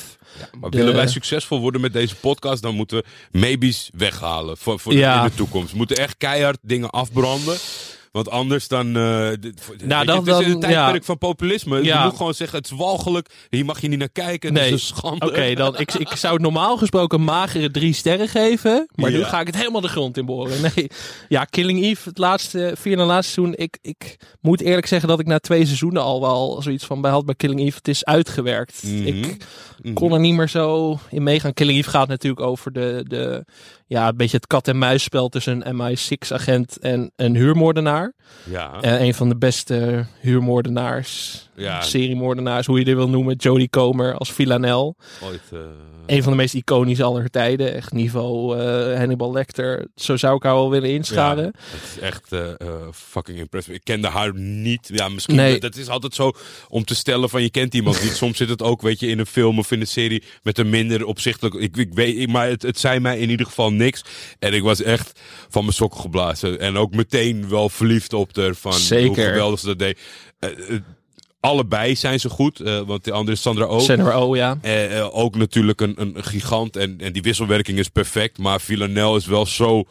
Maar 0.59 0.69
De- 0.69 0.77
willen 0.77 0.95
wij 0.95 1.07
succesvol 1.07 1.59
worden 1.59 1.81
met 1.81 1.93
deze 1.93 2.15
podcast, 2.15 2.61
dan 2.61 2.75
moeten 2.75 2.97
we 2.97 3.39
maybes 3.39 3.89
weghalen 3.97 4.57
voor, 4.57 4.79
voor 4.79 4.93
Ja. 4.93 5.23
in 5.23 5.29
de 5.29 5.35
toekomst. 5.35 5.71
We 5.71 5.77
moeten 5.77 5.97
echt 5.97 6.15
keihard 6.17 6.57
dingen 6.61 6.89
afbranden. 6.89 7.57
Want 8.11 8.29
anders 8.29 8.67
dan... 8.67 8.93
dit- 8.93 9.61
voor- 9.61 9.71
weet 9.71 9.81
je, 9.81 9.87
Nou, 9.87 10.11
het 10.11 10.27
is 10.27 10.33
een 10.53 10.59
tijdperk 10.59 10.95
ja. 10.99 11.01
van 11.05 11.17
populisme. 11.17 11.83
Ja. 11.83 11.99
Je 11.99 12.05
moet 12.07 12.17
gewoon 12.17 12.33
zeggen, 12.33 12.57
het 12.57 12.71
is 12.71 12.77
walgelijk. 12.77 13.29
Hier 13.49 13.65
mag 13.65 13.81
je 13.81 13.87
niet 13.87 13.99
naar 13.99 14.09
kijken. 14.09 14.53
Nee. 14.53 14.63
Het 14.63 14.73
is 14.73 14.89
een 14.89 14.95
schande. 14.95 15.25
Oké, 15.25 15.53
dan 15.55 15.77
ik, 15.79 15.93
ik 15.93 16.07
zou 16.07 16.33
het 16.33 16.41
normaal 16.41 16.77
gesproken 16.77 17.23
magere 17.23 17.71
drie 17.71 17.93
sterren 17.93 18.27
geven, 18.27 18.87
maar 18.95 19.11
nu 19.11 19.23
ga 19.23 19.39
ik 19.39 19.47
het 19.47 19.55
helemaal 19.55 19.81
de 19.81 19.87
grond 19.87 20.17
in 20.17 20.25
boren. 20.25 20.61
Nee, 20.75 20.87
ja, 21.29 21.43
Killing 21.43 21.83
Eve, 21.83 22.09
het 22.09 22.17
laatste, 22.17 22.73
vierde 22.77 23.01
en 23.01 23.07
laatste 23.07 23.33
seizoen. 23.33 23.55
Ik, 23.57 23.77
ik 23.81 24.17
moet 24.41 24.61
eerlijk 24.61 24.87
zeggen 24.87 25.09
dat 25.09 25.19
ik 25.19 25.25
na 25.27 25.39
twee 25.39 25.65
seizoenen 25.65 26.01
al 26.01 26.21
wel 26.21 26.61
zoiets 26.61 26.85
van 26.85 27.01
bij 27.01 27.11
had 27.11 27.25
bij 27.25 27.35
Killing 27.35 27.59
Eve. 27.59 27.77
Het 27.77 27.87
is 27.87 28.05
uitgewerkt. 28.05 28.83
Mhm. 28.83 29.05
Ik 29.07 29.45
Mhm. 29.81 29.93
kon 29.93 30.11
er 30.13 30.19
niet 30.19 30.35
meer 30.35 30.49
zo 30.49 30.99
in 31.09 31.23
meegaan. 31.23 31.53
Killing 31.53 31.77
Eve 31.77 31.89
gaat 31.89 32.07
natuurlijk 32.07 32.41
over 32.41 32.71
de, 32.73 33.03
de 33.07 33.45
ja, 33.91 34.07
een 34.07 34.17
beetje 34.17 34.37
het 34.37 34.47
kat-en-muisspel 34.47 35.29
tussen 35.29 35.69
een 35.69 35.97
MI6-agent 35.97 36.77
en 36.79 37.11
een 37.15 37.35
huurmoordenaar. 37.35 38.13
Ja. 38.49 38.81
Eh, 38.81 39.01
een 39.01 39.13
van 39.13 39.29
de 39.29 39.37
beste 39.37 40.05
huurmoordenaars, 40.19 41.49
Ja. 41.55 41.81
seriemoordenaars, 41.81 42.65
hoe 42.67 42.79
je 42.79 42.85
dit 42.85 42.95
wil 42.95 43.09
noemen. 43.09 43.35
Jodie 43.35 43.69
Comer 43.69 44.17
als 44.17 44.31
Villanelle. 44.31 44.95
Ooit, 45.23 45.41
eh, 45.51 45.59
Een 46.05 46.23
van 46.23 46.31
de 46.31 46.37
meest 46.37 46.53
iconische 46.53 47.03
aller 47.03 47.29
tijden. 47.29 47.73
Echt 47.73 47.91
niveau 47.91 48.59
eh, 48.59 48.97
Hannibal 48.97 49.31
Lecter. 49.31 49.87
Zo 49.95 50.17
zou 50.17 50.35
ik 50.35 50.43
haar 50.43 50.53
wel 50.53 50.69
willen 50.69 50.89
inscharen. 50.89 51.43
Ja, 51.43 51.51
het 51.71 51.83
is 51.95 51.99
echt 51.99 52.27
fucking 52.93 53.37
impressive. 53.37 53.75
Ik 53.75 53.83
kende 53.83 54.07
haar 54.07 54.35
niet. 54.35 54.89
Ja, 54.93 55.09
misschien. 55.09 55.35
Nee. 55.35 55.59
Dat 55.59 55.75
is 55.75 55.87
altijd 55.89 56.15
zo 56.15 56.31
om 56.69 56.83
te 56.83 56.95
stellen 56.95 57.29
van 57.29 57.41
je 57.41 57.49
kent 57.49 57.73
iemand 57.73 58.03
niet. 58.03 58.11
Soms 58.11 58.37
zit 58.37 58.49
het 58.49 58.61
ook, 58.61 58.81
weet 58.81 58.99
je, 58.99 59.07
in 59.07 59.19
een 59.19 59.25
film 59.25 59.59
of 59.59 59.71
in 59.71 59.79
een 59.79 59.87
serie 59.87 60.23
met 60.43 60.57
een 60.57 60.69
minder 60.69 61.05
opzichtelijk. 61.05 61.55
Ik, 61.55 61.77
ik 61.77 61.93
weet, 61.93 62.27
maar 62.27 62.47
het, 62.47 62.61
het 62.61 62.79
zei 62.79 62.99
mij 62.99 63.19
in 63.19 63.29
ieder 63.29 63.45
geval 63.45 63.71
niks. 63.83 64.03
En 64.39 64.53
ik 64.53 64.63
was 64.63 64.81
echt 64.81 65.19
van 65.49 65.61
mijn 65.63 65.75
sokken 65.75 65.99
geblazen. 65.99 66.59
En 66.59 66.77
ook 66.77 66.95
meteen 66.95 67.49
wel 67.49 67.69
verliefd 67.69 68.13
op 68.13 68.35
haar. 68.35 68.55
Van 68.55 68.73
Zeker. 68.73 69.07
hoe 69.07 69.15
geweldig 69.15 69.59
ze 69.59 69.65
dat 69.65 69.79
deed. 69.79 69.99
Eh, 70.39 70.49
eh, 70.49 70.81
allebei 71.39 71.95
zijn 71.95 72.19
ze 72.19 72.29
goed. 72.29 72.59
eh, 72.59 72.79
want 72.79 73.03
de 73.03 73.11
andere 73.11 73.31
is 73.35 73.41
Sandra 73.41 73.65
ook. 73.65 73.81
Sandra 73.81 74.21
Oh, 74.21 74.35
ja. 74.35 74.57
Ook 75.11 75.35
natuurlijk 75.35 75.81
een, 75.81 76.01
een 76.01 76.23
gigant. 76.23 76.75
En, 76.75 76.95
en 76.99 77.13
die 77.13 77.21
wisselwerking 77.21 77.77
is 77.79 77.87
perfect. 77.87 78.37
Maar 78.37 78.61
Villanelle 78.61 79.17
is 79.17 79.25
wel 79.25 79.45
zo 79.45 79.83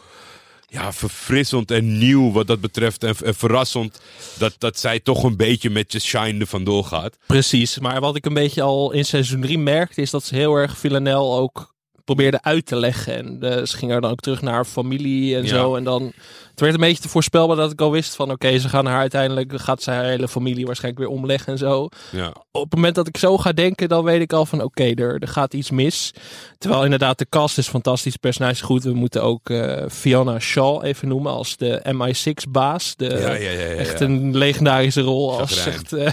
ja, 0.68 0.92
verfrissend 0.92 1.70
en 1.70 1.98
nieuw 1.98 2.32
wat 2.32 2.46
dat 2.46 2.60
betreft. 2.60 3.04
En, 3.04 3.14
en 3.24 3.34
verrassend 3.34 4.00
dat, 4.38 4.54
dat 4.58 4.78
zij 4.78 5.00
toch 5.00 5.22
een 5.22 5.36
beetje 5.36 5.70
met 5.70 5.92
je 5.92 5.98
shine 5.98 6.40
er 6.40 6.46
vandoor 6.46 6.84
gaat. 6.84 7.16
Precies, 7.26 7.78
maar 7.78 8.00
wat 8.00 8.16
ik 8.16 8.26
een 8.26 8.34
beetje 8.34 8.62
al 8.62 8.92
in 8.92 9.04
seizoen 9.04 9.40
3 9.40 9.58
merkte, 9.58 10.00
is 10.00 10.10
dat 10.10 10.24
ze 10.24 10.34
heel 10.34 10.54
erg 10.54 10.78
Villanelle 10.78 11.30
ook 11.36 11.74
probeerde 12.14 12.42
uit 12.42 12.66
te 12.66 12.76
leggen. 12.76 13.14
En 13.16 13.36
eh, 13.58 13.64
ze 13.64 13.76
ging 13.76 13.92
er 13.92 14.00
dan 14.00 14.10
ook 14.10 14.20
terug 14.20 14.42
naar 14.42 14.54
haar 14.54 14.64
familie 14.64 15.36
en 15.36 15.42
Ja. 15.42 15.48
zo. 15.48 15.74
En 15.76 15.84
dan, 15.84 16.12
het 16.50 16.60
werd 16.60 16.74
een 16.74 16.80
beetje 16.80 17.02
te 17.02 17.08
voorspelbaar 17.08 17.56
dat 17.56 17.72
ik 17.72 17.80
al 17.80 17.90
wist 17.90 18.14
van, 18.14 18.30
oké, 18.30 18.58
ze 18.58 18.68
gaan 18.68 18.86
haar 18.86 18.98
uiteindelijk, 19.00 19.52
gaat 19.60 19.82
ze 19.82 19.90
haar 19.90 20.04
hele 20.04 20.28
familie 20.28 20.66
waarschijnlijk 20.66 21.04
weer 21.04 21.16
omleggen 21.16 21.52
en 21.52 21.58
zo. 21.58 21.88
Ja, 22.10 22.34
Op 22.52 22.62
het 22.62 22.74
moment 22.74 22.94
dat 22.94 23.08
ik 23.08 23.16
zo 23.16 23.38
ga 23.38 23.52
denken, 23.52 23.88
dan 23.88 24.04
weet 24.04 24.20
ik 24.20 24.32
al 24.32 24.46
van, 24.46 24.62
oké, 24.62 24.84
er, 24.94 25.18
er 25.22 25.28
gaat 25.28 25.54
iets 25.54 25.70
mis. 25.70 26.12
Terwijl 26.58 26.84
inderdaad, 26.84 27.18
de 27.18 27.26
cast 27.28 27.58
is 27.58 27.68
fantastisch, 27.68 28.12
het 28.12 28.20
personage 28.20 28.52
is 28.52 28.60
goed. 28.60 28.84
We 28.84 28.92
moeten 28.94 29.22
ook 29.22 29.50
eh, 29.50 29.84
Fiona 29.88 30.38
Shaw 30.38 30.84
even 30.84 31.08
noemen 31.08 31.32
als 31.32 31.56
de 31.56 31.82
MI6-baas. 31.94 32.96
De, 32.96 33.04
ja, 33.08 33.32
ja. 33.34 33.50
Echt 33.74 34.00
een 34.00 34.36
legendarische 34.36 35.00
rol 35.00 35.38
als 35.40 35.66
echt 35.66 35.92
eh 35.92 36.12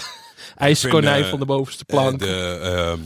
ijskonijn 0.58 1.26
van 1.26 1.40
de 1.40 1.46
bovenste 1.46 1.86
plank. 1.86 2.20
de, 2.20 2.60
ehm 2.64 3.00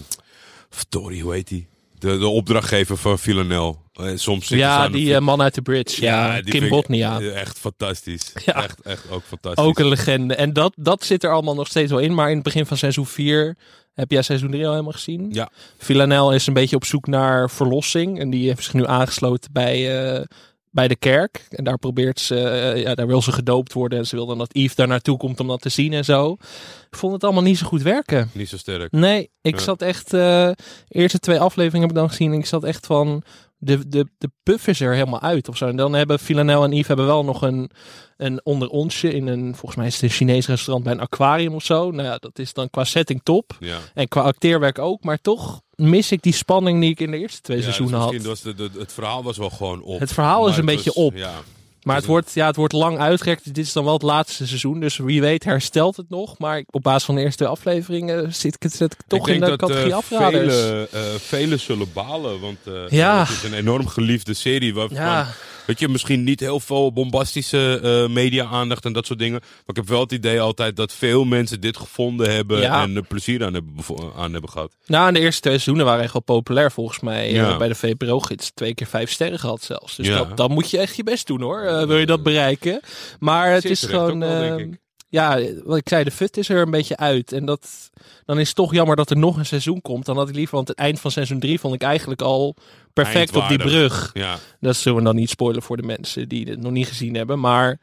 verdorie, 0.70 1.22
hoe 1.24 1.34
heet 1.34 1.48
die? 1.48 1.68
De, 2.02 2.18
de 2.18 2.28
opdrachtgever 2.28 2.98
van 2.98 3.20
Villanelle. 3.20 3.76
Eh, 3.94 4.12
soms 4.16 4.48
ja, 4.48 4.90
die 4.90 5.16
eh, 5.16 5.22
man 5.22 5.42
uit 5.42 5.56
de 5.56 5.62
bridge. 5.62 6.02
Ja, 6.02 6.42
die 6.42 6.52
Kim 6.52 6.70
Botnia. 6.70 7.20
Echt 7.20 7.60
fantastisch. 7.60 8.34
Ja. 8.46 8.64
Echt, 8.64 8.82
echt 8.82 9.12
ook 9.12 9.24
fantastisch. 9.28 9.66
Ook 9.66 9.80
een 9.80 9.88
legende. 9.88 10.36
En 10.36 10.54
dat, 10.54 10.74
dat 10.76 11.04
zit 11.04 11.24
er 11.24 11.32
allemaal 11.32 11.56
nog 11.56 11.68
steeds 11.68 11.92
wel 11.92 12.00
in. 12.00 12.14
Maar 12.14 12.30
in 12.30 12.36
het 12.36 12.44
begin 12.44 12.66
van 12.66 12.78
seizoen 12.78 13.06
4 13.06 13.58
heb 13.94 14.12
jij 14.12 14.22
seizoen 14.22 14.52
3 14.52 14.66
al 14.66 14.72
helemaal 14.72 14.92
gezien. 14.92 15.28
Ja. 15.32 15.50
Villanelle 15.78 16.36
is 16.36 16.48
een 16.48 16.54
beetje 16.54 16.76
op 16.76 16.86
zoek 16.86 17.08
naar 17.08 17.50
verlossing. 17.50 18.20
En 18.20 18.30
die 18.30 18.48
heeft 18.48 18.64
zich 18.64 18.74
nu 18.74 18.86
aangesloten 18.86 19.52
bij, 19.52 20.04
eh, 20.04 20.24
bij 20.72 20.88
de 20.88 20.96
kerk. 20.96 21.46
En 21.50 21.64
daar 21.64 21.78
probeert 21.78 22.20
ze, 22.20 22.40
eh, 22.50 22.82
ja, 22.82 22.96
daar 22.96 23.08
wil 23.08 23.22
ze 23.22 23.32
gedoopt 23.32 23.74
worden. 23.74 24.00
En 24.00 24.06
ze 24.08 24.16
wil 24.16 24.26
dan 24.26 24.38
dat 24.38 24.54
Yves 24.58 24.76
daar 24.76 24.88
naartoe 24.88 25.18
komt 25.18 25.40
om 25.40 25.48
dat 25.48 25.62
te 25.62 25.70
zien 25.70 25.94
en 25.94 26.06
zo. 26.06 26.32
Ik 26.90 26.98
vond 26.98 27.14
het 27.14 27.24
allemaal 27.24 27.44
niet 27.44 27.58
zo 27.58 27.66
goed 27.68 27.82
werken. 27.82 28.30
Niet 28.34 28.50
zo 28.50 28.58
sterk. 28.58 28.92
Nee, 28.92 29.30
ik 29.42 29.56
Ja. 29.56 29.62
zat 29.62 29.82
echt. 29.82 30.14
eh, 30.14 30.52
eerste 30.88 31.20
twee 31.20 31.40
afleveringen 31.40 31.82
heb 31.88 31.90
ik 31.96 32.02
dan 32.02 32.10
gezien. 32.10 32.32
En 32.32 32.40
ik 32.40 32.46
zat 32.46 32.64
echt 32.64 32.86
van. 32.86 33.24
De, 33.64 33.88
de, 33.88 34.08
de 34.18 34.30
puff 34.44 34.68
is 34.68 34.80
er 34.82 34.94
helemaal 34.94 35.22
uit 35.22 35.50
of 35.50 35.58
zo. 35.58 35.68
En 35.68 35.76
dan 35.76 35.94
hebben 35.94 36.20
Villanelle 36.20 36.66
en 36.66 36.72
Yves 36.72 36.88
hebben 36.88 37.06
wel 37.06 37.24
nog 37.26 37.42
een, 37.42 37.72
een 38.18 38.40
onder 38.46 38.68
onsje 38.68 39.14
in 39.14 39.28
een. 39.28 39.52
Volgens 39.56 39.76
mij 39.76 39.88
is 39.88 39.94
het 39.94 40.04
een 40.04 40.10
Chinees 40.10 40.48
restaurant 40.48 40.84
bij 40.84 40.94
een 40.94 41.00
aquarium 41.00 41.54
of 41.54 41.64
zo. 41.64 41.92
Nou 41.92 42.08
ja, 42.08 42.18
dat 42.18 42.40
is 42.40 42.54
dan 42.54 42.70
qua 42.70 42.84
setting 42.84 43.22
top. 43.24 43.56
Ja. 43.60 43.78
En 43.94 44.08
qua 44.08 44.22
acteerwerk 44.22 44.80
ook. 44.80 45.04
Maar 45.04 45.18
toch 45.22 45.62
mis 45.90 46.12
ik 46.12 46.22
die 46.22 46.34
spanning 46.34 46.82
die 46.82 46.90
ik 46.90 47.00
in 47.00 47.12
de 47.12 47.18
eerste 47.18 47.42
twee 47.42 47.58
Ja, 47.58 47.64
dus 47.66 47.76
seizoenen 47.76 48.04
had. 48.06 48.12
misschien 48.14 48.30
was 48.30 48.42
de, 48.42 48.56
de- 48.56 48.80
het 48.80 48.94
verhaal 48.94 49.24
was 49.24 49.38
wel 49.38 49.50
gewoon 49.50 49.82
op. 49.82 50.00
Het 50.00 50.14
verhaal 50.14 50.44
is 50.48 50.52
een 50.58 50.58
het 50.58 50.66
beetje 50.76 50.92
was- 50.94 51.04
op. 51.06 51.16
Ja, 51.16 51.32
Maar 51.84 51.96
het 51.96 52.04
Dus- 52.04 52.14
wordt, 52.14 52.34
ja, 52.34 52.48
het 52.48 52.56
wordt 52.56 52.74
lang 52.74 52.98
uitgerekt. 53.00 53.44
Dit 53.46 53.58
is 53.58 53.74
dan 53.74 53.84
wel 53.84 53.94
het 53.94 54.02
laatste 54.02 54.48
seizoen. 54.48 54.80
Dus 54.80 54.98
wie 54.98 55.22
weet 55.22 55.44
herstelt 55.44 55.98
het 55.98 56.10
nog. 56.10 56.38
Maar 56.38 56.64
op 56.70 56.84
basis 56.84 57.04
van 57.04 57.16
de 57.16 57.22
eerste 57.22 57.38
twee 57.38 57.50
afleveringen 57.50 58.36
zit 58.36 58.56
ik, 58.60 58.64
ik 58.74 58.90
toch 59.08 59.28
ik 59.28 59.34
in 59.34 59.40
denk 59.40 59.52
de 59.52 59.58
categorie 59.58 59.92
eh, 59.92 59.98
afraders. 59.98 60.56
velen, 60.56 60.92
eh, 60.92 61.00
velen 61.18 61.60
zullen 61.60 61.88
balen. 61.94 62.40
Want 62.40 62.58
eh, 62.66 62.74
Ja. 62.90 63.20
het 63.20 63.30
is 63.30 63.44
een 63.44 63.54
enorm 63.54 63.88
geliefde 63.88 64.34
serie. 64.34 64.74
Waarvan, 64.74 64.98
Ja. 64.98 65.28
Weet 65.72 65.80
je, 65.80 65.88
misschien 65.88 66.24
niet 66.24 66.40
heel 66.40 66.60
veel 66.60 66.94
bombastische 66.94 67.80
eh, 67.84 68.14
media-aandacht 68.14 68.86
en 68.86 68.94
dat 68.94 69.06
soort 69.06 69.20
dingen. 69.20 69.40
Maar 69.40 69.62
ik 69.66 69.76
heb 69.76 69.88
wel 69.88 70.00
het 70.00 70.12
idee 70.12 70.42
altijd 70.42 70.76
dat 70.76 70.94
veel 70.94 71.26
mensen 71.26 71.62
dit 71.62 71.78
gevonden 71.78 72.32
hebben. 72.34 72.60
Ja. 72.62 72.82
En 72.82 72.96
er 72.96 73.04
plezier 73.04 73.46
aan 73.46 73.54
hebben, 73.54 73.74
aan 74.16 74.32
hebben 74.32 74.50
gehad. 74.50 74.76
Nou, 74.86 75.08
en 75.08 75.14
de 75.14 75.20
eerste 75.20 75.42
twee 75.42 75.54
seizoenen 75.54 75.86
waren 75.86 76.04
echt 76.04 76.14
wel 76.14 76.22
populair 76.22 76.72
volgens 76.72 77.00
mij. 77.00 77.40
eh, 77.40 77.58
bij 77.58 77.68
de 77.68 77.76
VPRO-gids 77.76 78.52
twee 78.54 78.74
keer 78.74 78.88
vijf 78.88 79.12
sterren 79.12 79.40
gehad 79.40 79.62
zelfs. 79.64 79.96
Dus 79.96 80.08
Ja. 80.08 80.18
dat, 80.18 80.38
dan 80.38 80.52
moet 80.52 80.70
je 80.70 80.78
echt 80.78 80.96
je 80.96 81.04
best 81.04 81.28
doen 81.28 81.42
hoor. 81.42 81.62
eh, 81.62 81.84
wil 81.86 81.98
je 81.98 82.06
dat 82.06 82.24
bereiken. 82.24 82.80
Maar 83.20 83.52
het 83.52 83.66
is 83.66 83.84
gewoon... 83.84 84.20
wel. 84.20 84.60
Ja, 85.12 85.40
wat 85.64 85.78
ik 85.78 85.90
zei, 85.90 86.04
de 86.04 86.12
fut 86.12 86.38
is 86.38 86.50
er 86.50 86.62
een 86.62 86.72
beetje 86.72 86.98
uit. 86.98 87.32
En 87.32 87.46
dat, 87.46 87.92
dan 88.26 88.40
is 88.40 88.48
het 88.48 88.56
toch 88.56 88.74
jammer 88.74 88.96
dat 88.96 89.10
er 89.10 89.18
nog 89.18 89.38
een 89.38 89.46
seizoen 89.46 89.82
komt. 89.82 90.06
Dan 90.06 90.18
had 90.18 90.30
ik 90.30 90.36
liever, 90.36 90.56
want 90.56 90.68
het 90.68 90.78
eind 90.78 91.00
van 91.00 91.12
seizoen 91.12 91.40
drie 91.40 91.60
vond 91.60 91.74
ik 91.74 91.82
eigenlijk 91.82 92.22
al 92.22 92.56
perfect 92.94 93.36
op 93.36 93.48
die 93.48 93.58
brug. 93.58 94.10
Ja, 94.14 94.38
Dat 94.60 94.76
zullen 94.76 94.98
we 94.98 95.04
dan 95.04 95.16
niet 95.16 95.30
spoilen 95.30 95.62
voor 95.62 95.78
de 95.78 95.84
mensen 95.84 96.30
die 96.30 96.50
het 96.50 96.62
nog 96.62 96.72
niet 96.72 96.88
gezien 96.88 97.16
hebben. 97.16 97.40
Maar 97.40 97.80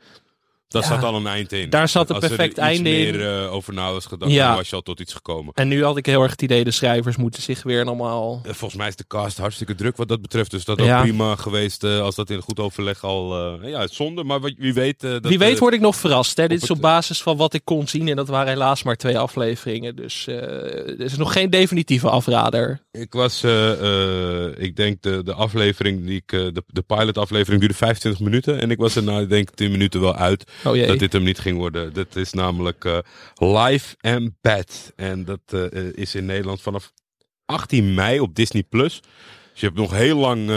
daar 0.68 0.82
Ja. 0.82 0.88
zat 0.88 1.02
al 1.02 1.14
een 1.14 1.26
eind 1.26 1.52
in. 1.52 1.70
Daar 1.70 1.88
zat 1.88 2.08
een 2.08 2.14
Als 2.14 2.24
er 2.24 2.28
perfect 2.30 2.50
iets 2.52 2.60
einde 2.66 2.90
in. 2.90 3.16
meer 3.16 3.42
eh, 3.44 3.52
over 3.54 3.74
na 3.74 3.92
was 3.92 4.06
gedacht, 4.06 4.32
Ja. 4.32 4.46
dan 4.48 4.56
was 4.56 4.68
je 4.68 4.76
al 4.76 4.82
tot 4.82 5.00
iets 5.00 5.12
gekomen. 5.12 5.52
En 5.54 5.68
nu 5.68 5.84
had 5.84 5.96
ik 5.96 6.06
heel 6.06 6.22
erg 6.22 6.30
het 6.30 6.42
idee, 6.42 6.64
de 6.64 6.70
schrijvers 6.70 7.16
moeten 7.16 7.42
zich 7.42 7.62
weer 7.62 7.86
allemaal... 7.86 8.40
Eh, 8.44 8.52
Volgens 8.52 8.74
mij 8.80 8.88
is 8.88 8.96
de 8.96 9.04
cast 9.06 9.38
hartstikke 9.38 9.74
druk 9.74 9.96
wat 9.96 10.08
dat 10.08 10.22
betreft. 10.22 10.50
Dus 10.50 10.64
dat 10.64 10.78
is 10.78 10.84
Ja. 10.86 10.96
ook 10.98 11.02
prima 11.04 11.36
geweest 11.36 11.84
eh, 11.84 12.00
als 12.00 12.14
dat 12.14 12.30
in 12.30 12.40
goed 12.40 12.60
overleg 12.60 13.04
al... 13.04 13.58
eh, 13.62 13.70
ja, 13.70 13.80
het 13.80 13.92
zonde, 13.92 14.24
maar 14.24 14.40
wie 14.40 14.74
weet... 14.74 15.00
dat, 15.00 15.26
Wie 15.26 15.38
weet 15.38 15.58
word 15.58 15.74
ik 15.74 15.80
nog 15.80 15.96
verrast. 15.96 16.36
Hè? 16.36 16.48
Dit 16.48 16.62
is 16.62 16.70
op 16.70 16.80
basis 16.80 17.22
van 17.22 17.36
wat 17.36 17.54
ik 17.54 17.64
kon 17.64 17.88
zien. 17.88 18.08
En 18.08 18.16
dat 18.16 18.28
waren 18.28 18.48
helaas 18.52 18.82
maar 18.82 18.96
twee 18.96 19.18
afleveringen. 19.18 19.96
Dus 19.96 20.26
er 20.26 21.00
is 21.00 21.16
nog 21.16 21.32
geen 21.32 21.50
definitieve 21.50 22.10
afrader. 22.10 22.80
Ik 22.92 23.12
was, 23.12 23.42
ik 24.56 24.76
denk 24.76 25.02
de, 25.02 25.22
de 25.24 25.32
aflevering, 25.34 26.06
die 26.06 26.16
ik, 26.16 26.28
de, 26.28 26.62
de 26.66 26.82
pilot 26.82 27.18
aflevering 27.18 27.60
duurde 27.60 27.74
25 27.76 28.20
minuten. 28.22 28.60
En 28.60 28.70
ik 28.70 28.78
was 28.78 28.96
er 28.96 29.02
na, 29.02 29.18
ik 29.20 29.28
denk 29.28 29.50
10 29.50 29.70
minuten 29.70 30.00
wel 30.00 30.14
uit 30.14 30.50
Oh 30.64 30.76
jee. 30.76 30.86
dat 30.86 30.98
dit 30.98 31.12
hem 31.12 31.22
niet 31.22 31.38
ging 31.38 31.56
worden. 31.56 31.92
Dat 31.92 32.16
is 32.16 32.32
namelijk 32.32 32.84
eh, 32.84 32.98
Live 33.34 33.96
and 34.00 34.30
Bad. 34.40 34.92
En 34.96 35.24
dat 35.24 35.40
eh, 35.46 35.64
eh, 35.64 35.92
is 35.94 36.14
in 36.14 36.26
Nederland 36.26 36.60
vanaf 36.60 36.92
18 37.44 37.94
mei 37.94 38.20
op 38.20 38.34
Disney+. 38.34 38.62
Plus. 38.62 39.00
Dus 39.52 39.60
je 39.60 39.66
hebt 39.66 39.78
nog 39.78 39.98
heel 39.98 40.16
lang 40.16 40.50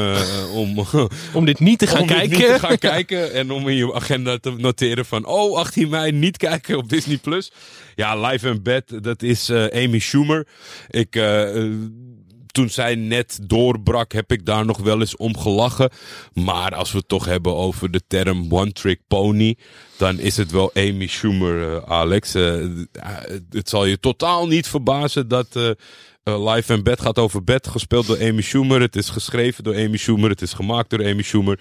om, 0.53 0.85
Om 1.33 1.45
dit 1.45 1.59
niet 1.59 1.79
te 1.79 1.87
gaan 1.91 2.01
om 2.01 2.07
dit 2.07 2.17
kijken. 2.17 2.37
niet 2.37 2.47
te 2.47 2.59
gaan 2.59 2.77
kijken. 2.77 3.33
En 3.33 3.51
om 3.51 3.69
in 3.69 3.75
je 3.75 3.93
agenda 3.93 4.37
te 4.37 4.51
noteren 4.57 5.05
van, 5.05 5.25
oh, 5.25 5.57
18 5.57 5.89
mei 5.89 6.11
niet 6.11 6.37
kijken 6.37 6.77
op 6.77 6.89
Disney+. 6.89 7.17
Plus. 7.17 7.51
Ja, 7.95 8.27
Live 8.27 8.49
and 8.49 8.63
Bad, 8.63 9.03
dat 9.03 9.23
is 9.23 9.51
Amy 9.51 9.99
Schumer. 9.99 10.47
Ik... 10.89 11.15
toen 12.51 12.69
zij 12.69 12.95
net 12.95 13.39
doorbrak, 13.43 14.11
heb 14.11 14.31
ik 14.31 14.45
daar 14.45 14.65
nog 14.65 14.77
wel 14.77 14.99
eens 14.99 15.15
om 15.15 15.37
gelachen. 15.37 15.89
Maar 16.33 16.75
als 16.75 16.91
we 16.91 16.97
het 16.97 17.07
toch 17.07 17.25
hebben 17.25 17.55
over 17.55 17.91
de 17.91 18.01
term 18.07 18.45
one 18.49 18.71
trick 18.71 18.99
pony, 19.07 19.57
dan 19.97 20.19
is 20.19 20.37
het 20.37 20.51
wel 20.51 20.71
Amy 20.73 21.07
Schumer, 21.07 21.75
eh, 21.75 21.91
Alex. 21.91 22.33
Eh, 22.33 22.63
eh, 22.63 22.69
het 23.49 23.69
zal 23.69 23.85
je 23.85 23.99
totaal 23.99 24.47
niet 24.47 24.67
verbazen 24.67 25.27
dat 25.27 25.47
eh, 26.23 26.53
Live 26.53 26.73
and 26.73 26.83
Bed 26.83 27.01
gaat 27.01 27.17
over 27.17 27.43
bed, 27.43 27.67
gespeeld 27.67 28.07
door 28.07 28.21
Amy 28.21 28.41
Schumer. 28.41 28.81
Het 28.81 28.95
is 28.95 29.09
geschreven 29.09 29.63
door 29.63 29.75
Amy 29.75 29.97
Schumer. 29.97 30.29
Het 30.29 30.41
is 30.41 30.53
gemaakt 30.53 30.89
door 30.89 31.05
Amy 31.05 31.21
Schumer. 31.21 31.59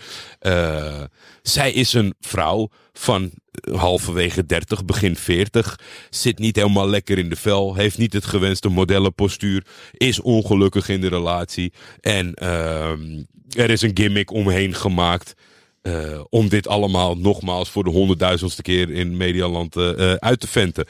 Zij 1.43 1.73
is 1.73 1.93
een 1.93 2.15
vrouw 2.21 2.69
van 2.93 3.31
halverwege 3.73 4.47
30, 4.47 4.85
begin 4.85 5.17
40. 5.17 5.79
Zit 6.11 6.39
niet 6.39 6.57
helemaal 6.57 6.89
lekker 6.89 7.19
in 7.19 7.29
de 7.29 7.37
vel. 7.37 7.75
Heeft 7.75 7.99
niet 7.99 8.13
het 8.13 8.25
gewenste 8.25 8.69
modellenpostuur. 8.69 9.67
Is 9.93 10.21
ongelukkig 10.21 10.89
in 10.89 11.01
de 11.01 11.09
relatie. 11.09 11.73
En 12.01 12.35
ehm, 12.35 13.23
er 13.57 13.71
is 13.71 13.83
een 13.83 13.97
gimmick 13.97 14.31
omheen 14.31 14.75
gemaakt. 14.75 15.35
eh, 15.83 16.21
om 16.29 16.49
dit 16.49 16.69
allemaal 16.69 17.17
nogmaals 17.17 17.71
voor 17.71 17.85
de 17.85 17.91
honderdduizendste 17.91 18.63
keer 18.63 18.91
in 18.91 19.17
Medialand 19.17 19.77
eh, 19.77 20.13
uit 20.13 20.41
te 20.41 20.47
venten. 20.47 20.87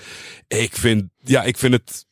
Ik 0.49 0.77
vind, 0.77 1.05
ja, 1.19 1.43
ik 1.43 1.59
vind 1.59 1.73
het 1.73 2.07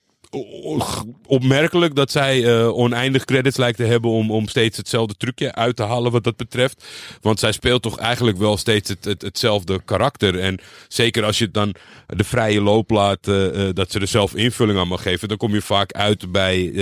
opmerkelijk 1.26 1.94
dat 1.94 2.10
zij 2.10 2.44
eh, 2.44 2.76
oneindig 2.76 3.24
credits 3.24 3.56
lijkt 3.56 3.76
te 3.76 3.84
hebben 3.84 4.10
om, 4.10 4.30
om 4.30 4.48
steeds 4.48 4.76
hetzelfde 4.76 5.14
trucje 5.14 5.54
uit 5.54 5.76
te 5.76 5.82
halen 5.82 6.12
wat 6.12 6.24
dat 6.24 6.36
betreft. 6.36 6.84
Want 7.20 7.40
zij 7.40 7.52
speelt 7.52 7.82
toch 7.82 7.98
eigenlijk 7.98 8.38
wel 8.38 8.56
steeds 8.56 8.88
het, 8.88 9.04
het, 9.04 9.22
hetzelfde 9.22 9.82
karakter. 9.84 10.38
En 10.38 10.60
zeker 10.88 11.24
als 11.24 11.38
je 11.38 11.50
dan 11.50 11.74
de 12.06 12.24
vrije 12.24 12.60
loop 12.60 12.90
laat, 12.90 13.28
eh, 13.28 13.68
eh, 13.68 13.74
dat 13.74 13.90
ze 13.90 14.00
er 14.00 14.06
zelf 14.06 14.34
invulling 14.34 14.78
aan 14.78 14.88
mag 14.88 15.02
geven, 15.02 15.28
dan 15.28 15.36
kom 15.36 15.54
je 15.54 15.62
vaak 15.62 15.92
uit 15.92 16.32
bij 16.32 16.72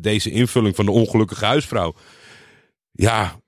deze 0.00 0.30
invulling 0.30 0.76
van 0.76 0.84
de 0.84 0.90
ongelukkige 0.90 1.44
huisvrouw. 1.44 1.94
Ja, 2.92 3.40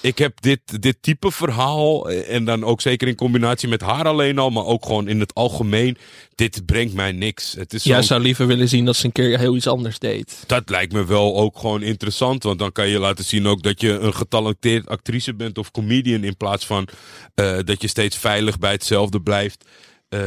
ik 0.00 0.18
heb 0.18 0.40
dit, 0.40 0.82
dit 0.82 0.96
type 1.00 1.30
verhaal, 1.30 2.10
eh, 2.10 2.34
en 2.34 2.44
dan 2.44 2.64
ook 2.64 2.80
zeker 2.80 3.08
in 3.08 3.14
combinatie 3.14 3.68
met 3.68 3.80
haar 3.80 4.04
alleen 4.06 4.38
al, 4.38 4.50
maar 4.50 4.64
ook 4.64 4.86
gewoon 4.86 5.08
in 5.08 5.20
het 5.20 5.34
algemeen, 5.34 5.96
dit 6.34 6.66
brengt 6.66 6.94
mij 6.94 7.12
niks. 7.12 7.52
Het 7.52 7.72
is 7.72 7.84
Jij 7.84 7.94
zo'n- 7.96 8.04
zou 8.04 8.20
liever 8.22 8.46
willen 8.46 8.68
zien 8.68 8.84
dat 8.84 8.96
ze 8.96 9.04
een 9.06 9.12
keer 9.12 9.38
heel 9.38 9.56
iets 9.56 9.66
anders 9.66 9.98
deed. 9.98 10.44
dat 10.46 10.68
lijkt 10.70 10.92
me 10.92 11.04
wel 11.04 11.36
ook 11.36 11.58
gewoon 11.58 11.82
interessant. 11.82 12.42
Want 12.42 12.58
dan 12.58 12.72
kan 12.72 12.88
je 12.88 12.98
laten 12.98 13.24
zien 13.24 13.46
ook 13.46 13.62
dat 13.62 13.80
je 13.80 13.90
een 13.98 14.14
getalenteerd 14.14 14.88
actrice 14.88 15.34
bent 15.34 15.58
of 15.58 15.70
comedian. 15.70 16.24
In 16.24 16.36
plaats 16.36 16.66
van 16.66 16.88
eh, 17.34 17.58
dat 17.64 17.82
je 17.82 17.88
steeds 17.88 18.16
veilig 18.16 18.58
bij 18.58 18.72
hetzelfde 18.72 19.20
blijft. 19.20 19.64
eh, 20.08 20.18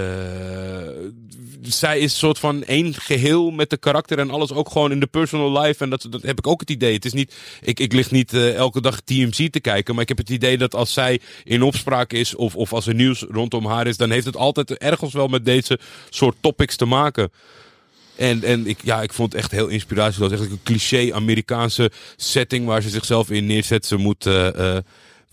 zij 1.79 1.99
is 1.99 2.17
soort 2.17 2.39
van 2.39 2.63
één 2.63 2.93
geheel 2.93 3.51
met 3.51 3.69
de 3.69 3.77
karakter 3.77 4.19
en 4.19 4.29
alles 4.29 4.51
ook 4.51 4.71
gewoon 4.71 4.91
in 4.91 4.99
de 4.99 5.07
personal 5.07 5.61
life. 5.61 5.83
En 5.83 5.89
dat, 5.89 6.07
dat 6.09 6.21
heb 6.21 6.37
ik 6.37 6.47
ook 6.47 6.59
het 6.59 6.69
idee. 6.69 6.93
Het 6.93 7.05
is 7.05 7.13
niet, 7.13 7.35
ik, 7.61 7.79
ik 7.79 7.93
lig 7.93 8.11
niet 8.11 8.33
eh, 8.33 8.55
elke 8.55 8.81
dag 8.81 8.99
TMZ 8.99 9.49
te 9.49 9.59
kijken, 9.59 9.93
maar 9.93 10.03
ik 10.03 10.09
heb 10.09 10.17
het 10.17 10.29
idee 10.29 10.57
dat 10.57 10.75
als 10.75 10.93
zij 10.93 11.19
in 11.43 11.61
opspraak 11.61 12.13
is 12.13 12.35
of, 12.35 12.55
of 12.55 12.73
als 12.73 12.87
er 12.87 12.93
nieuws 12.93 13.25
rondom 13.29 13.65
haar 13.65 13.87
is, 13.87 13.97
dan 13.97 14.11
heeft 14.11 14.25
het 14.25 14.37
altijd 14.37 14.77
ergens 14.77 15.13
wel 15.13 15.27
met 15.27 15.45
deze 15.45 15.79
soort 16.09 16.35
topics 16.41 16.75
te 16.75 16.85
maken. 16.85 17.31
En, 18.15 18.43
en 18.43 18.67
ik, 18.67 18.79
ja, 18.83 19.01
ik 19.01 19.13
vond 19.13 19.31
het 19.31 19.41
echt 19.41 19.51
heel 19.51 19.67
inspiratieloos. 19.67 20.31
Echt 20.31 20.41
een 20.41 20.59
cliché 20.63 21.13
Amerikaanse 21.13 21.91
setting 22.15 22.65
waar 22.65 22.81
ze 22.81 22.89
zichzelf 22.89 23.29
in 23.29 23.45
neerzet. 23.45 23.85
Ze 23.85 23.95
moet 23.95 24.25
eh, 24.25 24.75
eh, 24.75 24.83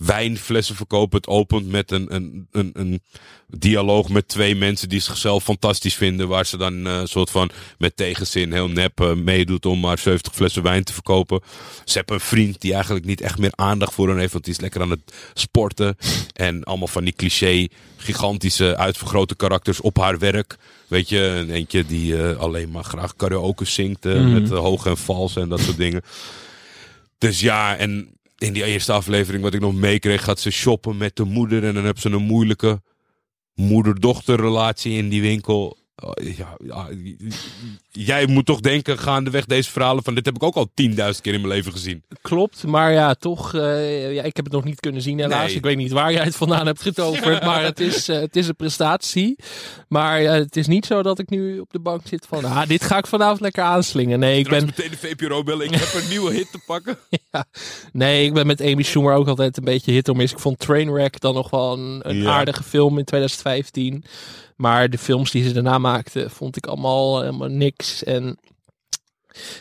wijnflessen 0.05 0.75
verkopen. 0.75 1.17
Het 1.17 1.27
opent 1.27 1.67
met 1.67 1.91
een, 1.91 2.15
een, 2.15 2.47
een, 2.51 2.71
een 2.73 3.01
dialoog 3.47 4.09
met 4.09 4.27
twee 4.27 4.55
mensen 4.55 4.89
die 4.89 4.99
zichzelf 4.99 5.43
fantastisch 5.43 5.95
vinden. 5.95 6.27
Waar 6.27 6.45
ze 6.45 6.57
dan 6.57 6.85
een 6.85 7.07
soort 7.07 7.29
van 7.29 7.49
met 7.77 7.95
tegenzin 7.95 8.51
heel 8.51 8.67
nep 8.67 8.99
eh, 9.01 9.13
meedoet 9.13 9.65
om 9.65 9.79
maar 9.79 9.97
70 9.97 10.33
flessen 10.35 10.63
wijn 10.63 10.83
te 10.83 10.93
verkopen. 10.93 11.41
Ze 11.85 11.97
hebben 11.97 12.15
een 12.15 12.21
vriend 12.21 12.61
die 12.61 12.73
eigenlijk 12.73 13.05
niet 13.05 13.21
echt 13.21 13.37
meer 13.37 13.51
aandacht 13.55 13.93
voor 13.93 14.07
hen 14.09 14.17
heeft. 14.17 14.31
Want 14.31 14.43
die 14.43 14.53
is 14.53 14.59
lekker 14.59 14.81
aan 14.81 14.89
het 14.89 15.13
sporten. 15.33 15.97
En 16.33 16.63
allemaal 16.63 16.87
van 16.87 17.03
die 17.03 17.13
cliché 17.15 17.67
gigantische 17.97 18.77
uitvergrote 18.77 19.35
karakters 19.35 19.81
op 19.81 19.97
haar 19.97 20.17
werk. 20.19 20.57
Weet 20.87 21.09
je, 21.09 21.19
een 21.19 21.49
eentje 21.49 21.85
die 21.85 22.17
eh, 22.23 22.37
alleen 22.37 22.71
maar 22.71 22.83
graag 22.83 23.15
karaoke 23.15 23.65
zingt 23.65 24.05
eh, 24.05 24.13
Mhm. 24.13 24.31
met 24.33 24.49
hoge 24.49 24.89
en 24.89 24.97
vals 24.97 25.35
en 25.35 25.49
dat 25.49 25.59
soort 25.59 25.77
dingen. 25.77 26.01
Dus 27.17 27.39
ja, 27.39 27.75
en 27.77 28.19
in 28.41 28.53
die 28.53 28.65
eerste 28.65 28.91
aflevering 28.91 29.43
wat 29.43 29.53
ik 29.53 29.61
nog 29.61 29.73
meekreeg, 29.73 30.23
gaat 30.23 30.39
ze 30.39 30.51
shoppen 30.51 30.97
met 30.97 31.15
de 31.15 31.23
moeder 31.23 31.63
en 31.63 31.73
dan 31.73 31.83
hebben 31.83 32.01
ze 32.01 32.09
een 32.09 32.23
moeilijke 32.23 32.81
moeder-dochter 33.53 34.35
relatie 34.35 34.97
in 34.97 35.09
die 35.09 35.21
winkel. 35.21 35.77
Oh, 36.03 36.35
Ja, 36.37 36.57
ja, 36.63 36.87
jij 37.91 38.25
moet 38.27 38.45
toch 38.45 38.59
denken 38.59 38.97
gaandeweg 38.97 39.45
deze 39.45 39.71
verhalen 39.71 40.03
van 40.03 40.15
dit 40.15 40.25
heb 40.25 40.35
ik 40.35 40.43
ook 40.43 40.55
al 40.55 40.71
10.000 40.81 40.95
keer 41.21 41.33
in 41.33 41.41
mijn 41.41 41.53
leven 41.53 41.71
gezien. 41.71 42.03
Klopt, 42.21 42.63
maar 42.63 42.91
ja, 42.91 43.13
toch. 43.13 43.53
eh, 43.53 44.13
ja, 44.13 44.23
ik 44.23 44.35
heb 44.35 44.45
het 44.45 44.53
nog 44.53 44.63
niet 44.63 44.79
kunnen 44.79 45.01
zien, 45.01 45.19
helaas. 45.19 45.45
Nee. 45.47 45.55
Ik 45.55 45.63
weet 45.63 45.77
niet 45.77 45.91
waar 45.91 46.11
jij 46.11 46.23
het 46.23 46.35
vandaan 46.35 46.65
hebt 46.65 46.81
getoverd, 46.81 47.43
maar 47.43 47.63
het 47.63 47.79
is, 47.79 48.09
eh, 48.09 48.19
het 48.19 48.35
is 48.35 48.47
een 48.47 48.55
prestatie. 48.55 49.35
Maar 49.87 50.19
eh, 50.19 50.31
het 50.31 50.55
is 50.55 50.67
niet 50.67 50.85
zo 50.85 51.01
dat 51.03 51.19
ik 51.19 51.29
nu 51.29 51.59
op 51.59 51.71
de 51.71 51.79
bank 51.79 52.01
zit 52.05 52.25
van, 52.29 52.45
ah, 52.45 52.67
dit 52.67 52.83
ga 52.83 52.97
ik 52.97 53.07
vanavond 53.07 53.39
lekker 53.41 53.63
aanslingen. 53.63 54.19
Nee, 54.19 54.39
ik 54.39 54.45
Straks 54.45 54.63
ben, 54.63 54.73
meteen 54.75 54.91
de 54.91 55.07
VPRO 55.07 55.43
bellen, 55.43 55.65
ik 55.65 55.75
heb 55.75 55.93
een 55.93 56.09
nieuwe 56.09 56.33
hit 56.33 56.51
te 56.51 56.59
pakken. 56.65 56.97
nee, 57.93 58.25
ik 58.25 58.33
ben 58.33 58.47
met 58.47 58.61
Amy 58.61 58.83
Schumer 58.83 59.13
ook 59.13 59.27
altijd 59.27 59.57
een 59.57 59.63
beetje 59.63 59.91
hit 59.91 60.09
or 60.09 60.15
miss. 60.15 60.33
Ik 60.33 60.39
vond 60.39 60.59
Trainwreck 60.59 61.19
dan 61.19 61.33
nog 61.33 61.49
wel 61.49 61.77
een, 61.77 62.27
aardige 62.27 62.63
film 62.63 62.97
in 62.97 63.05
2015. 63.05 64.03
Maar 64.61 64.89
de 64.89 64.97
films 64.97 65.31
die 65.31 65.43
ze 65.43 65.53
daarna 65.53 65.77
maakte, 65.77 66.29
vond 66.29 66.57
ik 66.57 66.65
allemaal 66.65 67.21
helemaal 67.21 67.47
niks. 67.47 68.03
En 68.03 68.37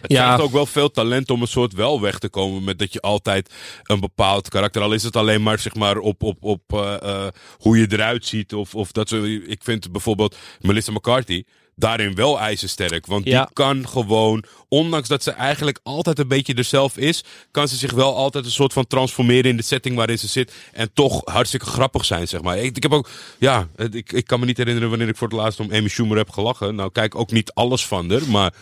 Het 0.00 0.12
Ja. 0.12 0.36
ook 0.36 0.50
wel 0.52 0.66
veel 0.66 0.90
talent 0.90 1.30
om 1.30 1.40
een 1.40 1.46
soort 1.48 1.72
wel 1.72 2.00
weg 2.00 2.18
te 2.18 2.28
komen 2.28 2.64
met 2.64 2.78
dat 2.78 2.92
je 2.92 3.00
altijd 3.00 3.54
een 3.82 4.00
bepaald 4.00 4.48
karakter, 4.48 4.82
al 4.82 4.92
is 4.92 5.02
het 5.02 5.16
alleen 5.16 5.42
maar 5.42 5.58
zeg 5.58 5.74
maar 5.74 5.96
op, 5.98 6.22
op, 6.22 6.36
op 6.44 6.62
eh, 6.66 6.94
eh, 7.02 7.28
hoe 7.58 7.78
je 7.78 7.86
eruit 7.90 8.26
ziet 8.26 8.54
of, 8.54 8.74
of 8.74 8.92
dat 8.92 9.08
zo. 9.08 9.24
Ik 9.24 9.62
vind 9.62 9.92
bijvoorbeeld 9.92 10.36
Melissa 10.60 10.92
McCarthy 10.92 11.44
daarin 11.80 12.14
wel 12.14 12.40
ijzersterk, 12.40 13.06
want 13.06 13.24
Ja. 13.24 13.44
die 13.44 13.52
kan 13.52 13.88
gewoon, 13.88 14.44
ondanks 14.68 15.08
dat 15.08 15.22
ze 15.22 15.30
eigenlijk 15.30 15.78
altijd 15.82 16.18
een 16.18 16.28
beetje 16.28 16.54
er 16.54 16.64
zelf 16.64 16.96
is, 16.96 17.24
kan 17.50 17.68
ze 17.68 17.76
zich 17.76 17.92
wel 17.92 18.16
altijd 18.16 18.44
een 18.44 18.50
soort 18.50 18.72
van 18.72 18.86
transformeren 18.86 19.50
in 19.50 19.56
de 19.56 19.62
setting 19.62 19.96
waarin 19.96 20.18
ze 20.18 20.26
zit 20.26 20.52
en 20.72 20.90
toch 20.94 21.20
hartstikke 21.24 21.66
grappig 21.66 22.04
zijn, 22.04 22.28
zeg 22.28 22.42
maar. 22.42 22.58
Ik, 22.58 22.76
ik 22.76 22.82
heb 22.82 22.92
ook, 22.92 23.08
ja, 23.38 23.68
ik, 23.90 24.12
ik 24.12 24.26
kan 24.26 24.40
me 24.40 24.46
niet 24.46 24.56
herinneren 24.56 24.88
wanneer 24.90 25.08
ik 25.08 25.16
voor 25.16 25.28
het 25.28 25.36
laatst 25.36 25.60
om 25.60 25.72
Amy 25.72 25.88
Schumer 25.88 26.16
heb 26.16 26.30
gelachen. 26.30 26.74
Nou, 26.74 26.90
kijk 26.92 27.14
ook 27.14 27.30
niet 27.30 27.52
alles 27.52 27.86
van 27.86 28.10
haar, 28.10 28.28
maar 28.28 28.52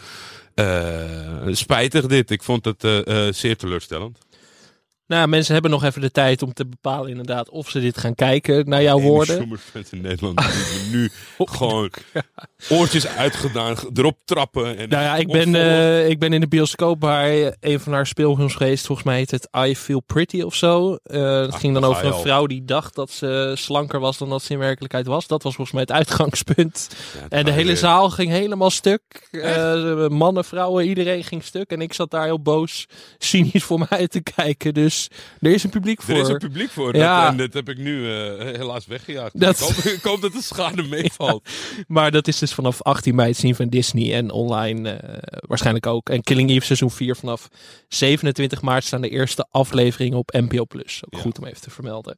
eh, 0.55 1.55
spijtig 1.55 2.07
dit. 2.07 2.31
Ik 2.31 2.43
vond 2.43 2.65
het 2.65 2.85
eh, 2.85 3.27
eh, 3.27 3.35
zeer 3.35 3.57
teleurstellend. 3.57 4.19
Nou, 5.09 5.29
mensen 5.29 5.53
hebben 5.53 5.71
nog 5.71 5.85
even 5.85 6.01
de 6.01 6.11
tijd 6.11 6.43
om 6.43 6.53
te 6.53 6.67
bepalen 6.67 7.11
inderdaad 7.11 7.49
of 7.51 7.71
ze 7.71 7.81
dit 7.81 7.99
gaan 7.99 8.15
kijken, 8.15 8.69
naar 8.69 8.83
jouw 8.83 9.01
woorden. 9.01 9.59
Fans 9.73 9.91
in 9.91 10.01
Nederland 10.01 10.41
nu 10.93 11.11
gewoon 11.39 11.91
oortjes 12.69 13.07
uitgedaan, 13.07 13.77
erop 13.95 14.19
trappen. 14.25 14.77
En 14.79 14.89
Nou 14.89 15.03
ja, 15.03 15.17
ik 15.17 15.27
ben, 15.33 15.55
eh, 15.55 16.09
ik 16.09 16.19
ben 16.19 16.33
in 16.33 16.41
de 16.41 16.49
bioscoop 16.49 17.01
bij 17.01 17.57
een 17.61 17.81
van 17.81 17.93
haar 17.93 18.07
speelfilms 18.07 18.55
geweest. 18.55 18.87
Volgens 18.87 19.07
mij 19.07 19.17
heet 19.17 19.31
het 19.31 19.49
I 19.67 19.77
Feel 19.77 20.01
Pretty 20.01 20.41
of 20.43 20.55
zo. 20.55 20.95
Eh 21.03 21.41
het 21.41 21.53
Ah, 21.53 21.61
ging 21.61 21.75
dan 21.75 21.85
over 21.85 22.05
een 22.05 22.13
al. 22.13 22.21
vrouw 22.21 22.47
die 22.47 22.65
dacht 22.65 22.95
dat 22.95 23.11
ze 23.11 23.53
slanker 23.57 24.01
was 24.01 24.19
dan 24.19 24.29
dat 24.29 24.43
ze 24.43 24.53
in 24.53 24.59
werkelijkheid 24.59 25.07
was. 25.07 25.27
Dat 25.27 25.43
was 25.43 25.55
volgens 25.55 25.73
mij 25.77 25.83
het 25.89 25.93
uitgangspunt. 26.09 26.89
Ja, 27.15 27.23
het 27.23 27.33
En 27.33 27.45
de 27.45 27.51
hele 27.51 27.67
weer- 27.67 27.77
zaal 27.77 28.11
ging 28.11 28.31
helemaal 28.31 28.71
stuk. 28.71 29.29
Eh, 29.31 30.07
mannen, 30.09 30.45
vrouwen, 30.45 30.87
iedereen 30.89 31.25
ging 31.25 31.45
stuk. 31.45 31.71
En 31.71 31.81
ik 31.81 31.93
zat 31.93 32.11
daar 32.11 32.25
heel 32.25 32.41
boos, 32.43 32.87
cynisch 33.19 33.65
voor 33.65 33.87
uit 33.89 34.11
te 34.11 34.21
kijken. 34.23 34.75
Dus 34.75 34.97
er 35.41 35.51
is 35.53 35.63
een 35.65 35.71
publiek 35.71 36.03
voor. 36.03 36.15
Er 36.15 36.21
is 36.21 36.29
een 36.29 36.39
publiek 36.39 36.71
voor. 36.71 36.97
Ja. 36.97 37.21
Dat, 37.23 37.31
en 37.31 37.37
dat 37.37 37.53
heb 37.53 37.69
ik 37.69 37.79
nu 37.79 38.05
eh, 38.13 38.39
helaas 38.57 38.87
weggejaagd. 38.87 39.41
Dat- 39.41 39.55
Ik, 39.61 39.65
hoop, 39.67 39.75
ik 39.99 40.03
hoop 40.03 40.21
dat 40.21 40.33
de 40.33 40.43
schade 40.43 40.83
meevalt. 40.83 41.49
Maar 41.87 42.11
dat 42.11 42.29
is 42.29 42.39
dus 42.39 42.53
vanaf 42.55 42.83
18 42.83 43.15
mei 43.15 43.33
te 43.33 43.41
zien 43.41 43.55
van 43.55 43.69
Disney 43.69 44.15
en 44.15 44.31
online 44.31 44.91
eh, 44.91 45.19
waarschijnlijk 45.47 45.87
ook. 45.87 46.09
En 46.09 46.23
Killing 46.23 46.51
Eve 46.51 46.65
seizoen 46.67 46.91
4 46.91 47.17
vanaf 47.17 47.49
27 47.89 48.63
maart 48.63 48.85
staan 48.85 49.01
de 49.01 49.09
eerste 49.09 49.47
afleveringen 49.51 50.19
op 50.19 50.33
NPO+. 50.33 50.65
Plus. 50.65 51.03
Ook 51.11 51.21
goed 51.21 51.39
om 51.39 51.45
even 51.47 51.61
te 51.61 51.71
vermelden. 51.71 52.17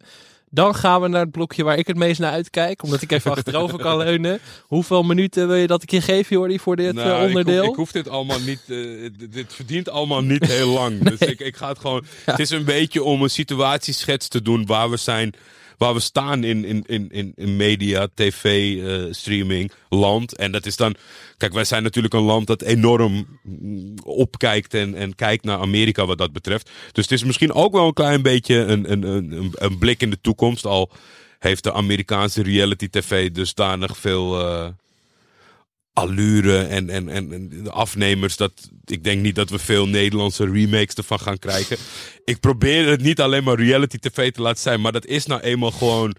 Dan 0.53 0.75
gaan 0.75 1.01
we 1.01 1.09
naar 1.09 1.21
het 1.21 1.31
blokje 1.31 1.65
waar 1.65 1.79
ik 1.79 1.87
het 1.87 1.97
meest 1.97 2.21
naar 2.21 2.33
uitkijk. 2.33 2.83
Omdat 2.83 3.03
ik 3.03 3.13
even 3.13 3.31
achterover 3.31 3.79
kan 3.79 3.97
leunen. 4.07 4.41
Hoeveel 4.63 5.03
minuten 5.03 5.47
wil 5.47 5.57
je 5.57 5.67
dat 5.67 5.83
ik 5.83 5.91
je 5.91 6.01
geef, 6.01 6.29
Jordi, 6.29 6.59
voor 6.59 6.77
dit 6.77 6.95
Nou, 6.95 7.09
eh, 7.09 7.15
ik 7.15 7.19
hoef- 7.21 7.29
onderdeel? 7.29 7.65
Ik, 7.65 7.75
hoef 7.75 7.93
dit 7.93 8.09
allemaal 8.09 8.41
niet. 8.41 8.61
dit, 8.67 9.33
dit 9.33 9.55
verdient 9.55 9.89
allemaal 9.89 10.23
niet 10.23 10.47
heel 10.47 10.69
lang. 10.69 10.99
Dus 11.11 11.19
ik, 11.19 11.41
ik 11.41 11.57
ga 11.57 11.69
het 11.69 11.79
gewoon. 11.79 12.05
Het 12.25 12.39
is 12.39 12.51
een 12.51 12.65
beetje 12.65 13.03
om 13.03 13.23
een 13.23 13.31
situatieschets 13.31 14.29
te 14.29 14.43
doen 14.43 14.67
waar 14.67 14.91
we 14.91 14.97
zijn. 14.97 15.35
Waar 15.81 15.95
we 15.95 16.01
staan 16.01 16.45
in, 16.45 16.65
in, 16.65 16.85
in, 16.87 17.33
in, 17.35 17.57
media, 17.57 18.09
tv, 18.15 18.45
eh, 18.85 19.13
streaming, 19.13 19.73
land. 19.89 20.37
En 20.37 20.53
dat 20.53 20.67
is 20.67 20.77
dan. 20.77 20.95
Kijk, 21.37 21.53
wij 21.53 21.65
zijn 21.65 21.83
natuurlijk 21.83 22.15
een 22.15 22.21
land 22.23 22.47
dat 22.47 22.63
enorm 22.63 23.27
mm, 23.43 23.95
opkijkt 24.05 24.75
en, 24.75 24.95
en 24.95 25.15
kijkt 25.15 25.45
naar 25.45 25.59
Amerika 25.59 26.07
wat 26.07 26.19
dat 26.19 26.33
betreft. 26.33 26.71
Dus 26.93 27.05
het 27.05 27.13
is 27.13 27.25
misschien 27.25 27.53
ook 27.53 27.73
wel 27.73 27.87
een 27.87 27.93
klein 27.93 28.23
beetje 28.23 28.55
een, 28.57 28.93
een, 28.93 29.03
een, 29.03 29.33
een- 29.33 29.53
een 29.55 29.79
blik 29.79 30.01
in 30.03 30.11
de 30.11 30.21
toekomst. 30.21 30.67
Al 30.67 30.91
heeft 31.39 31.63
de 31.65 31.73
Amerikaanse 31.73 32.43
reality 32.43 32.89
tv 32.89 33.31
dusdanig 33.31 33.97
veel. 33.97 34.41
eh, 34.41 34.69
allure 35.93 36.59
en, 36.59 36.91
en, 36.91 37.09
en, 37.09 37.33
en 37.33 37.63
de 37.63 37.71
afnemers. 37.71 38.37
Dat, 38.37 38.71
ik 38.85 39.05
denk 39.05 39.23
niet 39.23 39.35
dat 39.35 39.51
we 39.51 39.59
veel 39.59 39.89
Nederlandse 39.89 40.51
remakes 40.51 40.95
ervan 40.95 41.21
gaan 41.21 41.39
krijgen. 41.39 41.77
Ik 42.25 42.41
probeer 42.41 42.87
het 42.87 43.03
niet 43.03 43.21
alleen 43.21 43.45
maar 43.45 43.61
reality 43.61 43.99
tv 43.99 44.33
te 44.33 44.43
laten 44.43 44.63
zijn, 44.63 44.81
maar 44.81 44.93
dat 44.93 45.07
is 45.07 45.27
nou 45.27 45.41
eenmaal 45.41 45.71
gewoon 45.71 46.15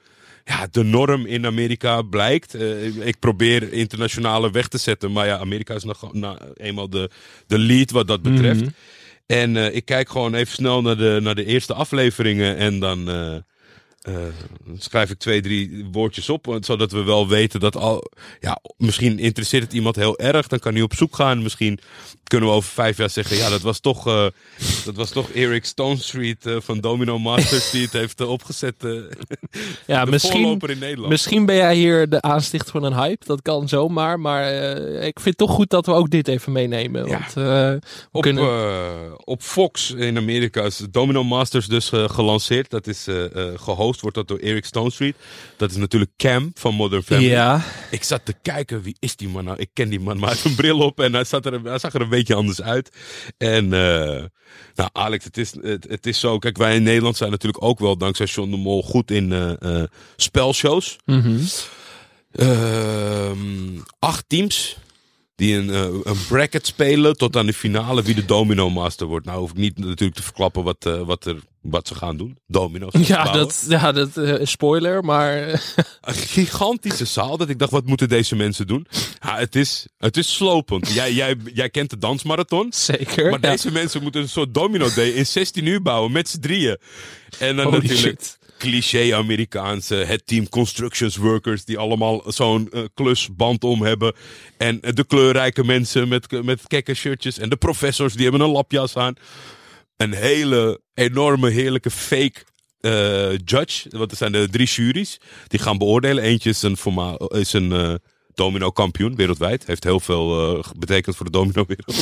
ja, 0.46 0.68
de 0.72 0.84
norm 0.84 1.26
in 1.26 1.46
Amerika 1.46 2.02
blijkt. 2.02 2.56
Eh, 2.56 2.86
ik 3.08 3.20
probeer 3.20 3.74
internationale 3.74 4.52
weg 4.52 4.68
te 4.68 4.78
zetten, 4.78 5.12
maar 5.12 5.26
ja, 5.26 5.38
Amerika 5.38 5.74
is 5.74 5.84
nog 5.84 6.14
nou, 6.14 6.38
eenmaal 6.54 6.90
de, 6.90 7.10
de 7.48 7.58
lead 7.58 7.92
wat 7.92 8.08
dat 8.08 8.22
betreft. 8.22 8.62
Mhm. 8.62 8.70
En 9.26 9.58
eh, 9.58 9.76
ik 9.76 9.86
kijk 9.86 10.10
gewoon 10.10 10.34
even 10.34 10.54
snel 10.54 10.82
naar 10.82 10.98
de, 10.98 11.20
naar 11.22 11.36
de 11.36 11.46
eerste 11.46 11.74
afleveringen 11.74 12.58
en 12.58 12.80
dan 12.80 13.10
eh, 13.10 13.36
eh, 14.02 14.14
schrijf 14.78 15.10
ik 15.10 15.20
twee, 15.20 15.42
drie 15.42 15.86
woordjes 15.92 16.30
op. 16.30 16.46
want- 16.46 16.66
Zodat 16.66 16.92
we 16.92 17.04
wel 17.04 17.28
weten 17.28 17.60
dat 17.60 17.76
al. 17.76 18.12
Ja, 18.40 18.60
misschien 18.78 19.20
interesseert 19.20 19.64
het 19.64 19.74
iemand 19.74 19.96
heel 19.96 20.18
erg. 20.20 20.48
Dan 20.48 20.60
kan 20.60 20.74
hij 20.74 20.82
op 20.82 20.94
zoek 20.96 21.16
gaan. 21.16 21.42
Misschien 21.44 21.80
kunnen 22.24 22.50
we 22.50 22.56
over 22.56 22.70
vijf 22.72 22.98
jaar 22.98 23.10
zeggen: 23.10 23.38
ja, 23.38 23.50
dat 23.50 23.62
was 23.62 23.80
toch, 23.80 24.08
eh, 24.08 24.26
dat 24.86 24.96
was 24.96 25.10
toch 25.10 25.30
Eric 25.30 25.66
Stone 25.66 25.98
Street 25.98 26.46
eh, 26.46 26.56
van 26.60 26.80
Domino 26.80 27.20
Masters 27.20 27.70
die 27.72 27.82
het 27.84 27.94
heeft 27.94 28.20
eh, 28.22 28.30
opgezet. 28.30 28.76
eh, 28.84 28.92
ja, 29.88 30.06
misschien, 30.06 30.60
in 30.62 31.08
misschien 31.08 31.46
ben 31.46 31.56
jij 31.56 31.76
hier 31.76 32.10
de 32.10 32.22
aanstichter 32.22 32.72
van 32.72 32.84
een 32.84 32.94
hype. 32.96 33.26
Dat 33.26 33.42
kan 33.42 33.68
zomaar. 33.70 34.20
Maar 34.20 34.44
eh, 34.44 34.96
ik 35.08 35.20
vind 35.20 35.26
het 35.26 35.38
toch 35.38 35.52
goed 35.52 35.70
dat 35.70 35.86
we 35.86 35.92
ook 35.92 36.10
dit 36.10 36.28
even 36.28 36.52
meenemen. 36.52 37.06
Ja. 37.08 37.12
Want 37.12 37.28
eh, 37.28 37.34
we 37.44 37.80
Op, 38.12 38.22
kunnen... 38.22 38.44
eh, 38.44 39.12
op 39.24 39.42
Fox 39.42 39.92
in 39.92 40.18
Amerika 40.18 40.64
is 40.64 40.82
Domino 40.92 41.24
Masters 41.24 41.68
dus 41.68 41.92
eh, 41.92 42.10
gelanceerd. 42.10 42.70
Dat 42.70 42.88
is 42.88 43.08
eh, 43.08 43.36
eh, 43.36 43.60
gehost, 43.92 44.02
wordt 44.02 44.16
dat 44.16 44.28
door 44.28 44.50
Eric 44.50 44.66
Stone 44.66 44.92
Street. 44.92 45.16
Dat 45.58 45.72
is 45.72 45.78
natuurlijk 45.78 46.12
Cam 46.18 46.52
van 46.54 46.74
Modern 46.76 47.04
Family. 47.04 47.30
ja, 47.30 47.64
Ik 47.92 48.04
zat 48.04 48.26
te 48.26 48.34
kijken, 48.42 48.82
wie 48.82 48.96
is 49.00 49.16
die 49.16 49.30
man 49.30 49.44
nou? 49.44 49.58
Ik 49.60 49.70
ken 49.74 49.90
die 49.90 50.00
man, 50.00 50.18
maar 50.18 50.30
hij 50.30 50.38
heeft 50.38 50.46
een 50.46 50.56
bril 50.56 50.80
op 50.80 51.00
en 51.00 51.14
hij, 51.14 51.24
zat 51.24 51.46
er, 51.46 51.62
hij 51.64 51.80
zag 51.80 51.94
er 51.94 52.02
een 52.02 52.10
beetje 52.10 52.36
anders 52.36 52.62
uit. 52.62 52.90
En 53.38 53.74
eh, 53.74 54.24
nou 54.76 54.90
Alex, 54.92 55.24
het 55.24 55.38
is, 55.38 55.54
het, 55.62 55.86
het 55.90 56.06
is 56.06 56.20
zo. 56.20 56.38
Kijk, 56.38 56.58
wij 56.58 56.76
in 56.76 56.84
Nederland 56.84 57.18
zijn 57.18 57.32
natuurlijk 57.32 57.64
ook 57.64 57.80
wel 57.80 57.98
dankzij 57.98 58.26
John 58.26 58.52
de 58.52 58.58
Mol 58.58 58.84
goed 58.84 59.12
in 59.12 59.32
eh, 59.32 59.82
eh, 59.82 59.88
spelshows. 60.16 60.98
Ehm, 62.32 63.38
acht 64.00 64.24
teams 64.28 64.78
die 65.36 65.56
een, 65.56 65.70
een 66.04 66.26
bracket 66.28 66.68
spelen 66.68 67.18
tot 67.18 67.36
aan 67.36 67.46
de 67.46 67.54
finale 67.54 68.02
wie 68.02 68.16
de 68.16 68.26
domino 68.26 68.70
master 68.70 69.08
wordt. 69.08 69.26
Nou 69.26 69.40
hoef 69.40 69.50
ik 69.52 69.58
niet 69.58 69.78
natuurlijk 69.78 70.16
te 70.16 70.24
verklappen 70.24 70.64
wat, 70.64 70.84
wat 71.06 71.26
er 71.26 71.38
wat 71.62 71.88
ze 71.88 71.96
gaan 71.96 72.18
doen. 72.18 72.38
Domino's. 72.48 72.94
Ja, 73.08 73.24
bouwen. 73.24 73.44
dat, 73.44 73.66
ja, 73.68 73.92
dat 73.92 74.18
eh, 74.18 74.46
spoiler, 74.46 75.04
maar 75.04 75.38
Een 76.02 76.14
gigantische 76.14 77.06
zaal. 77.06 77.38
Dat 77.38 77.50
ik 77.50 77.60
dacht, 77.60 77.72
wat 77.72 77.86
moeten 77.86 78.10
deze 78.10 78.36
mensen 78.36 78.68
doen? 78.68 78.88
Ja, 79.20 79.38
het, 79.38 79.56
is, 79.56 79.88
het 79.98 80.18
is 80.18 80.34
slopend. 80.34 80.94
Jij, 80.94 81.14
jij, 81.14 81.36
jij 81.54 81.70
kent 81.70 81.90
de 81.90 81.98
dansmarathon. 81.98 82.68
zeker. 82.74 83.30
Maar 83.30 83.40
ja. 83.42 83.50
deze 83.52 83.72
mensen 83.72 84.02
moeten 84.02 84.22
een 84.22 84.30
soort 84.30 84.54
domino 84.54 84.90
day 84.96 85.10
in 85.10 85.26
16 85.26 85.66
uur 85.66 85.82
bouwen 85.82 86.12
met 86.12 86.30
z'n 86.30 86.40
drieën. 86.40 86.78
En 87.40 87.56
dan 87.56 87.66
Holy 87.66 87.78
natuurlijk 87.78 88.22
shit. 88.22 88.40
cliché 88.58 89.16
Amerikaanse, 89.16 89.96
het 89.96 90.28
team 90.28 90.50
constructions 90.50 91.16
workers 91.16 91.66
die 91.66 91.78
allemaal 91.78 92.24
zo'n 92.26 92.70
eh, 92.72 92.82
klusband 92.94 93.64
om 93.64 93.82
hebben. 93.82 94.14
En 94.58 94.82
eh, 94.82 94.94
de 94.94 95.04
kleurrijke 95.04 95.64
mensen 95.64 96.08
met, 96.08 96.44
met 96.44 96.68
kekke 96.68 96.94
shirtjes. 96.94 97.38
En 97.38 97.50
de 97.50 97.56
professors 97.56 98.14
die 98.14 98.24
hebben 98.24 98.42
een 98.42 98.54
lapjas 98.54 98.98
aan. 98.98 99.16
Een 100.02 100.14
hele 100.14 100.82
enorme, 100.94 101.50
heerlijke 101.50 101.92
fake 101.92 102.34
eh, 102.80 103.38
judge. 103.46 103.98
Want 103.98 104.12
er 104.12 104.18
zijn 104.18 104.34
er 104.34 104.50
drie 104.50 104.68
juries 104.68 105.20
die 105.48 105.60
gaan 105.60 105.78
beoordelen. 105.78 106.24
Eentje 106.24 106.50
is 106.50 106.62
een, 106.62 106.78
forma- 106.78 107.18
is 107.18 107.54
een 107.54 107.72
eh, 107.72 107.94
domino 108.34 108.72
kampioen 108.72 109.16
wereldwijd. 109.16 109.66
Heeft 109.66 109.84
heel 109.84 110.00
veel 110.00 110.58
eh, 110.58 110.64
betekend 110.78 111.16
voor 111.16 111.26
de 111.26 111.32
domino 111.32 111.66
wereld. 111.68 111.96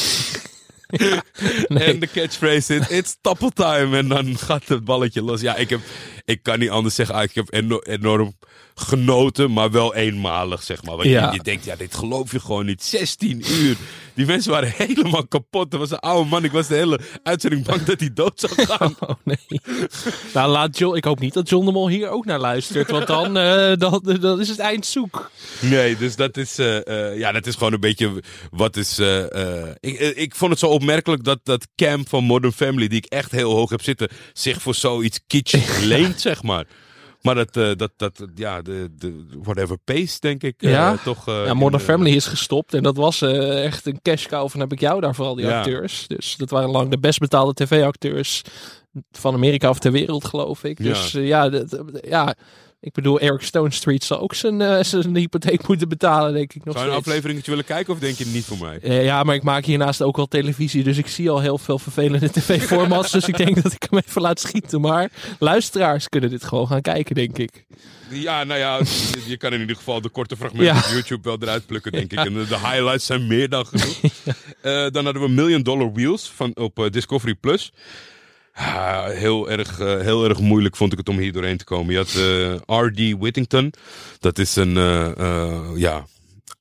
Nee. 1.67 1.81
En 1.89 1.99
de 1.99 2.07
catchphrase 2.07 2.75
is, 2.75 2.87
it's 2.87 3.17
time. 3.53 3.97
En 3.97 4.07
dan 4.07 4.37
gaat 4.37 4.67
het 4.67 4.85
balletje 4.85 5.23
los. 5.23 5.41
Ja, 5.41 5.55
ik, 5.55 5.69
heb, 5.69 5.79
ik 6.29 6.43
kan 6.43 6.59
niet 6.59 6.69
anders 6.69 6.95
zeggen. 6.95 7.15
ah, 7.15 7.23
Ik 7.23 7.35
heb 7.35 7.53
eno- 7.53 7.79
enorm 7.83 8.33
genoten, 8.75 9.51
maar 9.53 9.71
wel 9.71 9.95
eenmalig, 9.95 10.63
zeg 10.63 10.83
maar. 10.83 10.95
Want 10.95 11.07
Ja. 11.09 11.29
je, 11.31 11.37
je 11.37 11.43
denkt, 11.43 11.65
ja, 11.65 11.75
dit 11.75 11.95
geloof 11.95 12.31
je 12.31 12.39
gewoon 12.39 12.65
niet. 12.65 12.83
16 12.83 13.43
uur. 13.51 13.75
Die 14.13 14.25
mensen 14.25 14.51
waren 14.51 14.71
helemaal 14.75 15.27
kapot. 15.27 15.73
Er 15.73 15.79
was 15.79 15.91
een 15.91 15.99
oude 15.99 16.29
man. 16.29 16.43
Ik 16.43 16.51
was 16.51 16.67
de 16.67 16.75
hele 16.75 16.99
uitzending 17.23 17.65
bang 17.65 17.83
dat 17.83 17.99
hij 17.99 18.09
dood 18.13 18.39
zou 18.39 18.53
gaan. 18.67 18.95
Oh 18.99 19.09
nee. 19.23 19.61
nou, 20.33 20.51
laat 20.51 20.77
John, 20.77 20.95
ik 20.95 21.03
hoop 21.03 21.19
niet 21.19 21.33
dat 21.33 21.49
John 21.49 21.65
de 21.65 21.71
Mol 21.71 21.87
hier 21.89 22.09
ook 22.09 22.25
naar 22.25 22.39
luistert, 22.39 22.91
want 22.91 23.07
dan, 23.07 23.37
eh, 23.37 23.71
dan, 23.77 24.17
dan 24.19 24.39
is 24.39 24.49
het 24.49 24.59
eind 24.59 24.85
zoek. 24.85 25.31
Nee, 25.61 25.97
dus 25.97 26.15
dat 26.15 26.37
is, 26.37 26.57
eh, 26.57 26.87
eh, 27.11 27.17
ja, 27.17 27.31
dat 27.31 27.47
is 27.47 27.53
gewoon 27.55 27.73
een 27.73 27.79
beetje 27.79 28.23
wat 28.51 28.77
is. 28.77 28.99
ik, 29.79 29.99
ik 29.99 30.35
vond 30.35 30.51
het 30.51 30.59
zo 30.59 30.67
opmerkelijk 30.67 31.23
dat 31.23 31.39
dat 31.43 31.67
Cam 31.75 32.07
van 32.07 32.23
Modern 32.23 32.53
Family, 32.53 32.87
die 32.87 32.97
ik 32.97 33.05
echt 33.05 33.31
heel 33.31 33.51
hoog 33.53 33.69
heb 33.69 33.81
zitten, 33.83 34.09
zich 34.33 34.61
voor 34.61 34.75
zoiets 34.75 35.19
kitsch 35.27 35.79
leent, 35.81 36.18
zeg 36.29 36.43
maar. 36.43 36.65
Maar 37.21 37.35
dat, 37.35 37.57
eh, 37.57 37.71
dat, 37.75 37.91
dat, 37.97 38.27
ja, 38.35 38.61
de, 38.61 38.89
de 38.97 39.25
whatever 39.43 39.77
pace, 39.77 40.19
denk 40.19 40.43
ik, 40.43 40.61
eh, 40.61 40.71
Ja. 40.71 40.97
toch. 41.03 41.27
eh, 41.27 41.45
Ja, 41.45 41.53
Modern 41.53 41.81
in 41.81 41.87
Family 41.87 42.15
is 42.15 42.25
gestopt 42.25 42.73
en 42.73 42.83
dat 42.83 42.97
was 42.97 43.21
echt 43.21 43.85
een 43.85 43.99
cash 44.01 44.25
cow 44.25 44.49
van 44.49 44.59
heb 44.59 44.71
ik 44.71 44.79
jou 44.79 45.01
daar 45.01 45.15
vooral 45.15 45.35
die 45.35 45.45
Ja. 45.45 45.57
acteurs. 45.57 46.07
Dus 46.07 46.35
dat 46.37 46.49
waren 46.49 46.69
lang 46.69 46.89
de 46.89 46.99
best 46.99 47.19
betaalde 47.19 47.53
tv-acteurs 47.53 48.41
van 49.11 49.33
Amerika 49.33 49.69
of 49.69 49.79
ter 49.79 49.91
wereld, 49.91 50.25
geloof 50.25 50.63
ik. 50.63 50.77
Ja. 50.79 50.83
Dus 50.85 51.13
eh, 51.13 51.27
ja, 51.27 51.49
dat- 51.49 51.81
ja, 52.01 52.35
ik 52.81 52.93
bedoel, 52.93 53.19
Eric 53.19 53.41
Stone 53.41 53.71
Street 53.71 54.03
zal 54.03 54.19
ook 54.19 54.33
zijn, 54.33 54.61
eh, 54.61 54.83
zijn 54.83 55.15
hypotheek 55.15 55.67
moeten 55.67 55.89
betalen, 55.89 56.33
denk 56.33 56.53
ik 56.53 56.63
nog 56.65 56.73
Zou 56.75 56.85
je 56.87 56.91
een 56.93 56.99
afleveringetje 56.99 57.49
willen 57.51 57.65
kijken 57.65 57.93
of 57.93 57.99
denk 57.99 58.17
je 58.17 58.25
niet 58.25 58.45
voor 58.45 58.57
mij? 58.57 58.79
Eh, 58.81 59.03
ja, 59.03 59.23
maar 59.23 59.35
ik 59.35 59.43
maak 59.43 59.65
hiernaast 59.65 60.01
ook 60.01 60.17
al 60.17 60.27
televisie, 60.27 60.83
dus 60.83 60.97
ik 60.97 61.07
zie 61.07 61.29
al 61.29 61.39
heel 61.39 61.57
veel 61.57 61.79
vervelende 61.79 62.31
tv-formats. 62.39 63.11
dus 63.11 63.27
ik 63.27 63.37
denk 63.37 63.63
dat 63.63 63.71
ik 63.73 63.87
hem 63.89 63.99
even 64.05 64.21
laat 64.21 64.39
schieten. 64.39 64.81
Maar 64.81 65.09
luisteraars 65.39 66.09
kunnen 66.09 66.29
dit 66.29 66.43
gewoon 66.43 66.67
gaan 66.67 66.81
kijken, 66.81 67.15
denk 67.15 67.37
ik. 67.37 67.65
Ja, 68.09 68.43
nou 68.43 68.59
ja, 68.59 68.79
je- 69.27 69.37
kan 69.37 69.53
in 69.53 69.59
ieder 69.59 69.75
geval 69.75 70.01
de 70.01 70.09
korte 70.09 70.35
fragmenten 70.35 70.73
Ja. 70.75 70.77
op 70.79 70.91
YouTube 70.93 71.29
wel 71.29 71.37
eruit 71.41 71.65
plukken, 71.65 71.91
denk 71.91 72.11
ik. 72.11 72.17
En 72.19 72.33
de, 72.33 72.45
highlights 72.63 73.05
zijn 73.05 73.27
meer 73.27 73.49
dan 73.49 73.65
genoeg. 73.65 73.99
Eh, 74.61 74.85
dan 74.91 75.03
hadden 75.05 75.21
we 75.23 75.29
Million 75.29 75.61
Dollar 75.61 75.91
Wheels 75.93 76.31
van, 76.35 76.51
op 76.55 76.87
Discovery 76.91 77.35
Plus. 77.35 77.71
Ah, 78.59 79.05
heel, 79.09 79.49
erg, 79.49 79.79
eh, 79.79 79.99
heel 79.99 80.29
erg 80.29 80.39
moeilijk 80.39 80.75
vond 80.75 80.91
ik 80.91 80.97
het 80.97 81.09
om 81.09 81.17
hier 81.17 81.31
doorheen 81.31 81.57
te 81.57 81.63
komen. 81.63 81.91
Je 81.91 81.97
had 81.97 82.15
eh, 82.15 82.85
R.D. 82.85 83.19
Whittington. 83.19 83.73
Dat 84.19 84.37
is 84.37 84.55
een 84.55 84.77
eh, 84.77 85.69
ja, 85.75 86.05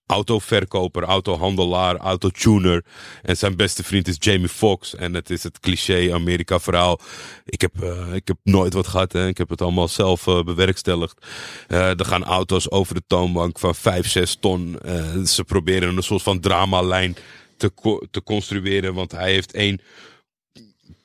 autoverkoper, 0.06 1.02
autohandelaar, 1.02 1.96
autotuner. 1.96 2.84
En 3.22 3.36
zijn 3.36 3.56
beste 3.56 3.84
vriend 3.84 4.08
is 4.08 4.16
Jamie 4.18 4.48
Foxx. 4.48 4.94
En 4.94 5.14
het 5.14 5.30
is 5.30 5.42
het 5.42 5.60
cliché 5.60 6.14
Amerika 6.14 6.60
verhaal. 6.60 7.00
Ik 7.44 7.60
heb, 7.60 7.72
ik 8.12 8.28
heb 8.28 8.36
nooit 8.42 8.72
wat 8.72 8.86
gehad. 8.86 9.12
Hè. 9.12 9.26
Ik 9.26 9.38
heb 9.38 9.48
het 9.48 9.62
allemaal 9.62 9.88
zelf 9.88 10.24
bewerkstelligd. 10.24 11.26
Er 11.68 12.04
gaan 12.04 12.24
auto's 12.24 12.70
over 12.70 12.94
de 12.94 13.02
toonbank 13.06 13.58
van 13.58 13.74
5, 13.74 14.08
6 14.08 14.36
ton. 14.40 14.78
Ze 15.24 15.44
proberen 15.44 15.96
een 15.96 16.02
soort 16.02 16.22
van 16.22 16.40
dramalijn 16.40 17.16
te, 17.56 17.72
te 18.10 18.22
construeren. 18.22 18.94
Want 18.94 19.12
hij 19.12 19.32
heeft 19.32 19.52
één 19.52 19.80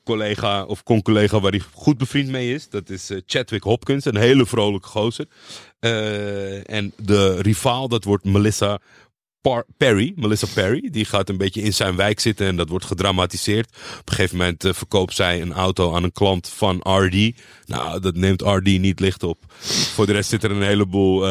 collega 0.04 0.64
of 0.64 0.82
con-collega 0.82 1.40
waar 1.40 1.50
hij 1.50 1.62
goed 1.72 1.98
bevriend 1.98 2.28
mee 2.28 2.54
is. 2.54 2.68
Dat 2.68 2.90
is 2.90 3.10
eh, 3.10 3.20
Chadwick 3.26 3.62
Hopkins, 3.62 4.04
een 4.04 4.16
hele 4.16 4.46
vrolijke 4.46 4.88
gozer. 4.88 5.26
Eh, 5.78 6.70
en 6.70 6.92
de 6.96 7.40
rivaal, 7.40 7.88
dat 7.88 8.04
wordt 8.04 8.24
Melissa 8.24 8.78
Perry. 9.76 10.12
Melissa 10.16 10.46
Perry, 10.54 10.88
die 10.90 11.04
gaat 11.04 11.28
een 11.28 11.36
beetje 11.36 11.62
in 11.62 11.72
zijn 11.72 11.96
wijk 11.96 12.20
zitten 12.20 12.46
en 12.46 12.56
dat 12.56 12.68
wordt 12.68 12.84
gedramatiseerd. 12.84 13.68
Op 14.00 14.08
een 14.08 14.14
gegeven 14.14 14.36
moment 14.36 14.64
eh, 14.64 14.72
verkoopt 14.72 15.14
zij 15.14 15.40
een 15.40 15.52
auto 15.52 15.94
aan 15.94 16.04
een 16.04 16.12
klant 16.12 16.48
van 16.48 16.76
RD. 16.76 17.32
Nou, 17.64 18.00
dat 18.00 18.14
neemt 18.14 18.42
RD 18.42 18.64
niet 18.64 19.00
licht 19.00 19.22
op. 19.22 19.44
Voor 19.94 20.06
de 20.06 20.12
rest 20.12 20.30
zitten 20.30 20.50
er 20.50 20.56
een 20.56 20.62
heleboel 20.62 21.26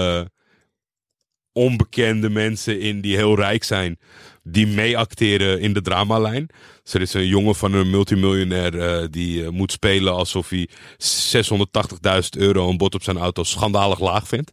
onbekende 1.52 2.30
mensen 2.30 2.80
in 2.80 3.02
die 3.02 3.16
heel 3.16 3.36
rijk 3.36 3.64
zijn. 3.64 4.00
Die 4.44 4.68
meeacteren 4.68 5.60
in 5.60 5.74
de 5.74 5.82
dramalijn. 5.82 6.50
Dus 6.84 6.94
er 6.94 7.02
is 7.02 7.14
een 7.14 7.28
jongen 7.28 7.56
van 7.56 7.74
een 7.74 7.90
multimiljonair 7.90 8.80
eh, 8.80 9.08
die 9.10 9.44
eh, 9.44 9.50
moet 9.50 9.72
spelen 9.72 10.14
alsof 10.14 10.50
hij 10.50 10.70
680.000 10.72 12.30
euro 12.38 12.70
een 12.70 12.78
bod 12.78 12.96
op 12.96 13.04
zijn 13.04 13.18
auto 13.18 13.44
schandalig 13.44 14.00
laag 14.00 14.28
vindt. 14.28 14.52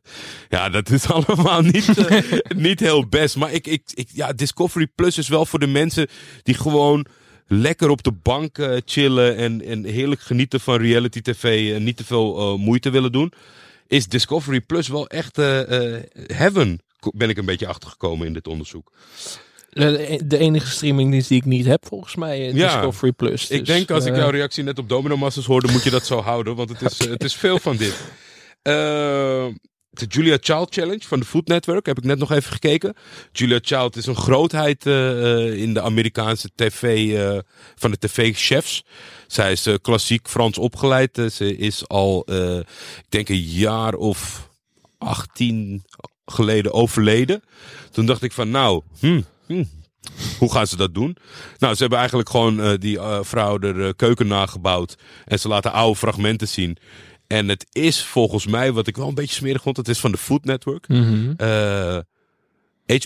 Ja, 0.48 0.68
dat 0.68 0.90
is 0.90 1.06
allemaal 1.10 1.60
niet, 1.60 2.06
eh, 2.06 2.22
niet 2.56 2.80
heel 2.80 3.08
best. 3.08 3.36
Maar 3.36 3.52
ik, 3.52 3.66
ik, 3.66 3.82
ik, 3.94 4.08
ja, 4.12 4.32
Discovery 4.32 4.86
Plus 4.86 5.18
is 5.18 5.28
wel 5.28 5.46
voor 5.46 5.58
de 5.58 5.66
mensen 5.66 6.08
die 6.42 6.54
gewoon 6.54 7.06
lekker 7.46 7.88
op 7.88 8.02
de 8.02 8.12
bank 8.12 8.80
chillen 8.84 9.36
en, 9.36 9.64
en 9.64 9.84
heerlijk 9.84 10.20
genieten 10.20 10.60
van 10.60 10.76
reality 10.76 11.20
tv 11.20 11.74
en 11.74 11.84
niet 11.84 11.96
te 11.96 12.04
veel 12.04 12.58
moeite 12.58 12.90
willen 12.90 13.12
doen. 13.12 13.32
Is 13.86 14.06
Discovery 14.06 14.60
Plus 14.60 14.88
wel 14.88 15.06
echt 15.06 15.36
heaven? 16.26 16.80
Ben 17.00 17.28
ik 17.28 17.38
een 17.38 17.44
beetje 17.44 17.66
achtergekomen 17.66 18.26
in 18.26 18.32
dit 18.32 18.46
onderzoek. 18.46 18.92
De, 19.70 20.38
enige 20.38 20.70
streamingdienst 20.70 21.28
die 21.28 21.38
ik 21.38 21.44
niet 21.44 21.66
heb, 21.66 21.86
volgens 21.86 22.16
mij, 22.16 22.48
eh, 22.48 22.54
Ja. 22.54 22.72
Discovery 22.80 23.12
Plus. 23.12 23.50
Ik 23.50 23.58
Dus, 23.58 23.68
denk 23.68 23.90
als 23.90 24.04
ik 24.04 24.12
eh, 24.12 24.18
jouw 24.18 24.30
reactie 24.30 24.62
net 24.64 24.78
op 24.78 24.88
Domino 24.88 25.16
Masters 25.16 25.46
hoorde, 25.46 25.72
moet 25.72 25.82
je 25.82 25.90
dat 25.90 26.06
zo 26.06 26.20
houden, 26.20 26.56
want 26.56 26.68
het 26.68 26.82
is, 26.82 26.98
eh, 26.98 27.10
het 27.10 27.24
is 27.24 27.34
veel 27.34 27.58
van 27.58 27.76
dit. 27.76 27.94
Eh, 28.62 28.72
de 29.92 30.06
Julia 30.08 30.36
Child 30.40 30.74
Challenge 30.74 31.00
van 31.06 31.20
de 31.20 31.26
Food 31.26 31.46
Network 31.46 31.86
heb 31.86 31.98
ik 31.98 32.04
net 32.04 32.18
nog 32.18 32.30
even 32.32 32.52
gekeken. 32.52 32.94
Julia 33.32 33.58
Child 33.62 33.96
is 33.96 34.06
een 34.06 34.16
grootheid 34.16 34.86
eh, 34.86 35.44
eh, 35.46 35.54
in 35.62 35.74
de 35.74 35.80
Amerikaanse 35.80 36.50
tv, 36.54 37.14
eh, 37.14 37.38
van 37.74 37.90
de 37.90 37.98
tv-chefs. 37.98 38.84
Zij 39.26 39.52
is 39.52 39.66
eh, 39.66 39.74
klassiek 39.82 40.28
Frans 40.28 40.58
opgeleid. 40.58 41.18
Eh, 41.18 41.26
ze 41.26 41.56
is 41.56 41.88
al, 41.88 42.22
eh, 42.26 42.56
ik 42.58 43.04
denk 43.08 43.28
een 43.28 43.40
jaar 43.42 43.94
of 43.94 44.48
18 44.98 45.84
geleden 46.26 46.72
overleden. 46.72 47.42
Toen 47.90 48.06
dacht 48.06 48.22
ik 48.22 48.32
van 48.32 48.50
nou, 48.50 48.82
hm, 49.00 49.20
hm, 49.50 49.64
hoe 50.38 50.52
gaan 50.52 50.66
ze 50.66 50.76
dat 50.76 50.94
doen? 50.94 51.16
Nou, 51.58 51.74
ze 51.74 51.80
hebben 51.80 51.98
eigenlijk 51.98 52.30
gewoon 52.30 52.60
eh, 52.60 52.72
die 52.78 52.98
eh, 52.98 53.18
vrouw 53.22 53.58
de 53.58 53.72
eh, 53.72 53.88
keuken 53.96 54.26
nagebouwd. 54.26 54.96
En 55.24 55.38
ze 55.38 55.48
laten 55.48 55.72
oude 55.72 55.98
fragmenten 55.98 56.48
zien. 56.48 56.76
En 57.26 57.48
het 57.48 57.66
is 57.72 58.04
volgens 58.04 58.46
mij, 58.46 58.72
wat 58.72 58.86
ik 58.86 58.96
wel 58.96 59.08
een 59.08 59.14
beetje 59.14 59.34
smerig 59.34 59.62
vond, 59.62 59.76
het 59.76 59.88
is 59.88 59.98
van 59.98 60.12
de 60.12 60.18
Food 60.18 60.44
Network. 60.44 60.88
mhm. 60.88 61.32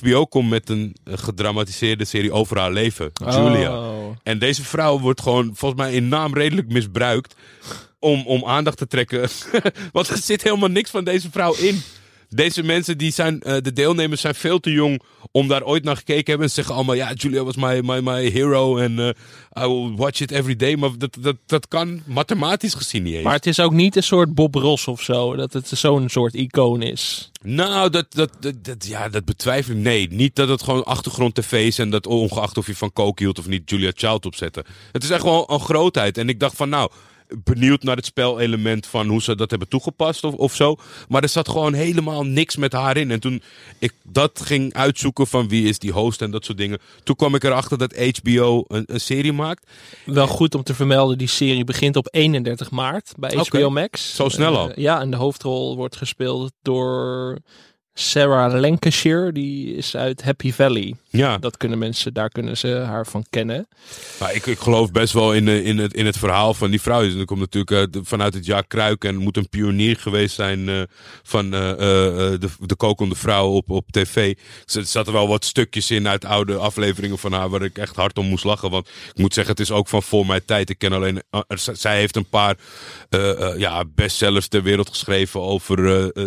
HBO 0.02 0.26
komt 0.26 0.50
met 0.50 0.68
een 0.68 0.96
gedramatiseerde 1.04 2.04
serie 2.04 2.32
over 2.32 2.58
haar 2.58 2.72
leven. 2.72 3.10
Julia. 3.14 3.78
Oh. 3.78 4.16
En 4.22 4.38
deze 4.38 4.64
vrouw 4.64 5.00
wordt 5.00 5.20
gewoon 5.20 5.50
volgens 5.54 5.80
mij 5.80 5.92
in 5.92 6.08
naam 6.08 6.34
redelijk 6.34 6.68
misbruikt. 6.68 7.34
Om, 7.98 8.26
om 8.26 8.44
aandacht 8.44 8.78
te 8.78 8.86
trekken. 8.86 9.28
Want 9.92 10.08
er 10.08 10.16
zit 10.16 10.42
helemaal 10.42 10.68
niks 10.68 10.90
van 10.90 11.04
deze 11.04 11.30
vrouw 11.30 11.54
in. 11.54 11.82
Deze 12.34 12.62
mensen, 12.62 12.98
die 12.98 13.12
zijn, 13.12 13.40
eh, 13.40 13.56
de 13.62 13.72
deelnemers 13.72 14.20
zijn 14.20 14.34
veel 14.34 14.60
te 14.60 14.70
jong 14.70 15.02
om 15.30 15.48
daar 15.48 15.62
ooit 15.64 15.84
naar 15.84 15.96
gekeken 15.96 16.24
te 16.24 16.28
hebben. 16.30 16.46
En 16.48 16.52
ze 16.52 16.60
zeggen 16.60 16.74
allemaal, 16.74 16.94
ja, 16.94 17.12
Julia 17.12 17.44
was 17.44 17.56
my, 17.56 17.80
my, 17.84 18.00
my 18.00 18.30
hero 18.30 18.76
en 18.76 18.98
eh, 18.98 19.64
I 19.64 19.68
will 19.68 19.92
watch 19.96 20.20
it 20.20 20.30
every 20.30 20.56
day. 20.56 20.76
Maar 20.76 20.90
dat, 20.98 21.16
dat, 21.20 21.36
dat 21.46 21.68
kan 21.68 22.02
mathematisch 22.06 22.74
gezien 22.74 23.02
niet 23.02 23.14
eens. 23.14 23.24
Maar 23.24 23.32
het 23.34 23.46
is 23.46 23.60
ook 23.60 23.72
niet 23.72 23.96
een 23.96 24.02
soort 24.02 24.34
Bob 24.34 24.54
Ross 24.54 24.86
of 24.88 25.02
zo, 25.02 25.36
dat 25.36 25.52
het 25.52 25.68
zo'n 25.68 26.08
soort 26.08 26.34
icoon 26.34 26.82
is. 26.82 27.30
Nou, 27.42 27.90
dat, 27.90 28.06
dat, 28.14 28.30
dat, 28.40 28.54
dat- 28.64 28.86
ja, 28.86 29.08
dat 29.08 29.24
betwijfel 29.24 29.74
ik. 29.74 29.80
Nee, 29.80 30.08
niet 30.10 30.34
dat 30.36 30.48
het 30.48 30.62
gewoon 30.62 30.84
achtergrond 30.84 31.34
tv 31.34 31.66
is 31.66 31.78
en 31.78 31.90
dat 31.90 32.06
ongeacht 32.06 32.56
of 32.58 32.66
je 32.66 32.74
van 32.76 32.92
coke 32.92 33.22
hield 33.22 33.38
of 33.38 33.46
niet 33.48 33.70
Julia 33.70 33.92
Child 33.94 34.26
opzetten. 34.26 34.64
Het 34.92 35.02
is 35.02 35.10
echt 35.10 35.20
gewoon 35.20 35.44
een 35.46 35.60
grootheid. 35.60 36.18
En 36.18 36.28
ik 36.28 36.40
dacht 36.40 36.56
van 36.56 36.68
nou, 36.68 36.90
benieuwd 37.44 37.82
naar 37.82 37.96
het 37.96 38.04
spelelement 38.04 38.86
van 38.86 39.08
hoe 39.08 39.22
ze 39.22 39.36
dat 39.36 39.50
hebben 39.50 39.68
toegepast 39.68 40.24
of, 40.24 40.34
of 40.34 40.54
zo. 40.54 40.76
Maar 41.08 41.22
er 41.22 41.28
zat 41.28 41.48
gewoon 41.48 41.72
helemaal 41.72 42.22
niks 42.24 42.56
met 42.56 42.72
haar 42.72 42.96
in. 42.96 43.10
En 43.10 43.20
toen 43.20 43.42
ik 43.78 43.92
dat 44.02 44.40
ging 44.44 44.72
uitzoeken 44.74 45.26
van 45.26 45.48
wie 45.48 45.68
is 45.68 45.78
die 45.78 45.92
host 45.92 46.22
en 46.22 46.30
dat 46.30 46.44
soort 46.44 46.58
dingen. 46.58 46.78
Toen 47.02 47.16
kwam 47.16 47.34
ik 47.34 47.44
erachter 47.44 47.78
dat 47.78 47.96
HBO 48.18 48.64
een, 48.68 48.84
een 48.86 49.00
serie 49.00 49.32
maakt. 49.32 49.70
Wel 50.04 50.26
goed 50.26 50.54
om 50.54 50.62
te 50.62 50.74
vermelden, 50.74 51.18
die 51.18 51.28
serie 51.28 51.64
begint 51.64 51.96
op 51.96 52.08
31 52.10 52.70
maart 52.70 53.12
bij 53.18 53.30
HBO. 53.36 53.70
Max. 53.70 54.14
Zo 54.14 54.28
snel 54.28 54.52
Eh, 54.52 54.58
al? 54.58 54.72
ja, 54.80 55.00
en 55.00 55.10
de 55.10 55.16
hoofdrol 55.16 55.76
wordt 55.76 55.96
gespeeld 55.96 56.52
door 56.62 57.38
Sarah 57.94 58.60
Lancashire. 58.60 59.32
Die 59.32 59.74
is 59.74 59.96
uit 59.96 60.22
Happy 60.22 60.52
Valley. 60.52 60.94
Ja, 61.16 61.38
Dat 61.38 61.56
kunnen 61.56 61.78
mensen, 61.78 62.14
daar 62.14 62.28
kunnen 62.28 62.56
ze 62.56 62.68
haar 62.68 63.06
van 63.06 63.24
kennen. 63.30 63.68
maar 64.20 64.34
ik, 64.34 64.46
ik 64.46 64.58
geloof 64.58 64.90
best 64.90 65.12
wel 65.12 65.34
in, 65.34 65.48
eh, 65.48 65.66
in, 65.66 65.78
het, 65.78 65.94
in 65.94 66.06
het 66.06 66.18
verhaal 66.18 66.54
van 66.54 66.70
die 66.70 66.80
vrouw. 66.80 67.02
Er 67.02 67.24
komt 67.24 67.40
natuurlijk 67.40 67.94
eh, 67.94 68.02
vanuit 68.02 68.34
het 68.34 68.46
jaar 68.46 68.66
Kruik 68.66 69.04
en 69.04 69.16
moet 69.16 69.36
een 69.36 69.48
pionier 69.48 69.96
geweest 69.96 70.34
zijn 70.34 70.68
eh, 70.68 70.82
van 71.22 71.54
eh, 71.54 71.70
eh, 71.70 72.40
de, 72.40 72.48
de 72.60 72.76
kokende 72.76 73.14
vrouw 73.14 73.48
op, 73.50 73.70
op 73.70 73.90
tv. 73.90 74.36
Dus 74.64 74.74
Er 74.74 74.84
zaten 74.84 75.12
wel 75.12 75.28
wat 75.28 75.44
stukjes 75.44 75.90
in 75.90 76.08
uit 76.08 76.24
oude 76.24 76.56
afleveringen 76.56 77.18
van 77.18 77.32
haar 77.32 77.48
waar 77.48 77.62
ik 77.62 77.78
echt 77.78 77.96
hard 77.96 78.18
om 78.18 78.26
moest 78.26 78.44
lachen. 78.44 78.70
Want 78.70 78.88
ik 78.88 79.18
moet 79.18 79.34
zeggen, 79.34 79.52
het 79.52 79.62
is 79.62 79.70
ook 79.70 79.88
van 79.88 80.02
voor 80.02 80.26
mijn 80.26 80.44
tijd. 80.44 80.70
Ik 80.70 80.78
ken 80.78 80.92
alleen, 80.92 81.22
zij 81.56 81.98
heeft 81.98 82.16
een 82.16 82.28
paar 82.28 82.56
ja, 83.56 83.84
bestsellers 83.94 84.48
ter 84.48 84.62
wereld 84.62 84.88
geschreven 84.88 85.40
over 85.40 85.76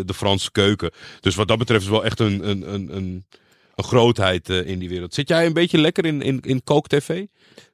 de 0.06 0.14
Franse 0.16 0.52
keuken. 0.52 0.92
Dus 1.20 1.36
wat 1.36 1.48
dat 1.48 1.58
betreft 1.58 1.84
is 1.84 1.90
wel 1.90 2.06
echt 2.06 2.20
een, 2.20 2.50
een, 2.50 2.74
een, 2.74 2.96
een, 2.96 3.26
een 3.78 3.84
grootheid 3.84 4.50
eh, 4.50 4.68
in 4.68 4.80
die 4.80 4.90
wereld. 4.90 5.14
Zit 5.14 5.30
jij 5.30 5.46
een 5.46 5.54
beetje 5.54 5.78
lekker 5.78 6.06
in, 6.06 6.22
in, 6.22 6.40
in 6.42 6.64
kooktv? 6.64 7.26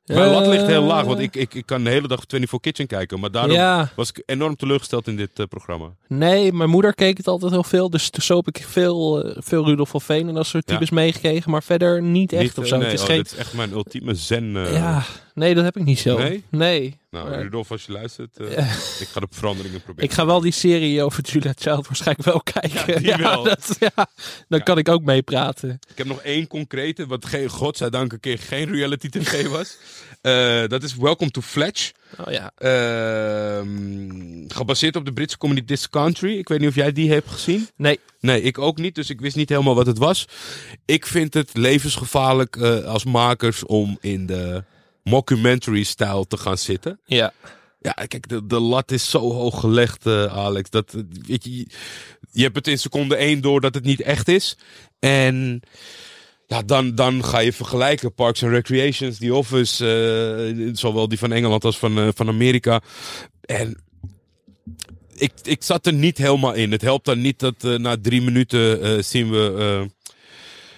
Mijn 0.05 0.31
lat 0.31 0.47
ligt 0.47 0.65
heel 0.65 0.83
laag, 0.83 1.05
want 1.05 1.19
ik, 1.19 1.35
ik, 1.35 1.53
ik 1.53 1.65
kan 1.65 1.83
de 1.83 1.89
hele 1.89 2.07
dag 2.07 2.19
24 2.27 2.59
Kitchen 2.59 2.87
kijken. 2.87 3.19
Maar 3.19 3.31
daarom 3.31 3.51
Ja, 3.51 3.91
was 3.95 4.09
ik 4.09 4.23
enorm 4.25 4.55
teleurgesteld 4.55 5.07
in 5.07 5.15
dit 5.15 5.29
eh, 5.39 5.45
programma. 5.45 5.89
nee, 6.07 6.53
mijn 6.53 6.69
moeder 6.69 6.93
keek 6.95 7.17
het 7.17 7.27
altijd 7.27 7.51
heel 7.51 7.63
veel. 7.63 7.89
Dus 7.89 8.09
zo 8.09 8.35
heb 8.37 8.47
ik 8.47 8.65
veel, 8.67 9.23
eh, 9.23 9.37
veel 9.41 9.65
Rudolf 9.65 9.89
van 9.89 10.01
Veen 10.01 10.27
en 10.27 10.33
dat 10.33 10.45
soort 10.45 10.63
Ja. 10.69 10.73
types 10.73 10.89
meegekregen. 10.89 11.51
Maar 11.51 11.63
verder 11.63 12.01
niet 12.01 12.33
echt 12.33 12.41
Niet, 12.43 12.57
of 12.57 12.63
eh, 12.63 12.69
zo. 12.69 12.77
nee, 12.77 12.85
het 12.85 12.93
is 12.93 13.01
oh, 13.01 13.07
geen... 13.07 13.17
dit 13.17 13.31
is 13.31 13.37
echt 13.37 13.53
mijn 13.53 13.71
ultieme 13.71 14.15
zen. 14.15 14.55
eh. 14.57 14.73
Ja, 14.73 15.03
nee, 15.33 15.55
dat 15.55 15.63
heb 15.63 15.77
ik 15.77 15.83
niet 15.83 15.99
zo. 15.99 16.17
Nee? 16.17 16.43
Nee. 16.49 17.01
Nou, 17.11 17.29
Maar- 17.29 17.41
Rudolf, 17.41 17.71
als 17.71 17.85
je 17.85 17.91
luistert, 17.91 18.37
eh, 18.37 18.57
ik 18.99 19.07
ga 19.11 19.19
de 19.19 19.27
veranderingen 19.29 19.81
proberen. 19.81 20.09
Ik 20.09 20.15
ga 20.15 20.25
wel 20.25 20.39
die 20.41 20.51
serie 20.51 21.03
over 21.03 21.23
Julia 21.23 21.53
Child 21.57 21.87
waarschijnlijk 21.87 22.27
wel 22.27 22.41
kijken. 22.61 23.03
Ja, 23.03 23.15
die 23.17 23.25
wel. 23.25 23.43
dat, 23.43 23.75
ja, 23.79 24.07
dan 24.47 24.63
kan 24.63 24.77
ik 24.77 24.89
ook 24.89 25.03
meepraten. 25.03 25.69
Ik 25.89 25.97
heb 25.97 26.07
nog 26.07 26.21
één 26.21 26.47
concrete, 26.47 27.07
wat 27.07 27.25
geen, 27.25 27.49
godzijdank 27.49 28.13
een 28.13 28.19
keer 28.19 28.39
geen 28.39 28.71
reality 28.71 29.09
tv 29.09 29.47
was. 29.47 29.77
Eh, 30.23 30.67
dat 30.67 30.83
is 30.83 30.95
Welcome 30.95 31.31
to 31.31 31.41
Fletch. 31.41 31.91
Oh 32.25 32.31
ja. 32.31 32.51
Ehm, 32.57 34.47
gebaseerd 34.47 34.95
op 34.95 35.05
de 35.05 35.13
Britse 35.13 35.37
comedy 35.37 35.63
This 35.63 35.89
Country. 35.89 36.37
Ik 36.37 36.47
weet 36.47 36.59
niet 36.59 36.69
of 36.69 36.75
jij 36.75 36.91
die 36.91 37.11
hebt 37.11 37.29
gezien. 37.29 37.67
Nee. 37.75 37.99
Nee, 38.19 38.41
ik 38.41 38.57
ook 38.57 38.77
niet. 38.77 38.95
Dus 38.95 39.09
ik 39.09 39.21
wist 39.21 39.35
niet 39.35 39.49
helemaal 39.49 39.75
wat 39.75 39.85
het 39.85 39.97
was. 39.97 40.27
Ik 40.85 41.05
vind 41.05 41.33
het 41.33 41.49
levensgevaarlijk 41.53 42.55
eh, 42.55 42.83
als 42.83 43.03
makers 43.03 43.65
om 43.65 43.97
in 44.01 44.25
de 44.25 44.63
mockumentary-stijl 45.03 46.27
te 46.27 46.37
gaan 46.37 46.57
zitten. 46.57 46.99
Ja. 47.05 47.33
Ja, 47.79 47.91
kijk, 47.91 48.29
de, 48.29 48.45
de 48.45 48.59
lat 48.59 48.91
is 48.91 49.09
zo 49.09 49.19
hoog 49.31 49.59
gelegd, 49.59 50.05
eh, 50.05 50.25
Alex. 50.25 50.69
Dat, 50.69 50.95
weet 51.27 51.43
je, 51.43 51.67
je 52.31 52.43
hebt 52.43 52.55
het 52.55 52.67
in 52.67 52.79
seconde 52.79 53.15
één 53.15 53.41
door 53.41 53.61
dat 53.61 53.73
het 53.73 53.83
niet 53.83 54.01
echt 54.01 54.27
is. 54.27 54.57
En 54.99 55.61
ja, 56.53 56.61
dan, 56.61 56.95
dan 56.95 57.23
ga 57.23 57.39
je 57.39 57.53
vergelijken. 57.53 58.13
Parks 58.13 58.43
and 58.43 58.51
Recreations, 58.51 59.17
The 59.17 59.33
Office, 59.33 59.85
eh, 59.85 60.69
zowel 60.73 61.07
die 61.07 61.17
van 61.17 61.31
Engeland 61.31 61.63
als 61.65 61.77
van, 61.77 61.97
eh, 61.99 62.07
van 62.15 62.27
Amerika. 62.27 62.81
En 63.41 63.83
ik, 65.15 65.31
ik 65.43 65.63
zat 65.63 65.85
er 65.85 65.93
niet 65.93 66.17
helemaal 66.17 66.53
in. 66.53 66.71
Het 66.71 66.81
helpt 66.81 67.05
dan 67.05 67.21
niet 67.21 67.39
dat 67.39 67.63
eh, 67.63 67.75
na 67.75 67.97
drie 68.01 68.21
minuten 68.21 69.03
zien 69.03 69.31
we 69.31 69.89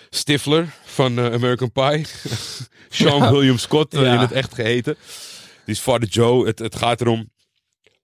Stifler 0.09 0.73
van 0.85 1.19
American 1.19 1.71
Pie. 1.71 2.05
Sean 2.89 3.21
Ja. 3.23 3.31
William 3.31 3.57
Scott 3.57 3.91
Ja. 3.93 4.13
in 4.13 4.19
het 4.19 4.31
echt 4.31 4.53
geheten. 4.53 4.95
Die 5.65 5.75
is 5.75 5.79
Father 5.79 6.07
Joe. 6.07 6.45
Het, 6.45 6.59
het 6.59 6.75
gaat 6.75 7.01
erom. 7.01 7.31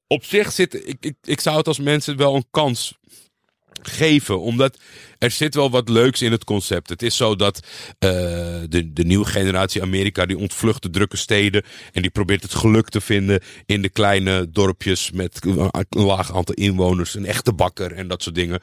Op 0.08 0.26
zich 0.26 0.52
zit. 0.52 0.88
Ik, 0.88 0.98
ik, 1.00 1.16
ik 1.22 1.40
zou 1.40 1.58
het 1.58 1.68
als 1.68 1.80
mensen 1.80 2.18
wel 2.18 2.36
een 2.36 2.46
kans 2.52 2.98
geven. 3.82 4.42
Omdat 4.42 4.78
er 5.18 5.32
zit 5.32 5.56
wel 5.56 5.70
wat 5.72 5.90
leuks 5.90 6.22
in 6.22 6.32
het 6.32 6.44
concept. 6.44 6.90
Het 6.90 7.02
is 7.02 7.16
zo 7.16 7.36
dat 7.36 7.60
eh, 8.00 8.10
de, 8.70 8.94
de 8.94 9.04
nieuwe 9.04 9.26
generatie 9.26 9.82
Amerika. 9.82 10.26
die 10.26 10.38
ontvlucht 10.38 10.82
de 10.82 10.90
drukke 10.90 11.18
steden. 11.18 11.64
En 11.92 12.02
die 12.02 12.12
probeert 12.12 12.44
het 12.44 12.54
geluk 12.54 12.90
te 12.90 13.02
vinden 13.02 13.40
in 13.66 13.82
de 13.82 13.90
kleine 13.90 14.50
dorpjes. 14.52 15.12
met 15.12 15.40
een 15.46 15.70
laag 15.90 16.36
aantal 16.36 16.56
inwoners. 16.56 17.16
Een 17.16 17.26
echte 17.26 17.54
bakker 17.54 17.92
en 17.94 18.08
dat 18.08 18.24
soort 18.24 18.36
dingen. 18.36 18.60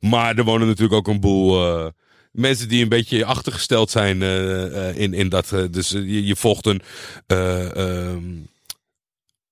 Maar 0.00 0.36
er 0.36 0.44
wonen 0.44 0.66
natuurlijk 0.66 0.94
ook 0.94 1.08
een 1.14 1.20
boel. 1.20 1.64
eh, 1.78 1.86
Mensen 2.32 2.68
die 2.68 2.82
een 2.82 2.88
beetje 2.88 3.24
achtergesteld 3.24 3.90
zijn 3.90 4.22
eh, 4.22 4.96
in, 4.96 5.14
in 5.14 5.28
dat. 5.28 5.48
dus 5.70 5.88
je, 5.90 6.26
je 6.26 6.36
volgt 6.36 6.66
een 6.66 6.82
eh, 7.26 7.76
ehm, 7.76 8.22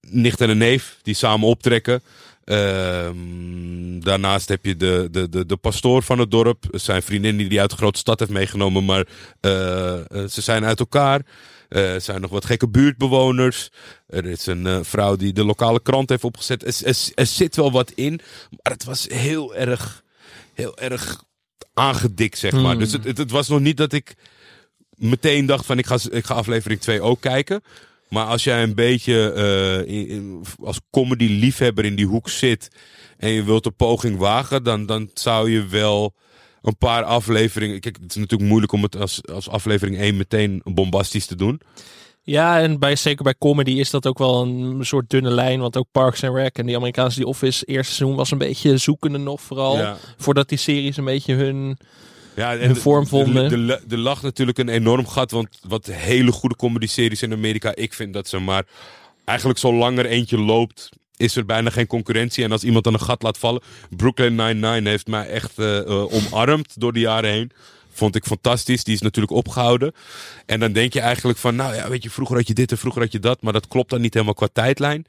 nicht 0.00 0.40
en 0.40 0.50
een 0.50 0.58
neef 0.58 0.98
die 1.02 1.14
samen 1.14 1.48
optrekken. 1.48 2.02
Ehm, 2.50 4.00
daarnaast 4.00 4.48
heb 4.48 4.64
je 4.64 4.76
de, 4.76 5.08
de, 5.10 5.28
de, 5.28 5.46
de 5.46 5.56
pastoor 5.56 6.02
van 6.02 6.18
het 6.18 6.30
dorp. 6.30 6.64
Zijn 6.70 7.02
vriendin 7.02 7.36
die 7.36 7.48
hij 7.48 7.60
uit 7.60 7.70
de 7.70 7.76
grote 7.76 7.98
stad 7.98 8.18
heeft 8.18 8.30
meegenomen. 8.30 8.84
Maar 8.84 9.06
eh, 9.40 9.98
eh, 9.98 10.28
ze 10.28 10.40
zijn 10.40 10.64
uit 10.64 10.78
elkaar. 10.78 11.22
Eh, 11.68 11.94
er 11.94 12.00
zijn 12.00 12.20
nog 12.20 12.30
wat 12.30 12.44
gekke 12.44 12.68
buurtbewoners. 12.68 13.70
Er 14.06 14.26
is 14.26 14.46
een 14.46 14.84
vrouw 14.84 15.16
die 15.16 15.32
de 15.32 15.44
lokale 15.44 15.80
krant 15.82 16.08
heeft 16.08 16.24
opgezet. 16.24 16.62
Er, 16.62 16.88
er, 16.88 16.96
er 17.14 17.26
zit 17.26 17.56
wel 17.56 17.72
wat 17.72 17.90
in. 17.90 18.20
Maar 18.50 18.72
het 18.72 18.84
was 18.84 19.06
heel 19.08 19.54
erg, 19.54 20.02
heel 20.54 20.78
erg 20.78 21.24
aangedikt, 21.74 22.38
zeg 22.38 22.52
maar. 22.52 22.70
Hmm. 22.70 22.78
Dus 22.78 22.92
het, 22.92 23.04
het, 23.04 23.18
het 23.18 23.30
was 23.30 23.48
nog 23.48 23.60
niet 23.60 23.76
dat 23.76 23.92
ik 23.92 24.14
meteen 24.94 25.46
dacht 25.46 25.66
van 25.66 25.78
ik 25.78 25.86
ga, 25.86 25.98
ik 26.10 26.24
ga 26.24 26.34
aflevering 26.34 26.80
2 26.80 27.00
ook 27.00 27.20
kijken. 27.20 27.62
Maar 28.10 28.26
als 28.26 28.44
jij 28.44 28.62
een 28.62 28.74
beetje 28.74 29.32
eh, 29.32 29.94
in- 29.96 30.08
in- 30.08 30.42
als 30.62 30.80
comedy 30.90 31.26
liefhebber 31.26 31.84
in 31.84 31.94
die 31.94 32.06
hoek 32.06 32.28
zit 32.28 32.68
en 33.16 33.30
je 33.30 33.44
wilt 33.44 33.66
een 33.66 33.76
poging 33.76 34.18
wagen, 34.18 34.62
dan, 34.64 34.86
dan 34.86 35.10
zou 35.14 35.50
je 35.50 35.66
wel 35.66 36.14
een 36.62 36.76
paar 36.76 37.02
afleveringen. 37.02 37.80
Kijk, 37.80 37.96
het 38.02 38.10
is 38.10 38.16
natuurlijk 38.16 38.48
moeilijk 38.50 38.72
om 38.72 38.82
het 38.82 38.96
als, 38.96 39.20
als 39.32 39.48
aflevering 39.48 39.98
1 39.98 40.16
meteen 40.16 40.60
bombastisch 40.64 41.26
te 41.26 41.36
doen. 41.36 41.60
Ja, 42.22 42.60
en 42.60 42.78
bij, 42.78 42.96
zeker 42.96 43.24
bij 43.24 43.34
comedy 43.38 43.70
is 43.70 43.90
dat 43.90 44.06
ook 44.06 44.18
wel 44.18 44.42
een 44.42 44.84
soort 44.86 45.10
dunne 45.10 45.30
lijn. 45.30 45.60
Want 45.60 45.76
ook 45.76 45.86
Parks 45.92 46.24
and 46.24 46.36
Rec 46.36 46.58
en 46.58 46.66
die 46.66 46.76
Amerikaanse 46.76 47.20
The 47.20 47.26
Office 47.26 47.64
eerste 47.64 47.94
seizoen 47.94 48.16
was 48.16 48.30
een 48.30 48.38
beetje 48.38 48.76
zoekende 48.76 49.18
nog 49.18 49.40
vooral. 49.40 49.76
Ja. 49.76 49.96
Voordat 50.16 50.48
die 50.48 50.58
series 50.58 50.96
een 50.96 51.04
beetje 51.04 51.34
hun... 51.34 51.78
Ja, 52.40 52.58
hun 52.58 52.72
de- 52.72 52.80
vorm 52.80 53.02
de- 53.02 53.08
vonden. 53.08 53.48
de- 53.48 53.80
de- 53.86 53.94
Er 53.96 53.98
lag 53.98 54.22
natuurlijk 54.22 54.58
een 54.58 54.68
enorm 54.68 55.06
gat, 55.06 55.30
want 55.30 55.48
wat 55.68 55.86
hele 55.86 56.32
goede 56.32 56.56
comedy-series 56.56 57.22
in 57.22 57.32
Amerika, 57.32 57.74
ik 57.74 57.94
vind 57.94 58.12
dat 58.12 58.28
ze 58.28 58.38
maar 58.38 58.64
eigenlijk 59.24 59.58
zolang 59.58 59.98
er 59.98 60.06
eentje 60.06 60.38
loopt, 60.38 60.88
is 61.16 61.36
er 61.36 61.44
bijna 61.46 61.70
geen 61.70 61.86
concurrentie. 61.86 62.44
En 62.44 62.52
als 62.52 62.64
iemand 62.64 62.84
dan 62.84 62.92
een 62.94 63.00
gat 63.00 63.22
laat 63.22 63.38
vallen, 63.38 63.62
Brooklyn 63.96 64.34
Nine-Nine 64.34 64.88
heeft 64.88 65.06
mij 65.06 65.28
echt 65.28 65.58
eh, 65.58 65.78
eh, 65.78 66.12
omarmd 66.14 66.80
door 66.80 66.92
de 66.92 67.00
jaren 67.00 67.30
heen. 67.30 67.50
Vond 67.92 68.14
ik 68.16 68.24
fantastisch. 68.24 68.84
Die 68.84 68.94
is 68.94 69.00
natuurlijk 69.00 69.32
opgehouden. 69.32 69.92
En 70.46 70.60
dan 70.60 70.72
denk 70.72 70.92
je 70.92 71.00
eigenlijk 71.00 71.38
van, 71.38 71.56
nou 71.56 71.74
ja, 71.74 71.88
weet 71.88 72.02
je, 72.02 72.10
vroeger 72.10 72.36
had 72.36 72.46
je 72.46 72.54
dit 72.54 72.70
en 72.70 72.78
vroeger 72.78 73.02
had 73.02 73.12
je 73.12 73.18
dat. 73.20 73.42
Maar 73.42 73.52
dat 73.52 73.68
klopt 73.68 73.90
dan 73.90 74.00
niet 74.00 74.14
helemaal 74.14 74.34
qua 74.34 74.48
tijdlijn. 74.52 75.06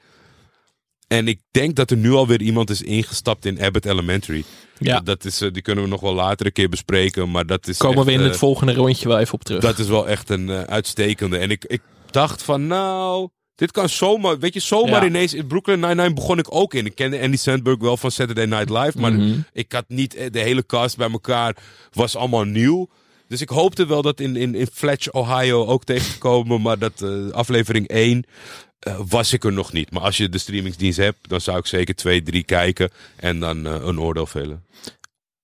En 1.12 1.28
ik 1.28 1.40
denk 1.52 1.76
dat 1.76 1.92
er 1.92 1.98
nu 1.98 2.12
alweer 2.12 2.42
iemand 2.42 2.70
is 2.70 2.82
ingestapt 2.82 3.46
in 3.46 3.62
Abbott 3.62 3.86
Elementary. 3.86 4.44
Ja, 4.78 5.00
Dat 5.00 5.26
is, 5.26 5.42
eh, 5.42 5.52
die 5.52 5.62
kunnen 5.62 5.84
we 5.84 5.90
nog 5.90 6.02
wel 6.02 6.14
later 6.14 6.46
een 6.46 6.52
keer 6.52 6.70
bespreken. 6.70 7.32
Maar 7.32 7.46
dat 7.46 7.68
is 7.68 7.78
komen 7.78 7.98
echt, 7.98 8.06
we 8.06 8.12
in 8.12 8.20
eh, 8.20 8.26
het 8.26 8.38
volgende 8.38 8.74
rondje 8.74 9.08
wel 9.08 9.20
even 9.20 9.34
op 9.34 9.44
terug. 9.44 9.62
Dat 9.62 9.80
is 9.80 9.88
wel 9.88 10.08
echt 10.08 10.30
een 10.30 10.50
eh, 10.50 10.62
uitstekende. 10.62 11.38
En 11.38 11.50
ik, 11.52 11.66
ik 11.66 11.82
dacht 12.12 12.44
van, 12.44 12.68
nou, 12.68 13.30
dit 13.56 13.72
kan 13.72 13.90
zomaar, 13.90 14.40
weet 14.40 14.54
je, 14.54 14.60
zomaar 14.60 15.02
Ja. 15.02 15.06
ineens. 15.08 15.34
In 15.34 15.48
Brooklyn 15.48 15.80
Nine-Nine 15.80 16.14
begon 16.14 16.38
ik 16.38 16.56
ook 16.56 16.74
in. 16.74 16.86
Ik 16.86 16.96
kende 16.96 17.20
Andy 17.22 17.38
Sandberg 17.38 17.78
wel 17.80 17.98
van 17.98 18.12
Saturday 18.12 18.46
Night 18.46 18.70
Live. 18.70 19.00
Maar 19.00 19.14
Mhm. 19.14 19.40
ik 19.54 19.72
had 19.72 19.86
niet, 19.88 20.16
eh, 20.16 20.32
de 20.32 20.40
hele 20.40 20.66
cast 20.66 20.98
bij 20.98 21.12
elkaar 21.12 21.56
was 21.92 22.16
allemaal 22.16 22.44
nieuw. 22.44 22.90
Dus 23.28 23.42
ik 23.42 23.50
hoopte 23.50 23.86
wel 23.88 24.02
dat 24.02 24.20
in, 24.20 24.36
in, 24.36 24.56
in 24.56 24.68
Fletch, 24.74 25.12
Ohio 25.12 25.66
ook 25.66 25.84
tegen 25.84 26.12
te 26.12 26.18
komen. 26.18 26.62
Maar 26.62 26.78
dat 26.80 27.02
eh, 27.02 27.30
aflevering 27.32 27.88
1 27.88 28.24
eh, 28.82 29.00
was 29.10 29.34
ik 29.34 29.44
er 29.44 29.54
nog 29.54 29.74
niet. 29.74 29.92
Maar 29.92 30.02
als 30.02 30.18
je 30.18 30.30
de 30.30 30.38
streamingsdienst 30.38 30.98
hebt, 30.98 31.30
dan 31.30 31.42
zou 31.42 31.58
ik 31.58 31.66
zeker 31.66 31.96
2, 31.96 32.22
3 32.22 32.44
kijken. 32.44 32.90
En 33.16 33.40
dan 33.40 33.66
eh, 33.66 33.86
een 33.86 34.00
oordeel 34.00 34.26
vellen. 34.26 34.66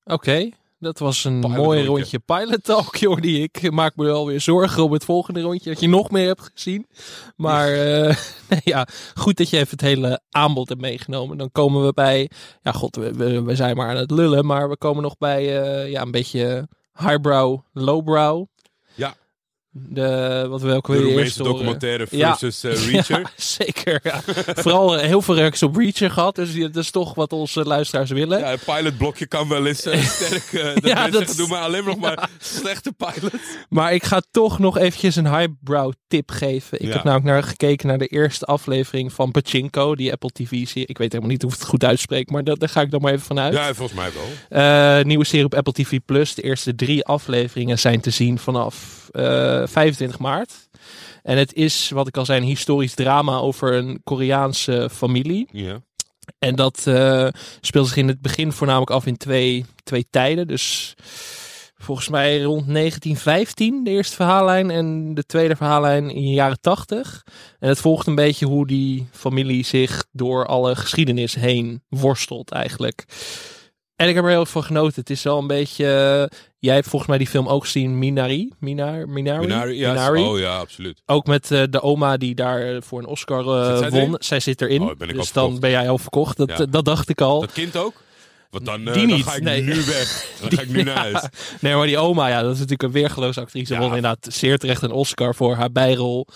Oké, 0.03 0.49
dat 0.79 0.99
was 0.99 1.23
een 1.23 1.39
Pilot 1.39 1.57
mooi 1.57 1.85
rondje. 1.85 1.85
rondje 1.85 2.19
pilot 2.19 2.63
talk, 2.63 2.95
Jordi. 3.05 3.43
Ik 3.43 3.71
maak 3.71 3.95
me 3.95 4.05
wel 4.05 4.25
weer 4.25 4.41
zorgen 4.41 4.83
om 4.83 4.91
het 4.91 5.05
volgende 5.05 5.41
rondje, 5.41 5.69
dat 5.69 5.79
je 5.79 5.87
nog 5.87 6.11
meer 6.11 6.27
hebt 6.27 6.51
gezien. 6.53 6.87
Maar 7.35 7.73
eh, 7.73 8.17
nee, 8.49 8.61
ja, 8.63 8.87
goed 9.15 9.37
dat 9.37 9.49
je 9.49 9.57
even 9.57 9.71
het 9.71 9.81
hele 9.81 10.21
aanbod 10.29 10.69
hebt 10.69 10.81
meegenomen. 10.81 11.37
Dan 11.37 11.51
komen 11.51 11.85
we 11.85 11.93
bij, 11.93 12.29
ja 12.61 12.71
god, 12.71 12.95
we, 12.95 13.13
we, 13.13 13.41
we 13.41 13.55
zijn 13.55 13.75
maar 13.75 13.89
aan 13.89 13.95
het 13.95 14.11
lullen, 14.11 14.45
maar 14.45 14.69
we 14.69 14.77
komen 14.77 15.03
nog 15.03 15.17
bij 15.17 15.43
ja, 15.89 16.01
een 16.01 16.11
beetje 16.11 16.67
highbrow, 16.93 17.59
lowbrow. 17.73 18.45
De, 19.89 20.45
wat 20.49 20.61
we 20.61 20.73
ook 20.73 20.87
weer 20.87 21.05
eerst 21.07 21.37
documentaire 21.37 22.07
Ja. 22.09 22.37
versus 22.37 22.63
eh, 22.63 22.91
Reacher. 22.91 23.19
Ja, 23.27 23.29
zeker. 23.35 23.99
Ja. 24.03 24.21
Vooral 24.55 24.97
eh, 24.97 25.05
heel 25.07 25.21
veel 25.21 25.35
reacties 25.35 25.63
op 25.63 25.75
Reacher 25.75 26.11
gehad. 26.11 26.35
Dus 26.35 26.55
dat 26.55 26.75
is 26.75 26.91
toch 26.91 27.13
wat 27.15 27.33
onze 27.33 27.63
luisteraars 27.63 28.09
willen. 28.11 28.39
Ja, 28.39 28.49
het 28.49 28.65
pilotblokje 28.65 29.25
kan 29.27 29.47
wel 29.49 29.65
eens 29.65 29.85
eh, 29.85 30.01
sterk. 30.15 30.73
dat 30.75 30.83
Ja, 30.91 31.03
dat- 31.07 31.13
zeggen, 31.13 31.37
doe 31.37 31.47
maar 31.47 31.61
alleen 31.61 31.83
nog 31.85 31.97
maar 31.97 32.29
slechte 32.39 32.93
pilots. 32.97 33.35
Maar 33.69 33.93
ik 33.93 34.03
ga 34.03 34.21
toch 34.31 34.59
nog 34.59 34.77
eventjes 34.77 35.15
een 35.15 35.35
highbrow 35.37 35.91
tip 36.07 36.31
geven. 36.31 36.79
Ik 36.81 36.93
heb 36.93 37.03
namelijk 37.03 37.25
naar 37.25 37.43
gekeken 37.43 37.87
naar 37.87 37.97
de 37.97 38.07
eerste 38.07 38.45
aflevering 38.45 39.13
van 39.13 39.31
Pachinko, 39.31 39.95
die 39.95 40.11
Apple 40.11 40.29
TV-serie. 40.29 40.87
Ik 40.87 40.97
weet 40.97 41.11
helemaal 41.11 41.31
niet 41.31 41.41
hoe 41.41 41.51
ik 41.51 41.57
het 41.59 41.67
goed 41.67 41.83
uitspreek, 41.83 42.29
maar 42.29 42.43
dat, 42.43 42.59
daar 42.59 42.69
ga 42.69 42.81
ik 42.81 42.91
dan 42.91 43.01
maar 43.01 43.13
even 43.13 43.25
vanuit. 43.25 43.53
Ja, 43.53 43.73
volgens 43.73 43.99
mij 43.99 44.09
wel. 44.49 45.03
Nieuwe 45.03 45.25
serie 45.25 45.45
op 45.45 45.53
Apple 45.55 45.73
TV 45.73 45.99
Plus. 46.05 46.33
De 46.35 46.41
eerste 46.41 46.75
drie 46.75 47.05
afleveringen 47.05 47.79
zijn 47.79 47.99
te 48.01 48.09
zien 48.09 48.39
vanaf 48.39 49.06
25 49.67 50.19
maart. 50.19 50.69
En 51.23 51.37
het 51.37 51.53
is, 51.53 51.89
wat 51.89 52.07
ik 52.07 52.17
al 52.17 52.25
zei, 52.25 52.39
een 52.39 52.47
historisch 52.47 52.93
drama 52.93 53.37
over 53.37 53.73
een 53.73 54.01
Koreaanse 54.03 54.89
familie. 54.91 55.47
Ja. 55.51 55.81
En 56.39 56.55
dat 56.55 56.87
eh, 56.87 57.27
speelt 57.61 57.87
zich 57.87 57.97
in 57.97 58.07
het 58.07 58.21
begin 58.21 58.51
voornamelijk 58.51 58.91
af 58.91 59.05
in 59.05 59.17
twee, 59.17 59.65
twee 59.83 60.07
tijden. 60.09 60.47
Dus 60.47 60.93
volgens 61.75 62.09
mij 62.09 62.41
rond 62.41 62.67
1915 62.67 63.83
de 63.83 63.91
eerste 63.91 64.15
verhaallijn 64.15 64.71
en 64.71 65.13
de 65.13 65.25
tweede 65.25 65.55
verhaallijn 65.55 66.09
in 66.09 66.21
de 66.21 66.31
jaren 66.31 66.61
80. 66.61 67.23
En 67.59 67.69
het 67.69 67.79
volgt 67.79 68.07
een 68.07 68.15
beetje 68.15 68.45
hoe 68.45 68.67
die 68.67 69.07
familie 69.11 69.65
zich 69.65 70.05
door 70.11 70.45
alle 70.45 70.75
geschiedenis 70.75 71.35
heen 71.35 71.83
worstelt 71.89 72.51
eigenlijk. 72.51 73.05
En 73.95 74.09
ik 74.09 74.15
heb 74.15 74.23
er 74.23 74.29
heel 74.29 74.39
erg 74.39 74.49
van 74.49 74.63
genoten. 74.63 74.99
Het 74.99 75.09
is 75.09 75.23
wel 75.23 75.37
een 75.37 75.47
beetje... 75.47 76.31
jij 76.59 76.75
hebt 76.75 76.87
volgens 76.87 77.09
mij 77.09 77.17
die 77.19 77.27
film 77.27 77.47
ook 77.47 77.63
gezien, 77.63 77.97
Minari. 77.99 78.53
Minar, 78.59 79.09
Minari? 79.09 79.47
Minari. 79.47 80.21
Oh 80.23 80.39
ja, 80.39 80.57
absoluut. 80.57 81.01
Ook 81.05 81.25
met 81.25 81.51
eh, 81.51 81.63
de 81.69 81.81
oma 81.81 82.17
die 82.17 82.35
daar 82.35 82.61
eh, 82.61 82.81
voor 82.81 82.99
een 82.99 83.05
Oscar 83.05 83.39
eh, 83.39 83.77
zij 83.77 83.89
won. 83.89 83.99
erin? 83.99 84.15
Zij 84.19 84.39
zit 84.39 84.61
erin. 84.61 84.81
Oh, 84.81 84.95
ben 84.97 85.07
ik 85.09 85.15
al 85.15 85.21
dus 85.21 85.31
dan 85.31 85.59
ben 85.59 85.69
jij 85.69 85.89
al 85.89 85.97
verkocht. 85.97 86.37
Dat, 86.37 86.49
Ja. 86.57 86.65
dat 86.65 86.85
dacht 86.85 87.09
ik 87.09 87.21
al. 87.21 87.39
Dat 87.41 87.51
kind 87.51 87.75
ook? 87.77 87.93
Want 88.49 88.65
dan, 88.65 88.83
Die 88.83 88.93
dan 88.93 89.05
niet, 89.05 89.23
ga 89.23 89.35
ik 89.35 89.43
nee. 89.43 89.61
nu 89.61 89.73
weg. 89.75 90.25
Dan 90.41 90.51
ga 90.51 90.61
ik 90.61 90.69
nu 90.69 90.83
naar 90.83 90.97
huis. 90.97 91.23
Nee, 91.61 91.75
maar 91.75 91.85
die 91.87 91.97
oma, 91.97 92.27
ja, 92.27 92.35
dat 92.41 92.51
is 92.53 92.59
natuurlijk 92.59 92.83
een 92.83 92.91
weergeloze 92.91 93.39
actrice. 93.39 93.73
Ja. 93.73 93.79
Won 93.79 93.87
inderdaad 93.87 94.27
zeer 94.33 94.57
terecht 94.57 94.81
een 94.81 94.91
Oscar 94.91 95.35
voor 95.35 95.55
haar 95.55 95.71
bijrol 95.71 96.27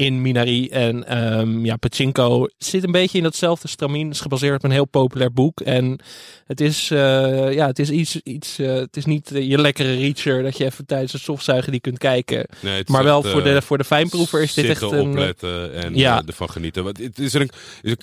in 0.00 0.22
Minari. 0.22 0.68
En 0.68 1.06
ehm, 1.06 1.64
ja, 1.64 1.76
Pachinko 1.76 2.48
zit 2.58 2.84
een 2.84 2.92
beetje 2.92 3.18
in 3.18 3.24
datzelfde 3.24 3.68
stramien. 3.68 4.10
Is 4.10 4.20
gebaseerd 4.20 4.56
op 4.56 4.64
een 4.64 4.70
heel 4.70 4.84
populair 4.84 5.32
boek. 5.32 5.60
En 5.60 5.98
het 6.46 6.60
is, 6.60 6.90
eh, 6.90 7.52
ja, 7.52 7.66
het 7.66 7.78
is 7.78 7.90
iets, 7.90 8.20
iets 8.22 8.58
eh, 8.58 8.74
het 8.74 8.96
is 8.96 9.04
niet 9.04 9.32
eh, 9.32 9.48
je 9.48 9.58
lekkere 9.58 9.94
reacher 9.96 10.42
dat 10.42 10.56
je 10.56 10.64
even 10.64 10.86
tijdens 10.86 11.12
het 11.12 11.20
stofzuigen 11.22 11.72
die 11.72 11.80
kunt 11.80 11.98
kijken. 11.98 12.46
Nee, 12.60 12.82
Maar 12.86 13.04
wel 13.04 13.22
echt, 13.22 13.32
voor 13.32 13.42
eh, 13.46 13.54
de, 13.54 13.62
voor 13.62 13.78
de 13.78 13.84
fijnproever 13.84 14.42
is 14.42 14.54
dit 14.54 14.64
echt 14.64 14.82
een... 14.82 15.08
opletten 15.08 15.74
en 15.74 15.96
Ja. 15.96 16.20
eh, 16.22 16.26
ervan 16.28 16.50
genieten. 16.50 16.84
Want, 16.84 16.98
het 16.98 17.18
is 17.18 17.34
er 17.34 17.40
een, 17.40 17.50
is 17.82 17.94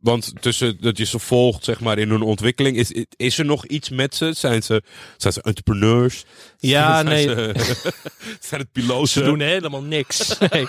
want 0.00 0.32
tussen 0.40 0.76
dat 0.80 0.98
je 0.98 1.04
ze 1.04 1.18
volgt 1.18 1.64
zeg 1.64 1.80
maar, 1.80 1.98
in 1.98 2.10
hun 2.10 2.22
ontwikkeling, 2.22 2.76
is, 2.76 2.92
is 3.16 3.38
er 3.38 3.44
nog 3.44 3.66
iets 3.66 3.90
met 3.90 4.14
ze? 4.14 4.32
Zijn 4.32 4.62
ze, 4.62 4.82
zijn 5.16 5.32
ze 5.32 5.42
entrepreneurs? 5.42 6.24
Ja, 6.68 6.94
zijn 6.94 7.06
nee. 7.06 7.22
Ze, 7.22 7.54
zijn 8.48 8.60
het 8.60 8.72
piloten? 8.72 9.08
Ze 9.08 9.22
doen 9.22 9.40
helemaal 9.40 9.82
niks. 9.82 10.38
Nee, 10.50 10.66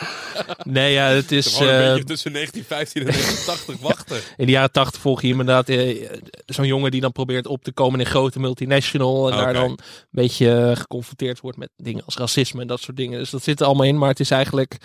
nee 0.63 0.93
ja, 0.93 1.07
het 1.07 1.31
is... 1.31 1.55
Gewoon 1.55 1.73
een 1.73 1.81
eh, 1.81 1.89
beetje 1.89 2.03
tussen 2.03 2.33
1915 2.33 3.01
en 3.01 3.07
1980 3.11 3.87
wachten. 3.87 4.21
In 4.41 4.45
de 4.45 4.51
jaren 4.51 4.71
tachtig 4.71 5.01
volg 5.01 5.21
je 5.21 5.27
inderdaad 5.27 5.69
eh, 5.69 6.09
zo'n 6.45 6.65
jongen 6.65 6.91
die 6.91 7.01
dan 7.01 7.11
probeert 7.11 7.47
op 7.47 7.63
te 7.63 7.71
komen 7.71 7.99
in 7.99 8.05
een 8.05 8.11
grote 8.11 8.39
multinational. 8.39 9.31
En 9.31 9.37
daar 9.37 9.49
Oké. 9.49 9.59
dan 9.59 9.69
een 9.69 9.77
beetje 10.11 10.55
eh, 10.55 10.75
geconfronteerd 10.75 11.39
wordt 11.39 11.57
met 11.57 11.69
dingen 11.75 12.05
als 12.05 12.17
racisme 12.17 12.61
en 12.61 12.67
dat 12.67 12.81
soort 12.81 12.97
dingen. 12.97 13.19
Dus 13.19 13.29
dat 13.29 13.43
zit 13.43 13.59
er 13.59 13.65
allemaal 13.65 13.85
in. 13.85 13.97
Maar 13.97 14.09
het 14.09 14.19
is 14.19 14.31
eigenlijk 14.31 14.77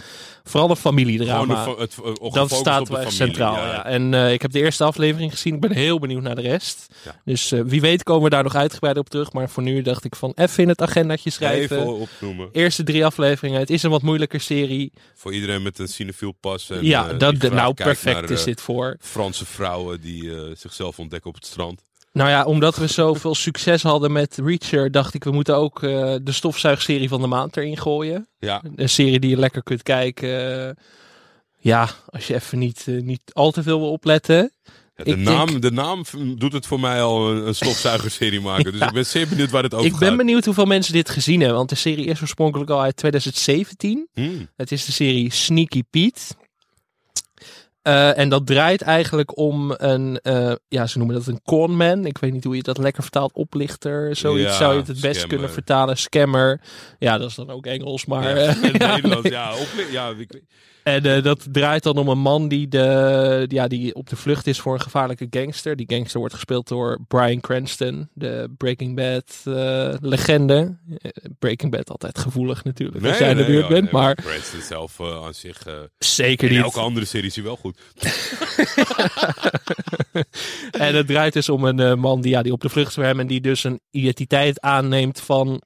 vooral 0.43 0.71
een 0.71 0.77
familiedrama. 0.77 1.69
het, 1.79 1.97
dat 2.33 2.53
staat 2.53 2.81
op 2.81 2.87
de 2.87 2.93
wel 2.93 3.03
familie, 3.03 3.11
centraal. 3.11 3.57
Ja. 3.57 3.85
En 3.85 4.15
eh, 4.15 4.33
ik 4.33 4.43
heb 4.43 4.53
de 4.53 4.61
eerste 4.61 4.85
aflevering 4.85 5.31
gezien. 5.31 5.55
Ik 5.55 5.61
ben 5.61 5.73
heel 5.73 5.99
benieuwd 5.99 6.23
naar 6.23 6.35
de 6.35 6.43
rest. 6.43 6.87
Ja. 7.05 7.21
Dus 7.25 7.53
eh, 7.53 7.61
wie 7.65 7.81
weet 7.81 8.03
komen 8.03 8.25
we 8.25 8.31
daar 8.31 8.43
nog 8.43 8.55
uitgebreid 8.55 8.99
op 8.99 9.09
terug. 9.09 9.33
Maar 9.33 9.51
voor 9.51 9.63
nu 9.63 9.83
dacht 9.83 10.05
ik 10.05 10.17
van 10.17 10.33
even 10.35 10.63
in 10.63 10.69
het 10.69 10.81
schrijven. 11.25 11.79
Even 11.79 11.95
opnoemen. 11.95 12.49
Eerste 12.53 12.83
drie 12.83 13.05
afleveringen. 13.05 13.61
Het 13.61 13.71
is 13.71 13.83
een 13.83 13.91
wat 13.91 14.03
moeilijker 14.03 14.41
serie. 14.41 14.93
Voor 15.15 15.35
iedereen 15.35 15.63
met 15.63 15.79
een 15.79 15.89
cinefiel 15.89 16.33
pas. 16.33 16.71
En, 16.71 16.85
ja, 16.85 17.09
eh, 17.09 17.19
dat, 17.19 17.51
nou 17.51 17.75
perfect 17.75 18.21
naar, 18.21 18.31
is 18.31 18.41
eh, 18.41 18.45
dit 18.45 18.61
voor. 18.61 18.97
Franse 19.01 19.45
vrouwen 19.45 20.01
die 20.01 20.35
eh, 20.35 20.41
zichzelf 20.57 20.99
ontdekken 20.99 21.29
op 21.29 21.37
het 21.37 21.47
strand. 21.47 21.83
Nou 22.13 22.31
ja, 22.31 22.45
omdat 22.45 22.77
we 22.77 22.87
zoveel 22.87 23.35
succes 23.49 23.83
hadden 23.83 24.13
met 24.13 24.39
Reacher, 24.45 24.91
dacht 24.91 25.15
ik, 25.15 25.25
we 25.25 25.31
moeten 25.31 25.57
ook 25.57 25.83
eh, 25.83 26.15
de 26.23 26.33
stofzuigserie 26.33 27.09
van 27.09 27.21
de 27.21 27.27
maand 27.27 27.57
erin 27.57 27.79
gooien. 27.79 28.29
Ja, 28.39 28.63
Een 28.77 28.89
serie 28.89 29.21
die 29.21 29.31
je 29.31 29.37
lekker 29.37 29.63
kunt 29.63 29.83
kijken. 29.83 30.77
ja, 31.59 31.89
als 32.07 32.27
je 32.27 32.35
even 32.35 32.59
niet, 32.59 32.87
niet 32.87 33.21
al 33.33 33.51
te 33.51 33.63
veel 33.63 33.79
wil 33.79 33.91
opletten. 33.91 34.53
De, 34.95 35.05
Ik 35.05 35.17
naam, 35.17 35.47
denk- 35.47 35.63
de 35.63 35.71
naam 35.71 36.03
doet 36.39 36.53
het 36.53 36.67
voor 36.67 36.81
mij 36.81 37.03
al 37.03 37.31
een, 37.31 37.47
een 37.47 37.55
stofzuigerserie 37.55 38.41
maken. 38.51 38.73
Dus 38.73 38.81
ik 38.81 38.93
ben 38.93 39.07
zeer 39.07 39.29
benieuwd 39.29 39.51
waar 39.51 39.63
het 39.63 39.75
over 39.75 39.87
ik 39.87 39.99
ben 39.99 40.09
gaat. 40.09 40.17
benieuwd 40.17 40.45
hoeveel 40.45 40.65
mensen 40.65 40.93
dit 40.93 41.11
gezien 41.11 41.39
hebben, 41.39 41.57
want 41.59 41.69
de 41.69 41.75
serie 41.75 42.07
is 42.07 42.21
oorspronkelijk 42.21 42.71
al 42.71 42.81
uit 42.83 42.97
2017. 42.97 44.09
Hmm. 44.13 44.49
Het 44.57 44.73
is 44.73 44.85
de 44.85 44.93
serie 44.93 45.33
Sneaky 45.33 45.83
Pete. 45.91 46.21
Eh, 47.83 48.19
en 48.19 48.29
dat 48.29 48.47
draait 48.47 48.83
eigenlijk 48.83 49.37
om 49.39 49.75
een, 49.77 50.19
eh, 50.23 50.53
ja, 50.69 50.87
ze 50.87 50.99
noemen 50.99 51.17
dat 51.17 51.27
een 51.27 51.41
conman. 51.45 52.07
Ik 52.07 52.19
weet 52.19 52.33
niet 52.33 52.45
hoe 52.45 52.57
je 52.57 52.63
dat 52.63 52.79
lekker 52.79 53.03
vertaalt, 53.03 53.33
oplichter. 53.33 54.17
Zoiets 54.17 54.51
Ja, 54.51 54.57
zou 54.57 54.73
je 54.73 54.79
het 54.79 54.87
het 54.89 55.01
best 55.01 55.27
kunnen 55.27 55.51
vertalen. 55.51 55.97
Scammer. 55.99 56.61
Ja, 56.99 57.19
dat 57.19 57.29
is 57.29 57.35
dan 57.35 57.51
ook 57.51 57.67
Engels, 57.67 58.07
maar... 58.07 58.39
Ja, 58.39 58.45
ja, 58.79 58.95
Nederlands, 58.95 59.29
ja. 59.29 59.53
Ja 59.91 60.09
ik, 60.09 60.33
weet- 60.33 60.43
En 60.83 61.05
eh, 61.05 61.23
dat 61.23 61.47
draait 61.51 61.83
dan 61.83 61.97
om 61.97 62.09
een 62.09 62.19
man 62.19 62.49
die, 62.49 62.69
de, 62.69 63.45
ja, 63.49 63.69
die 63.69 63.95
op 63.95 64.09
de 64.09 64.17
vlucht 64.17 64.47
is 64.47 64.61
voor 64.61 64.75
een 64.75 64.81
gevaarlijke 64.81 65.27
gangster. 65.31 65.77
Die 65.77 65.87
gangster 65.91 66.19
wordt 66.19 66.35
gespeeld 66.35 66.69
door 66.69 66.99
Brian 67.09 67.41
Cranston, 67.41 68.09
de 68.15 68.49
Breaking 68.57 68.97
Bad 68.97 69.41
eh, 69.45 69.95
legende. 70.01 70.77
Eh, 70.97 71.11
Breaking 71.39 71.71
Bad 71.73 71.91
altijd 71.91 72.19
gevoelig 72.19 72.65
natuurlijk, 72.65 73.07
als 73.07 73.19
jij 73.19 73.31
in 73.31 73.37
de 73.37 73.45
buurt 73.45 73.69
bent. 73.69 73.83
nee, 73.83 73.93
maar 73.93 74.15
Cranston 74.15 74.61
zelf 74.61 75.01
aan 75.01 75.35
zich... 75.35 75.67
zeker 75.99 76.49
in 76.49 76.55
niet. 76.55 76.65
elke 76.65 76.81
andere 76.81 77.07
serie 77.07 77.27
is 77.27 77.35
hij 77.35 77.45
wel 77.45 77.57
goed. 77.57 77.79
En 80.71 80.95
het 80.95 81.07
draait 81.07 81.33
dus 81.33 81.49
om 81.49 81.65
een 81.65 81.99
man 81.99 82.21
die, 82.21 82.31
ja, 82.31 82.43
die 82.43 82.53
op 82.53 82.61
de 82.61 82.69
vlucht 82.69 82.89
is 82.89 82.95
voor 82.95 83.05
hem 83.05 83.21
en 83.21 83.27
die 83.27 83.41
dus 83.41 83.65
een 83.65 83.81
identiteit 83.91 84.61
aanneemt 84.61 85.21
van 85.21 85.63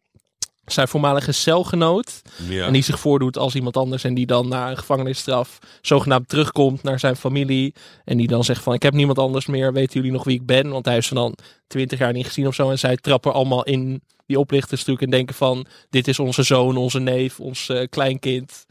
zijn 0.66 0.88
voormalige 0.88 1.32
celgenoot. 1.32 2.22
Ja. 2.48 2.66
En 2.66 2.72
die 2.72 2.82
zich 2.82 3.00
voordoet 3.00 3.38
als 3.38 3.54
iemand 3.54 3.76
anders 3.76 4.04
en 4.04 4.14
die 4.14 4.26
dan 4.26 4.48
na 4.48 4.70
een 4.70 4.78
gevangenisstraf 4.78 5.58
zogenaamd 5.82 6.28
terugkomt 6.28 6.82
naar 6.82 6.98
zijn 6.98 7.16
familie. 7.16 7.74
En 8.04 8.16
die 8.16 8.26
dan 8.26 8.44
zegt 8.44 8.62
van 8.62 8.74
ik 8.74 8.82
heb 8.82 8.94
niemand 8.94 9.18
anders 9.18 9.46
meer, 9.46 9.72
weten 9.72 9.94
jullie 9.94 10.12
nog 10.12 10.24
wie 10.24 10.40
ik 10.40 10.46
ben? 10.46 10.68
Want 10.70 10.84
hij 10.84 10.94
heeft 10.94 11.06
ze 11.06 11.14
dan 11.14 11.34
twintig 11.66 11.98
jaar 11.98 12.12
niet 12.12 12.26
gezien 12.26 12.46
of 12.46 12.54
zo. 12.54 12.70
En 12.70 12.78
zij 12.78 12.96
trappen 12.96 13.32
allemaal 13.32 13.64
in 13.64 14.02
die 14.26 14.38
oplichtersstuk 14.38 15.00
en 15.00 15.10
denken 15.10 15.34
van 15.34 15.66
dit 15.90 16.08
is 16.08 16.18
onze 16.18 16.42
zoon, 16.42 16.76
onze 16.76 16.98
neef, 17.00 17.40
ons 17.40 17.68
eh, 17.68 17.86
kleinkind. 17.88 18.66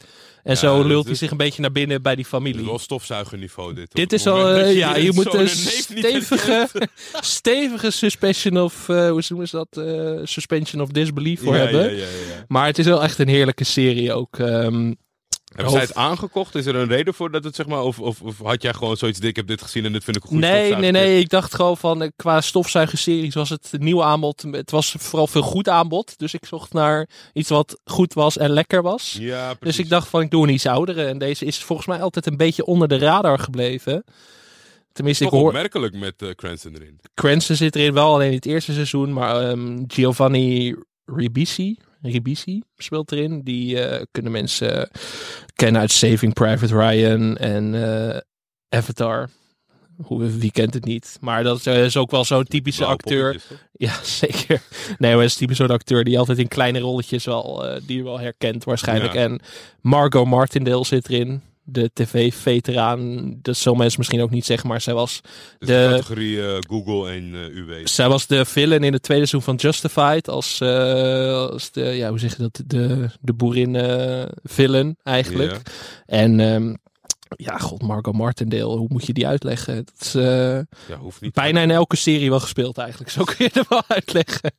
En 0.46 0.52
Ja, 0.54 0.58
zo 0.60 0.84
lult 0.84 1.06
hij 1.06 1.16
zich 1.16 1.32
een 1.32 1.38
beetje 1.38 1.62
naar 1.62 1.72
binnen 1.72 2.02
bij 2.02 2.16
die 2.16 2.26
familie. 2.26 2.66
wel 2.66 2.80
stofzuigerniveau 2.80 3.74
dit. 3.74 3.92
Dit 3.94 4.14
is 4.14 4.28
al, 4.28 4.50
eh, 4.50 4.76
ja, 4.84 4.96
je 4.96 5.12
moet 5.12 5.34
een 5.34 5.50
stevige, 5.50 6.68
stevige 7.38 7.92
suspension 7.92 8.58
of, 8.62 8.90
eh, 8.90 9.10
hoe 9.10 9.24
noemen 9.30 9.48
ze 9.48 9.56
dat? 9.56 9.86
Eh, 9.86 10.20
suspension 10.24 10.82
of 10.82 10.90
disbelief 10.90 11.42
voor 11.44 11.56
Ja, 11.56 11.62
hebben. 11.62 11.96
ja. 11.96 12.06
Maar 12.48 12.66
het 12.66 12.78
is 12.78 12.86
wel 12.86 13.04
echt 13.04 13.20
een 13.20 13.28
heerlijke 13.28 13.64
serie 13.64 14.14
ook. 14.14 14.40
ehm, 14.40 14.94
Hebben 15.56 15.74
zij 15.74 15.82
het 15.82 15.96
aangekocht? 15.96 16.56
Is 16.56 16.66
er 16.66 16.76
een 16.76 16.88
reden 16.88 17.14
voor 17.14 17.32
dat 17.32 17.44
het 17.44 17.56
zeg 17.56 17.68
maar... 17.68 17.82
Of, 17.82 18.00
of, 18.00 18.22
of 18.22 18.40
had 18.40 18.62
jij 18.62 18.74
gewoon 18.74 18.98
zoiets, 18.98 19.20
ik 19.20 19.36
heb 19.36 19.48
dit 19.48 19.62
gezien 19.62 19.86
en 19.86 19.92
dit 19.92 20.04
vind 20.04 20.18
ik 20.18 20.24
goed 20.24 20.38
nee, 20.38 20.76
nee, 20.76 20.92
nee. 20.92 21.20
Ik 21.20 21.30
dacht 21.30 21.56
gewoon 21.56 21.78
van 21.78 22.02
eh, 22.02 22.10
qua 22.16 22.42
stofzuigerseries 22.42 23.34
was 23.34 23.50
het 23.50 23.70
een 23.72 23.84
nieuw 23.84 24.04
aanbod. 24.04 24.46
Het 24.52 24.72
was 24.72 24.96
vooral 24.98 25.28
veel 25.28 25.42
goed 25.42 25.70
aanbod. 25.70 26.18
Dus 26.20 26.34
ik 26.34 26.46
zocht 26.46 26.74
naar 26.74 27.10
iets 27.34 27.50
wat 27.50 27.80
goed 27.86 28.14
was 28.14 28.38
en 28.38 28.50
lekker 28.50 28.82
was. 28.82 29.18
Ja, 29.20 29.56
Dus 29.60 29.80
ik 29.80 29.90
dacht 29.90 30.08
van 30.08 30.22
ik 30.22 30.32
doe 30.32 30.44
een 30.48 30.54
iets 30.54 30.66
oudere. 30.66 31.06
En 31.06 31.18
deze 31.18 31.46
is 31.46 31.64
volgens 31.64 31.88
mij 31.88 32.02
altijd 32.02 32.26
een 32.26 32.38
beetje 32.38 32.66
onder 32.66 32.88
de 32.88 32.98
radar 32.98 33.40
gebleven. 33.40 34.04
Tenminste, 34.92 35.24
Toch 35.24 35.34
ik 35.34 35.40
hoor... 35.40 35.48
opmerkelijk 35.48 35.96
met 35.96 36.22
eh, 36.22 36.30
Cranston 36.30 36.76
erin. 36.76 37.00
Cranston 37.14 37.56
zit 37.56 37.76
erin 37.76 37.94
wel 37.94 38.14
alleen 38.14 38.30
in 38.30 38.36
het 38.36 38.46
eerste 38.46 38.74
seizoen. 38.74 39.14
Maar 39.14 39.50
ehm, 39.50 39.84
Giovanni 39.88 40.76
Ribisi, 41.06 41.78
Ribisi 42.12 42.62
speelt 42.78 43.12
erin. 43.12 43.42
Die 43.44 43.82
eh, 43.82 44.04
kunnen 44.12 44.32
mensen 44.32 44.82
eh, 44.82 45.02
kennen 45.56 45.82
uit 45.82 45.92
Saving 45.92 46.34
Private 46.34 46.78
Ryan 46.78 47.38
en 47.38 47.84
eh, 47.84 48.20
Avatar. 48.70 49.30
Hoe, 50.04 50.30
wie 50.30 50.52
kent 50.52 50.74
het 50.74 50.86
niet? 50.86 51.18
Maar 51.22 51.44
dat 51.44 51.66
is 51.66 51.98
ook 51.98 52.12
wel 52.12 52.26
zo'n 52.26 52.44
typische 52.44 52.86
acteur. 52.86 53.42
Ja, 53.72 53.94
zeker. 54.22 54.62
Nee, 54.98 55.12
maar 55.12 55.22
het 55.22 55.30
is 55.30 55.38
typisch 55.38 55.58
zo'n 55.58 55.68
acteur 55.68 56.04
die 56.04 56.20
altijd 56.20 56.38
in 56.38 56.48
kleine 56.48 56.80
rolletjes 56.80 57.26
wel, 57.26 57.80
die 57.86 57.98
je 57.98 58.04
wel 58.04 58.20
herkent 58.20 58.64
waarschijnlijk. 58.64 59.14
Ja. 59.14 59.22
En 59.22 59.40
Margot 59.82 60.26
Martindale 60.26 60.86
zit 60.86 61.10
erin. 61.10 61.42
De 61.68 61.90
tv-veteraan. 61.94 63.34
Dat 63.42 63.58
zullen 63.58 63.78
mensen 63.78 64.00
misschien 64.00 64.22
ook 64.22 64.30
niet 64.30 64.46
zeggen, 64.46 64.68
maar 64.70 64.82
zij 64.82 64.94
was 64.94 65.22
Dus 65.60 65.68
de- 65.70 65.88
categorie 65.92 66.42
eh, 66.48 66.58
Google 66.70 67.12
en 67.12 67.34
eh 67.36 67.56
UW. 67.56 67.88
zij 67.88 68.08
was 68.10 68.28
de 68.28 68.46
villain 68.46 68.84
in 68.84 68.94
het 68.94 69.02
tweede 69.04 69.26
seizoen 69.26 69.56
van 69.56 69.70
Justified. 69.70 70.30
Als, 70.30 70.60
eh, 70.62 71.34
als 71.50 71.72
de, 71.72 71.82
ja, 71.84 72.10
hoe 72.10 72.20
zeg 72.20 72.38
je 72.38 72.42
dat? 72.42 72.62
De, 72.66 73.10
de 73.22 73.34
boerin 73.34 73.76
villain 74.44 74.98
eigenlijk. 75.04 75.62
En 76.06 76.40
ehm, 76.40 76.74
ja, 77.38 77.58
god, 77.58 77.82
Margot 77.82 78.14
Martindale, 78.16 78.78
hoe 78.78 78.88
moet 78.90 79.06
je 79.06 79.14
die 79.14 79.28
uitleggen? 79.28 79.76
Dat 79.76 79.94
is 80.00 80.12
Ja, 80.88 80.98
hoeft 81.00 81.22
niet. 81.22 81.34
bijna 81.34 81.62
in 81.62 81.72
elke 81.72 81.96
serie 81.96 82.30
wel 82.30 82.40
gespeeld 82.40 82.78
eigenlijk. 82.78 83.12
Zo 83.12 83.24
kun 83.24 83.36
je 83.38 83.50
het 83.54 83.68
wel 83.68 83.84
uitleggen. 83.88 84.52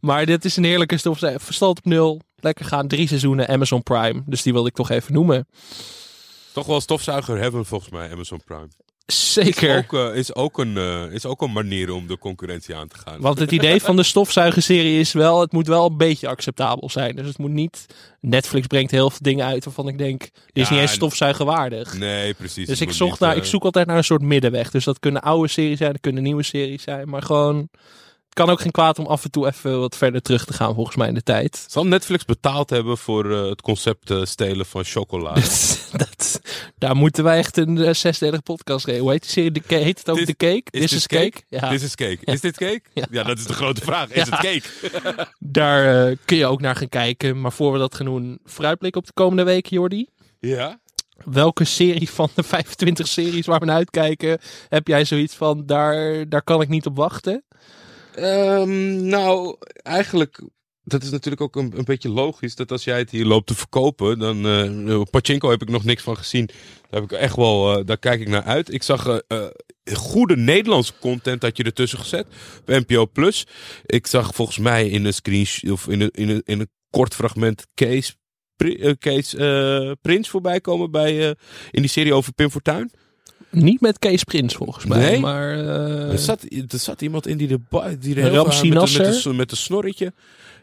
Maar 0.00 0.26
dit 0.26 0.44
is 0.44 0.56
een 0.56 0.64
heerlijke 0.64 0.96
stof. 0.96 1.18
Verstand 1.18 1.78
op 1.78 1.84
nul. 1.84 2.20
Lekker 2.40 2.64
gaan. 2.64 2.88
Drie 2.88 3.08
seizoenen 3.08 3.48
Amazon 3.48 3.82
Prime. 3.82 4.22
Dus 4.26 4.42
die 4.42 4.52
wilde 4.52 4.68
ik 4.68 4.74
toch 4.74 4.90
even 4.90 5.12
noemen. 5.12 5.46
Toch 6.58 6.66
wel 6.66 6.80
stofzuiger 6.80 7.38
hebben 7.38 7.66
volgens 7.66 7.90
mij 7.90 8.10
Amazon 8.12 8.40
Prime. 8.44 8.68
Zeker. 9.06 9.76
Ook, 9.76 9.92
eh, 9.92 10.16
is, 10.16 10.34
ook 10.34 10.58
een, 10.58 10.76
eh, 10.76 11.12
is 11.12 11.26
ook 11.26 11.42
een 11.42 11.52
manier 11.52 11.90
om 11.90 12.06
de 12.06 12.18
concurrentie 12.18 12.74
aan 12.76 12.88
te 12.88 12.98
gaan. 12.98 13.20
Want 13.20 13.38
het 13.38 13.52
idee 13.52 13.80
van 13.82 13.96
de 13.96 14.02
stofzuigerserie 14.02 15.00
is 15.00 15.12
wel, 15.12 15.40
het 15.40 15.52
moet 15.52 15.66
wel 15.66 15.86
een 15.86 15.96
beetje 15.96 16.28
acceptabel 16.28 16.90
zijn. 16.90 17.16
Dus 17.16 17.26
het 17.26 17.38
moet 17.38 17.50
niet, 17.50 17.86
Netflix 18.20 18.66
brengt 18.66 18.90
heel 18.90 19.10
veel 19.10 19.18
dingen 19.22 19.46
uit 19.46 19.64
waarvan 19.64 19.88
ik 19.88 19.98
denk, 19.98 20.20
dit 20.20 20.30
is 20.52 20.62
Ja, 20.68 20.70
niet 20.70 20.80
eens 20.80 20.90
en- 20.90 20.96
stofzuigerwaardig. 20.96 21.98
Nee, 21.98 22.34
precies. 22.34 22.66
Dus 22.66 22.80
ik, 22.80 22.92
zocht 22.92 23.10
niet, 23.10 23.20
naar, 23.20 23.32
eh, 23.32 23.36
ik 23.38 23.44
zoek 23.44 23.64
altijd 23.64 23.86
naar 23.86 23.96
een 23.96 24.04
soort 24.04 24.22
middenweg. 24.22 24.70
Dus 24.70 24.84
dat 24.84 24.98
kunnen 24.98 25.22
oude 25.22 25.48
series 25.48 25.78
zijn, 25.78 25.92
dat 25.92 26.00
kunnen 26.00 26.22
nieuwe 26.22 26.42
series 26.42 26.82
zijn. 26.82 27.08
Maar 27.08 27.22
gewoon, 27.22 27.68
kan 28.38 28.50
ook 28.50 28.60
geen 28.60 28.72
kwaad 28.72 28.98
om 28.98 29.06
af 29.06 29.24
en 29.24 29.30
toe 29.30 29.46
even 29.46 29.80
wat 29.80 29.96
verder 29.96 30.22
terug 30.22 30.44
te 30.44 30.52
gaan 30.52 30.74
volgens 30.74 30.96
mij 30.96 31.08
in 31.08 31.14
de 31.14 31.22
tijd. 31.22 31.66
Zal 31.68 31.86
Netflix 31.86 32.24
betaald 32.24 32.70
hebben 32.70 32.98
voor 32.98 33.32
eh, 33.32 33.48
het 33.48 33.60
concept 33.60 34.10
eh, 34.10 34.24
stelen 34.24 34.66
van 34.66 34.84
chocola? 34.84 35.34
dat, 36.02 36.40
daar 36.78 36.96
moeten 36.96 37.24
wij 37.24 37.38
echt 37.38 37.56
een 37.56 37.76
uh, 37.76 37.92
zesdelige 37.92 38.42
podcast 38.42 38.84
geven. 38.84 39.00
Hoe 39.00 39.10
heet 39.10 39.22
die 39.22 39.30
serie? 39.30 39.50
De 39.50 39.62
heet 39.66 39.98
het 39.98 40.10
ook 40.10 40.18
The 40.18 40.36
Cake? 40.36 40.62
is 40.70 40.80
This 40.80 40.90
dit 40.90 40.98
is 40.98 41.06
Cake? 41.06 41.40
Ja. 41.48 41.70
Is 41.70 41.80
dit 41.80 41.94
cake? 41.94 42.18
Is 42.20 42.40
dit 42.40 42.56
cake? 42.56 42.80
Ja. 42.92 43.06
Ja. 43.10 43.22
dat 43.22 43.38
is 43.38 43.46
de 43.46 43.52
grote 43.52 43.80
vraag. 43.80 44.10
Is 44.10 44.28
Ja. 44.28 44.36
het 44.36 44.40
cake? 44.40 44.62
Daar 45.38 46.08
eh, 46.08 46.16
kun 46.24 46.36
je 46.36 46.46
ook 46.46 46.60
naar 46.60 46.76
gaan 46.76 46.88
kijken. 46.88 47.40
Maar 47.40 47.52
voor 47.52 47.72
we 47.72 47.78
dat 47.78 47.94
gaan 47.94 48.06
doen, 48.06 48.38
vooruitblik 48.44 48.96
op 48.96 49.06
de 49.06 49.12
komende 49.14 49.42
weken, 49.42 49.76
Jordi. 49.76 50.06
Ja. 50.40 50.78
Welke 51.24 51.64
serie 51.64 52.10
van 52.10 52.28
de 52.34 52.42
25 52.42 53.06
series 53.08 53.46
waar 53.46 53.60
we 53.60 53.66
naar 53.66 53.76
uitkijken, 53.76 54.38
heb 54.68 54.86
jij 54.88 55.04
zoiets 55.04 55.34
van, 55.34 55.66
daar, 55.66 56.28
daar 56.28 56.42
kan 56.42 56.60
ik 56.60 56.68
niet 56.68 56.86
op 56.86 56.96
wachten? 56.96 57.42
Ehm, 58.22 59.06
nou, 59.08 59.56
eigenlijk, 59.82 60.42
dat 60.82 61.02
is 61.02 61.10
natuurlijk 61.10 61.42
ook 61.42 61.56
een, 61.56 61.72
een 61.76 61.84
beetje 61.84 62.08
logisch. 62.08 62.54
Dat 62.54 62.72
als 62.72 62.84
jij 62.84 62.98
het 62.98 63.10
hier 63.10 63.24
loopt 63.24 63.46
te 63.46 63.54
verkopen, 63.54 64.18
dan. 64.18 64.46
eh 64.46 65.02
Pachinko 65.10 65.50
heb 65.50 65.62
ik 65.62 65.68
nog 65.68 65.84
niks 65.84 66.02
van 66.02 66.16
gezien. 66.16 66.46
Daar, 66.46 67.00
heb 67.00 67.10
ik 67.12 67.12
echt 67.18 67.36
wel, 67.36 67.78
eh, 67.78 67.84
daar 67.86 67.98
kijk 67.98 68.20
ik 68.20 68.28
naar 68.28 68.42
uit. 68.42 68.72
Ik 68.72 68.82
zag 68.82 69.08
eh, 69.08 69.46
goede 69.94 70.36
Nederlandse 70.36 70.92
content 71.00 71.40
dat 71.40 71.56
je 71.56 71.62
ertussen 71.64 71.98
gezet. 71.98 72.26
Bij 72.64 72.78
NPO 72.78 73.06
Plus. 73.06 73.46
Ik 73.86 74.06
zag 74.06 74.34
volgens 74.34 74.58
mij 74.58 74.88
in 74.88 75.04
een 75.04 75.14
screenshot 75.14 75.70
of 75.70 75.88
in 75.88 76.00
een, 76.00 76.10
in 76.10 76.28
een, 76.28 76.42
in 76.44 76.60
een 76.60 76.70
kort 76.90 77.14
fragment 77.14 77.66
Kees, 77.74 78.16
Pri- 78.56 78.74
eh, 78.76 78.92
Kees 78.98 79.34
Prins 80.00 80.28
voorbij 80.28 80.60
komen 80.60 80.90
bij, 80.90 81.28
in 81.70 81.82
die 81.82 81.88
serie 81.90 82.14
over 82.14 82.32
Pim 82.32 82.50
Fortuyn. 82.50 82.90
Niet 83.50 83.80
met 83.80 83.98
Kees 83.98 84.24
Prins 84.24 84.54
volgens 84.54 84.84
mij, 84.84 84.98
Nee? 84.98 85.20
maar... 85.20 85.52
eh, 85.58 86.10
Er 86.12 86.18
zat, 86.18 86.42
er 86.68 86.78
zat 86.78 87.02
iemand 87.02 87.26
in 87.26 87.36
die 87.36 87.48
de, 87.48 87.60
die 87.98 88.14
heel 88.14 88.44
vaak 88.44 88.46
met, 88.46 88.60
de- 88.60 88.68
met, 88.68 88.74
Nasser? 88.78 89.22
de, 89.22 89.32
met 89.36 89.50
een 89.50 89.56
snorretje. 89.56 90.12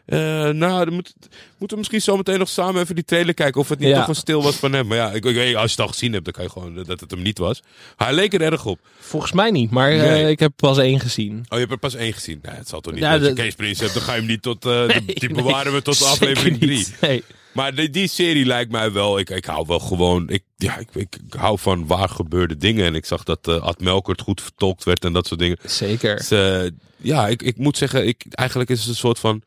Eh, 0.06 0.18
nou, 0.48 0.84
dan 0.84 0.94
moet, 0.94 1.14
moeten 1.58 1.68
we 1.68 1.76
misschien 1.76 2.00
zo 2.00 2.16
meteen 2.16 2.38
nog 2.38 2.48
samen 2.48 2.82
even 2.82 2.94
die 2.94 3.04
trailer 3.04 3.34
kijken. 3.34 3.60
Of 3.60 3.68
het 3.68 3.78
niet 3.78 3.88
Ja. 3.88 3.98
toch 3.98 4.08
een 4.08 4.14
stil 4.14 4.42
was 4.42 4.56
van 4.56 4.72
hem. 4.72 4.86
Maar 4.86 4.96
ja, 4.96 5.10
ik, 5.12 5.24
ik 5.24 5.34
weet, 5.34 5.54
als 5.54 5.64
je 5.64 5.70
het 5.76 5.80
al 5.80 5.92
gezien 5.92 6.12
hebt, 6.12 6.24
dan 6.24 6.32
kan 6.34 6.44
je 6.44 6.50
gewoon 6.50 6.74
dat 6.84 7.00
het 7.00 7.10
hem 7.10 7.22
niet 7.22 7.38
was. 7.38 7.62
Hij 7.96 8.12
leek 8.14 8.34
er 8.34 8.40
erg 8.42 8.64
op. 8.66 8.78
Volgens 8.98 9.32
mij 9.32 9.50
niet, 9.50 9.70
maar 9.70 9.90
eh, 9.90 10.28
ik 10.28 10.38
heb 10.38 10.52
pas 10.56 10.78
één 10.78 11.00
gezien. 11.00 11.32
Oh, 11.38 11.44
je 11.48 11.56
hebt 11.58 11.70
er 11.70 11.78
pas 11.78 11.94
één 11.94 12.12
gezien. 12.12 12.38
Nee, 12.42 12.54
het 12.54 12.68
zal 12.68 12.80
toch 12.80 12.92
niet. 12.92 13.02
Ja, 13.02 13.12
als 13.12 13.20
je 13.22 13.26
de- 13.28 13.32
Kees 13.34 13.54
Prins 13.54 13.80
hebt, 13.80 13.94
dan 13.94 14.02
ga 14.02 14.12
je 14.12 14.18
hem 14.18 14.28
niet 14.28 14.42
tot. 14.42 14.62
die- 15.06 15.34
bewaren 15.34 15.72
we 15.72 15.82
tot 15.82 16.02
aflevering 16.02 16.60
niet. 16.60 16.94
3. 17.00 17.10
Nee. 17.10 17.22
Maar 17.56 17.74
die, 17.74 17.90
die 17.90 18.08
serie 18.08 18.44
lijkt 18.46 18.70
mij 18.70 18.92
wel. 18.92 19.18
Ik, 19.18 19.30
ik 19.30 19.44
hou 19.44 19.64
wel 19.66 19.78
gewoon. 19.80 20.28
Ik, 20.28 20.42
ja, 20.56 20.76
ik, 20.76 20.88
ik, 20.94 21.16
ik 21.26 21.34
hou 21.34 21.58
van 21.58 21.86
waar 21.86 22.08
gebeurde 22.08 22.56
dingen. 22.56 22.84
En 22.86 22.94
ik 22.94 23.04
zag 23.04 23.22
dat 23.22 23.48
eh 23.48 23.62
Ad 23.62 23.80
Melkert 23.80 24.20
goed 24.20 24.40
vertolkt 24.40 24.84
werd 24.84 25.04
en 25.04 25.12
dat 25.12 25.26
soort 25.26 25.40
dingen. 25.40 25.58
Zeker. 25.64 26.16
Dus, 26.16 26.30
eh, 26.30 26.64
ja, 26.96 27.28
ik, 27.28 27.42
ik 27.42 27.56
moet 27.58 27.76
zeggen, 27.76 28.06
ik, 28.06 28.24
eigenlijk 28.30 28.70
is 28.70 28.80
het 28.80 28.88
een 28.88 28.94
soort 28.94 29.18
van. 29.18 29.42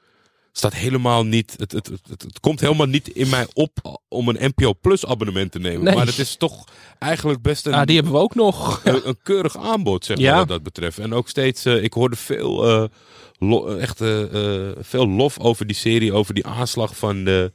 Staat 0.52 0.74
helemaal 0.74 1.26
niet. 1.26 1.56
Het, 1.58 1.72
het, 1.72 1.88
het, 2.10 2.40
komt 2.40 2.60
helemaal 2.60 2.88
niet 2.88 3.08
in 3.08 3.30
mij 3.30 3.48
op 3.54 4.00
om 4.08 4.30
een 4.30 4.52
NPO 4.56 4.74
Plus 4.82 5.06
abonnement 5.06 5.52
te 5.52 5.60
nemen. 5.60 5.84
Nee. 5.84 5.96
Maar 5.96 6.06
het 6.06 6.18
is 6.20 6.36
toch 6.36 6.64
eigenlijk 7.00 7.42
best 7.42 7.66
een, 7.66 7.74
Ah, 7.74 7.86
die 7.86 7.96
hebben 7.96 8.14
we 8.14 8.20
ook 8.20 8.36
nog. 8.36 8.82
een, 8.84 9.08
een 9.08 9.18
keurig 9.24 9.58
aanbod, 9.58 10.06
zeg 10.06 10.20
maar, 10.20 10.36
wat 10.36 10.48
dat 10.48 10.64
betreft. 10.64 11.00
En 11.00 11.14
ook 11.14 11.30
steeds, 11.30 11.66
eh, 11.66 11.84
ik 11.84 11.94
hoorde 11.94 12.16
veel, 12.16 12.90
lo- 13.40 13.76
echt, 13.78 14.02
eh, 14.02 14.24
veel 14.80 15.08
lof 15.08 15.40
over 15.40 15.68
die 15.68 15.76
serie, 15.76 16.14
over 16.14 16.34
die 16.34 16.46
aanslag 16.46 16.96
van 16.98 17.24
de 17.24 17.52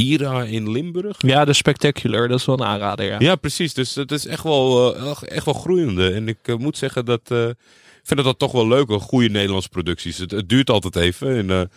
IRA 0.00 0.42
in 0.44 0.70
Limburg. 0.70 1.16
Ja, 1.18 1.44
de 1.44 1.52
Spectacular, 1.52 2.28
dat 2.28 2.38
is 2.38 2.44
wel 2.44 2.60
een 2.60 2.66
aanrader, 2.66 3.06
ja. 3.06 3.16
Ja, 3.18 3.36
precies. 3.36 3.74
Dus 3.74 3.94
het 3.94 4.12
is 4.12 4.26
echt 4.26 4.42
wel, 4.42 4.94
eh, 4.96 5.22
echt- 5.28 5.44
wel 5.44 5.54
groeiende. 5.54 6.10
En 6.12 6.28
ik 6.28 6.38
eh, 6.42 6.56
moet 6.56 6.78
zeggen 6.78 7.04
dat. 7.04 7.20
eh, 7.30 7.48
ik 7.48 8.12
vind 8.12 8.24
dat 8.24 8.38
toch 8.38 8.52
wel 8.52 8.68
leuk, 8.68 8.88
hoor, 8.88 9.00
goede 9.00 9.28
Nederlandse 9.28 9.68
producties. 9.68 10.18
Het, 10.18 10.30
het 10.30 10.48
duurt 10.48 10.70
altijd 10.70 10.96
even. 10.96 11.48
En, 11.50 11.70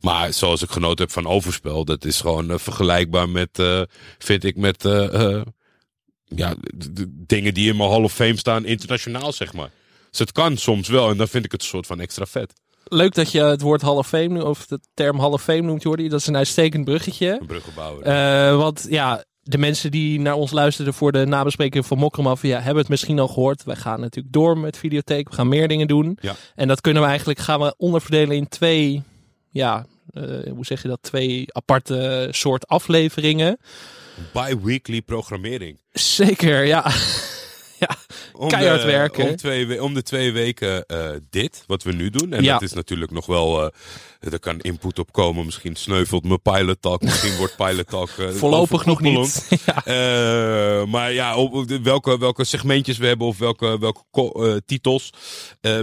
maar 0.00 0.32
zoals 0.32 0.62
ik 0.62 0.70
genoten 0.70 1.04
heb 1.04 1.12
van 1.14 1.26
Overspel, 1.26 1.84
dat 1.84 2.04
is 2.04 2.20
gewoon 2.20 2.58
vergelijkbaar 2.60 3.28
met, 3.28 3.62
vind 4.18 4.44
ik, 4.44 4.56
met 4.56 4.82
ja, 6.24 6.54
de 6.74 7.06
dingen 7.26 7.54
die 7.54 7.68
in 7.70 7.76
mijn 7.76 7.90
Hall 7.90 8.02
of 8.02 8.12
Fame 8.12 8.36
staan, 8.36 8.64
internationaal, 8.64 9.32
zeg 9.32 9.52
maar. 9.52 9.70
Dus 10.10 10.18
het 10.18 10.32
kan 10.32 10.56
soms 10.56 10.88
wel, 10.88 11.10
en 11.10 11.16
dan 11.16 11.28
vind 11.28 11.44
ik 11.44 11.52
het 11.52 11.60
een 11.62 11.66
soort 11.68 11.86
van 11.86 12.00
extra 12.00 12.26
vet. 12.26 12.52
Leuk 12.92 13.14
dat 13.14 13.32
je 13.32 13.42
het 13.42 13.60
woord 13.60 13.82
Hall 13.82 13.96
of 13.96 14.08
Fame, 14.08 14.44
of 14.44 14.66
de 14.66 14.80
term 14.94 15.18
Hall 15.18 15.30
of 15.30 15.42
Fame 15.42 15.60
noemt, 15.60 15.82
Jordi. 15.82 16.08
Dat 16.08 16.20
is 16.20 16.26
een 16.26 16.36
uitstekend 16.36 16.84
bruggetje. 16.84 17.36
Een 17.40 17.46
bruggenbouwer. 17.46 18.04
Eh, 18.04 18.56
want 18.56 18.86
ja, 18.88 19.24
de 19.42 19.58
mensen 19.58 19.90
die 19.90 20.20
naar 20.20 20.34
ons 20.34 20.50
luisterden 20.50 20.94
voor 20.94 21.12
de 21.12 21.26
nabespreking 21.26 21.86
van 21.86 21.98
Mokromafia 21.98 22.60
hebben 22.60 22.82
het 22.82 22.88
misschien 22.88 23.18
al 23.18 23.28
gehoord. 23.28 23.64
Wij 23.64 23.76
gaan 23.76 24.00
natuurlijk 24.00 24.34
door 24.34 24.58
met 24.58 24.76
videotheek. 24.76 25.28
We 25.28 25.34
gaan 25.34 25.48
meer 25.48 25.68
dingen 25.68 25.86
doen. 25.86 26.18
Ja. 26.20 26.34
En 26.54 26.68
dat 26.68 26.80
kunnen 26.80 27.02
we 27.02 27.08
eigenlijk 27.08 27.38
gaan 27.38 27.60
we 27.60 27.74
onderverdelen 27.76 28.36
in 28.36 28.48
twee, 28.48 29.02
ja, 29.50 29.86
eh, 30.10 30.22
hoe 30.54 30.64
zeg 30.64 30.82
je 30.82 30.88
dat? 30.88 31.02
Twee 31.02 31.44
aparte 31.46 32.28
soort 32.30 32.68
afleveringen. 32.68 33.58
Bi-weekly 34.32 35.02
programmering. 35.02 35.80
Zeker, 35.92 36.64
ja. 36.64 36.90
Om 38.32 38.48
Keihard 38.48 38.80
de, 38.80 38.86
werken. 38.86 39.28
Om, 39.28 39.36
twee, 39.36 39.66
we- 39.66 39.82
om 39.82 39.94
de 39.94 40.02
twee 40.02 40.32
weken 40.32 40.86
eh, 40.86 41.10
dit, 41.30 41.64
wat 41.66 41.82
we 41.82 41.92
nu 41.92 42.10
doen. 42.10 42.32
En 42.32 42.42
Ja. 42.42 42.52
dat 42.52 42.62
is 42.62 42.72
natuurlijk 42.72 43.10
nog 43.10 43.26
wel... 43.26 43.62
eh, 43.64 44.32
er 44.32 44.38
kan 44.38 44.60
input 44.60 44.98
op 44.98 45.12
komen. 45.12 45.44
Misschien 45.44 45.76
sneuvelt 45.76 46.24
mijn 46.24 46.42
pilot 46.42 46.76
talk. 46.82 47.02
Misschien 47.02 47.36
wordt 47.36 47.56
pilot 47.56 47.88
talk... 47.88 48.08
eh, 48.18 48.28
Voorlopig 48.42 48.84
nog 48.84 49.00
niet. 49.00 49.48
ja. 49.66 49.82
Maar 50.86 51.12
ja, 51.12 51.36
op, 51.36 51.52
op 51.52 51.68
de- 51.68 51.80
welke, 51.82 52.18
welke 52.18 52.44
segmentjes 52.44 52.98
we 52.98 53.06
hebben 53.06 53.26
of 53.26 53.38
welke, 53.38 53.78
welke 53.78 54.62
titels 54.66 55.10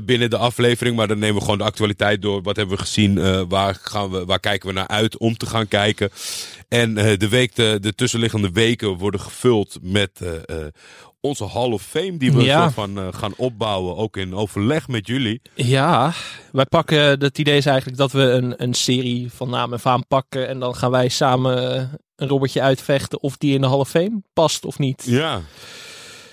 binnen 0.04 0.30
de 0.30 0.38
aflevering. 0.38 0.96
Maar 0.96 1.08
dan 1.08 1.20
nemen 1.20 1.36
we 1.36 1.42
gewoon 1.42 1.58
de 1.58 1.64
actualiteit 1.64 2.22
door. 2.22 2.42
Wat 2.42 2.56
hebben 2.56 2.76
we 2.76 2.82
gezien? 2.82 3.48
waar, 3.50 3.78
gaan 3.82 4.10
we, 4.12 4.26
waar 4.26 4.40
kijken 4.40 4.68
we 4.68 4.74
naar 4.74 4.88
uit 4.88 5.18
om 5.18 5.38
te 5.38 5.46
gaan 5.46 5.68
kijken? 5.68 6.10
En 6.68 6.94
de, 6.94 7.28
week, 7.30 7.56
de, 7.56 7.78
de 7.82 7.96
tussenliggende 7.96 8.50
weken 8.52 8.98
worden 8.98 9.20
gevuld 9.20 9.78
met 9.82 10.22
onze 11.22 11.46
Hall 11.48 11.72
of 11.72 11.82
Fame. 11.82 12.18
Die 12.18 12.32
we 12.34 12.44
Ja. 12.44 12.72
van 12.72 12.98
eh, 13.00 13.08
gaan 13.12 13.34
opbouwen. 13.38 13.96
Ook 13.98 14.18
in 14.18 14.34
overleg 14.36 14.88
met 14.88 15.08
jullie. 15.08 15.42
Ja, 15.56 16.14
wij 16.52 16.66
pakken, 16.66 17.00
het 17.20 17.38
idee 17.38 17.58
is 17.58 17.66
eigenlijk 17.66 17.98
dat 17.98 18.12
we 18.12 18.22
een, 18.22 18.54
een 18.64 18.74
serie 18.74 19.32
van 19.34 19.50
naam 19.50 19.74
en 19.74 19.80
faam 19.80 20.08
pakken. 20.08 20.48
En 20.48 20.60
dan 20.60 20.76
gaan 20.76 20.92
wij 20.92 21.08
samen 21.10 21.58
een 22.16 22.28
robbertje 22.28 22.62
uitvechten 22.62 23.22
of 23.22 23.38
die 23.38 23.54
in 23.54 23.62
de 23.62 23.68
Hall 23.68 23.78
of 23.80 23.90
Fame 23.90 24.22
past 24.34 24.66
of 24.66 24.80
niet. 24.80 25.04
Ja. 25.06 25.42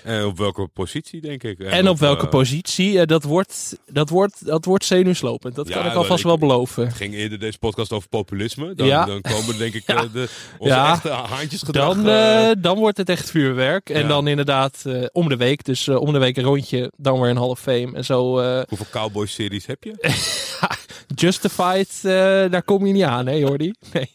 En 0.07 0.25
op 0.25 0.37
welke 0.37 0.67
positie, 0.73 1.21
denk 1.21 1.43
ik. 1.43 1.59
En 1.59 1.89
op 1.89 1.99
welke 1.99 2.23
eh, 2.23 2.29
positie? 2.29 2.99
Eh, 2.99 3.05
dat, 3.05 3.23
wordt, 3.23 3.77
dat, 3.91 4.09
wordt, 4.09 4.45
dat 4.45 4.65
wordt 4.65 4.85
zenuwslopend. 4.85 5.55
Dat 5.55 5.67
Ja, 5.67 5.73
kan 5.73 5.85
ik 5.85 5.93
alvast 5.93 6.19
ik- 6.19 6.25
wel 6.25 6.37
beloven. 6.37 6.85
Het 6.85 6.95
ging 6.95 7.13
eerder 7.13 7.39
deze 7.39 7.57
podcast 7.57 7.91
over 7.91 8.09
populisme. 8.09 8.73
Dan, 8.75 8.87
Ja. 8.87 9.05
dan 9.05 9.21
komen 9.21 9.57
denk 9.57 9.73
ik 9.73 9.83
Ja. 9.91 9.95
eh, 9.95 10.01
de, 10.13 10.29
onze 10.57 10.73
Ja. 10.73 10.91
echte 10.93 11.09
haantjesgedrag. 11.09 11.95
Dan, 11.95 12.07
eh, 12.07 12.49
eh, 12.49 12.55
dan 12.59 12.77
wordt 12.77 12.97
het 12.97 13.09
echt 13.09 13.29
vuurwerk. 13.31 13.89
En 13.89 14.07
dan 14.07 14.27
inderdaad 14.27 14.83
eh, 14.85 15.03
om 15.11 15.29
de 15.29 15.37
week. 15.37 15.63
Dus 15.63 15.87
eh, 15.87 16.01
om 16.01 16.13
de 16.13 16.19
week 16.19 16.37
een 16.37 16.43
rondje. 16.43 16.91
Dan 16.97 17.19
weer 17.21 17.29
een 17.29 17.37
Hall 17.37 17.47
of 17.49 17.59
Fame. 17.59 17.89
En 17.93 18.05
zo 18.05 18.39
eh, 18.39 18.61
Hoeveel 18.67 18.87
cowboy-series 18.91 19.65
heb 19.65 19.83
je? 19.83 19.93
Justified, 21.15 21.89
eh, 22.03 22.11
daar 22.51 22.63
kom 22.63 22.85
je 22.85 22.93
niet 22.93 23.03
aan, 23.03 23.25
hè 23.27 23.33
Jordi? 23.33 23.71
Nee. 23.93 24.09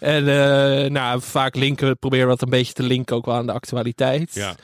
En 0.00 0.28
eh, 0.28 0.90
nou, 0.90 1.20
vaak 1.22 1.54
linken, 1.56 1.98
proberen 1.98 2.24
we 2.24 2.30
dat 2.32 2.42
een 2.42 2.48
beetje 2.50 2.72
te 2.72 2.82
linken 2.82 3.16
ook 3.16 3.24
wel 3.26 3.34
aan 3.34 3.46
de 3.46 3.52
actualiteit. 3.52 4.34
Ja. 4.34 4.54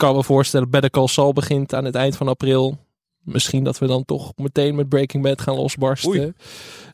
Ik 0.00 0.06
kan 0.06 0.16
me 0.16 0.24
voorstellen, 0.24 0.70
Better 0.70 0.90
Call 0.90 1.06
Saul 1.06 1.32
begint 1.32 1.74
aan 1.74 1.84
het 1.84 1.94
eind 1.94 2.16
van 2.16 2.28
april. 2.28 2.78
Misschien 3.20 3.64
dat 3.64 3.78
we 3.78 3.86
dan 3.86 4.04
toch 4.04 4.32
meteen 4.36 4.74
met 4.74 4.88
Breaking 4.88 5.22
Bad 5.22 5.40
gaan 5.40 5.54
losbarsten. 5.54 6.36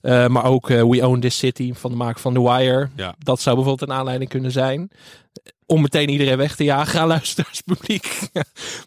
Eh, 0.00 0.26
maar 0.26 0.44
ook 0.44 0.70
eh, 0.70 0.82
We 0.82 1.07
Own 1.07 1.20
This 1.20 1.38
City 1.38 1.74
van 1.74 1.90
de 1.90 1.96
maak 1.96 2.18
van 2.18 2.34
The 2.34 2.42
Wire. 2.42 2.88
Ja. 2.96 3.14
Dat 3.18 3.40
zou 3.40 3.57
bijvoorbeeld 3.57 3.90
een 3.90 3.96
aanleiding 3.96 4.30
kunnen 4.30 4.52
zijn. 4.52 4.90
Om 5.66 5.82
meteen 5.82 6.08
iedereen 6.08 6.36
weg 6.36 6.56
te 6.56 6.64
jagen 6.64 7.00
aan 7.00 7.06
luisteraarspubliek. 7.08 8.18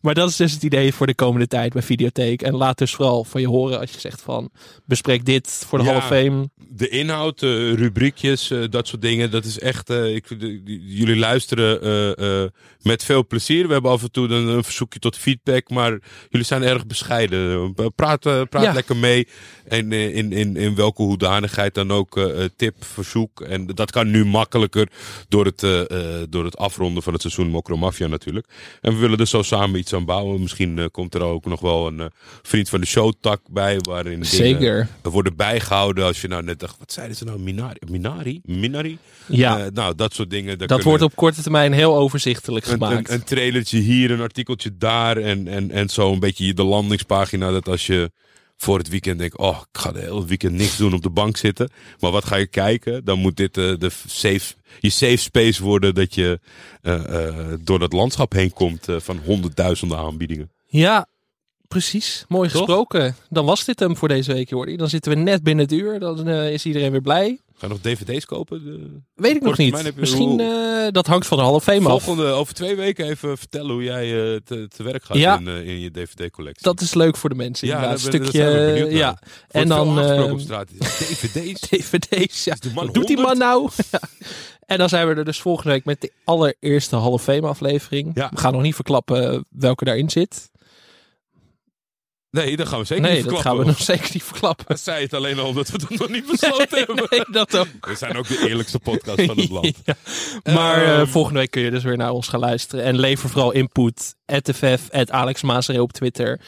maar 0.02 0.14
dat 0.14 0.30
is 0.30 0.36
dus 0.36 0.52
het 0.52 0.64
idee 0.64 0.94
voor 0.94 1.08
de 1.08 1.16
komende 1.16 1.48
tijd 1.48 1.74
bij 1.74 1.82
Videotheek. 1.82 2.42
En 2.42 2.56
laat 2.56 2.78
dus 2.78 2.94
vooral 2.96 3.24
van 3.24 3.42
je 3.42 3.48
horen 3.48 3.80
als 3.80 3.92
je 3.92 4.00
zegt 4.00 4.22
van 4.22 4.50
bespreek 4.86 5.26
dit 5.26 5.64
voor 5.68 5.78
de 5.80 5.84
Ja. 5.86 5.90
Hall 5.92 6.00
of 6.00 6.08
Fame. 6.08 6.50
De 6.72 6.90
inhoud, 6.90 7.42
eh, 7.44 7.74
rubriekjes, 7.74 8.52
eh, 8.52 8.64
dat 8.70 8.88
soort 8.88 9.02
dingen, 9.02 9.32
dat 9.32 9.46
is 9.46 9.60
echt. 9.60 9.90
eh, 9.90 10.16
ik, 10.16 10.26
jullie 10.88 11.16
luisteren 11.18 11.78
met 12.82 13.04
veel 13.04 13.28
plezier. 13.28 13.68
We 13.68 13.74
hebben 13.74 13.92
af 13.92 14.02
en 14.04 14.12
toe 14.12 14.28
een, 14.28 14.48
een 14.48 14.64
verzoekje 14.64 15.00
tot 15.00 15.18
feedback, 15.18 15.70
maar 15.70 16.00
jullie 16.30 16.46
zijn 16.46 16.64
erg 16.64 16.86
bescheiden. 16.86 17.74
Praat, 17.96 18.20
praat 18.50 18.64
Ja. 18.64 18.74
lekker 18.74 18.96
mee. 18.96 19.28
En 19.68 19.92
in, 19.92 20.32
in, 20.32 20.56
in 20.56 20.76
welke 20.76 21.02
hoedanigheid 21.02 21.74
dan 21.74 21.92
ook 21.92 22.20
tip, 22.56 22.76
verzoek. 22.80 23.42
En 23.42 23.66
dat 23.66 23.92
kan 23.92 24.12
nu 24.12 24.26
makkelijker 24.26 24.88
door 25.28 25.46
het, 25.46 25.60
door 26.30 26.46
het 26.46 26.58
afronden 26.70 27.04
van 27.04 27.14
het 27.14 27.22
seizoen 27.22 27.50
Mokro 27.50 27.78
Mafia 27.78 28.08
natuurlijk. 28.08 28.48
En 28.82 28.94
we 28.94 29.00
willen 29.00 29.18
er 29.18 29.28
zo 29.28 29.42
samen 29.42 29.80
iets 29.80 29.94
aan 29.94 30.06
bouwen. 30.06 30.42
Misschien 30.42 30.80
eh, 30.80 30.86
komt 30.92 31.16
er 31.16 31.22
ook 31.22 31.46
nog 31.46 31.60
wel 31.60 31.88
een 31.88 32.00
eh, 32.00 32.06
vriend 32.42 32.70
van 32.70 32.80
de 32.80 32.86
show 32.86 33.14
tak 33.22 33.42
bij, 33.50 33.78
waarin 33.82 34.26
Zeker. 34.26 34.88
worden 35.02 35.36
bijgehouden 35.36 36.06
als 36.06 36.22
je 36.22 36.28
nou 36.28 36.44
net 36.44 36.60
dacht, 36.60 36.76
wat 36.80 36.92
zeiden 36.92 37.16
ze 37.18 37.24
nou, 37.26 37.40
Minari? 37.40 37.80
Minari? 37.90 38.40
Minari? 38.44 38.98
Ja, 39.28 39.60
Eh, 39.60 39.66
nou, 39.74 39.96
dat 39.96 40.14
soort 40.14 40.30
dingen. 40.30 40.58
dat 40.58 40.68
kunnen- 40.68 40.86
wordt 40.86 41.04
op 41.04 41.16
korte 41.16 41.42
termijn 41.42 41.74
heel 41.74 41.96
overzichtelijk 41.96 42.66
een, 42.66 42.72
gemaakt. 42.72 43.10
een, 43.10 43.16
een 43.16 43.24
trailertje 43.24 43.78
hier, 43.80 44.12
een 44.12 44.22
artikeltje 44.22 44.78
daar 44.78 45.18
en, 45.18 45.48
en, 45.48 45.72
en 45.72 45.90
zo 45.90 46.12
een 46.12 46.20
beetje 46.20 46.54
de 46.54 46.64
landingspagina. 46.64 47.52
Dat 47.52 47.68
als 47.68 47.88
je 47.88 48.12
voor 48.62 48.78
het 48.78 48.90
weekend 48.90 49.20
denkt, 49.20 49.38
oh, 49.38 49.58
ik 49.72 49.80
ga 49.80 49.92
de 49.92 50.00
hele 50.00 50.26
weekend 50.26 50.54
niks 50.54 50.78
doen 50.78 50.94
op 50.94 51.02
de 51.02 51.10
bank 51.10 51.38
zitten. 51.38 51.70
Maar 52.00 52.12
wat 52.12 52.26
ga 52.26 52.36
je 52.36 52.48
kijken? 52.48 53.06
Dan 53.06 53.20
moet 53.20 53.38
dit 53.38 53.58
eh, 53.58 53.74
de 53.78 53.90
safe, 54.08 54.54
je 54.80 54.90
safe 54.90 55.18
space 55.18 55.64
worden 55.64 55.96
dat 55.96 56.16
je 56.16 56.40
eh, 56.82 57.28
eh, 57.28 57.60
door 57.62 57.80
dat 57.80 57.94
landschap 57.94 58.34
heen 58.34 58.54
komt 58.54 58.86
van 58.98 59.20
honderdduizenden 59.26 59.98
aanbiedingen. 59.98 60.52
Ja, 60.66 61.08
precies. 61.70 62.26
Mooi 62.28 62.50
Toch? 62.50 62.58
gesproken. 62.58 63.16
Dan 63.30 63.46
was 63.46 63.66
dit 63.66 63.80
hem 63.80 63.98
voor 63.98 64.08
deze 64.08 64.34
week, 64.34 64.50
Jordi. 64.50 64.76
Dan 64.76 64.90
zitten 64.90 65.12
we 65.12 65.18
net 65.18 65.44
binnen 65.44 65.66
het 65.66 65.74
uur. 65.74 66.00
Dan 66.00 66.28
eh, 66.28 66.52
is 66.54 66.66
iedereen 66.66 66.92
weer 66.92 67.02
blij. 67.02 67.40
Ga 67.56 67.68
je 67.68 67.74
nog 67.74 67.82
dvd's 67.82 68.26
kopen? 68.26 68.64
De- 68.64 69.00
Weet 69.16 69.36
ik 69.36 69.42
nog 69.42 69.58
niet. 69.58 69.96
Misschien, 69.96 70.40
eh, 70.40 70.88
dat 70.92 71.08
hangt 71.08 71.28
van 71.28 71.38
de 71.38 71.44
Hall 71.44 71.54
of 71.54 71.64
Fame 71.64 71.90
af. 71.90 72.04
Volgende, 72.04 72.32
over 72.32 72.54
twee 72.54 72.76
weken 72.76 73.06
even 73.10 73.38
vertellen 73.38 73.72
hoe 73.72 73.84
jij 73.84 74.04
eh, 74.34 74.40
te, 74.44 74.68
te 74.68 74.84
werk 74.84 75.04
gaat 75.04 75.18
Ja. 75.18 75.38
in, 75.40 75.48
in 75.48 75.80
je 75.80 75.92
dvd-collectie. 75.92 76.64
Dat 76.64 76.82
is 76.82 76.94
leuk 76.94 77.18
voor 77.18 77.30
de 77.30 77.36
mensen. 77.36 77.68
Ja, 77.68 77.92
een 77.92 78.00
stukje. 78.00 78.88
ja. 78.90 79.20
En 79.50 79.68
dan. 79.68 80.00
uh, 80.06 80.32
op 80.32 80.40
straat. 80.40 80.70
Ja, 80.80 80.86
DVD's. 81.00 81.60
DVD's. 81.60 82.44
Ja. 82.44 82.56
Man 82.74 82.86
Wat 82.86 82.94
doet 82.94 83.08
die 83.08 83.18
man 83.18 83.26
100? 83.26 83.40
nou? 83.40 83.70
En 84.66 84.78
dan 84.78 84.90
zijn 84.90 85.08
we 85.08 85.14
er 85.16 85.26
dus 85.26 85.42
volgende 85.42 85.70
week 85.72 85.86
met 85.86 86.02
de 86.02 86.12
allereerste 86.24 86.96
Hall 86.96 87.12
of 87.12 87.24
Fame 87.24 87.48
aflevering. 87.48 88.12
Ja. 88.14 88.30
We 88.34 88.38
gaan 88.40 88.54
nog 88.54 88.62
niet 88.62 88.76
verklappen 88.76 89.46
welke 89.50 89.86
daarin 89.86 90.10
zit. 90.10 90.50
Nee, 92.32 92.58
dat 92.58 92.68
gaan 92.68 92.80
we 92.80 92.86
zeker 92.86 93.04
nee, 93.04 93.14
niet 93.16 93.24
dat 93.24 93.34
gaan 93.34 93.42
verklappen. 93.42 93.74
we 93.74 93.80
nog 93.80 93.86
zeker 93.98 94.10
niet 94.14 94.24
verklappen. 94.24 94.66
Dat 94.68 94.80
zei 94.80 95.04
het 95.04 95.14
alleen 95.14 95.40
al 95.40 95.48
omdat 95.48 95.70
we 95.70 95.80
het 95.88 96.00
nog 96.00 96.10
niet 96.10 96.26
besloten 96.26 96.68
Nee, 96.72 96.84
hebben. 96.86 97.08
nee, 97.10 97.24
dat 97.32 97.58
ook. 97.58 97.68
We 97.82 97.96
zijn 97.96 98.18
ook 98.18 98.28
de 98.28 98.46
eerlijkste 98.48 98.80
podcast 98.80 99.22
van 99.22 99.38
het 99.38 99.50
land. 99.60 99.78
Ja. 99.86 99.96
Maar 100.54 100.84
eh, 100.84 101.00
Ehm. 101.00 101.08
volgende 101.08 101.40
week 101.40 101.52
kun 101.52 101.62
je 101.62 101.72
dus 101.72 101.84
weer 101.84 101.98
naar 101.98 102.12
ons 102.12 102.28
gaan 102.28 102.40
luisteren. 102.40 102.86
En 102.86 103.00
lever 103.00 103.30
vooral 103.30 103.52
input. 103.52 104.16
@ff, 104.54 104.90
Alex 105.10 105.44
op 105.80 105.92
Twitter. 105.92 106.40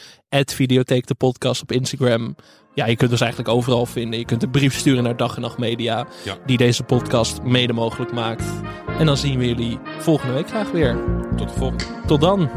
Videotheek 0.44 1.06
de 1.06 1.14
podcast 1.14 1.62
op 1.62 1.72
Instagram. 1.72 2.36
Ja, 2.74 2.86
je 2.86 2.96
kunt 2.96 3.10
ons 3.10 3.20
eigenlijk 3.20 3.50
overal 3.50 3.86
vinden. 3.86 4.18
Je 4.18 4.24
kunt 4.24 4.42
een 4.42 4.50
brief 4.50 4.78
sturen 4.78 5.02
naar 5.02 5.16
Dag 5.16 5.34
en 5.34 5.40
Nacht 5.40 5.58
Media. 5.58 6.06
Ja. 6.24 6.36
Die 6.46 6.56
deze 6.56 6.82
podcast 6.82 7.42
mede 7.42 7.72
mogelijk 7.72 8.12
maakt. 8.12 8.44
En 8.98 9.06
dan 9.06 9.16
zien 9.16 9.38
we 9.38 9.46
jullie 9.46 9.78
volgende 9.98 10.34
week 10.34 10.48
graag 10.48 10.70
weer. 10.70 10.96
Tot 11.36 11.48
de 11.48 11.54
volgende. 11.58 11.84
Tot 12.06 12.20
dan. 12.20 12.50